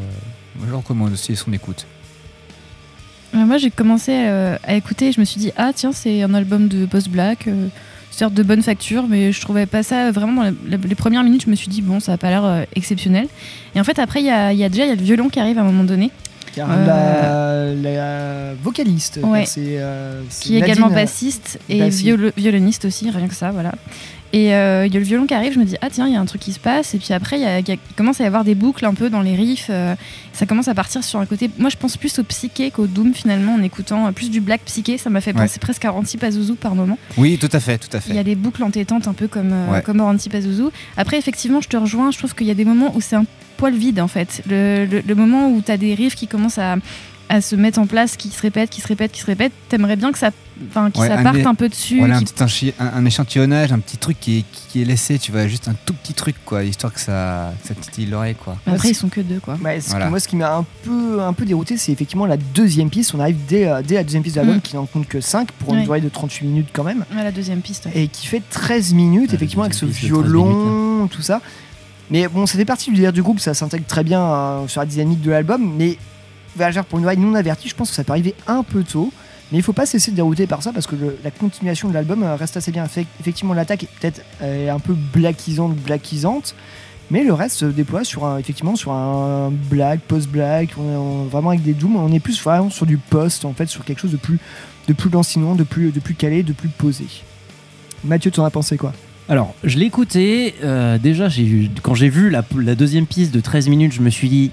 moi, 0.58 0.68
je 0.70 0.76
recommande 0.76 1.14
aussi 1.14 1.36
son 1.36 1.52
écoute. 1.52 1.88
Moi, 3.34 3.58
j'ai 3.58 3.72
commencé 3.72 4.12
euh, 4.14 4.58
à 4.64 4.76
écouter 4.76 5.08
et 5.08 5.12
je 5.12 5.20
me 5.20 5.26
suis 5.26 5.40
dit, 5.40 5.52
ah 5.58 5.72
tiens, 5.74 5.92
c'est 5.92 6.22
un 6.22 6.36
album 6.36 6.68
de 6.68 6.86
post-black, 6.86 7.48
euh, 7.48 7.68
certes 8.16 8.34
de 8.34 8.44
bonne 8.44 8.62
facture, 8.62 9.06
mais 9.10 9.32
je 9.32 9.42
trouvais 9.42 9.66
pas 9.66 9.84
ça 9.84 10.12
vraiment 10.12 10.44
dans 10.44 10.54
les, 10.68 10.78
les 10.78 10.96
premières 10.96 11.24
minutes. 11.24 11.44
Je 11.46 11.50
me 11.52 11.56
suis 11.56 11.68
dit, 11.68 11.82
bon, 11.82 12.00
ça 12.00 12.14
a 12.14 12.18
pas 12.18 12.30
l'air 12.30 12.46
euh, 12.46 12.64
exceptionnel. 12.76 13.28
Et 13.76 13.80
en 13.80 13.84
fait, 13.84 14.00
après, 14.00 14.22
il 14.22 14.26
y 14.26 14.30
a, 14.30 14.54
y 14.54 14.64
a 14.64 14.70
déjà 14.70 14.86
il 14.86 14.90
y 14.90 14.92
a 14.92 14.96
le 14.96 15.02
violon 15.02 15.30
qui 15.30 15.40
arrive 15.40 15.58
à 15.58 15.62
un 15.62 15.66
moment 15.66 15.84
donné. 15.84 16.12
Car 16.56 16.70
Euh, 16.72 17.76
la, 17.82 18.50
la 18.52 18.54
vocaliste, 18.62 19.20
Ouais. 19.24 19.46
c'est 19.48 19.80
euh, 19.80 20.22
c'est 20.30 20.44
qui 20.44 20.58
est 20.58 20.60
Nadine, 20.60 20.74
également 20.76 20.92
euh, 20.92 20.96
bassiste 20.96 21.60
et 21.68 21.90
violoniste 22.38 22.86
aussi, 22.86 23.10
rien 23.10 23.28
que 23.28 23.34
ça, 23.34 23.50
voilà. 23.52 23.72
Et 24.36 24.56
euh, 24.56 24.88
il 24.88 24.92
y 24.94 24.98
a 24.98 25.00
le 25.00 25.06
violon 25.06 25.28
qui 25.28 25.36
arrive, 25.36 25.54
je 25.54 25.60
me 25.60 25.64
dis, 25.64 25.76
ah 25.82 25.90
tiens, 25.92 26.08
il 26.08 26.14
y 26.14 26.16
a 26.16 26.20
un 26.20 26.26
truc 26.26 26.42
qui 26.42 26.54
se 26.54 26.60
passe. 26.60 26.96
Et 26.96 26.98
puis 26.98 27.14
après, 27.14 27.40
il 27.40 27.78
commence 27.96 28.20
à 28.20 28.24
y 28.24 28.28
avoir 28.28 28.44
des 28.44 28.56
boucles 28.56 28.84
un 28.86 28.96
peu 28.96 29.12
dans 29.12 29.22
les 29.22 29.36
riffs. 29.36 29.68
euh, 29.70 29.94
ça 30.34 30.48
commence 30.48 30.68
à 30.68 30.74
partir 30.74 31.04
sur 31.04 31.20
un 31.20 31.28
côté. 31.28 31.52
Moi, 31.60 31.70
je 31.70 31.78
pense 31.78 31.98
plus 31.98 32.18
au 32.18 32.24
psyché 32.24 32.72
qu'au 32.72 32.88
doom 32.88 33.14
finalement, 33.14 33.54
en 33.54 33.62
écoutant 33.62 34.08
euh, 34.08 34.12
plus 34.12 34.32
du 34.32 34.42
black 34.42 34.62
psyché. 34.66 34.98
Ça 34.98 35.12
m'a 35.12 35.22
fait 35.22 35.36
Ouais. 35.36 35.44
penser 35.44 35.60
presque 35.60 35.86
à 35.86 35.92
Ranti 35.92 36.18
Pazuzu 36.18 36.56
par 36.56 36.74
moment. 36.74 36.98
Oui, 37.18 37.38
tout 37.38 37.50
à 37.54 37.60
fait, 37.60 37.78
tout 37.78 37.96
à 37.96 38.00
Il 38.08 38.16
y 38.16 38.18
a 38.18 38.22
fait. 38.22 38.24
des 38.24 38.36
boucles 38.36 38.64
entêtantes 38.64 39.08
un 39.08 39.14
peu 39.14 39.28
comme, 39.28 39.54
Ouais. 39.72 39.84
comme 39.84 40.02
Ranti 40.02 40.30
Pazuzu. 40.30 40.64
Après, 40.98 41.20
effectivement, 41.20 41.62
je 41.62 41.70
te 41.70 41.78
rejoins. 41.78 42.10
Je 42.10 42.18
trouve 42.18 42.34
qu'il 42.34 42.48
y 42.48 42.52
a 42.52 42.56
des 42.56 42.66
moments 42.66 42.92
où 42.96 43.02
c'est 43.02 43.16
un 43.16 43.26
poil 43.58 43.76
vide 43.76 44.00
en 44.00 44.08
fait. 44.08 44.42
Le, 44.50 44.88
le- 44.90 45.04
le 45.08 45.16
moment 45.16 45.50
où 45.52 45.62
tu 45.62 45.72
as 45.72 45.78
des 45.78 45.94
riffs 45.94 46.16
qui 46.16 46.26
commencent 46.28 46.58
à, 46.58 46.78
à 47.30 47.40
se 47.40 47.56
mettre 47.56 47.78
en 47.78 47.86
place, 47.86 48.18
qui 48.18 48.30
se 48.30 48.42
répètent, 48.42 48.72
qui 48.72 48.82
se 48.82 48.88
répètent, 48.88 49.12
qui 49.12 49.22
se 49.22 49.28
répètent, 49.28 49.54
t'aimerais 49.70 49.96
bien 49.96 50.12
que 50.12 50.18
ça, 50.18 50.32
enfin, 50.70 50.92
que 50.92 51.00
Ouais, 51.00 51.08
ça 51.08 51.18
un 51.20 51.24
parte 51.24 51.38
é- 51.38 51.46
un 51.46 51.56
peu 51.56 51.70
dessus. 51.70 52.00
Voilà, 52.00 52.18
un, 52.18 52.24
qui- 52.24 52.34
petit 52.34 52.74
un- 52.80 52.88
un 52.98 53.06
échantillonnage, 53.06 53.72
un 53.72 53.80
petit 53.80 53.98
truc 53.98 54.20
qui 54.20 54.40
est, 54.40 54.46
qui 54.70 54.82
est 54.82 54.86
laissé, 54.86 55.20
tu 55.20 55.32
vois, 55.32 55.48
juste 55.48 55.68
un 55.68 55.76
tout 55.86 55.94
petit 55.94 56.14
truc, 56.14 56.36
quoi, 56.46 56.64
histoire 56.64 56.94
que 56.94 57.00
ça, 57.00 57.54
que 57.62 57.68
ça 57.68 57.74
titille 57.76 58.06
l'oreille, 58.08 58.36
quoi. 58.36 58.58
Mais 58.68 58.74
Après, 58.74 58.90
ils 58.90 58.96
sont 58.96 59.10
que 59.10 59.22
deux, 59.22 59.40
quoi. 59.40 59.56
Ouais, 59.64 59.80
que-. 59.80 60.10
Moi, 60.10 60.20
ce 60.20 60.28
qui 60.28 60.36
m'a 60.36 60.56
un 60.56 60.66
peu, 60.84 61.22
un 61.22 61.34
peu 61.34 61.46
dérouté, 61.46 61.78
c'est 61.78 61.92
effectivement 61.92 62.26
la 62.26 62.38
deuxième 62.38 62.90
piste. 62.90 63.14
On 63.16 63.20
arrive 63.20 63.38
dès, 63.48 63.68
euh, 63.68 63.82
dès 63.82 63.96
la 63.96 64.04
deuxième 64.04 64.24
piste 64.24 64.36
de 64.36 64.42
l'album, 64.42 64.58
Mm. 64.58 64.62
qui 64.62 64.76
n'en 64.76 64.86
compte 64.86 65.08
que 65.08 65.22
5 65.22 65.52
pour 65.54 65.74
une 65.74 65.80
Ouais. 65.80 65.84
durée 65.86 66.02
de 66.02 66.10
38 66.10 66.46
minutes 66.46 66.70
quand 66.74 66.84
même. 66.84 67.06
Ouais, 67.16 67.24
la 67.24 67.32
deuxième 67.32 67.62
piste. 67.62 67.86
ouais. 67.86 67.92
Et 68.04 68.08
qui 68.08 68.28
fait 68.28 68.42
13 68.50 68.94
minutes, 68.94 69.34
effectivement, 69.34 69.64
avec 69.64 69.74
ce 69.76 69.86
piste 69.86 70.04
de 70.04 70.08
13 70.10 70.24
violon, 70.24 71.08
tout 71.08 71.22
ça. 71.22 71.42
Mais 72.12 72.28
bon, 72.28 72.46
ça 72.46 72.58
fait 72.58 72.66
partie 72.66 72.90
du 72.90 72.98
délire 72.98 73.14
du 73.14 73.24
groupe, 73.24 73.40
ça 73.40 73.54
s'intègre 73.54 73.86
très 73.88 74.04
bien 74.04 74.22
euh, 74.22 74.68
sur 74.68 74.82
la 74.82 74.86
dynamique 74.86 75.22
de 75.22 75.32
l'album. 75.32 75.74
Mais 75.78 75.98
Voyageur 76.56 76.86
pour 76.86 77.00
une 77.00 77.06
oreille 77.06 77.18
non 77.18 77.34
avertie, 77.34 77.68
je 77.68 77.74
pense 77.74 77.90
que 77.90 77.96
ça 77.96 78.04
peut 78.04 78.12
arriver 78.12 78.36
un 78.46 78.62
peu 78.62 78.84
tôt. 78.84 79.12
Mais 79.54 79.60
il 79.60 79.62
faut 79.62 79.72
pas 79.72 79.86
cesser 79.86 80.10
de 80.10 80.16
dérouter 80.16 80.48
par 80.48 80.64
ça 80.64 80.74
parce 80.74 80.88
que 80.88 80.96
la 81.24 81.30
continuation 81.30 81.88
de 81.88 81.94
l'album 81.94 82.24
euh, 82.24 82.36
reste 82.36 82.58
assez 82.58 82.72
bien. 82.72 82.86
Effectivement, 83.20 83.54
l'attaque 83.54 83.84
est 83.84 83.90
peut-être 84.00 84.24
euh, 84.42 84.72
un 84.72 84.80
peu 84.80 84.96
blackisante, 85.14 85.76
blackisante. 85.76 86.56
Mais 87.12 87.24
le 87.24 87.34
reste 87.34 87.58
se 87.58 87.66
déploie 87.66 88.04
sur 88.04 88.26
un, 88.26 88.40
effectivement 88.40 88.76
sur 88.76 88.94
un 88.94 89.52
black, 89.70 90.00
post-black, 90.00 90.70
vraiment 91.30 91.50
avec 91.50 91.62
des 91.62 91.74
dooms. 91.74 91.98
On 91.98 92.12
est 92.12 92.20
plus 92.20 92.42
vraiment 92.42 92.72
sur 92.72 92.88
du 92.88 92.98
post, 92.98 93.46
en 93.46 93.54
fait, 93.54 93.68
sur 93.68 93.86
quelque 93.86 94.00
chose 94.00 94.12
de 94.14 94.18
plus, 94.18 94.40
de 94.88 94.94
plus 94.94 95.12
lancinant, 95.12 95.54
de 95.54 95.64
plus, 95.64 95.92
de 95.92 96.00
plus 96.00 96.16
calé, 96.16 96.42
de 96.42 96.54
plus 96.54 96.70
posé. 96.70 97.06
Mathieu, 98.04 98.32
tu 98.32 98.40
en 98.40 98.46
as 98.46 98.50
pensé 98.50 98.76
quoi? 98.78 98.92
Alors, 99.30 99.54
je 99.64 99.78
l'ai 99.78 99.86
écouté. 99.86 100.56
euh, 100.64 100.98
déjà, 100.98 101.30
j'ai 101.30 101.70
quand 101.84 101.94
j'ai 101.94 102.10
vu 102.10 102.32
la 102.32 102.42
deuxième 102.74 103.06
piste 103.06 103.32
de 103.32 103.40
13 103.40 103.68
minutes, 103.68 103.92
je 103.92 104.02
me 104.02 104.10
suis 104.10 104.30
dit 104.30 104.52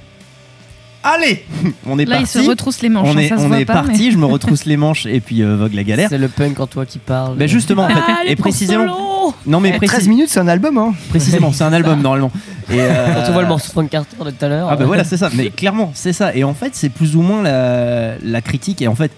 Allez 1.03 1.45
On 1.87 1.99
est 1.99 2.05
Là, 2.05 2.17
il 2.17 2.23
parti. 2.25 2.45
se 2.45 2.49
retrousse 2.49 2.83
les 2.83 2.89
manches. 2.91 3.09
on 3.09 3.17
hein, 3.17 3.21
est, 3.21 3.29
ça 3.29 3.39
se 3.39 3.43
on 3.45 3.49
voit 3.49 3.61
est 3.61 3.65
pas, 3.65 3.75
parti, 3.75 4.07
mais- 4.07 4.11
je 4.11 4.19
me 4.19 4.27
retrousse 4.27 4.65
les 4.67 4.77
manches 4.77 5.07
et 5.07 5.21
puis 5.21 5.43
euh, 5.43 5.57
vogue 5.57 5.73
la 5.75 5.85
galère. 5.85 6.09
C'est 6.11 6.19
le 6.19 6.29
punk 6.29 6.61
en 6.61 6.67
toi 6.67 6.85
qui 6.87 6.99
parle. 6.99 7.37
Ben 7.37 7.49
justement, 7.49 7.85
en 7.85 7.89
fait, 7.89 7.95
Allez, 8.23 8.33
et 8.33 8.37
précisément. 8.37 9.33
Non, 9.47 9.61
mais 9.61 9.73
Eh, 9.75 9.79
précis- 9.79 9.95
13 9.95 10.09
minutes, 10.09 10.29
c'est 10.29 10.41
un 10.41 10.49
album, 10.49 10.77
hein 10.77 10.93
précisément, 11.09 11.53
c'est 11.53 11.65
un 11.65 11.73
album 11.73 12.03
normalement. 12.03 12.31
Et 12.71 12.81
euh, 12.81 13.15
Quand 13.15 13.31
on 13.31 13.33
voit 13.33 13.43
le 13.43 13.49
morceau 13.49 13.69
de 13.69 13.73
Frank 13.73 13.89
Carter 13.89 14.17
de 14.25 14.31
tout 14.31 14.45
à 14.45 14.49
l'heure. 14.49 14.69
Ah 14.71 14.77
bah 14.77 14.83
euh, 14.83 14.87
voilà, 14.87 15.05
c'est 15.05 15.17
ça. 15.17 15.31
Mais 15.35 15.51
clairement, 15.51 15.91
c'est 15.95 16.13
ça. 16.13 16.35
Et 16.35 16.45
en 16.45 16.55
fait, 16.55 16.71
c'est 16.75 16.89
plus 16.91 17.17
ou 17.17 17.23
moins 17.23 17.43
la, 17.43 18.17
la 18.23 18.41
critique. 18.43 18.83
Et 18.83 18.89
en 18.89 18.95
fait, 18.95 19.13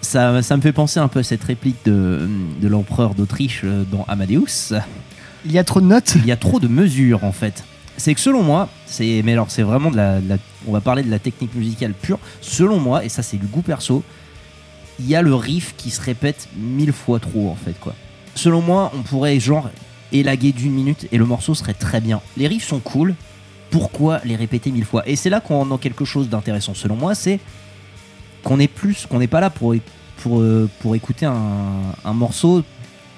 ça, 0.00 0.42
ça 0.42 0.56
me 0.56 0.62
fait 0.62 0.72
penser 0.72 0.98
un 1.00 1.08
peu 1.08 1.20
à 1.20 1.22
cette 1.22 1.44
réplique 1.44 1.76
de, 1.84 2.28
de 2.60 2.68
l'empereur 2.68 3.14
d'Autriche 3.14 3.64
dans 3.90 4.04
Amadeus. 4.08 4.72
Il 5.44 5.52
y 5.52 5.58
a 5.58 5.64
trop 5.64 5.80
de 5.80 5.86
notes 5.86 6.14
Il 6.16 6.26
y 6.26 6.32
a 6.32 6.36
trop 6.36 6.58
de 6.60 6.68
mesures 6.68 7.24
en 7.24 7.32
fait. 7.32 7.64
C'est 7.96 8.14
que 8.14 8.20
selon 8.20 8.42
moi, 8.42 8.68
c'est 8.86 9.22
mais 9.24 9.32
alors 9.32 9.50
c'est 9.50 9.62
vraiment 9.62 9.90
de 9.90 9.96
la, 9.96 10.18
on 10.66 10.72
va 10.72 10.80
parler 10.80 11.02
de 11.02 11.10
la 11.10 11.18
technique 11.18 11.54
musicale 11.54 11.92
pure. 11.92 12.18
Selon 12.40 12.80
moi, 12.80 13.04
et 13.04 13.08
ça 13.08 13.22
c'est 13.22 13.36
du 13.36 13.46
goût 13.46 13.62
perso, 13.62 14.02
il 14.98 15.06
y 15.06 15.14
a 15.14 15.22
le 15.22 15.34
riff 15.34 15.74
qui 15.76 15.90
se 15.90 16.00
répète 16.00 16.48
mille 16.56 16.92
fois 16.92 17.20
trop 17.20 17.50
en 17.50 17.54
fait 17.54 17.78
quoi. 17.78 17.94
Selon 18.34 18.62
moi, 18.62 18.90
on 18.94 19.02
pourrait 19.02 19.38
genre 19.38 19.70
élaguer 20.10 20.52
d'une 20.52 20.72
minute 20.72 21.06
et 21.12 21.18
le 21.18 21.26
morceau 21.26 21.54
serait 21.54 21.74
très 21.74 22.00
bien. 22.00 22.20
Les 22.36 22.46
riffs 22.46 22.66
sont 22.66 22.80
cool. 22.80 23.14
Pourquoi 23.70 24.20
les 24.24 24.36
répéter 24.36 24.70
mille 24.70 24.84
fois? 24.84 25.06
Et 25.06 25.16
c'est 25.16 25.30
là 25.30 25.40
qu'on 25.40 25.70
a 25.70 25.78
quelque 25.78 26.04
chose 26.04 26.28
d'intéressant 26.28 26.74
selon 26.74 26.96
moi, 26.96 27.14
c'est 27.14 27.40
qu'on 28.42 28.58
est 28.58 28.68
plus, 28.68 29.06
qu'on 29.06 29.18
n'est 29.18 29.26
pas 29.26 29.40
là 29.40 29.50
pour 29.50 29.72
euh, 30.40 30.68
écouter 30.94 31.26
un 31.26 32.12
morceau. 32.12 32.62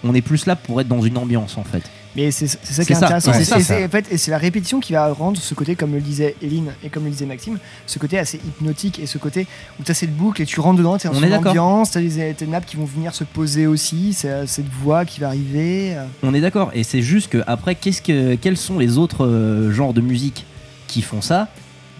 On 0.05 0.15
est 0.15 0.21
plus 0.21 0.47
là 0.47 0.55
pour 0.55 0.81
être 0.81 0.89
dans 0.89 1.01
une 1.01 1.17
ambiance 1.17 1.57
en 1.59 1.65
fait. 1.65 1.83
Mais 2.16 2.31
c'est 2.31 2.47
c'est 2.47 2.73
ça 2.74 2.85
qui 2.85 2.93
est 2.93 2.97
ça, 2.97 3.07
intéressant. 3.07 3.32
ouais, 3.32 3.45
C'est- 3.45 3.61
c'est 3.61 3.85
en 3.85 3.89
fait, 3.89 4.27
la 4.28 4.39
répétition 4.39 4.78
qui 4.78 4.93
va 4.93 5.12
rendre 5.12 5.36
ce 5.41 5.53
côté, 5.55 5.74
comme 5.74 5.93
le 5.95 6.01
disait 6.01 6.36
Eline 6.43 6.73
et 6.85 6.89
comme 6.89 7.05
le 7.05 7.11
disait 7.11 7.27
Maxime, 7.27 7.59
ce 7.86 7.99
côté 7.99 8.19
assez 8.19 8.36
hypnotique 8.39 9.01
et 9.01 9.07
ce 9.07 9.19
côté 9.19 9.47
où 9.81 9.82
tu 9.82 9.91
as 9.91 9.95
cette 9.95 10.15
boucle 10.16 10.41
et 10.41 10.47
tu 10.47 10.61
rentres 10.61 10.78
dedans, 10.78 10.97
tu 10.97 11.09
es 11.09 11.11
d'accord. 11.28 11.49
ambiance, 11.51 11.91
tu 11.91 11.99
as 11.99 12.01
des, 12.03 12.32
des 12.35 12.47
nappes 12.47 12.66
qui 12.66 12.77
vont 12.77 12.85
venir 12.85 13.15
se 13.15 13.24
poser 13.24 13.66
aussi, 13.66 14.12
c'est 14.12 14.47
cette 14.47 14.69
voix 14.69 15.05
qui 15.05 15.19
va 15.20 15.27
arriver. 15.28 15.95
euh. 15.97 16.05
On 16.23 16.32
est 16.35 16.41
d'accord. 16.41 16.70
Et 16.73 16.85
c'est 16.85 17.03
juste 17.03 17.31
que 17.31 17.43
après, 17.49 17.74
qu'est-ce 17.74 18.01
que, 18.01 18.36
quels 18.36 18.57
sont 18.57 18.78
les 18.78 18.97
autres 18.97 19.27
euh, 19.27 19.73
genres 19.73 19.93
de 19.93 20.01
musique 20.01 20.47
qui 20.86 21.03
font 21.03 21.20
ça? 21.20 21.49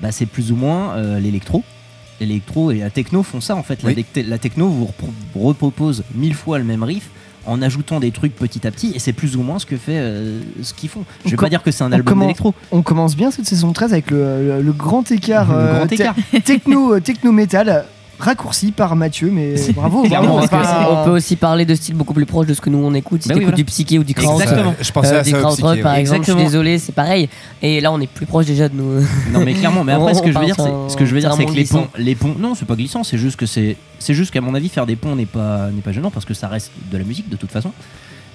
Bah, 0.01 0.13
c'est 0.13 0.27
plus 0.27 0.53
ou 0.53 0.57
moins 0.57 0.95
euh, 0.97 1.19
l'électro. 1.19 1.65
L'électro 2.21 2.71
et 2.71 2.79
la 2.79 2.91
techno 2.91 3.25
font 3.25 3.41
ça 3.41 3.57
en 3.57 3.65
fait. 3.65 3.83
La, 3.83 3.91
Oui. 3.91 4.07
la 4.15 4.39
techno 4.39 4.69
vous 4.69 4.85
repro- 4.85 5.11
repropose 5.43 6.05
mille 6.15 6.35
fois 6.35 6.59
le 6.59 6.65
même 6.65 6.85
riff 6.85 7.09
en 7.47 7.61
ajoutant 7.63 8.01
des 8.01 8.11
trucs 8.11 8.35
petit 8.37 8.67
à 8.67 8.71
petit, 8.71 8.93
et 8.95 8.99
c'est 8.99 9.13
plus 9.13 9.37
ou 9.37 9.43
moins 9.43 9.59
ce 9.59 9.67
que 9.67 9.77
fait 9.77 9.97
euh, 9.99 10.41
ce 10.63 10.73
qu'ils 10.75 10.89
font. 10.89 11.05
Je 11.25 11.31
vais 11.31 11.37
On 11.39 11.41
pas 11.43 11.49
dire 11.49 11.63
que 11.63 11.71
c'est 11.71 11.85
un 11.85 11.93
album 11.93 12.21
d'électro. 12.21 12.55
On 12.73 12.83
commence 12.83 13.17
bien 13.17 13.31
cette 13.31 13.47
saison 13.47 13.73
13 13.73 13.93
avec 13.93 14.11
le, 14.11 14.47
le- 14.59 14.63
le 14.63 14.73
grand 14.73 15.11
écart, 15.11 15.51
Le 15.53 15.59
euh, 15.59 15.77
grand 15.79 15.87
te- 15.87 15.95
écart. 15.95 16.15
techno, 16.45 16.99
techno 17.01 17.33
metal 17.33 17.85
raccourci 18.19 18.73
par 18.73 18.97
Mathieu, 18.97 19.31
mais 19.31 19.55
bravo. 19.75 20.05
Parce 20.09 20.49
que 20.51 20.91
on 20.93 21.05
peut 21.05 21.11
aussi 21.11 21.37
parler 21.37 21.65
de 21.65 21.75
style 21.75 21.95
beaucoup 21.95 22.15
plus 22.15 22.27
proche 22.27 22.47
de 22.47 22.55
ce 22.55 22.61
que 22.61 22.71
nous 22.71 22.79
on 22.79 22.95
écoute. 22.95 23.23
Si 23.23 23.29
Bah 23.29 23.35
oui, 23.35 23.41
t'écoutes 23.41 23.53
voilà. 23.53 23.57
du 23.57 23.65
psyché 23.65 23.99
ou 23.99 24.05
du 24.05 24.15
krautrock, 24.15 24.43
Exactement. 24.43 24.75
Je 24.81 24.93
pensais 24.93 25.17
à 25.17 25.23
du 25.23 25.31
ça, 25.31 25.47
psyché, 25.49 25.63
par 25.83 25.95
exemple, 25.95 26.21
je 26.21 26.25
suis 26.25 26.33
Exactement. 26.33 26.43
désolé, 26.45 26.79
c'est 26.79 26.93
pareil. 26.93 27.29
Et 27.63 27.81
là, 27.81 27.93
on 27.93 28.01
est 28.01 28.07
plus 28.07 28.27
proche 28.27 28.47
déjà 28.47 28.69
de 28.69 28.75
nous. 28.77 29.03
Non 29.33 29.41
mais 29.45 29.55
clairement, 29.55 29.85
mais 29.85 29.93
après 29.95 30.13
On- 30.13 30.15
ce 30.15 30.23
que 30.23 30.33
je 30.33 30.39
veux 30.39 30.45
dire, 30.45 30.57
ce 30.89 30.97
que 30.97 31.05
je 31.05 31.15
veux 31.15 31.21
dire, 31.21 31.35
c'est 31.35 31.45
que 31.45 31.51
les 31.51 31.57
glissant. 31.57 31.83
ponts, 31.83 31.89
les 31.99 32.15
ponts, 32.15 32.35
non, 32.39 32.55
c'est 32.55 32.67
pas 32.67 32.77
glissant, 32.77 33.03
c'est 33.05 33.19
juste 33.19 33.37
que 33.37 33.47
c'est, 33.47 33.77
c'est 33.99 34.15
juste 34.15 34.31
qu'à 34.33 34.41
mon 34.41 34.55
avis 34.55 34.69
faire 34.69 34.87
des 34.87 34.97
ponts 34.97 35.17
n'est 35.17 35.27
pas 35.27 35.71
n'est 35.71 35.83
pas 35.83 35.93
gênant 35.93 36.11
parce 36.11 36.25
que 36.25 36.35
ça 36.35 36.49
reste 36.49 36.71
de 36.93 36.99
la 36.99 37.05
musique 37.05 37.29
de 37.29 37.37
toute 37.37 37.51
façon. 37.51 37.73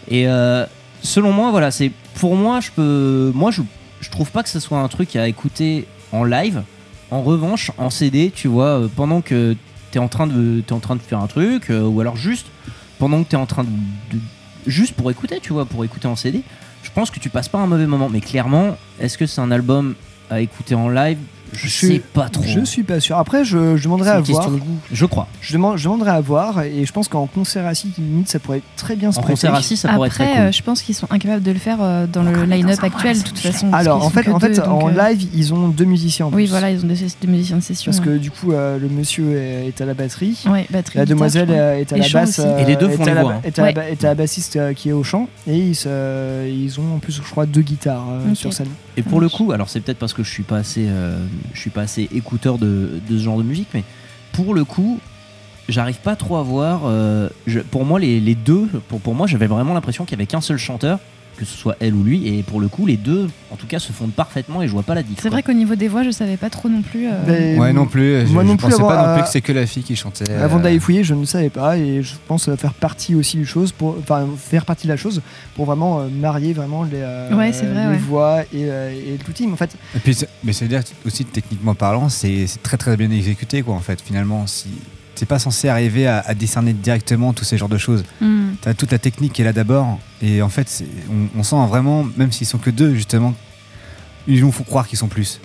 Et 0.10 0.28
euh, 0.28 0.66
selon 1.04 1.32
moi, 1.32 1.52
voilà, 1.52 1.72
c'est 1.72 1.92
pour 2.16 2.36
moi, 2.36 2.60
je 2.60 2.70
peux, 2.76 3.32
moi 3.36 3.52
je 3.52 3.62
je 4.02 4.10
trouve 4.10 4.32
pas 4.32 4.44
que 4.44 4.50
ce 4.50 4.60
soit 4.62 4.80
un 4.80 4.88
truc 4.88 5.16
à 5.16 5.28
écouter 5.28 5.86
en 6.14 6.24
live. 6.24 6.64
En 7.12 7.22
revanche, 7.22 7.72
en 7.78 7.90
CD, 7.90 8.32
tu 8.34 8.48
vois, 8.48 8.66
euh, 8.82 8.88
pendant 8.96 9.22
que 9.22 9.56
t'es 9.92 10.00
en 10.00 10.08
train 10.08 10.28
de 10.28 10.64
faire 11.08 11.20
un 11.20 11.28
truc, 11.28 11.70
euh, 11.70 11.82
ou 11.84 12.00
alors 12.02 12.16
juste 12.16 12.48
pendant 12.98 13.24
que 13.24 13.30
t'es 13.30 13.38
en 13.38 13.46
train 13.46 13.64
de- 13.64 14.20
juste 14.68 14.94
pour 14.94 15.10
écouter, 15.12 15.40
tu 15.42 15.54
vois, 15.54 15.66
pour 15.66 15.84
écouter 15.86 16.08
en 16.08 16.16
CD, 16.16 16.44
je 16.84 16.90
pense 16.92 17.12
que 17.12 17.20
tu 17.20 17.30
passes 17.30 17.50
pas 17.50 17.60
un 17.60 17.68
mauvais 17.68 17.88
moment. 17.88 18.10
Mais 18.10 18.22
clairement, 18.22 18.78
est-ce 19.00 19.18
que 19.18 19.26
c'est 19.26 19.42
un 19.42 19.52
album 19.52 19.96
à 20.30 20.42
écouter 20.42 20.76
en 20.76 20.90
live 20.90 21.18
Je 21.54 21.68
sais 21.68 22.00
pas 22.14 22.30
trop. 22.30 22.44
Je 22.46 22.62
suis 22.66 22.84
pas 22.84 23.00
sûr. 23.00 23.18
Après, 23.18 23.44
je, 23.46 23.78
je 23.78 23.84
demanderai 23.84 24.10
à 24.12 24.20
voir. 24.22 24.50
de 24.50 24.58
goût. 24.58 24.78
Je 24.92 25.06
crois. 25.06 25.28
Je, 25.42 25.54
demande, 25.54 25.78
je 25.78 25.84
demanderai 25.86 26.12
à 26.12 26.22
voir 26.22 26.62
et 26.64 26.86
je 26.86 26.92
pense 26.92 27.08
qu'en 27.08 27.26
concert 27.28 27.66
assis, 27.66 27.92
limite, 27.98 28.30
ça 28.30 28.40
pourrait 28.40 28.62
très 28.78 28.96
bien 28.96 29.12
se 29.12 29.20
En 29.20 29.22
prêter. 29.22 29.34
concert 29.34 29.56
assis, 29.56 29.78
ça 29.78 29.90
pourrait 29.90 30.08
être 30.08 30.16
très 30.16 30.24
Après, 30.26 30.36
cool. 30.38 30.46
euh, 30.48 30.52
je 30.52 30.62
pense 30.64 30.82
qu'ils 30.82 30.96
sont 30.96 31.08
incapables 31.12 31.44
de 31.44 31.52
le 31.52 31.60
faire 31.60 31.78
euh, 31.82 32.06
dans 32.08 32.24
le 32.24 32.44
line-up 32.44 32.84
actuel, 32.84 33.18
de 33.18 33.24
toute 33.24 33.40
façon. 33.40 33.72
Alors, 33.74 34.04
en 34.06 34.10
fait, 34.10 34.30
en, 34.30 34.40
fait 34.40 34.50
deux, 34.50 34.56
donc, 34.62 34.84
en 34.84 34.90
euh, 34.90 35.10
live, 35.10 35.28
ils 35.34 35.54
ont 35.54 35.68
deux 35.70 35.86
musiciens 35.86 36.28
en 36.28 36.30
Oui, 36.30 36.44
plus. 36.44 36.50
voilà, 36.50 36.72
ils 36.72 36.84
ont 36.84 36.88
des, 36.88 36.96
des 37.22 37.28
musiciens 37.28 37.58
de 37.58 37.64
session. 37.64 37.92
Parce 37.92 38.04
que 38.04 38.10
ouais. 38.12 38.20
du 38.20 38.32
coup, 38.32 38.52
euh, 38.52 38.78
le 38.80 38.88
monsieur 38.90 39.36
est, 39.38 39.80
à 39.82 39.86
la 39.86 39.94
batterie. 39.94 40.44
Ouais, 40.50 40.66
batterie, 40.70 41.00
La 41.00 41.06
demoiselle 41.06 41.48
je 41.50 41.54
euh, 41.54 41.80
est 41.80 41.94
à 41.94 41.98
Et 41.98 42.02
la 42.02 42.10
basse. 42.10 42.40
euh, 42.40 42.58
Et 42.58 42.66
les 42.66 42.76
deux 42.76 42.90
font 42.90 43.04
à 43.06 43.14
la 43.14 43.22
voix, 43.24 43.34
hein. 43.34 43.42
Est 43.44 43.60
à, 43.60 43.72
la 43.72 44.10
à 44.12 44.16
bassiste 44.16 44.56
euh, 44.56 44.74
qui 44.74 44.90
est 44.90 44.94
au 44.94 45.04
chant. 45.04 45.28
Et 45.48 45.58
ils, 45.58 46.80
ont 46.80 46.96
en 46.96 47.00
plus, 47.00 47.16
je 47.16 47.22
crois, 47.22 47.46
deux 47.46 47.62
guitares 47.62 48.06
euh, 48.10 48.36
sur 48.36 48.54
scène. 48.54 48.68
Et 49.00 49.04
pour 49.04 49.22
le 49.22 49.30
coup, 49.30 49.52
alors 49.52 49.70
c'est 49.70 49.80
peut-être 49.80 49.98
parce 50.00 50.14
que 50.14 50.24
je 50.24 50.30
suis 50.30 50.44
pas 50.44 50.58
assez, 50.58 50.86
euh, 50.90 51.18
je 51.54 51.60
suis 51.60 51.70
pas 51.70 51.82
assez 51.82 52.10
écouteur 52.14 52.58
de, 52.58 53.00
de 53.10 53.18
ce 53.18 53.24
genre 53.24 53.38
de 53.38 53.44
musique, 53.44 53.70
mais 53.74 53.84
pour 54.34 54.54
le 54.54 54.64
coup, 54.66 55.00
j'arrive 55.70 55.98
pas 56.00 56.16
trop 56.16 56.38
à 56.38 56.44
voir. 56.44 56.82
euh, 56.86 57.30
je- 57.48 57.60
pour 57.62 57.86
moi, 57.86 58.00
les, 58.00 58.20
les 58.20 58.36
deux, 58.36 58.68
pour, 58.90 59.00
pour 59.00 59.16
moi, 59.16 59.26
j'avais 59.28 59.48
vraiment 59.48 59.74
l'impression 59.74 60.04
qu'il 60.06 60.12
y 60.18 60.20
avait 60.20 60.26
qu'un 60.28 60.42
seul 60.42 60.58
chanteur, 60.58 61.00
que 61.40 61.46
ce 61.46 61.58
soit 61.58 61.76
elle 61.80 61.94
ou 61.96 62.04
lui, 62.04 62.28
et 62.28 62.44
pour 62.44 62.60
le 62.60 62.68
coup, 62.68 62.86
les 62.86 62.98
deux, 62.98 63.30
en 63.50 63.56
tout 63.56 63.66
cas, 63.66 63.80
se 63.80 63.94
fondent 63.94 64.12
parfaitement 64.12 64.62
et 64.62 64.68
je 64.68 64.74
vois 64.74 64.84
pas 64.84 64.94
la 64.94 65.04
diff. 65.04 65.18
C'est 65.22 65.30
vrai 65.30 65.42
qu'au 65.42 65.54
niveau 65.54 65.76
des 65.76 65.88
voix, 65.88 66.04
je 66.04 66.12
savais 66.12 66.36
pas 66.36 66.50
trop 66.50 66.68
non 66.68 66.82
plus. 66.82 67.08
euh, 67.08 67.12
Ben, 67.26 67.58
Ouais, 67.60 67.72
non 67.72 67.86
plus. 67.86 68.28
Je, 68.28 68.34
Moi 68.34 68.44
non 68.44 68.54
je 68.54 68.58
plus, 68.58 68.70
pensais 68.72 68.82
pas 68.84 68.98
non 69.02 69.10
euh, 69.10 69.14
plus 69.16 69.24
que 69.24 69.30
c'est 69.30 69.42
que 69.42 69.52
la 69.54 69.66
fille 69.66 69.84
qui 69.84 69.96
chantait. 69.96 70.30
Avant 70.34 70.60
euh, 70.60 70.62
d'aller 70.62 70.80
fouiller, 70.82 71.04
je 71.06 71.14
ne 71.14 71.24
savais 71.26 71.50
pas 71.50 71.78
et 71.78 72.04
je 72.04 72.14
pense 72.28 72.50
euh, 72.50 72.56
faire 72.58 72.74
partie 72.74 73.16
aussi 73.16 73.38
du 73.38 73.46
chose 73.46 73.72
pour, 73.72 73.96
enfin, 74.00 74.28
faire 74.38 74.66
partie 74.66 74.86
de 74.88 74.92
la 74.92 74.98
chose 74.98 75.22
pour 75.56 75.66
vraiment 75.66 76.02
euh, 76.02 76.10
marier 76.10 76.52
vraiment 76.54 76.84
les, 76.84 76.90
euh, 76.96 77.34
Ouais, 77.34 77.54
c'est 77.54 77.66
vrai, 77.66 77.86
les 77.86 77.92
ouais. 77.94 77.98
voix 77.98 78.42
et, 78.44 78.46
euh, 78.66 78.92
et 78.92 79.18
tout 79.24 79.32
team. 79.32 79.54
En 79.54 79.56
fait, 79.56 79.76
Et 79.96 80.00
puis, 80.00 80.18
mais 80.44 80.52
c'est 80.54 80.68
dire 80.68 80.82
aussi 81.06 81.24
techniquement 81.26 81.74
parlant, 81.76 82.10
c'est 82.10 82.48
c'est 82.48 82.62
très 82.62 82.78
très 82.78 82.98
bien 82.98 83.10
exécuté 83.12 83.62
quoi 83.62 83.76
en 83.76 83.80
fait. 83.80 84.02
Finalement, 84.02 84.46
si 84.48 84.68
t'es 85.20 85.26
pas 85.26 85.38
censé 85.40 85.68
arriver 85.68 86.08
à, 86.08 86.20
à 86.26 86.34
discerner 86.34 86.72
directement 86.74 87.34
tous 87.34 87.44
ces 87.44 87.58
genres 87.58 87.68
de 87.70 87.78
choses. 87.78 88.04
Hmm. 88.22 88.52
T'as 88.62 88.74
toute 88.74 88.92
la 88.92 89.00
technique 89.00 89.34
qui 89.34 89.42
est 89.42 89.46
là 89.46 89.52
d'abord, 89.54 90.00
et 90.22 90.42
en 90.42 90.48
fait, 90.50 90.84
on, 91.12 91.40
on 91.40 91.44
sent 91.44 91.58
vraiment, 91.68 92.06
même 92.18 92.32
s'ils 92.32 92.48
sont 92.48 92.58
que 92.58 92.70
deux 92.70 92.96
justement, 92.96 93.34
ils 94.28 94.42
nous 94.42 94.52
font 94.52 94.64
croire 94.64 94.88
qu'ils 94.88 94.98
sont 94.98 95.08
plus. 95.08 95.40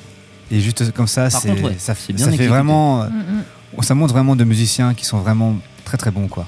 Et 0.51 0.61
juste 0.61 0.93
comme 0.93 1.07
ça, 1.09 1.29
Par 1.29 1.41
c'est 1.41 1.49
contre, 1.49 1.65
ouais, 1.65 1.75
ça, 1.79 1.95
c'est 1.95 2.13
bien 2.13 2.25
ça 2.27 2.33
fait 2.33 2.47
vraiment, 2.47 3.03
euh, 3.03 3.07
Mm, 3.09 3.79
mm. 3.79 3.83
ça 3.83 3.95
montre 3.95 4.13
vraiment 4.13 4.37
de 4.37 4.45
musiciens 4.45 4.95
qui 4.95 5.05
sont 5.05 5.19
vraiment 5.19 5.57
très 5.85 5.97
très 5.97 6.11
bons 6.11 6.29
quoi. 6.29 6.47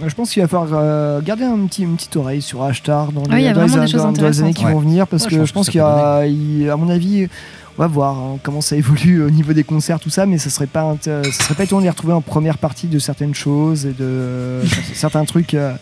moi, 0.00 0.08
je 0.08 0.14
pense 0.14 0.30
qu'il 0.30 0.40
va 0.42 0.48
falloir 0.48 0.70
euh, 0.72 1.20
garder 1.20 1.44
un 1.44 1.66
petit, 1.66 1.82
une 1.82 1.96
petite 1.96 2.16
oreille 2.16 2.40
sur 2.42 2.62
Ashtar 2.62 3.12
dans 3.12 3.24
les, 3.24 3.30
Ouais, 3.34 3.42
il 3.42 3.44
y 3.44 3.48
a 3.48 3.52
dans 3.52 3.62
les- 3.66 3.92
dans- 3.92 4.12
dans 4.12 4.40
années 4.40 4.54
qui 4.54 4.64
vont 4.64 4.78
venir 4.80 5.06
parce 5.06 5.24
Ouais, 5.24 5.30
que 5.30 5.36
je 5.40 5.44
je 5.44 5.52
pense 5.52 5.52
pense 5.52 5.66
que 5.66 5.72
qu'il 5.72 5.80
y 5.80 5.84
a, 5.84 6.24
il- 6.26 6.70
à 6.70 6.76
mon 6.76 6.88
avis, 6.88 7.28
on 7.78 7.82
va 7.82 7.86
voir 7.88 8.18
hein, 8.18 8.38
comment 8.42 8.60
ça 8.60 8.76
évolue 8.76 9.22
au 9.22 9.30
niveau 9.30 9.52
des 9.52 9.64
concerts, 9.64 9.98
tout 10.00 10.10
ça, 10.10 10.26
mais 10.26 10.38
ça 10.38 10.50
serait 10.50 10.66
pas, 10.66 10.94
ça 11.00 11.22
serait 11.24 11.54
pas 11.54 11.64
étonnant 11.64 11.80
de 11.80 11.84
les 11.86 11.90
retrouver 11.90 12.12
en 12.12 12.20
première 12.20 12.58
partie 12.58 12.86
de 12.86 12.98
certaines 12.98 13.34
choses 13.34 13.86
et 13.86 13.92
de 13.92 13.96
euh, 14.04 14.64
certains 14.94 15.24
trucs 15.24 15.54
euh, 15.54 15.72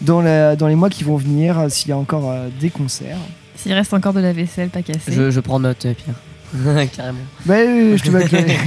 dans, 0.00 0.20
la- 0.20 0.56
dans 0.56 0.66
les 0.66 0.74
mois 0.74 0.90
qui 0.90 1.04
vont 1.04 1.16
venir 1.16 1.58
euh, 1.58 1.68
s'il 1.68 1.88
y 1.90 1.92
a 1.92 1.96
encore 1.96 2.30
euh, 2.30 2.48
des 2.60 2.70
concerts. 2.70 3.18
S'il 3.56 3.72
reste 3.72 3.94
encore 3.94 4.12
de 4.12 4.20
la 4.20 4.32
vaisselle 4.32 4.68
pas 4.70 4.82
cassée. 4.82 5.12
Je, 5.12 5.30
je 5.30 5.40
prends 5.40 5.60
note, 5.60 5.78
Pierre. 5.78 6.86
Carrément. 6.96 7.18
Bah 7.46 7.54
oui, 7.66 7.96
je 7.96 8.02
te 8.02 8.10
vois 8.10 8.22
clair. 8.22 8.44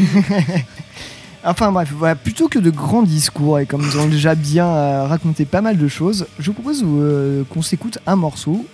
Enfin 1.44 1.72
bref, 1.72 1.94
voilà, 1.96 2.16
plutôt 2.16 2.50
que 2.50 2.60
de 2.60 2.70
grands 2.70 3.04
discours 3.04 3.60
et 3.60 3.66
comme 3.66 3.82
ils 3.82 3.98
ont 3.98 4.08
déjà 4.08 4.36
bien 4.36 4.66
euh, 4.68 5.06
raconté 5.08 5.46
pas 5.46 5.62
mal 5.62 5.78
de 5.78 5.88
choses, 5.88 6.28
je 6.40 6.48
vous 6.48 6.54
propose 6.54 6.84
euh, 6.86 7.44
qu'on 7.50 7.62
s'écoute 7.62 8.00
un 8.06 8.18
morceau 8.18 8.66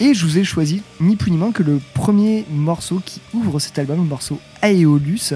et 0.00 0.14
je 0.14 0.24
vous 0.24 0.38
ai 0.38 0.44
choisi 0.44 0.82
ni 1.00 1.16
plus 1.16 1.30
ni 1.30 1.36
moins 1.36 1.52
que 1.52 1.62
le 1.62 1.80
premier 1.94 2.44
morceau 2.50 3.00
qui 3.04 3.20
ouvre 3.34 3.58
cet 3.58 3.78
album, 3.78 3.96
le 3.98 4.04
morceau 4.04 4.40
Aeolus, 4.62 5.34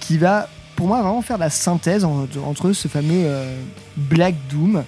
qui 0.00 0.18
va 0.18 0.48
pour 0.76 0.86
moi 0.88 1.00
vraiment 1.02 1.22
faire 1.22 1.38
la 1.38 1.50
synthèse 1.50 2.04
en- 2.04 2.26
entre 2.46 2.72
ce 2.72 2.88
fameux 2.88 3.24
euh, 3.26 3.56
Black 3.96 4.34
Doom. 4.50 4.84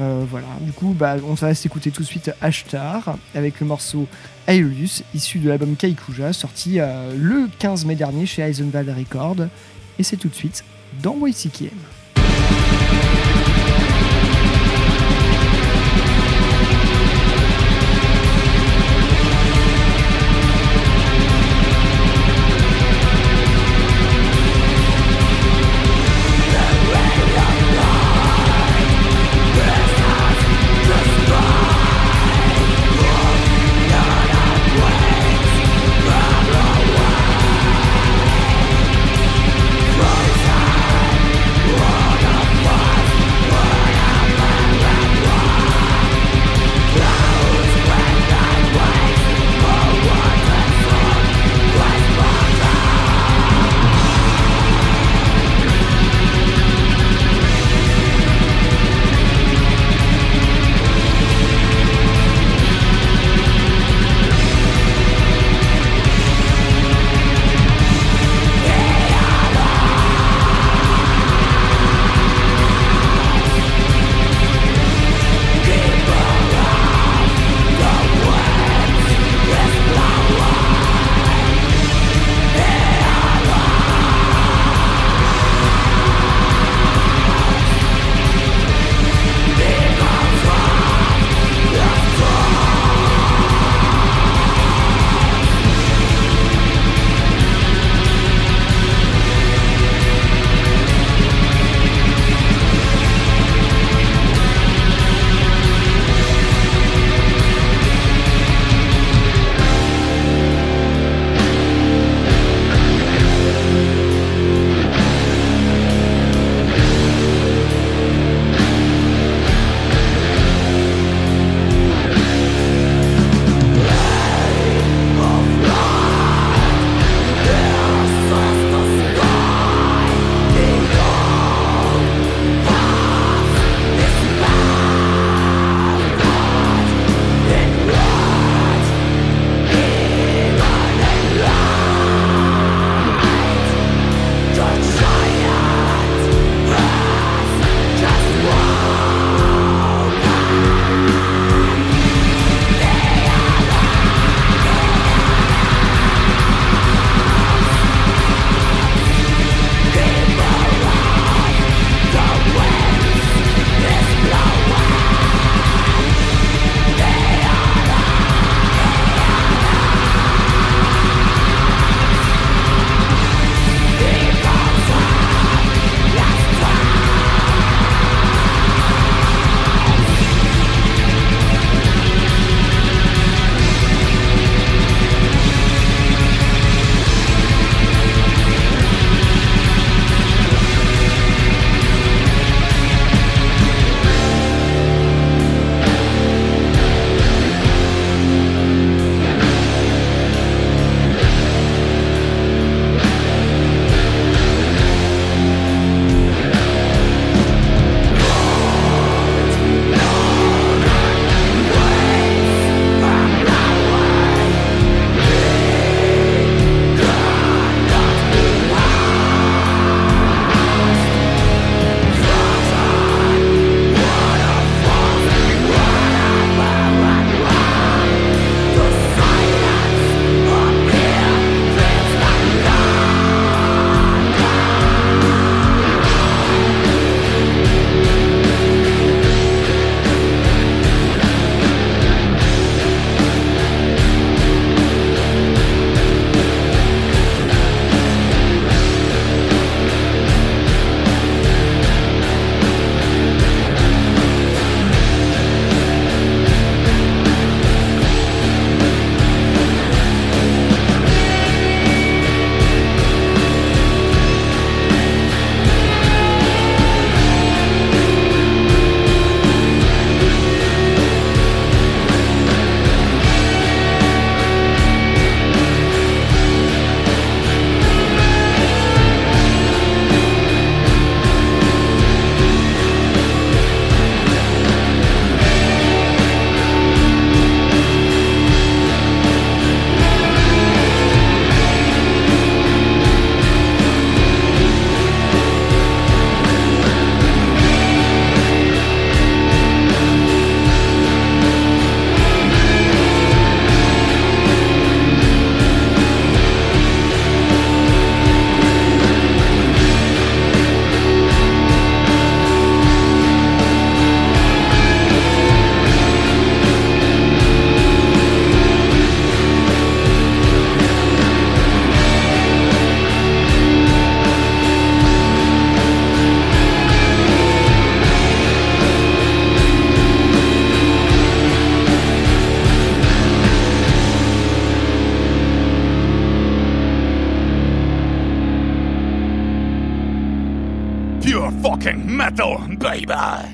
Euh, 0.00 0.24
voilà, 0.30 0.46
du 0.60 0.72
coup, 0.72 0.94
bah, 0.96 1.16
on 1.28 1.34
va 1.34 1.54
s'écouter 1.54 1.90
tout 1.90 2.02
de 2.02 2.06
suite 2.06 2.30
Ashtar 2.40 3.16
avec 3.34 3.58
le 3.60 3.66
morceau 3.66 4.06
Aeolus, 4.46 5.02
issu 5.14 5.38
de 5.38 5.48
l'album 5.48 5.74
Kaikuja, 5.76 6.32
sorti 6.32 6.78
euh, 6.78 7.12
le 7.16 7.48
15 7.58 7.84
mai 7.84 7.96
dernier 7.96 8.24
chez 8.26 8.42
Eisenwald 8.42 8.88
Records. 8.96 9.48
Et 9.98 10.02
c'est 10.04 10.16
tout 10.16 10.28
de 10.28 10.34
suite 10.34 10.64
dans 11.02 11.16
YCKM. 11.26 11.70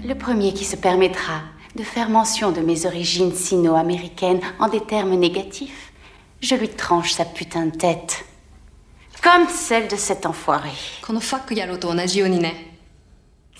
Le 0.04 0.14
premier 0.14 0.52
qui 0.52 0.64
se 0.64 0.76
permettra 0.76 1.42
de 1.76 1.82
faire 1.82 2.08
mention 2.08 2.52
de 2.52 2.60
mes 2.60 2.86
origines 2.86 3.34
sino-américaines 3.34 4.40
en 4.58 4.68
des 4.68 4.80
termes 4.80 5.14
négatifs, 5.14 5.92
je 6.40 6.54
lui 6.54 6.68
tranche 6.68 7.12
sa 7.12 7.24
putain 7.24 7.66
de 7.66 7.76
tête. 7.76 8.24
Comme 9.22 9.48
celle 9.48 9.88
de 9.88 9.96
cet 9.96 10.26
enfoiré. 10.26 10.70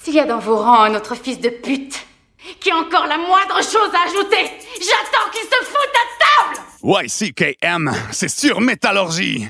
S'il 0.02 0.14
y 0.14 0.20
a 0.20 0.26
dans 0.26 0.38
vos 0.38 0.56
rangs 0.56 0.82
un 0.82 0.94
autre 0.94 1.14
fils 1.14 1.40
de 1.40 1.48
pute 1.48 2.06
qui 2.60 2.70
a 2.70 2.76
encore 2.76 3.06
la 3.06 3.16
moindre 3.16 3.56
chose 3.62 3.90
à 3.94 4.06
ajouter, 4.06 4.50
j'attends 4.78 5.30
qu'il 5.32 5.42
se 5.42 5.64
foute 5.64 5.94
à 5.94 6.04
table 6.20 6.60
YCKM, 6.84 7.90
c'est 8.12 8.28
sur 8.28 8.60
Métallurgie! 8.60 9.48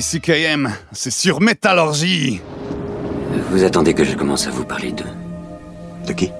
C'est 0.00 1.10
sur 1.10 1.40
Métallurgie! 1.40 2.40
Vous 3.50 3.64
attendez 3.64 3.94
que 3.94 4.04
je 4.04 4.14
commence 4.14 4.46
à 4.46 4.50
vous 4.50 4.64
parler 4.64 4.92
d'eux 4.92 5.04
De 6.06 6.12
qui? 6.12 6.30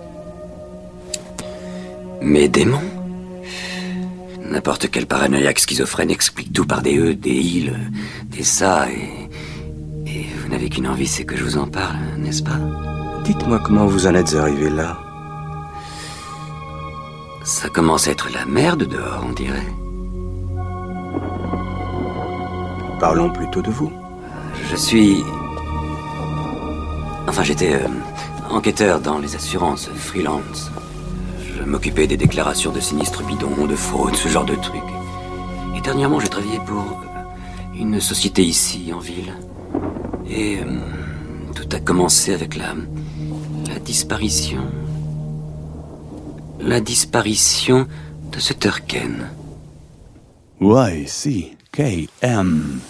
Mes 2.22 2.48
démons 2.48 2.82
N'importe 4.44 4.89
quel 4.90 5.06
paranoïaque 5.06 5.59
schizophrène 5.59 6.10
explique 6.10 6.52
tout 6.52 6.66
par 6.66 6.82
des 6.82 6.98
E, 6.98 7.14
des 7.14 7.35
il, 7.35 7.90
des 8.26 8.44
ça, 8.44 8.86
et. 8.90 9.28
Et 10.09 10.26
vous 10.40 10.48
n'avez 10.48 10.68
qu'une 10.68 10.86
envie, 10.86 11.09
c'est 11.09 11.24
que 11.24 11.36
je 11.36 11.43
vous 11.43 11.59
en 11.59 11.66
parle, 11.66 11.97
n'est-ce 12.16 12.44
pas? 12.44 12.60
Dites-moi 13.24 13.60
comment 13.64 13.86
vous 13.86 14.06
en 14.06 14.14
êtes 14.14 14.35
arrivé 14.35 14.70
là. 14.70 14.98
Ça 17.44 17.68
commence 17.68 18.06
à 18.06 18.12
être 18.12 18.30
la 18.32 18.47
merde 18.47 18.85
dehors, 18.85 19.26
on 19.28 19.32
dirait. 19.32 19.66
Parlons 23.01 23.31
plutôt 23.31 23.62
de 23.62 23.70
vous. 23.70 23.93
Je 24.70 24.77
suis. 24.77 25.23
Enfin, 27.29 27.43
j'étais. 27.43 27.75
euh, 27.75 27.89
enquêteur 28.51 29.01
dans 29.01 29.19
les 29.19 29.37
assurances, 29.37 29.89
freelance. 29.95 30.70
Je 31.59 31.62
m'occupais 31.65 32.07
des 32.07 32.16
déclarations 32.16 32.73
de 32.73 32.81
sinistres 32.81 33.23
bidons, 33.25 33.66
de 33.66 33.77
fraude, 33.77 34.16
ce 34.16 34.29
genre 34.29 34.47
de 34.47 34.55
trucs. 34.55 34.81
Et 35.77 35.81
dernièrement, 35.81 36.19
j'ai 36.19 36.29
travaillé 36.29 36.59
pour 36.66 36.81
euh, 36.81 37.79
une 37.79 38.01
société 38.01 38.43
ici, 38.43 38.91
en 38.95 38.99
ville. 38.99 39.33
Et 40.29 40.59
euh, 40.59 40.65
tout 41.55 41.69
a 41.77 41.81
commencé 41.81 42.33
avec 42.35 42.57
la, 42.57 42.75
la 43.73 43.79
disparition. 43.81 44.62
La 46.61 46.81
disparition 46.81 47.87
de 48.33 48.39
ce 48.41 48.53
Turken. 48.55 49.29
Y-C-K-M. 50.61 51.57
YCKM, 51.78 52.80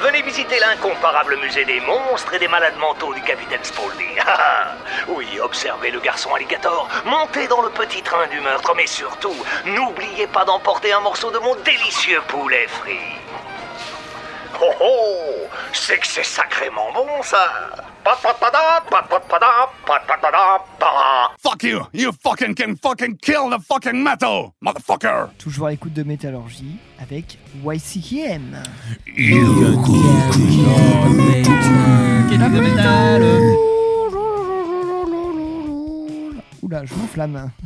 venez 0.00 0.22
visiter 0.22 0.58
l'incomparable 0.58 1.36
musée 1.36 1.64
des 1.64 1.80
monstres 1.80 2.34
et 2.34 2.38
des 2.38 2.48
malades 2.48 2.76
mentaux 2.78 3.12
du 3.14 3.22
capitaine 3.22 3.62
Spaulding. 3.64 4.18
Ah, 4.26 4.36
ah. 4.38 4.74
oui, 5.08 5.26
observez 5.40 5.90
le 5.90 6.00
garçon 6.00 6.34
alligator, 6.34 6.88
montez 7.04 7.48
dans 7.48 7.62
le 7.62 7.70
petit 7.70 8.02
train 8.02 8.26
du 8.28 8.40
meurtre, 8.40 8.74
mais 8.76 8.86
surtout, 8.86 9.34
n'oubliez 9.64 10.26
pas 10.26 10.44
d'emporter 10.44 10.92
un 10.92 11.00
morceau 11.00 11.30
de 11.30 11.38
mon 11.38 11.54
délicieux 11.56 12.20
poulet 12.28 12.66
frit. 12.68 13.16
Oh 14.62 14.72
oh 14.80 15.48
C'est 15.72 15.98
que 15.98 16.06
c'est 16.06 16.22
sacrément 16.24 16.92
bon 16.92 17.22
ça 17.22 17.50
Fuck 21.60 21.70
you! 21.70 21.80
You 21.92 22.12
fucking 22.12 22.54
can 22.54 22.76
fucking 22.76 23.18
kill 23.20 23.50
the 23.50 23.58
fucking 23.58 24.02
metal, 24.02 24.54
motherfucker! 24.62 25.28
Toujours 25.36 25.66
à 25.66 25.70
l'écoute 25.70 25.92
de 25.92 26.02
Métallurgie 26.02 26.76
avec 26.98 27.38
YCKM. 27.62 28.62
Oula, 36.62 36.84
je 36.86 36.94
m'enflamme. 36.94 37.50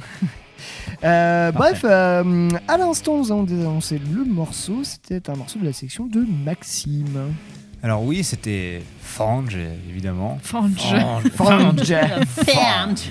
Euh, 1.03 1.53
bref, 1.53 1.83
euh, 1.85 2.49
à 2.67 2.79
l'instant, 2.79 3.19
nous 3.19 3.31
avons 3.31 3.43
annoncé 3.43 3.99
le 3.99 4.25
morceau. 4.25 4.85
C'était 4.85 5.29
un 5.29 5.35
morceau 5.35 5.59
de 5.59 5.67
la 5.67 5.73
section 5.75 6.07
de 6.07 6.25
Maxime. 6.45 7.35
Alors 7.83 8.03
oui, 8.03 8.25
c'était 8.25 8.83
Fange, 9.03 9.59
évidemment. 9.91 10.39
Fange. 10.43 10.95
Fange. 11.35 11.95
Fange. 12.23 13.11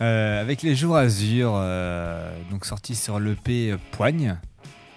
Euh, 0.00 0.40
avec 0.40 0.62
les 0.62 0.74
jours 0.74 0.96
Azur, 0.96 1.52
euh, 1.54 2.36
donc 2.50 2.64
sorti 2.66 2.94
sur 2.96 3.20
l'EP 3.20 3.70
euh, 3.70 3.76
Poigne, 3.92 4.36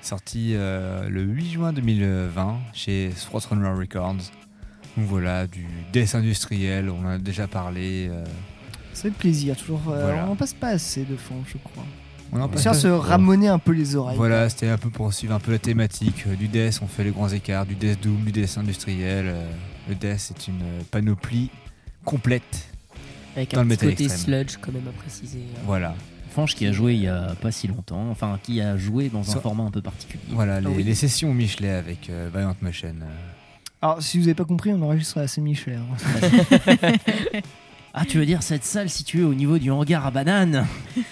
sorti 0.01 0.53
euh, 0.55 1.07
le 1.07 1.21
8 1.21 1.51
juin 1.51 1.73
2020 1.73 2.57
chez 2.73 3.11
Runner 3.31 3.69
Records. 3.79 4.15
Donc 4.97 5.05
voilà, 5.07 5.45
du 5.45 5.67
death 5.93 6.15
industriel, 6.15 6.89
on 6.89 7.05
en 7.05 7.09
a 7.09 7.17
déjà 7.19 7.47
parlé. 7.47 8.09
C'est 8.93 9.09
le 9.09 9.13
plaisir, 9.13 9.55
toujours. 9.55 9.81
euh, 9.89 10.01
Voilà. 10.01 10.25
On 10.27 10.31
en 10.31 10.35
passe 10.35 10.55
pas 10.55 10.69
assez 10.69 11.03
de 11.03 11.15
fond, 11.15 11.35
je 11.45 11.57
crois. 11.59 11.83
on 12.31 12.41
en 12.41 12.49
passe 12.49 12.81
se 12.81 12.87
ramoner 12.87 13.47
un 13.49 13.59
peu 13.59 13.73
les 13.73 13.95
oreilles. 13.95 14.17
Voilà, 14.17 14.49
c'était 14.49 14.69
un 14.69 14.79
peu 14.79 14.89
pour 14.89 15.13
suivre 15.13 15.35
un 15.35 15.39
peu 15.39 15.51
la 15.51 15.59
thématique. 15.59 16.27
Du 16.27 16.47
death, 16.47 16.79
on 16.81 16.87
fait 16.87 17.03
les 17.03 17.11
grands 17.11 17.29
écarts, 17.29 17.67
du 17.67 17.75
death 17.75 18.01
doom, 18.01 18.23
du 18.25 18.31
death 18.31 18.57
industriel. 18.57 19.31
le 19.87 19.93
death, 19.93 20.17
c'est 20.17 20.47
une 20.47 20.63
panoplie 20.89 21.51
complète 22.03 22.69
Avec 23.37 23.51
dans 23.53 23.61
un 23.61 23.63
le 23.63 23.69
petit 23.69 23.85
côté 23.85 24.03
extrême. 24.05 24.45
sludge 24.45 24.57
quand 24.59 24.73
même 24.73 24.87
à 24.87 24.91
préciser. 24.91 25.39
hein. 25.55 25.59
Voilà. 25.65 25.95
Fange 26.35 26.53
qui 26.55 26.67
a 26.67 26.71
joué 26.71 26.93
il 26.95 27.01
y 27.03 27.07
a 27.07 27.33
pas 27.41 27.51
si 27.51 27.67
longtemps, 27.67 28.09
enfin 28.11 28.37
qui 28.43 28.59
a 28.61 28.77
joué 28.77 29.07
dans 29.09 29.21
un 29.35 29.39
format 29.39 29.63
un 29.63 29.71
peu 29.71 29.81
particulier. 29.81 30.21
Voilà, 30.29 30.59
les, 30.59 30.67
oui. 30.67 30.83
les 30.83 30.93
sessions 30.95 31.33
Michelet 31.33 31.69
avec 31.71 32.09
euh, 32.09 32.29
Valiant 32.33 32.55
Motion. 32.61 32.89
euh, 33.01 33.05
Alors, 33.81 34.01
si 34.03 34.17
vous 34.19 34.25
avez 34.25 34.35
pas 34.35 34.43
compris, 34.45 34.71
on 34.73 34.81
enregistre 34.81 35.17
à 35.19 35.21
la 35.21 35.27
Saint-Michel. 35.27 35.79
hein. 35.79 36.81
Ah, 37.99 38.05
tu 38.05 38.19
veux 38.19 38.27
dire 38.27 38.43
cette 38.43 38.63
salle 38.63 38.89
située 38.91 39.23
au 39.23 39.33
niveau 39.33 39.57
du 39.57 39.71
hangar 39.71 40.05
à 40.05 40.11
bananes? 40.11 40.67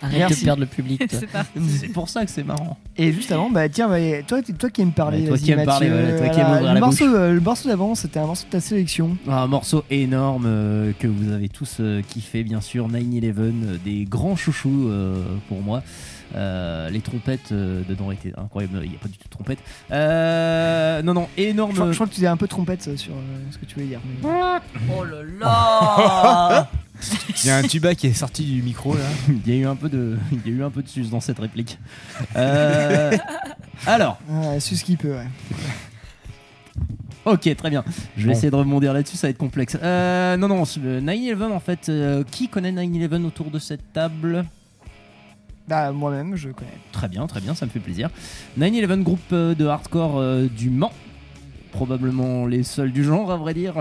Arrête 0.00 0.18
Merci. 0.18 0.40
de 0.40 0.44
perdre 0.44 0.60
le 0.60 0.66
public. 0.66 1.08
toi. 1.08 1.08
C'est 1.20 1.26
parti. 1.26 1.50
C'est 1.68 1.88
pour 1.88 2.08
ça 2.08 2.24
que 2.24 2.30
c'est 2.30 2.44
marrant. 2.44 2.78
Et 2.96 3.12
juste 3.12 3.32
avant, 3.32 3.50
bah 3.50 3.68
tiens, 3.68 3.88
bah, 3.88 3.96
toi, 4.26 4.40
toi 4.42 4.70
qui 4.70 4.82
aimes 4.82 4.92
parler, 4.92 5.18
Ouais, 5.20 5.26
toi 5.26 5.36
vas-y, 5.36 5.44
qui 5.44 5.50
aimes 5.52 5.64
parler, 5.64 5.88
voilà, 5.88 6.18
toi 6.18 6.28
qui 6.28 6.40
aimes 6.40 6.46
ouvrir 6.46 6.68
le 6.68 6.74
la 6.74 6.80
morceau, 6.80 7.04
euh, 7.14 7.32
le 7.32 7.40
morceau 7.40 7.68
d'avant, 7.68 7.94
c'était 7.94 8.20
un 8.20 8.26
morceau 8.26 8.44
de 8.46 8.50
ta 8.50 8.60
sélection. 8.60 9.16
Un 9.28 9.46
morceau 9.48 9.84
énorme 9.90 10.44
euh, 10.46 10.92
que 10.98 11.06
vous 11.08 11.32
avez 11.32 11.48
tous 11.48 11.78
euh, 11.80 12.00
kiffé, 12.08 12.44
bien 12.44 12.60
sûr, 12.60 12.88
9-11, 12.88 13.32
euh, 13.38 13.76
des 13.84 14.04
grands 14.04 14.36
chouchous 14.36 14.88
euh, 14.88 15.22
pour 15.48 15.62
moi. 15.62 15.82
Euh, 16.34 16.90
les 16.90 17.00
trompettes 17.00 17.52
euh, 17.52 17.82
dedans 17.88 18.10
étaient 18.10 18.32
incroyables, 18.36 18.80
il 18.84 18.90
n'y 18.90 18.96
a 18.96 18.98
pas 18.98 19.08
du 19.08 19.16
tout 19.16 19.24
de 19.24 19.30
trompette. 19.30 19.58
Euh, 19.90 21.00
non, 21.02 21.14
non, 21.14 21.28
énorme. 21.36 21.70
Je, 21.72 21.76
crois- 21.76 21.90
je 21.90 21.94
crois 21.96 22.06
que 22.06 22.12
tu 22.12 22.16
disais 22.16 22.26
un 22.26 22.36
peu 22.36 22.48
trompette 22.48 22.96
sur 22.96 23.12
euh, 23.14 23.16
ce 23.50 23.58
que 23.58 23.64
tu 23.64 23.74
voulais 23.76 23.86
dire. 23.86 24.00
mais- 24.22 24.28
Oh 24.98 25.04
là 25.04 25.22
là 25.40 26.68
Il 27.44 27.46
y 27.46 27.50
a 27.50 27.56
un 27.58 27.62
tuba 27.62 27.94
qui 27.94 28.08
est 28.08 28.12
sorti 28.12 28.44
du 28.44 28.60
micro 28.62 28.94
là. 28.94 29.04
il 29.46 29.48
y 29.54 29.56
a 29.56 29.60
eu 29.62 29.66
un 29.66 29.76
peu 29.76 29.88
de, 29.88 30.16
il 30.32 30.52
y 30.52 30.54
a 30.54 30.58
eu 30.58 30.64
un 30.64 30.70
peu 30.70 30.82
de 30.82 30.88
sus 30.88 31.08
dans 31.10 31.20
cette 31.20 31.38
réplique. 31.38 31.78
Euh, 32.36 33.16
alors, 33.86 34.18
Ah, 34.30 34.58
ce 34.58 34.74
qui 34.82 34.96
peut, 34.96 35.12
ouais. 35.14 35.26
ok, 37.24 37.56
très 37.56 37.70
bien. 37.70 37.84
Je 38.16 38.22
vais 38.22 38.28
Bon. 38.28 38.32
essayer 38.36 38.50
de 38.50 38.56
rebondir 38.56 38.92
là-dessus, 38.92 39.16
ça 39.16 39.26
va 39.28 39.30
être 39.30 39.38
complexe. 39.38 39.76
Euh, 39.82 40.36
non, 40.36 40.48
non, 40.48 40.64
le 40.82 41.00
9-11 41.00 41.52
en 41.52 41.60
fait, 41.60 41.88
euh, 41.88 42.24
qui 42.30 42.48
connaît 42.48 42.72
9-11 42.72 43.24
autour 43.24 43.50
de 43.50 43.58
cette 43.58 43.92
table? 43.92 44.44
Bah, 45.68 45.92
moi-même, 45.92 46.34
je 46.36 46.48
connais. 46.48 46.70
Très 46.92 47.08
bien, 47.08 47.26
très 47.26 47.40
bien, 47.40 47.54
ça 47.54 47.66
me 47.66 47.70
fait 47.70 47.78
plaisir. 47.80 48.08
9-11 48.58 49.02
groupe 49.02 49.20
euh, 49.32 49.54
de 49.54 49.66
hardcore 49.66 50.14
euh, 50.18 50.46
du 50.46 50.70
Mans. 50.70 50.92
Probablement 51.72 52.46
les 52.46 52.62
seuls 52.62 52.90
du 52.92 53.04
genre, 53.04 53.30
à 53.30 53.36
vrai 53.36 53.52
dire. 53.54 53.74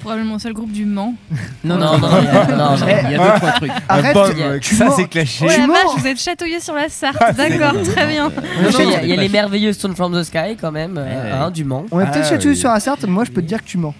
Probablement 0.00 0.34
le 0.34 0.38
seul 0.38 0.52
groupe 0.54 0.70
du 0.72 0.86
Mans. 0.86 1.14
Non, 1.64 1.76
non, 1.76 1.98
non, 1.98 2.08
il 2.20 2.24
y 2.24 2.28
a- 2.28 2.46
non, 2.56 2.74
il 2.76 2.88
y 2.88 2.92
a- 2.92 3.02
il 3.02 3.10
y 3.10 3.14
a 3.16 3.18
deux, 3.32 3.38
trois 3.38 3.50
trucs. 3.52 3.70
Arrête, 3.88 4.14
Bon, 4.14 4.58
tu 4.60 4.74
ça 4.76 4.84
mens. 4.86 4.96
c'est 4.96 5.08
clashé. 5.08 5.44
Oh 5.44 5.48
la 5.48 5.66
vache, 5.66 5.98
vous 5.98 6.06
êtes 6.06 6.20
chatouillé 6.20 6.58
sur 6.60 6.74
la 6.74 6.88
Sarthe. 6.88 7.36
D'accord, 7.36 7.82
très 7.82 8.06
bien. 8.06 8.28
Non, 8.30 8.70
non, 8.72 8.78
Il 8.80 8.90
y 8.90 8.94
a, 8.94 9.02
il 9.02 9.08
y 9.08 9.12
a 9.12 9.16
Ouais. 9.16 9.22
les 9.22 9.28
merveilleux 9.28 9.72
Stone 9.74 9.94
from 9.94 10.12
the 10.18 10.22
Sky 10.22 10.56
quand 10.58 10.72
même, 10.72 10.96
euh, 10.96 11.04
Ouais. 11.24 11.30
hein, 11.32 11.50
du 11.50 11.64
Mans. 11.64 11.84
On 11.90 12.00
est 12.00 12.04
peut-être 12.06 12.20
Ah, 12.26 12.30
chatouillé 12.30 12.50
oui. 12.54 12.56
sur 12.56 12.70
la 12.70 12.80
Sarthe, 12.80 13.04
moi 13.04 13.24
je 13.24 13.30
peux 13.32 13.42
te 13.42 13.46
dire 13.46 13.58
que 13.62 13.68
tu 13.68 13.76
mens. 13.76 13.94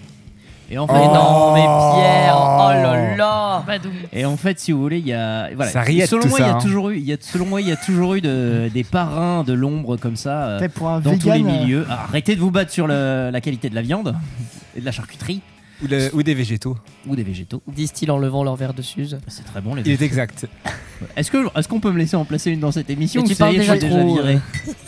Et 0.73 0.77
en 0.77 0.87
fait, 0.87 0.93
non, 0.93 1.53
mais 1.53 1.59
Pierre, 1.61 2.33
oh 2.37 2.69
là 2.71 3.15
là 3.17 3.63
Bah, 3.67 3.77
donc, 3.77 3.91
Et 4.13 4.23
en 4.23 4.37
fait, 4.37 4.57
si 4.57 4.71
vous 4.71 4.81
voulez, 4.81 4.99
il 4.99 5.07
y 5.07 5.11
a 5.13 5.49
voilà. 5.53 5.69
Ça 5.69 5.81
riette, 5.81 6.09
selon 6.09 6.21
tout 6.21 6.29
moi, 6.29 6.37
ça, 6.39 6.45
il 6.45 6.47
y 6.47 6.51
a 6.51 6.55
hein. 6.55 6.59
toujours 6.61 6.89
eu, 6.91 6.97
il 6.97 7.03
y 7.03 7.11
a 7.11 7.17
selon 7.19 7.45
moi, 7.45 7.59
il 7.59 7.67
y 7.67 7.71
a 7.73 7.75
toujours 7.75 8.13
eu 8.15 8.21
de- 8.21 8.69
des 8.73 8.85
parrains 8.85 9.43
de 9.43 9.51
l'ombre 9.51 9.97
comme 9.97 10.15
ça 10.15 10.43
euh, 10.47 10.69
pour 10.73 10.87
un 10.89 11.01
dans 11.01 11.17
tous 11.17 11.29
les 11.29 11.41
euh, 11.41 11.43
milieux. 11.43 11.85
Ah, 11.89 12.05
arrêtez 12.07 12.35
de 12.35 12.39
vous 12.39 12.51
battre 12.51 12.71
sur 12.71 12.87
le- 12.87 13.29
la 13.33 13.41
qualité 13.41 13.69
de 13.69 13.75
la 13.75 13.81
viande 13.81 14.15
et 14.77 14.79
de 14.79 14.85
la 14.85 14.93
charcuterie 14.93 15.41
Ou, 15.83 15.87
le- 15.89 16.15
ou 16.15 16.23
des 16.23 16.33
végétaux. 16.35 16.77
ou 17.05 17.17
des 17.17 17.23
végétaux. 17.23 17.61
Disent-ils 17.67 18.09
en 18.09 18.17
levant 18.17 18.45
leur 18.45 18.55
verre 18.55 18.73
de 18.73 18.81
Suze. 18.81 19.19
C'est 19.27 19.43
très 19.43 19.59
bon 19.59 19.75
les 19.75 19.81
Il 19.81 19.97
deux. 19.97 20.01
est 20.01 20.05
exact. 20.05 20.47
Est-ce 21.17 21.31
que 21.31 21.47
est-ce 21.59 21.67
qu'on 21.67 21.81
peut 21.81 21.91
me 21.91 21.97
laisser 21.97 22.15
en 22.15 22.23
placer 22.23 22.49
une 22.51 22.61
dans 22.61 22.71
cette 22.71 22.89
émission 22.89 23.23
tu 23.23 23.35
parles 23.35 23.55
est, 23.55 23.59
déjà 23.59 23.75
déjà 23.75 23.99
trop, 23.99 24.13
viré 24.15 24.39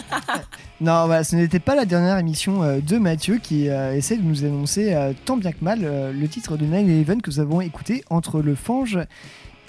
Non, 0.83 1.05
voilà, 1.05 1.23
ce 1.23 1.37
n'était 1.37 1.61
pas 1.61 1.75
la 1.75 1.85
dernière 1.85 2.17
émission 2.17 2.61
euh, 2.61 2.81
de 2.81 2.97
Mathieu 2.97 3.37
qui 3.41 3.69
euh, 3.69 3.95
essaie 3.95 4.17
de 4.17 4.21
nous 4.21 4.43
annoncer 4.43 4.93
euh, 4.93 5.13
tant 5.23 5.37
bien 5.37 5.53
que 5.53 5.63
mal 5.63 5.79
le 5.79 6.27
titre 6.27 6.57
de 6.57 6.65
9-11 6.65 7.21
que 7.21 7.29
nous 7.29 7.39
avons 7.39 7.61
écouté 7.61 8.03
entre 8.09 8.41
le 8.41 8.53
Fange 8.53 8.99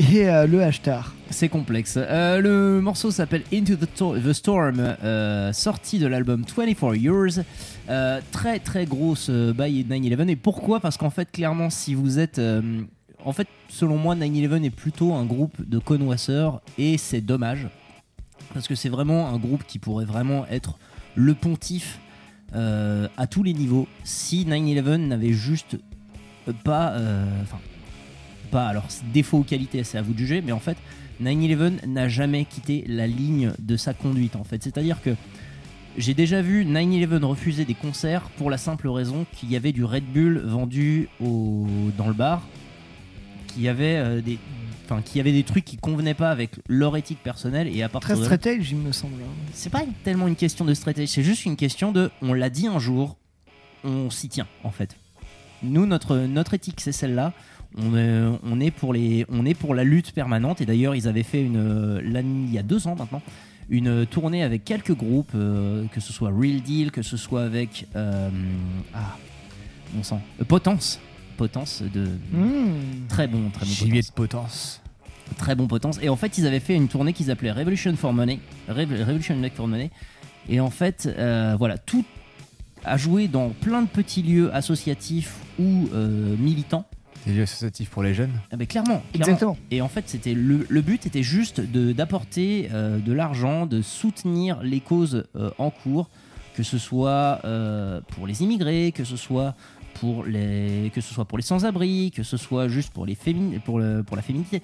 et 0.01 0.25
le 0.25 0.61
Hashtar. 0.61 1.15
C'est 1.31 1.49
complexe. 1.49 1.97
Le 1.97 2.81
morceau 2.81 3.13
s'appelle 3.13 3.45
Into 3.53 3.77
the, 3.77 3.87
the 3.95 4.33
Storm, 4.33 4.97
sorti 5.53 6.01
de 6.01 6.09
l'album 6.09 6.43
24 6.45 6.97
Years. 6.97 7.45
Très 8.33 8.59
très 8.59 8.85
grosse 8.85 9.31
by 9.31 9.87
9-11. 9.89 10.29
Et 10.31 10.35
pourquoi? 10.35 10.81
Parce 10.81 10.97
qu'en 10.97 11.11
fait, 11.11 11.31
clairement, 11.31 11.71
si 11.71 11.95
vous 11.95 12.19
êtes. 12.19 12.41
en 13.25 13.33
fait, 13.33 13.47
selon 13.69 13.99
moi, 13.99 14.17
9-11 14.17 14.65
est 14.65 14.71
plutôt 14.71 15.13
un 15.13 15.25
groupe 15.25 15.55
de 15.65 15.79
connoisseurs 15.79 16.61
et 16.77 16.99
c'est 16.99 17.21
dommage. 17.21 17.69
Parce 18.53 18.67
que 18.67 18.75
c'est 18.75 18.89
vraiment 18.89 19.29
un 19.29 19.39
groupe 19.39 19.63
qui 19.65 19.79
pourrait 19.79 20.07
vraiment 20.07 20.45
être 20.51 20.77
le 21.15 21.35
pontife 21.35 21.99
euh, 22.55 23.09
à 23.17 23.27
tous 23.27 23.43
les 23.43 23.53
niveaux 23.53 23.89
si 24.05 24.45
9-11 24.45 25.07
n'avait 25.09 25.33
juste 25.33 25.77
pas. 26.65 26.93
euh, 26.93 27.25
Enfin, 27.43 27.59
pas. 28.51 28.69
Alors, 28.69 28.87
défaut 29.13 29.39
ou 29.39 29.43
qualité, 29.43 29.83
c'est 29.85 29.99
à 29.99 30.03
vous 30.03 30.13
de 30.13 30.19
juger, 30.19 30.43
mais 30.43 30.53
en 30.53 30.61
fait, 30.61 30.77
9-11 31.23 31.87
n'a 31.87 32.09
jamais 32.09 32.45
quitté 32.45 32.85
la 32.87 33.07
ligne 33.07 33.53
de 33.59 33.77
sa 33.77 33.95
conduite, 33.95 34.37
en 34.37 34.45
fait. 34.45 34.63
C'est-à-dire 34.63 35.01
que 35.03 35.11
j'ai 35.97 36.15
déjà 36.15 36.43
vu 36.43 36.65
9-11 36.65 37.25
refuser 37.25 37.65
des 37.65 37.75
concerts 37.75 38.23
pour 38.37 38.51
la 38.51 38.59
simple 38.59 38.89
raison 38.89 39.27
qu'il 39.33 39.51
y 39.51 39.57
avait 39.57 39.73
du 39.73 39.85
Red 39.85 40.05
Bull 40.05 40.39
vendu 40.45 41.09
au, 41.21 41.67
dans 41.97 42.09
le 42.09 42.15
bar, 42.15 42.43
qu'il 43.49 43.63
y 43.63 43.69
avait 43.69 43.97
euh, 43.97 44.21
des. 44.21 44.39
Enfin, 44.85 45.01
qu'il 45.03 45.17
y 45.17 45.21
avait 45.21 45.33
des 45.33 45.45
trucs 45.45 45.65
qui 45.65 45.77
convenaient 45.79 46.13
pas 46.15 46.31
avec 46.31 46.51
leur 46.69 46.97
éthique 46.97 47.23
personnelle 47.23 47.69
et 47.75 47.83
à 47.83 47.89
partir 47.89 48.09
Très 48.09 48.15
de 48.17 48.21
là- 48.21 48.25
stratège, 48.27 48.71
il 48.71 48.77
me 48.77 48.93
semble. 48.93 49.15
hein. 49.23 49.33
c'est 49.55 49.71
pas 49.71 49.83
tellement 50.05 50.29
une 50.29 50.37
question 50.37 50.65
de 50.67 50.75
stratégie, 50.75 51.11
c'est 51.11 51.23
juste 51.23 51.47
une 51.47 51.57
question 51.57 51.91
de 51.91 52.11
on 52.21 52.35
l'a 52.35 52.51
dit 52.51 52.67
un 52.67 52.79
jour, 52.79 53.17
on 53.83 54.11
s'y 54.11 54.29
tient 54.29 54.47
en 54.63 54.71
fait. 54.71 54.97
Nous, 55.63 55.87
notre, 55.87 56.17
notre 56.19 56.53
éthique, 56.53 56.81
c'est 56.83 56.93
celle-là. 56.93 57.33
On 57.79 57.97
est, 57.97 58.39
on, 58.45 58.61
est 58.61 58.71
pour 58.71 58.93
les, 58.93 59.25
on 59.31 59.47
est 59.47 59.55
pour 59.55 59.75
la 59.75 59.83
lutte 59.85 60.13
permanente. 60.13 60.61
Et 60.61 60.67
d'ailleurs, 60.67 60.95
ils 60.95 61.09
avaient 61.09 61.23
fait 61.23 61.43
une, 61.43 61.99
l'année- 62.01 62.45
il 62.47 62.53
y 62.53 62.59
a 62.59 62.63
deux 62.63 62.87
ans 62.87 62.95
maintenant 62.97 63.23
une 63.71 64.05
tournée 64.05 64.43
avec 64.43 64.63
quelques 64.65 64.95
groupes, 64.95 65.33
euh, 65.35 65.87
que 65.91 65.99
ce 66.01 66.13
soit 66.13 66.29
Real 66.31 66.61
Deal, 66.61 66.91
que 66.91 67.01
ce 67.01 67.17
soit 67.17 67.43
avec. 67.45 67.87
euh, 67.97 68.29
ah, 68.93 69.17
bon 69.95 70.03
sang. 70.03 70.21
euh, 70.41 70.45
Potence. 70.45 71.01
Potence 71.37 71.83
de. 71.83 72.07
Mmh. 72.33 73.09
Très 73.09 73.27
bon, 73.29 73.51
très 73.51 73.65
bon. 73.67 73.71
Gibier 73.73 74.03
Potence 74.03 74.11
de 74.11 74.15
potence. 74.15 74.81
très 75.39 75.55
bon 75.55 75.67
potence. 75.67 75.99
Et 76.03 76.09
en 76.09 76.17
fait, 76.17 76.39
ils 76.39 76.47
avaient 76.47 76.61
fait 76.61 76.75
une 76.75 76.89
tournée 76.89 77.13
qu'ils 77.13 77.31
appelaient 77.31 77.53
Revolution 77.53 77.95
for 77.97 78.13
Money. 78.13 78.41
Rev- 78.69 79.01
Revolution 79.01 79.37
for 79.55 79.69
Money. 79.69 79.91
Et 80.49 80.61
en 80.61 80.71
fait, 80.71 81.09
euh, 81.19 81.55
voilà, 81.59 81.79
tout 81.79 82.05
a 82.85 82.97
joué 82.99 83.29
dans 83.29 83.49
plein 83.51 83.83
de 83.83 83.89
petits 83.89 84.23
lieux 84.23 84.55
associatifs 84.55 85.35
ou 85.59 85.89
euh, 85.95 86.37
militants. 86.37 86.85
Des 87.27 87.33
lieux 87.33 87.43
associatifs 87.45 87.89
pour 87.89 88.03
les 88.03 88.13
jeunes. 88.13 88.33
Ah 88.53 88.57
ben, 88.59 88.67
clairement, 88.67 89.03
clairement. 89.13 89.33
Exactement. 89.33 89.57
Et 89.71 89.81
en 89.81 89.89
fait, 89.89 90.05
c'était 90.09 90.35
le, 90.35 90.67
le 90.69 90.81
but 90.83 91.07
était 91.07 91.23
juste 91.23 91.61
de 91.63 91.93
d'apporter 91.93 92.69
euh, 92.75 92.99
de 92.99 93.13
l'argent, 93.15 93.65
de 93.65 93.81
soutenir 93.81 94.63
les 94.63 94.81
causes 94.81 95.25
euh, 95.35 95.51
en 95.57 95.71
cours, 95.71 96.11
que 96.55 96.63
ce 96.63 96.77
soit 96.77 97.41
euh, 97.47 98.03
pour 98.09 98.27
les 98.27 98.43
immigrés, 98.43 98.93
que 98.95 99.05
ce 99.05 99.17
soit 99.17 99.55
pour 100.01 100.25
les 100.25 100.91
que 100.95 101.01
ce 101.01 101.13
soit 101.15 101.25
pour 101.25 101.39
les 101.39 101.45
sans-abri, 101.45 102.11
que 102.15 102.23
ce 102.23 102.37
soit 102.37 102.69
juste 102.69 102.93
pour 102.93 103.07
les 103.07 103.15
féminin 103.15 103.59
pour 103.65 103.79
le 103.79 104.03
pour 104.03 104.17
la 104.17 104.23
féminité. 104.23 104.63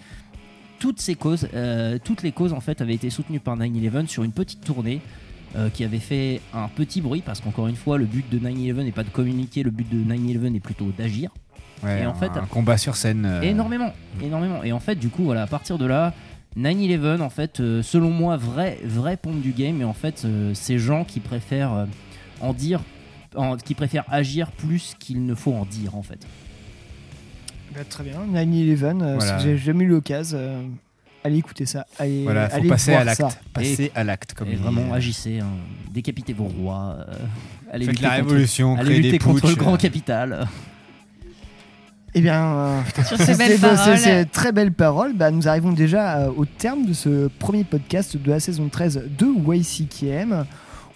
Toutes 0.79 1.01
ces 1.01 1.15
causes, 1.15 1.47
euh, 1.55 1.99
toutes 2.03 2.23
les 2.23 2.33
causes 2.33 2.53
en 2.55 2.61
fait 2.61 2.81
avaient 2.81 2.95
été 2.95 3.11
soutenues 3.11 3.41
par 3.41 3.57
9/11 3.57 4.07
sur 4.09 4.23
une 4.25 4.33
petite 4.33 4.63
tournée. 4.65 5.01
euh, 5.57 5.69
qui 5.69 5.83
avait 5.83 5.99
fait 5.99 6.41
un 6.55 6.69
petit 6.69 7.01
bruit 7.01 7.23
parce 7.27 7.41
qu'encore 7.41 7.67
une 7.67 7.75
fois 7.75 7.99
le 7.99 8.05
but 8.05 8.25
de 8.31 8.39
9/11 8.39 8.85
n'est 8.85 8.93
pas 8.93 9.03
de 9.03 9.09
communiquer 9.11 9.65
le 9.65 9.73
but 9.73 9.89
de 9.91 9.97
9/11 10.05 10.55
est 10.55 10.61
plutôt 10.61 10.93
d'agir 10.97 11.33
Ouais, 11.83 12.03
Et 12.03 12.07
en 12.07 12.15
fait- 12.15 12.31
un 12.37 12.47
combat 12.47 12.77
sur 12.79 12.95
scène. 12.95 13.25
euh, 13.27 13.41
Énormément, 13.43 13.93
énormément. 14.23 14.63
Et 14.63 14.71
en 14.71 14.79
fait, 14.79 14.95
du 14.95 15.09
coup, 15.09 15.25
voilà, 15.25 15.43
à 15.43 15.47
partir 15.49 15.77
de 15.77 15.87
là, 15.87 16.15
9-11, 16.57 17.21
en 17.21 17.31
fait, 17.31 17.59
euh, 17.59 17.83
selon 17.83 18.11
moi, 18.11 18.37
vrai, 18.37 18.79
vrai 18.85 19.17
pompe 19.17 19.41
du 19.41 19.51
game. 19.51 19.81
Et 19.81 19.85
en 19.85 19.93
fait, 19.93 20.23
euh, 20.25 20.55
ces 20.55 20.79
gens 20.79 21.03
qui 21.05 21.19
préfèrent 21.19 21.87
en 22.41 22.53
dire, 22.53 22.81
en- 23.37 23.57
qui 23.57 23.75
préfèrent 23.75 24.05
agir 24.09 24.51
plus 24.53 24.95
qu'il 24.99 25.25
ne 25.25 25.35
faut 25.35 25.53
en 25.53 25.65
dire, 25.65 25.95
en 25.97 26.03
fait. 26.03 26.27
Bah, 27.75 27.81
très 27.89 28.03
bien, 28.05 28.15
9-11, 28.27 29.03
euh, 29.03 29.15
Voilà. 29.17 29.39
si 29.39 29.47
avez 29.47 29.57
jamais 29.59 29.85
eu 29.85 29.89
l'occasion, 29.89 30.39
euh, 30.39 30.63
allez 31.23 31.37
écouter 31.39 31.67
ça. 31.67 31.87
Allez, 31.99 32.25
Voilà, 32.25 32.49
faut 32.51 32.57
allez 32.57 32.69
passer 32.69 32.91
voir 32.91 33.03
à 33.03 33.05
l'acte. 33.05 33.21
ça. 33.21 33.31
Passer 33.53 33.93
à 33.95 34.03
l'acte, 34.05 34.35
comme 34.35 34.49
Et 34.49 34.57
vraiment, 34.57 34.93
agissez, 34.93 35.39
hein. 35.41 35.47
décapitez 35.93 36.33
vos 36.33 36.45
rois. 36.49 36.97
euh, 37.09 37.15
Allez 37.73 37.85
Faites 37.87 37.95
lutter 37.95 38.03
la 38.03 38.17
contre- 38.17 38.27
révolution, 38.31 38.75
allez 38.77 38.85
créez 38.85 38.97
des 39.01 39.11
lutter 39.13 39.19
contre 39.19 39.47
le 39.47 39.53
putschs. 39.53 39.59
grand 39.65 39.77
capital. 39.77 40.49
Eh 42.15 42.21
bien, 42.21 42.43
euh, 42.45 42.81
Sur 43.07 43.17
ces 43.19 43.37
belles 43.37 43.61
paroles. 43.61 44.27
très 44.33 44.51
belles 44.51 44.73
paroles. 44.73 45.13
Bah, 45.15 45.31
nous 45.31 45.47
arrivons 45.47 45.71
déjà 45.73 46.19
euh, 46.19 46.33
au 46.37 46.45
terme 46.45 46.85
de 46.85 46.93
ce 46.93 47.29
premier 47.39 47.63
podcast 47.63 48.17
de 48.17 48.29
la 48.31 48.41
saison 48.41 48.69
13 48.69 49.05
de 49.17 49.27
YCKM. 49.55 50.45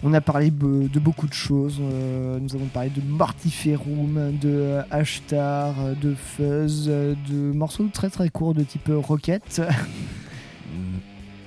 On 0.03 0.13
a 0.13 0.21
parlé 0.21 0.51
de 0.51 0.99
beaucoup 0.99 1.27
de 1.27 1.33
choses. 1.33 1.79
euh, 1.81 2.37
nous 2.39 2.53
avons 2.55 2.65
parlé 2.67 2.89
de 2.89 3.01
Mortiferum, 3.01 4.33
de 4.39 4.77
Ashtar, 4.91 5.73
de 5.99 6.13
Fuzz, 6.13 6.87
de 6.87 7.51
morceaux 7.53 7.87
très 7.91 8.09
très 8.09 8.29
courts 8.29 8.53
de 8.53 8.63
type 8.63 8.89
Rocket. 8.93 9.61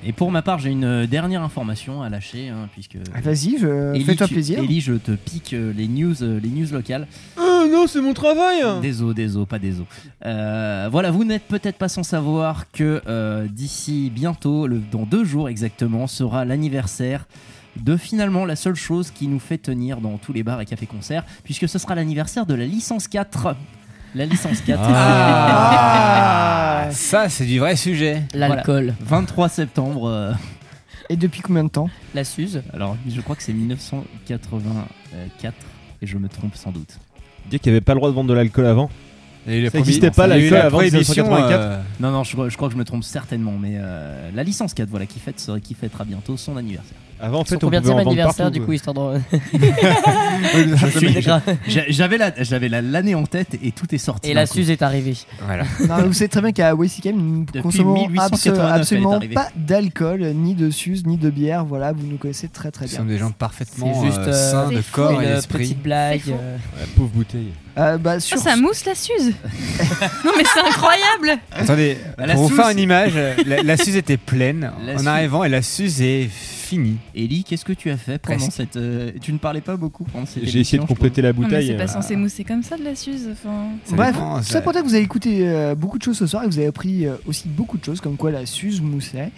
Et 0.05 0.12
pour 0.12 0.31
ma 0.31 0.43
part, 0.43 0.61
j'ai 0.61 0.70
une 0.70 1.07
dernière 1.07 1.43
information 1.43 2.03
à 2.03 2.09
lâcher, 2.09 2.49
hein, 2.49 2.69
puisque. 2.73 2.97
Ah, 3.15 3.20
Vas-y, 3.20 3.59
je- 3.59 4.01
fais-toi 4.07 4.29
plaisir. 4.29 4.61
Ellie, 4.61 4.81
je 4.81 4.95
te 4.95 5.11
pique 5.11 5.53
euh, 5.55 5.73
les 5.77 5.89
news, 5.89 6.23
euh, 6.23 6.39
les 6.41 6.49
news 6.51 6.69
locales. 6.73 7.09
Ah 7.37 7.65
non, 7.70 7.87
c'est 7.89 8.01
mon 8.01 8.15
travail 8.15 8.62
Désolé, 8.81 9.12
désolé, 9.15 9.47
pas 9.47 9.59
désolé. 9.59 9.89
Euh, 10.25 10.89
voilà, 10.91 11.11
vous 11.11 11.25
n'êtes 11.25 11.43
peut-être 11.49 11.77
pas 11.79 11.89
sans 11.89 12.05
savoir 12.05 12.70
que 12.70 13.03
euh, 13.09 13.49
d'ici 13.49 14.11
bientôt, 14.15 14.69
le- 14.69 14.81
dans 14.93 15.03
deux 15.03 15.25
jours 15.25 15.49
exactement, 15.49 16.07
sera 16.07 16.45
l'anniversaire 16.45 17.27
de 17.83 17.97
finalement 17.97 18.45
la 18.45 18.57
seule 18.57 18.75
chose 18.75 19.11
qui 19.11 19.29
nous 19.29 19.39
fait 19.39 19.59
tenir 19.59 20.01
dans 20.01 20.19
tous 20.19 20.33
les 20.33 20.43
bars 20.43 20.61
et 20.61 20.67
cafés-concerts, 20.67 21.25
puisque 21.45 21.69
ce 21.69 21.79
sera 21.79 21.95
l'anniversaire 21.95 22.47
de 22.47 22.55
la 22.55 22.65
licence 22.67 23.09
4. 23.09 23.55
La 24.15 24.25
licence 24.27 24.61
4. 24.63 24.81
Ah, 24.85 26.89
ça, 26.91 27.29
c'est 27.29 27.45
du 27.45 27.59
vrai 27.59 27.77
sujet. 27.77 28.23
L'alcool. 28.35 28.95
23 29.01 29.49
septembre. 29.49 30.09
euh, 30.09 30.33
Et 31.11 31.17
depuis 31.17 31.41
combien 31.41 31.65
de 31.65 31.69
temps? 31.69 31.89
La 32.15 32.25
Suze. 32.25 32.63
Alors, 32.73 32.97
je 33.09 33.21
crois 33.21 33.37
que 33.37 33.43
c'est 33.43 33.53
1984, 33.53 35.55
et 36.03 36.07
je 36.07 36.19
me 36.19 36.29
trompe 36.29 36.55
sans 36.57 36.73
doute. 36.73 36.99
Dire 37.51 37.61
qu'il 37.61 37.73
n'y 37.73 37.77
avait 37.77 37.85
pas 37.85 37.95
le 37.95 38.01
droit 38.01 38.11
de 38.11 38.15
vendre 38.15 38.29
de 38.29 38.35
l'alcool 38.35 38.67
avant. 38.67 38.91
Ça 39.47 39.53
n'existait 39.53 40.11
pas 40.11 40.27
l'alcool 40.27 40.51
la 40.59 40.67
avant 40.67 40.79
prohibition, 40.79 41.25
1984. 41.25 41.61
euh, 41.63 41.81
Non, 42.01 42.11
non, 42.11 42.23
je, 42.25 42.37
je 42.51 42.57
crois 42.57 42.69
que 42.69 42.75
je 42.75 42.79
me 42.79 42.85
trompe 42.85 43.05
certainement, 43.05 43.55
mais 43.59 43.75
euh, 43.77 44.31
la 44.35 44.43
licence 44.43 44.75
4, 44.75 44.89
voilà, 44.91 45.07
qui 45.07 45.19
fête, 45.21 45.51
qui 45.63 45.73
fêtera 45.75 46.05
bientôt 46.05 46.37
son 46.37 46.57
anniversaire. 46.59 46.99
Avant, 47.20 47.40
en 47.40 47.45
fait, 47.45 47.57
on 47.57 47.59
pouvait 47.59 47.78
en 47.78 47.82
vendre 47.82 47.99
anniversaire 48.01 48.47
partout. 48.47 48.59
du 48.61 48.65
coup, 48.65 48.73
histoire 48.73 48.95
de. 48.95 49.20
J'avais 51.89 52.19
la- 52.19 52.32
j'avais 52.43 52.69
la- 52.69 52.82
l'année 52.82 53.15
en 53.15 53.24
tête 53.24 53.57
et 53.62 53.73
tout 53.73 53.93
est 53.95 53.99
sorti. 53.99 54.31
Et 54.31 54.35
la. 54.35 54.47
Suze 54.47 54.70
est 54.70 54.82
arrivée. 54.82 55.16
Voilà. 55.45 55.65
Non, 55.89 56.07
vous 56.07 56.12
savez 56.12 56.28
très 56.28 56.40
bien 56.40 56.53
qu'à 56.53 56.73
YCKM, 56.74 57.16
nous 57.16 57.45
Depuis 57.45 57.62
consommons 57.62 57.95
1889, 58.09 58.59
elle 58.59 58.70
est 58.70 58.81
absolument 58.81 59.20
pas 59.35 59.49
d'alcool, 59.57 60.20
ni 60.35 60.55
de 60.55 60.70
suze, 60.70 61.07
ni 61.07 61.16
de 61.16 61.31
bière. 61.31 61.65
Voilà, 61.65 61.93
vous 61.93 62.07
nous 62.07 62.16
connaissez 62.19 62.49
très 62.49 62.70
très 62.70 62.85
Nous 62.85 62.90
bien. 62.90 62.99
sommes 62.99 63.09
des 63.09 63.19
gens 63.19 63.31
parfaitement 63.31 64.05
juste 64.05 64.19
euh, 64.19 64.28
euh, 64.28 64.51
sains 64.51 64.69
de 64.70 64.81
fou, 64.81 64.93
corps 64.93 65.20
et 65.23 65.27
une 65.27 65.35
d'esprit. 65.35 65.59
petite 65.65 65.82
blague. 65.82 66.23
Euh, 66.28 66.57
Ouais, 66.78 66.86
pauvre 66.97 67.09
bouteille. 67.11 67.53
Euh, 67.78 67.97
bah, 67.99 68.15
Ah, 68.16 68.20
sur 68.20 68.39
ça 68.39 68.57
mousse 68.57 68.85
la 68.85 68.95
Suze 68.95 69.32
Non 70.24 70.32
mais 70.36 70.45
c'est 70.53 70.61
incroyable 70.61 71.40
Attendez, 71.53 71.97
Bah, 72.16 72.24
pour 72.35 72.49
vous 72.49 72.57
faire 72.57 72.69
une 72.70 72.78
image, 72.81 73.12
la, 73.47 73.62
la 73.62 73.77
Suze 73.77 73.97
était 73.97 74.16
pleine 74.16 74.73
La 74.85 74.95
en 74.95 74.99
Suze- 74.99 75.07
arrivant 75.07 75.45
et 75.45 75.49
la 75.49 75.62
Suze 75.62 76.03
est 76.03 76.28
finie. 76.69 76.97
Ellie, 77.15 77.45
qu'est-ce 77.45 77.65
que 77.65 77.73
tu 77.73 77.90
as 77.90 77.97
fait 77.97 78.19
pendant 78.19 78.39
Presque. 78.39 78.53
cette. 78.53 78.77
euh, 78.77 79.11
tu 79.20 79.32
ne 79.32 79.39
parlais 79.39 79.61
pas 79.61 79.77
beaucoup 79.77 80.05
pendant 80.05 80.27
cette 80.27 80.45
J'ai 80.45 80.61
essayé 80.61 80.78
de 80.78 80.82
je 80.82 80.89
compléter 80.89 81.23
la 81.23 81.32
Non 81.32 81.40
mais 81.40 81.45
bouteille. 81.47 81.66
c'est 81.69 81.77
pas 81.77 81.85
euh, 81.85 81.86
censé 81.86 82.16
mousser 82.16 82.45
comme 82.45 82.62
ça 82.62 82.77
de 82.77 82.85
la 82.85 82.95
Suze. 82.95 83.28
Enfin... 83.32 83.69
Ça 83.85 83.97
Bref, 83.97 84.12
dépend, 84.15 84.36
tout 84.39 84.43
ça- 84.45 84.53
ça 84.55 84.61
pour 84.61 84.73
dire 84.73 84.82
que 84.82 84.86
vous 84.89 84.95
avez 84.95 85.03
écouté 85.05 85.49
euh, 85.49 85.74
beaucoup 85.74 85.99
de 85.99 86.03
choses 86.03 86.19
ce 86.19 86.27
soir 86.27 86.45
et 86.45 86.47
vous 86.47 86.59
avez 86.59 86.69
appris 86.69 87.07
euh, 87.07 87.15
aussi 87.27 87.49
beaucoup 87.49 87.78
de 87.78 87.85
choses, 87.85 88.01
comme 88.01 88.16
quoi 88.16 88.31
la 88.31 88.47
Suze 88.47 88.81
moussait. 88.81 89.31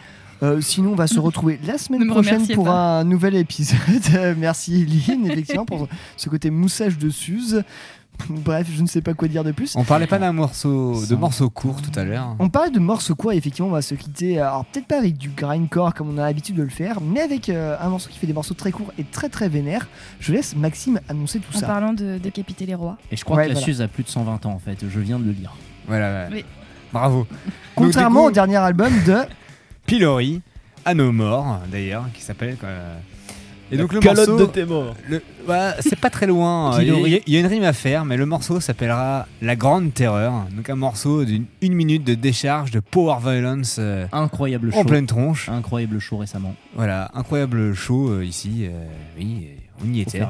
Euh, 0.43 0.61
sinon, 0.63 0.93
on 0.93 0.97
va 0.97 1.07
se 1.07 1.21
retrouver 1.21 1.59
la 1.67 1.75
Ne 1.75 1.79
semaine 1.79 2.05
me 2.05 2.11
prochaine 2.11 2.35
remerciez 2.35 2.55
pour 2.55 2.65
pas. 2.65 3.01
un 3.01 3.05
nouvel 3.05 3.35
épisode. 3.37 3.79
Euh, 4.15 4.35
Merci 4.39 4.83
Eline, 4.83 5.27
effectivement, 5.31 5.67
pour 5.67 5.87
ce 6.17 6.29
côté 6.31 6.51
moussage 6.51 6.97
de 6.99 7.11
Suze. 7.11 7.63
Bref, 8.31 8.67
je 8.75 8.83
ne 8.83 8.87
sais 8.87 9.01
pas 9.01 9.15
quoi 9.15 9.29
dire 9.29 9.45
de 9.45 9.53
plus. 9.53 9.75
On 9.77 9.85
parlait 9.85 10.07
pas 10.07 10.19
d'un 10.19 10.33
morceau, 10.33 11.05
de 11.07 11.15
morceaux 11.15 11.51
courts 11.51 11.81
tout 11.83 11.97
à 11.99 12.05
l'heure. 12.05 12.37
On 12.39 12.49
parlait 12.49 12.71
de 12.71 12.79
morceaux 12.79 13.15
courts, 13.15 13.33
et 13.33 13.37
effectivement, 13.37 13.69
on 13.69 13.73
va 13.73 13.83
se 13.83 13.95
quitter. 13.95 14.39
Alors, 14.41 14.65
peut-être 14.67 14.87
pas 14.87 14.99
avec 14.99 15.17
du 15.19 15.31
grindcore 15.31 15.95
comme 15.95 16.11
on 16.11 16.19
a 16.19 16.23
l'habitude 16.23 16.57
de 16.57 16.63
le 16.63 16.69
faire, 16.69 17.01
mais 17.01 17.21
avec 17.21 17.49
euh, 17.49 17.77
un 17.81 17.89
morceau 17.89 18.09
qui 18.11 18.19
fait 18.19 18.27
des 18.27 18.33
morceaux 18.33 18.55
très 18.55 18.71
courts 18.73 18.93
et 18.99 19.05
très 19.05 19.29
très 19.29 19.49
vénères. 19.49 19.89
Je 20.21 20.33
laisse 20.33 20.55
Maxime 20.57 21.01
annoncer 21.09 21.39
tout 21.41 21.57
En 21.57 21.61
ça. 21.61 21.67
parlant 21.67 21.93
de 21.93 22.19
décapiter 22.19 22.67
les 22.67 22.75
rois. 22.75 22.97
Et 23.11 23.17
je 23.17 23.25
crois 23.25 23.37
Ouais, 23.37 23.45
que 23.45 23.49
la 23.49 23.55
voilà. 23.55 23.65
Suze 23.65 23.81
a 23.83 23.89
plus 23.89 24.05
de 24.05 24.09
120 24.09 24.47
ans 24.47 24.53
en 24.53 24.59
fait, 24.59 24.79
je 24.89 25.01
viens 25.01 25.19
de 25.19 25.25
le 25.25 25.33
lire. 25.33 25.55
Voilà, 25.89 26.29
ouais. 26.29 26.37
Oui. 26.37 26.45
bravo. 26.93 27.27
Contrairement 27.75 28.21
Donc, 28.23 28.29
au 28.31 28.33
dernier 28.33 28.57
album 28.57 28.93
de. 29.07 29.17
Pilori, 29.87 30.41
à 30.85 30.95
nos 30.95 31.13
morts 31.13 31.61
d'ailleurs, 31.71 32.05
qui 32.15 32.23
s'appelle. 32.23 32.57
euh, 32.65 32.97
Et 33.73 33.77
donc 33.77 33.93
le 33.93 34.01
calotte 34.01 34.29
morceau, 34.29 34.47
de 34.47 34.51
tes 34.51 34.65
morts. 34.65 34.95
le- 35.09 35.23
bah, 35.47 35.75
c'est 35.81 35.99
pas 35.99 36.11
très 36.11 36.27
loin. 36.27 36.79
Il 36.83 36.89
y, 36.89 37.15
a- 37.17 37.21
il 37.27 37.33
y 37.35 37.37
a 37.37 37.41
une 37.41 37.47
rime 37.47 37.63
à 37.65 37.73
faire, 37.73 38.05
mais 38.05 38.17
le 38.17 38.27
morceau 38.27 38.59
s'appellera 38.61 39.27
La 39.43 39.55
Grande 39.57 39.95
Terreur. 39.95 40.33
Donc 40.57 40.69
un 40.71 40.77
morceau 40.77 41.25
d'une 41.25 41.45
une 41.61 41.75
minute 41.75 42.03
de 42.05 42.15
décharge 42.15 42.71
de 42.73 42.81
power 42.81 43.17
violence 43.23 43.77
euh, 43.79 44.07
Incroyable 44.13 44.73
show. 44.73 44.79
en 44.79 44.85
pleine 44.85 45.07
tronche. 45.07 45.49
Incroyable 45.49 45.99
show 46.01 46.17
récemment. 46.19 46.55
Voilà, 46.75 47.11
incroyable 47.15 47.75
show 47.75 48.11
euh, 48.11 48.25
ici. 48.25 48.63
euh, 48.67 48.71
oui, 49.19 49.47
euh, 49.51 49.85
on 49.89 49.93
y 49.93 50.01
était. 50.01 50.21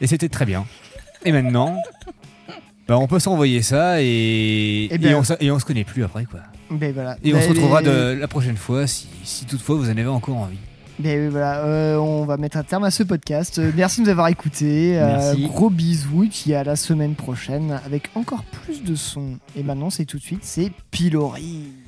Et 0.00 0.06
c'était 0.06 0.28
très 0.28 0.46
bien. 0.46 0.64
Et 1.24 1.32
maintenant, 1.32 1.76
bah, 2.88 2.96
on 2.98 3.06
peut 3.06 3.18
s'envoyer 3.18 3.62
ça 3.62 4.00
et, 4.00 4.88
Eh 4.90 4.98
ben- 4.98 5.10
et, 5.10 5.14
on, 5.14 5.22
se- 5.24 5.34
et 5.40 5.50
on 5.50 5.58
se 5.58 5.64
connaît 5.64 5.84
plus 5.84 6.04
après 6.04 6.24
quoi. 6.24 6.40
Ben 6.70 6.92
voilà. 6.92 7.16
Et 7.24 7.32
on 7.34 7.36
Ben, 7.36 7.42
se 7.42 7.48
retrouvera 7.48 7.80
les- 7.82 7.88
de, 7.88 8.18
la 8.20 8.28
prochaine 8.28 8.56
fois 8.56 8.86
si, 8.86 9.08
si 9.24 9.44
toutefois 9.44 9.74
vous 9.76 9.88
en 9.88 9.92
avez 9.92 10.06
encore 10.06 10.36
envie. 10.36 10.56
Oui, 11.02 11.28
voilà, 11.28 11.64
euh, 11.64 11.96
on 11.96 12.24
va 12.24 12.36
mettre 12.36 12.56
un 12.58 12.62
terme 12.62 12.84
à 12.84 12.90
ce 12.90 13.02
podcast. 13.02 13.58
Euh, 13.58 13.72
merci 13.74 14.00
de 14.00 14.06
nous 14.06 14.10
avoir 14.10 14.28
écoutés. 14.28 14.98
Euh, 15.00 15.34
gros 15.46 15.70
bisous 15.70 16.24
et 16.24 16.28
puis 16.28 16.54
à 16.54 16.62
la 16.62 16.76
semaine 16.76 17.14
prochaine 17.14 17.80
avec 17.86 18.10
encore 18.14 18.44
plus 18.44 18.82
de 18.82 18.94
sons. 18.94 19.38
Et 19.56 19.62
maintenant, 19.62 19.90
c'est 19.90 20.04
tout 20.04 20.18
de 20.18 20.22
suite, 20.22 20.44
c'est 20.44 20.70
Pilori. 20.90 21.79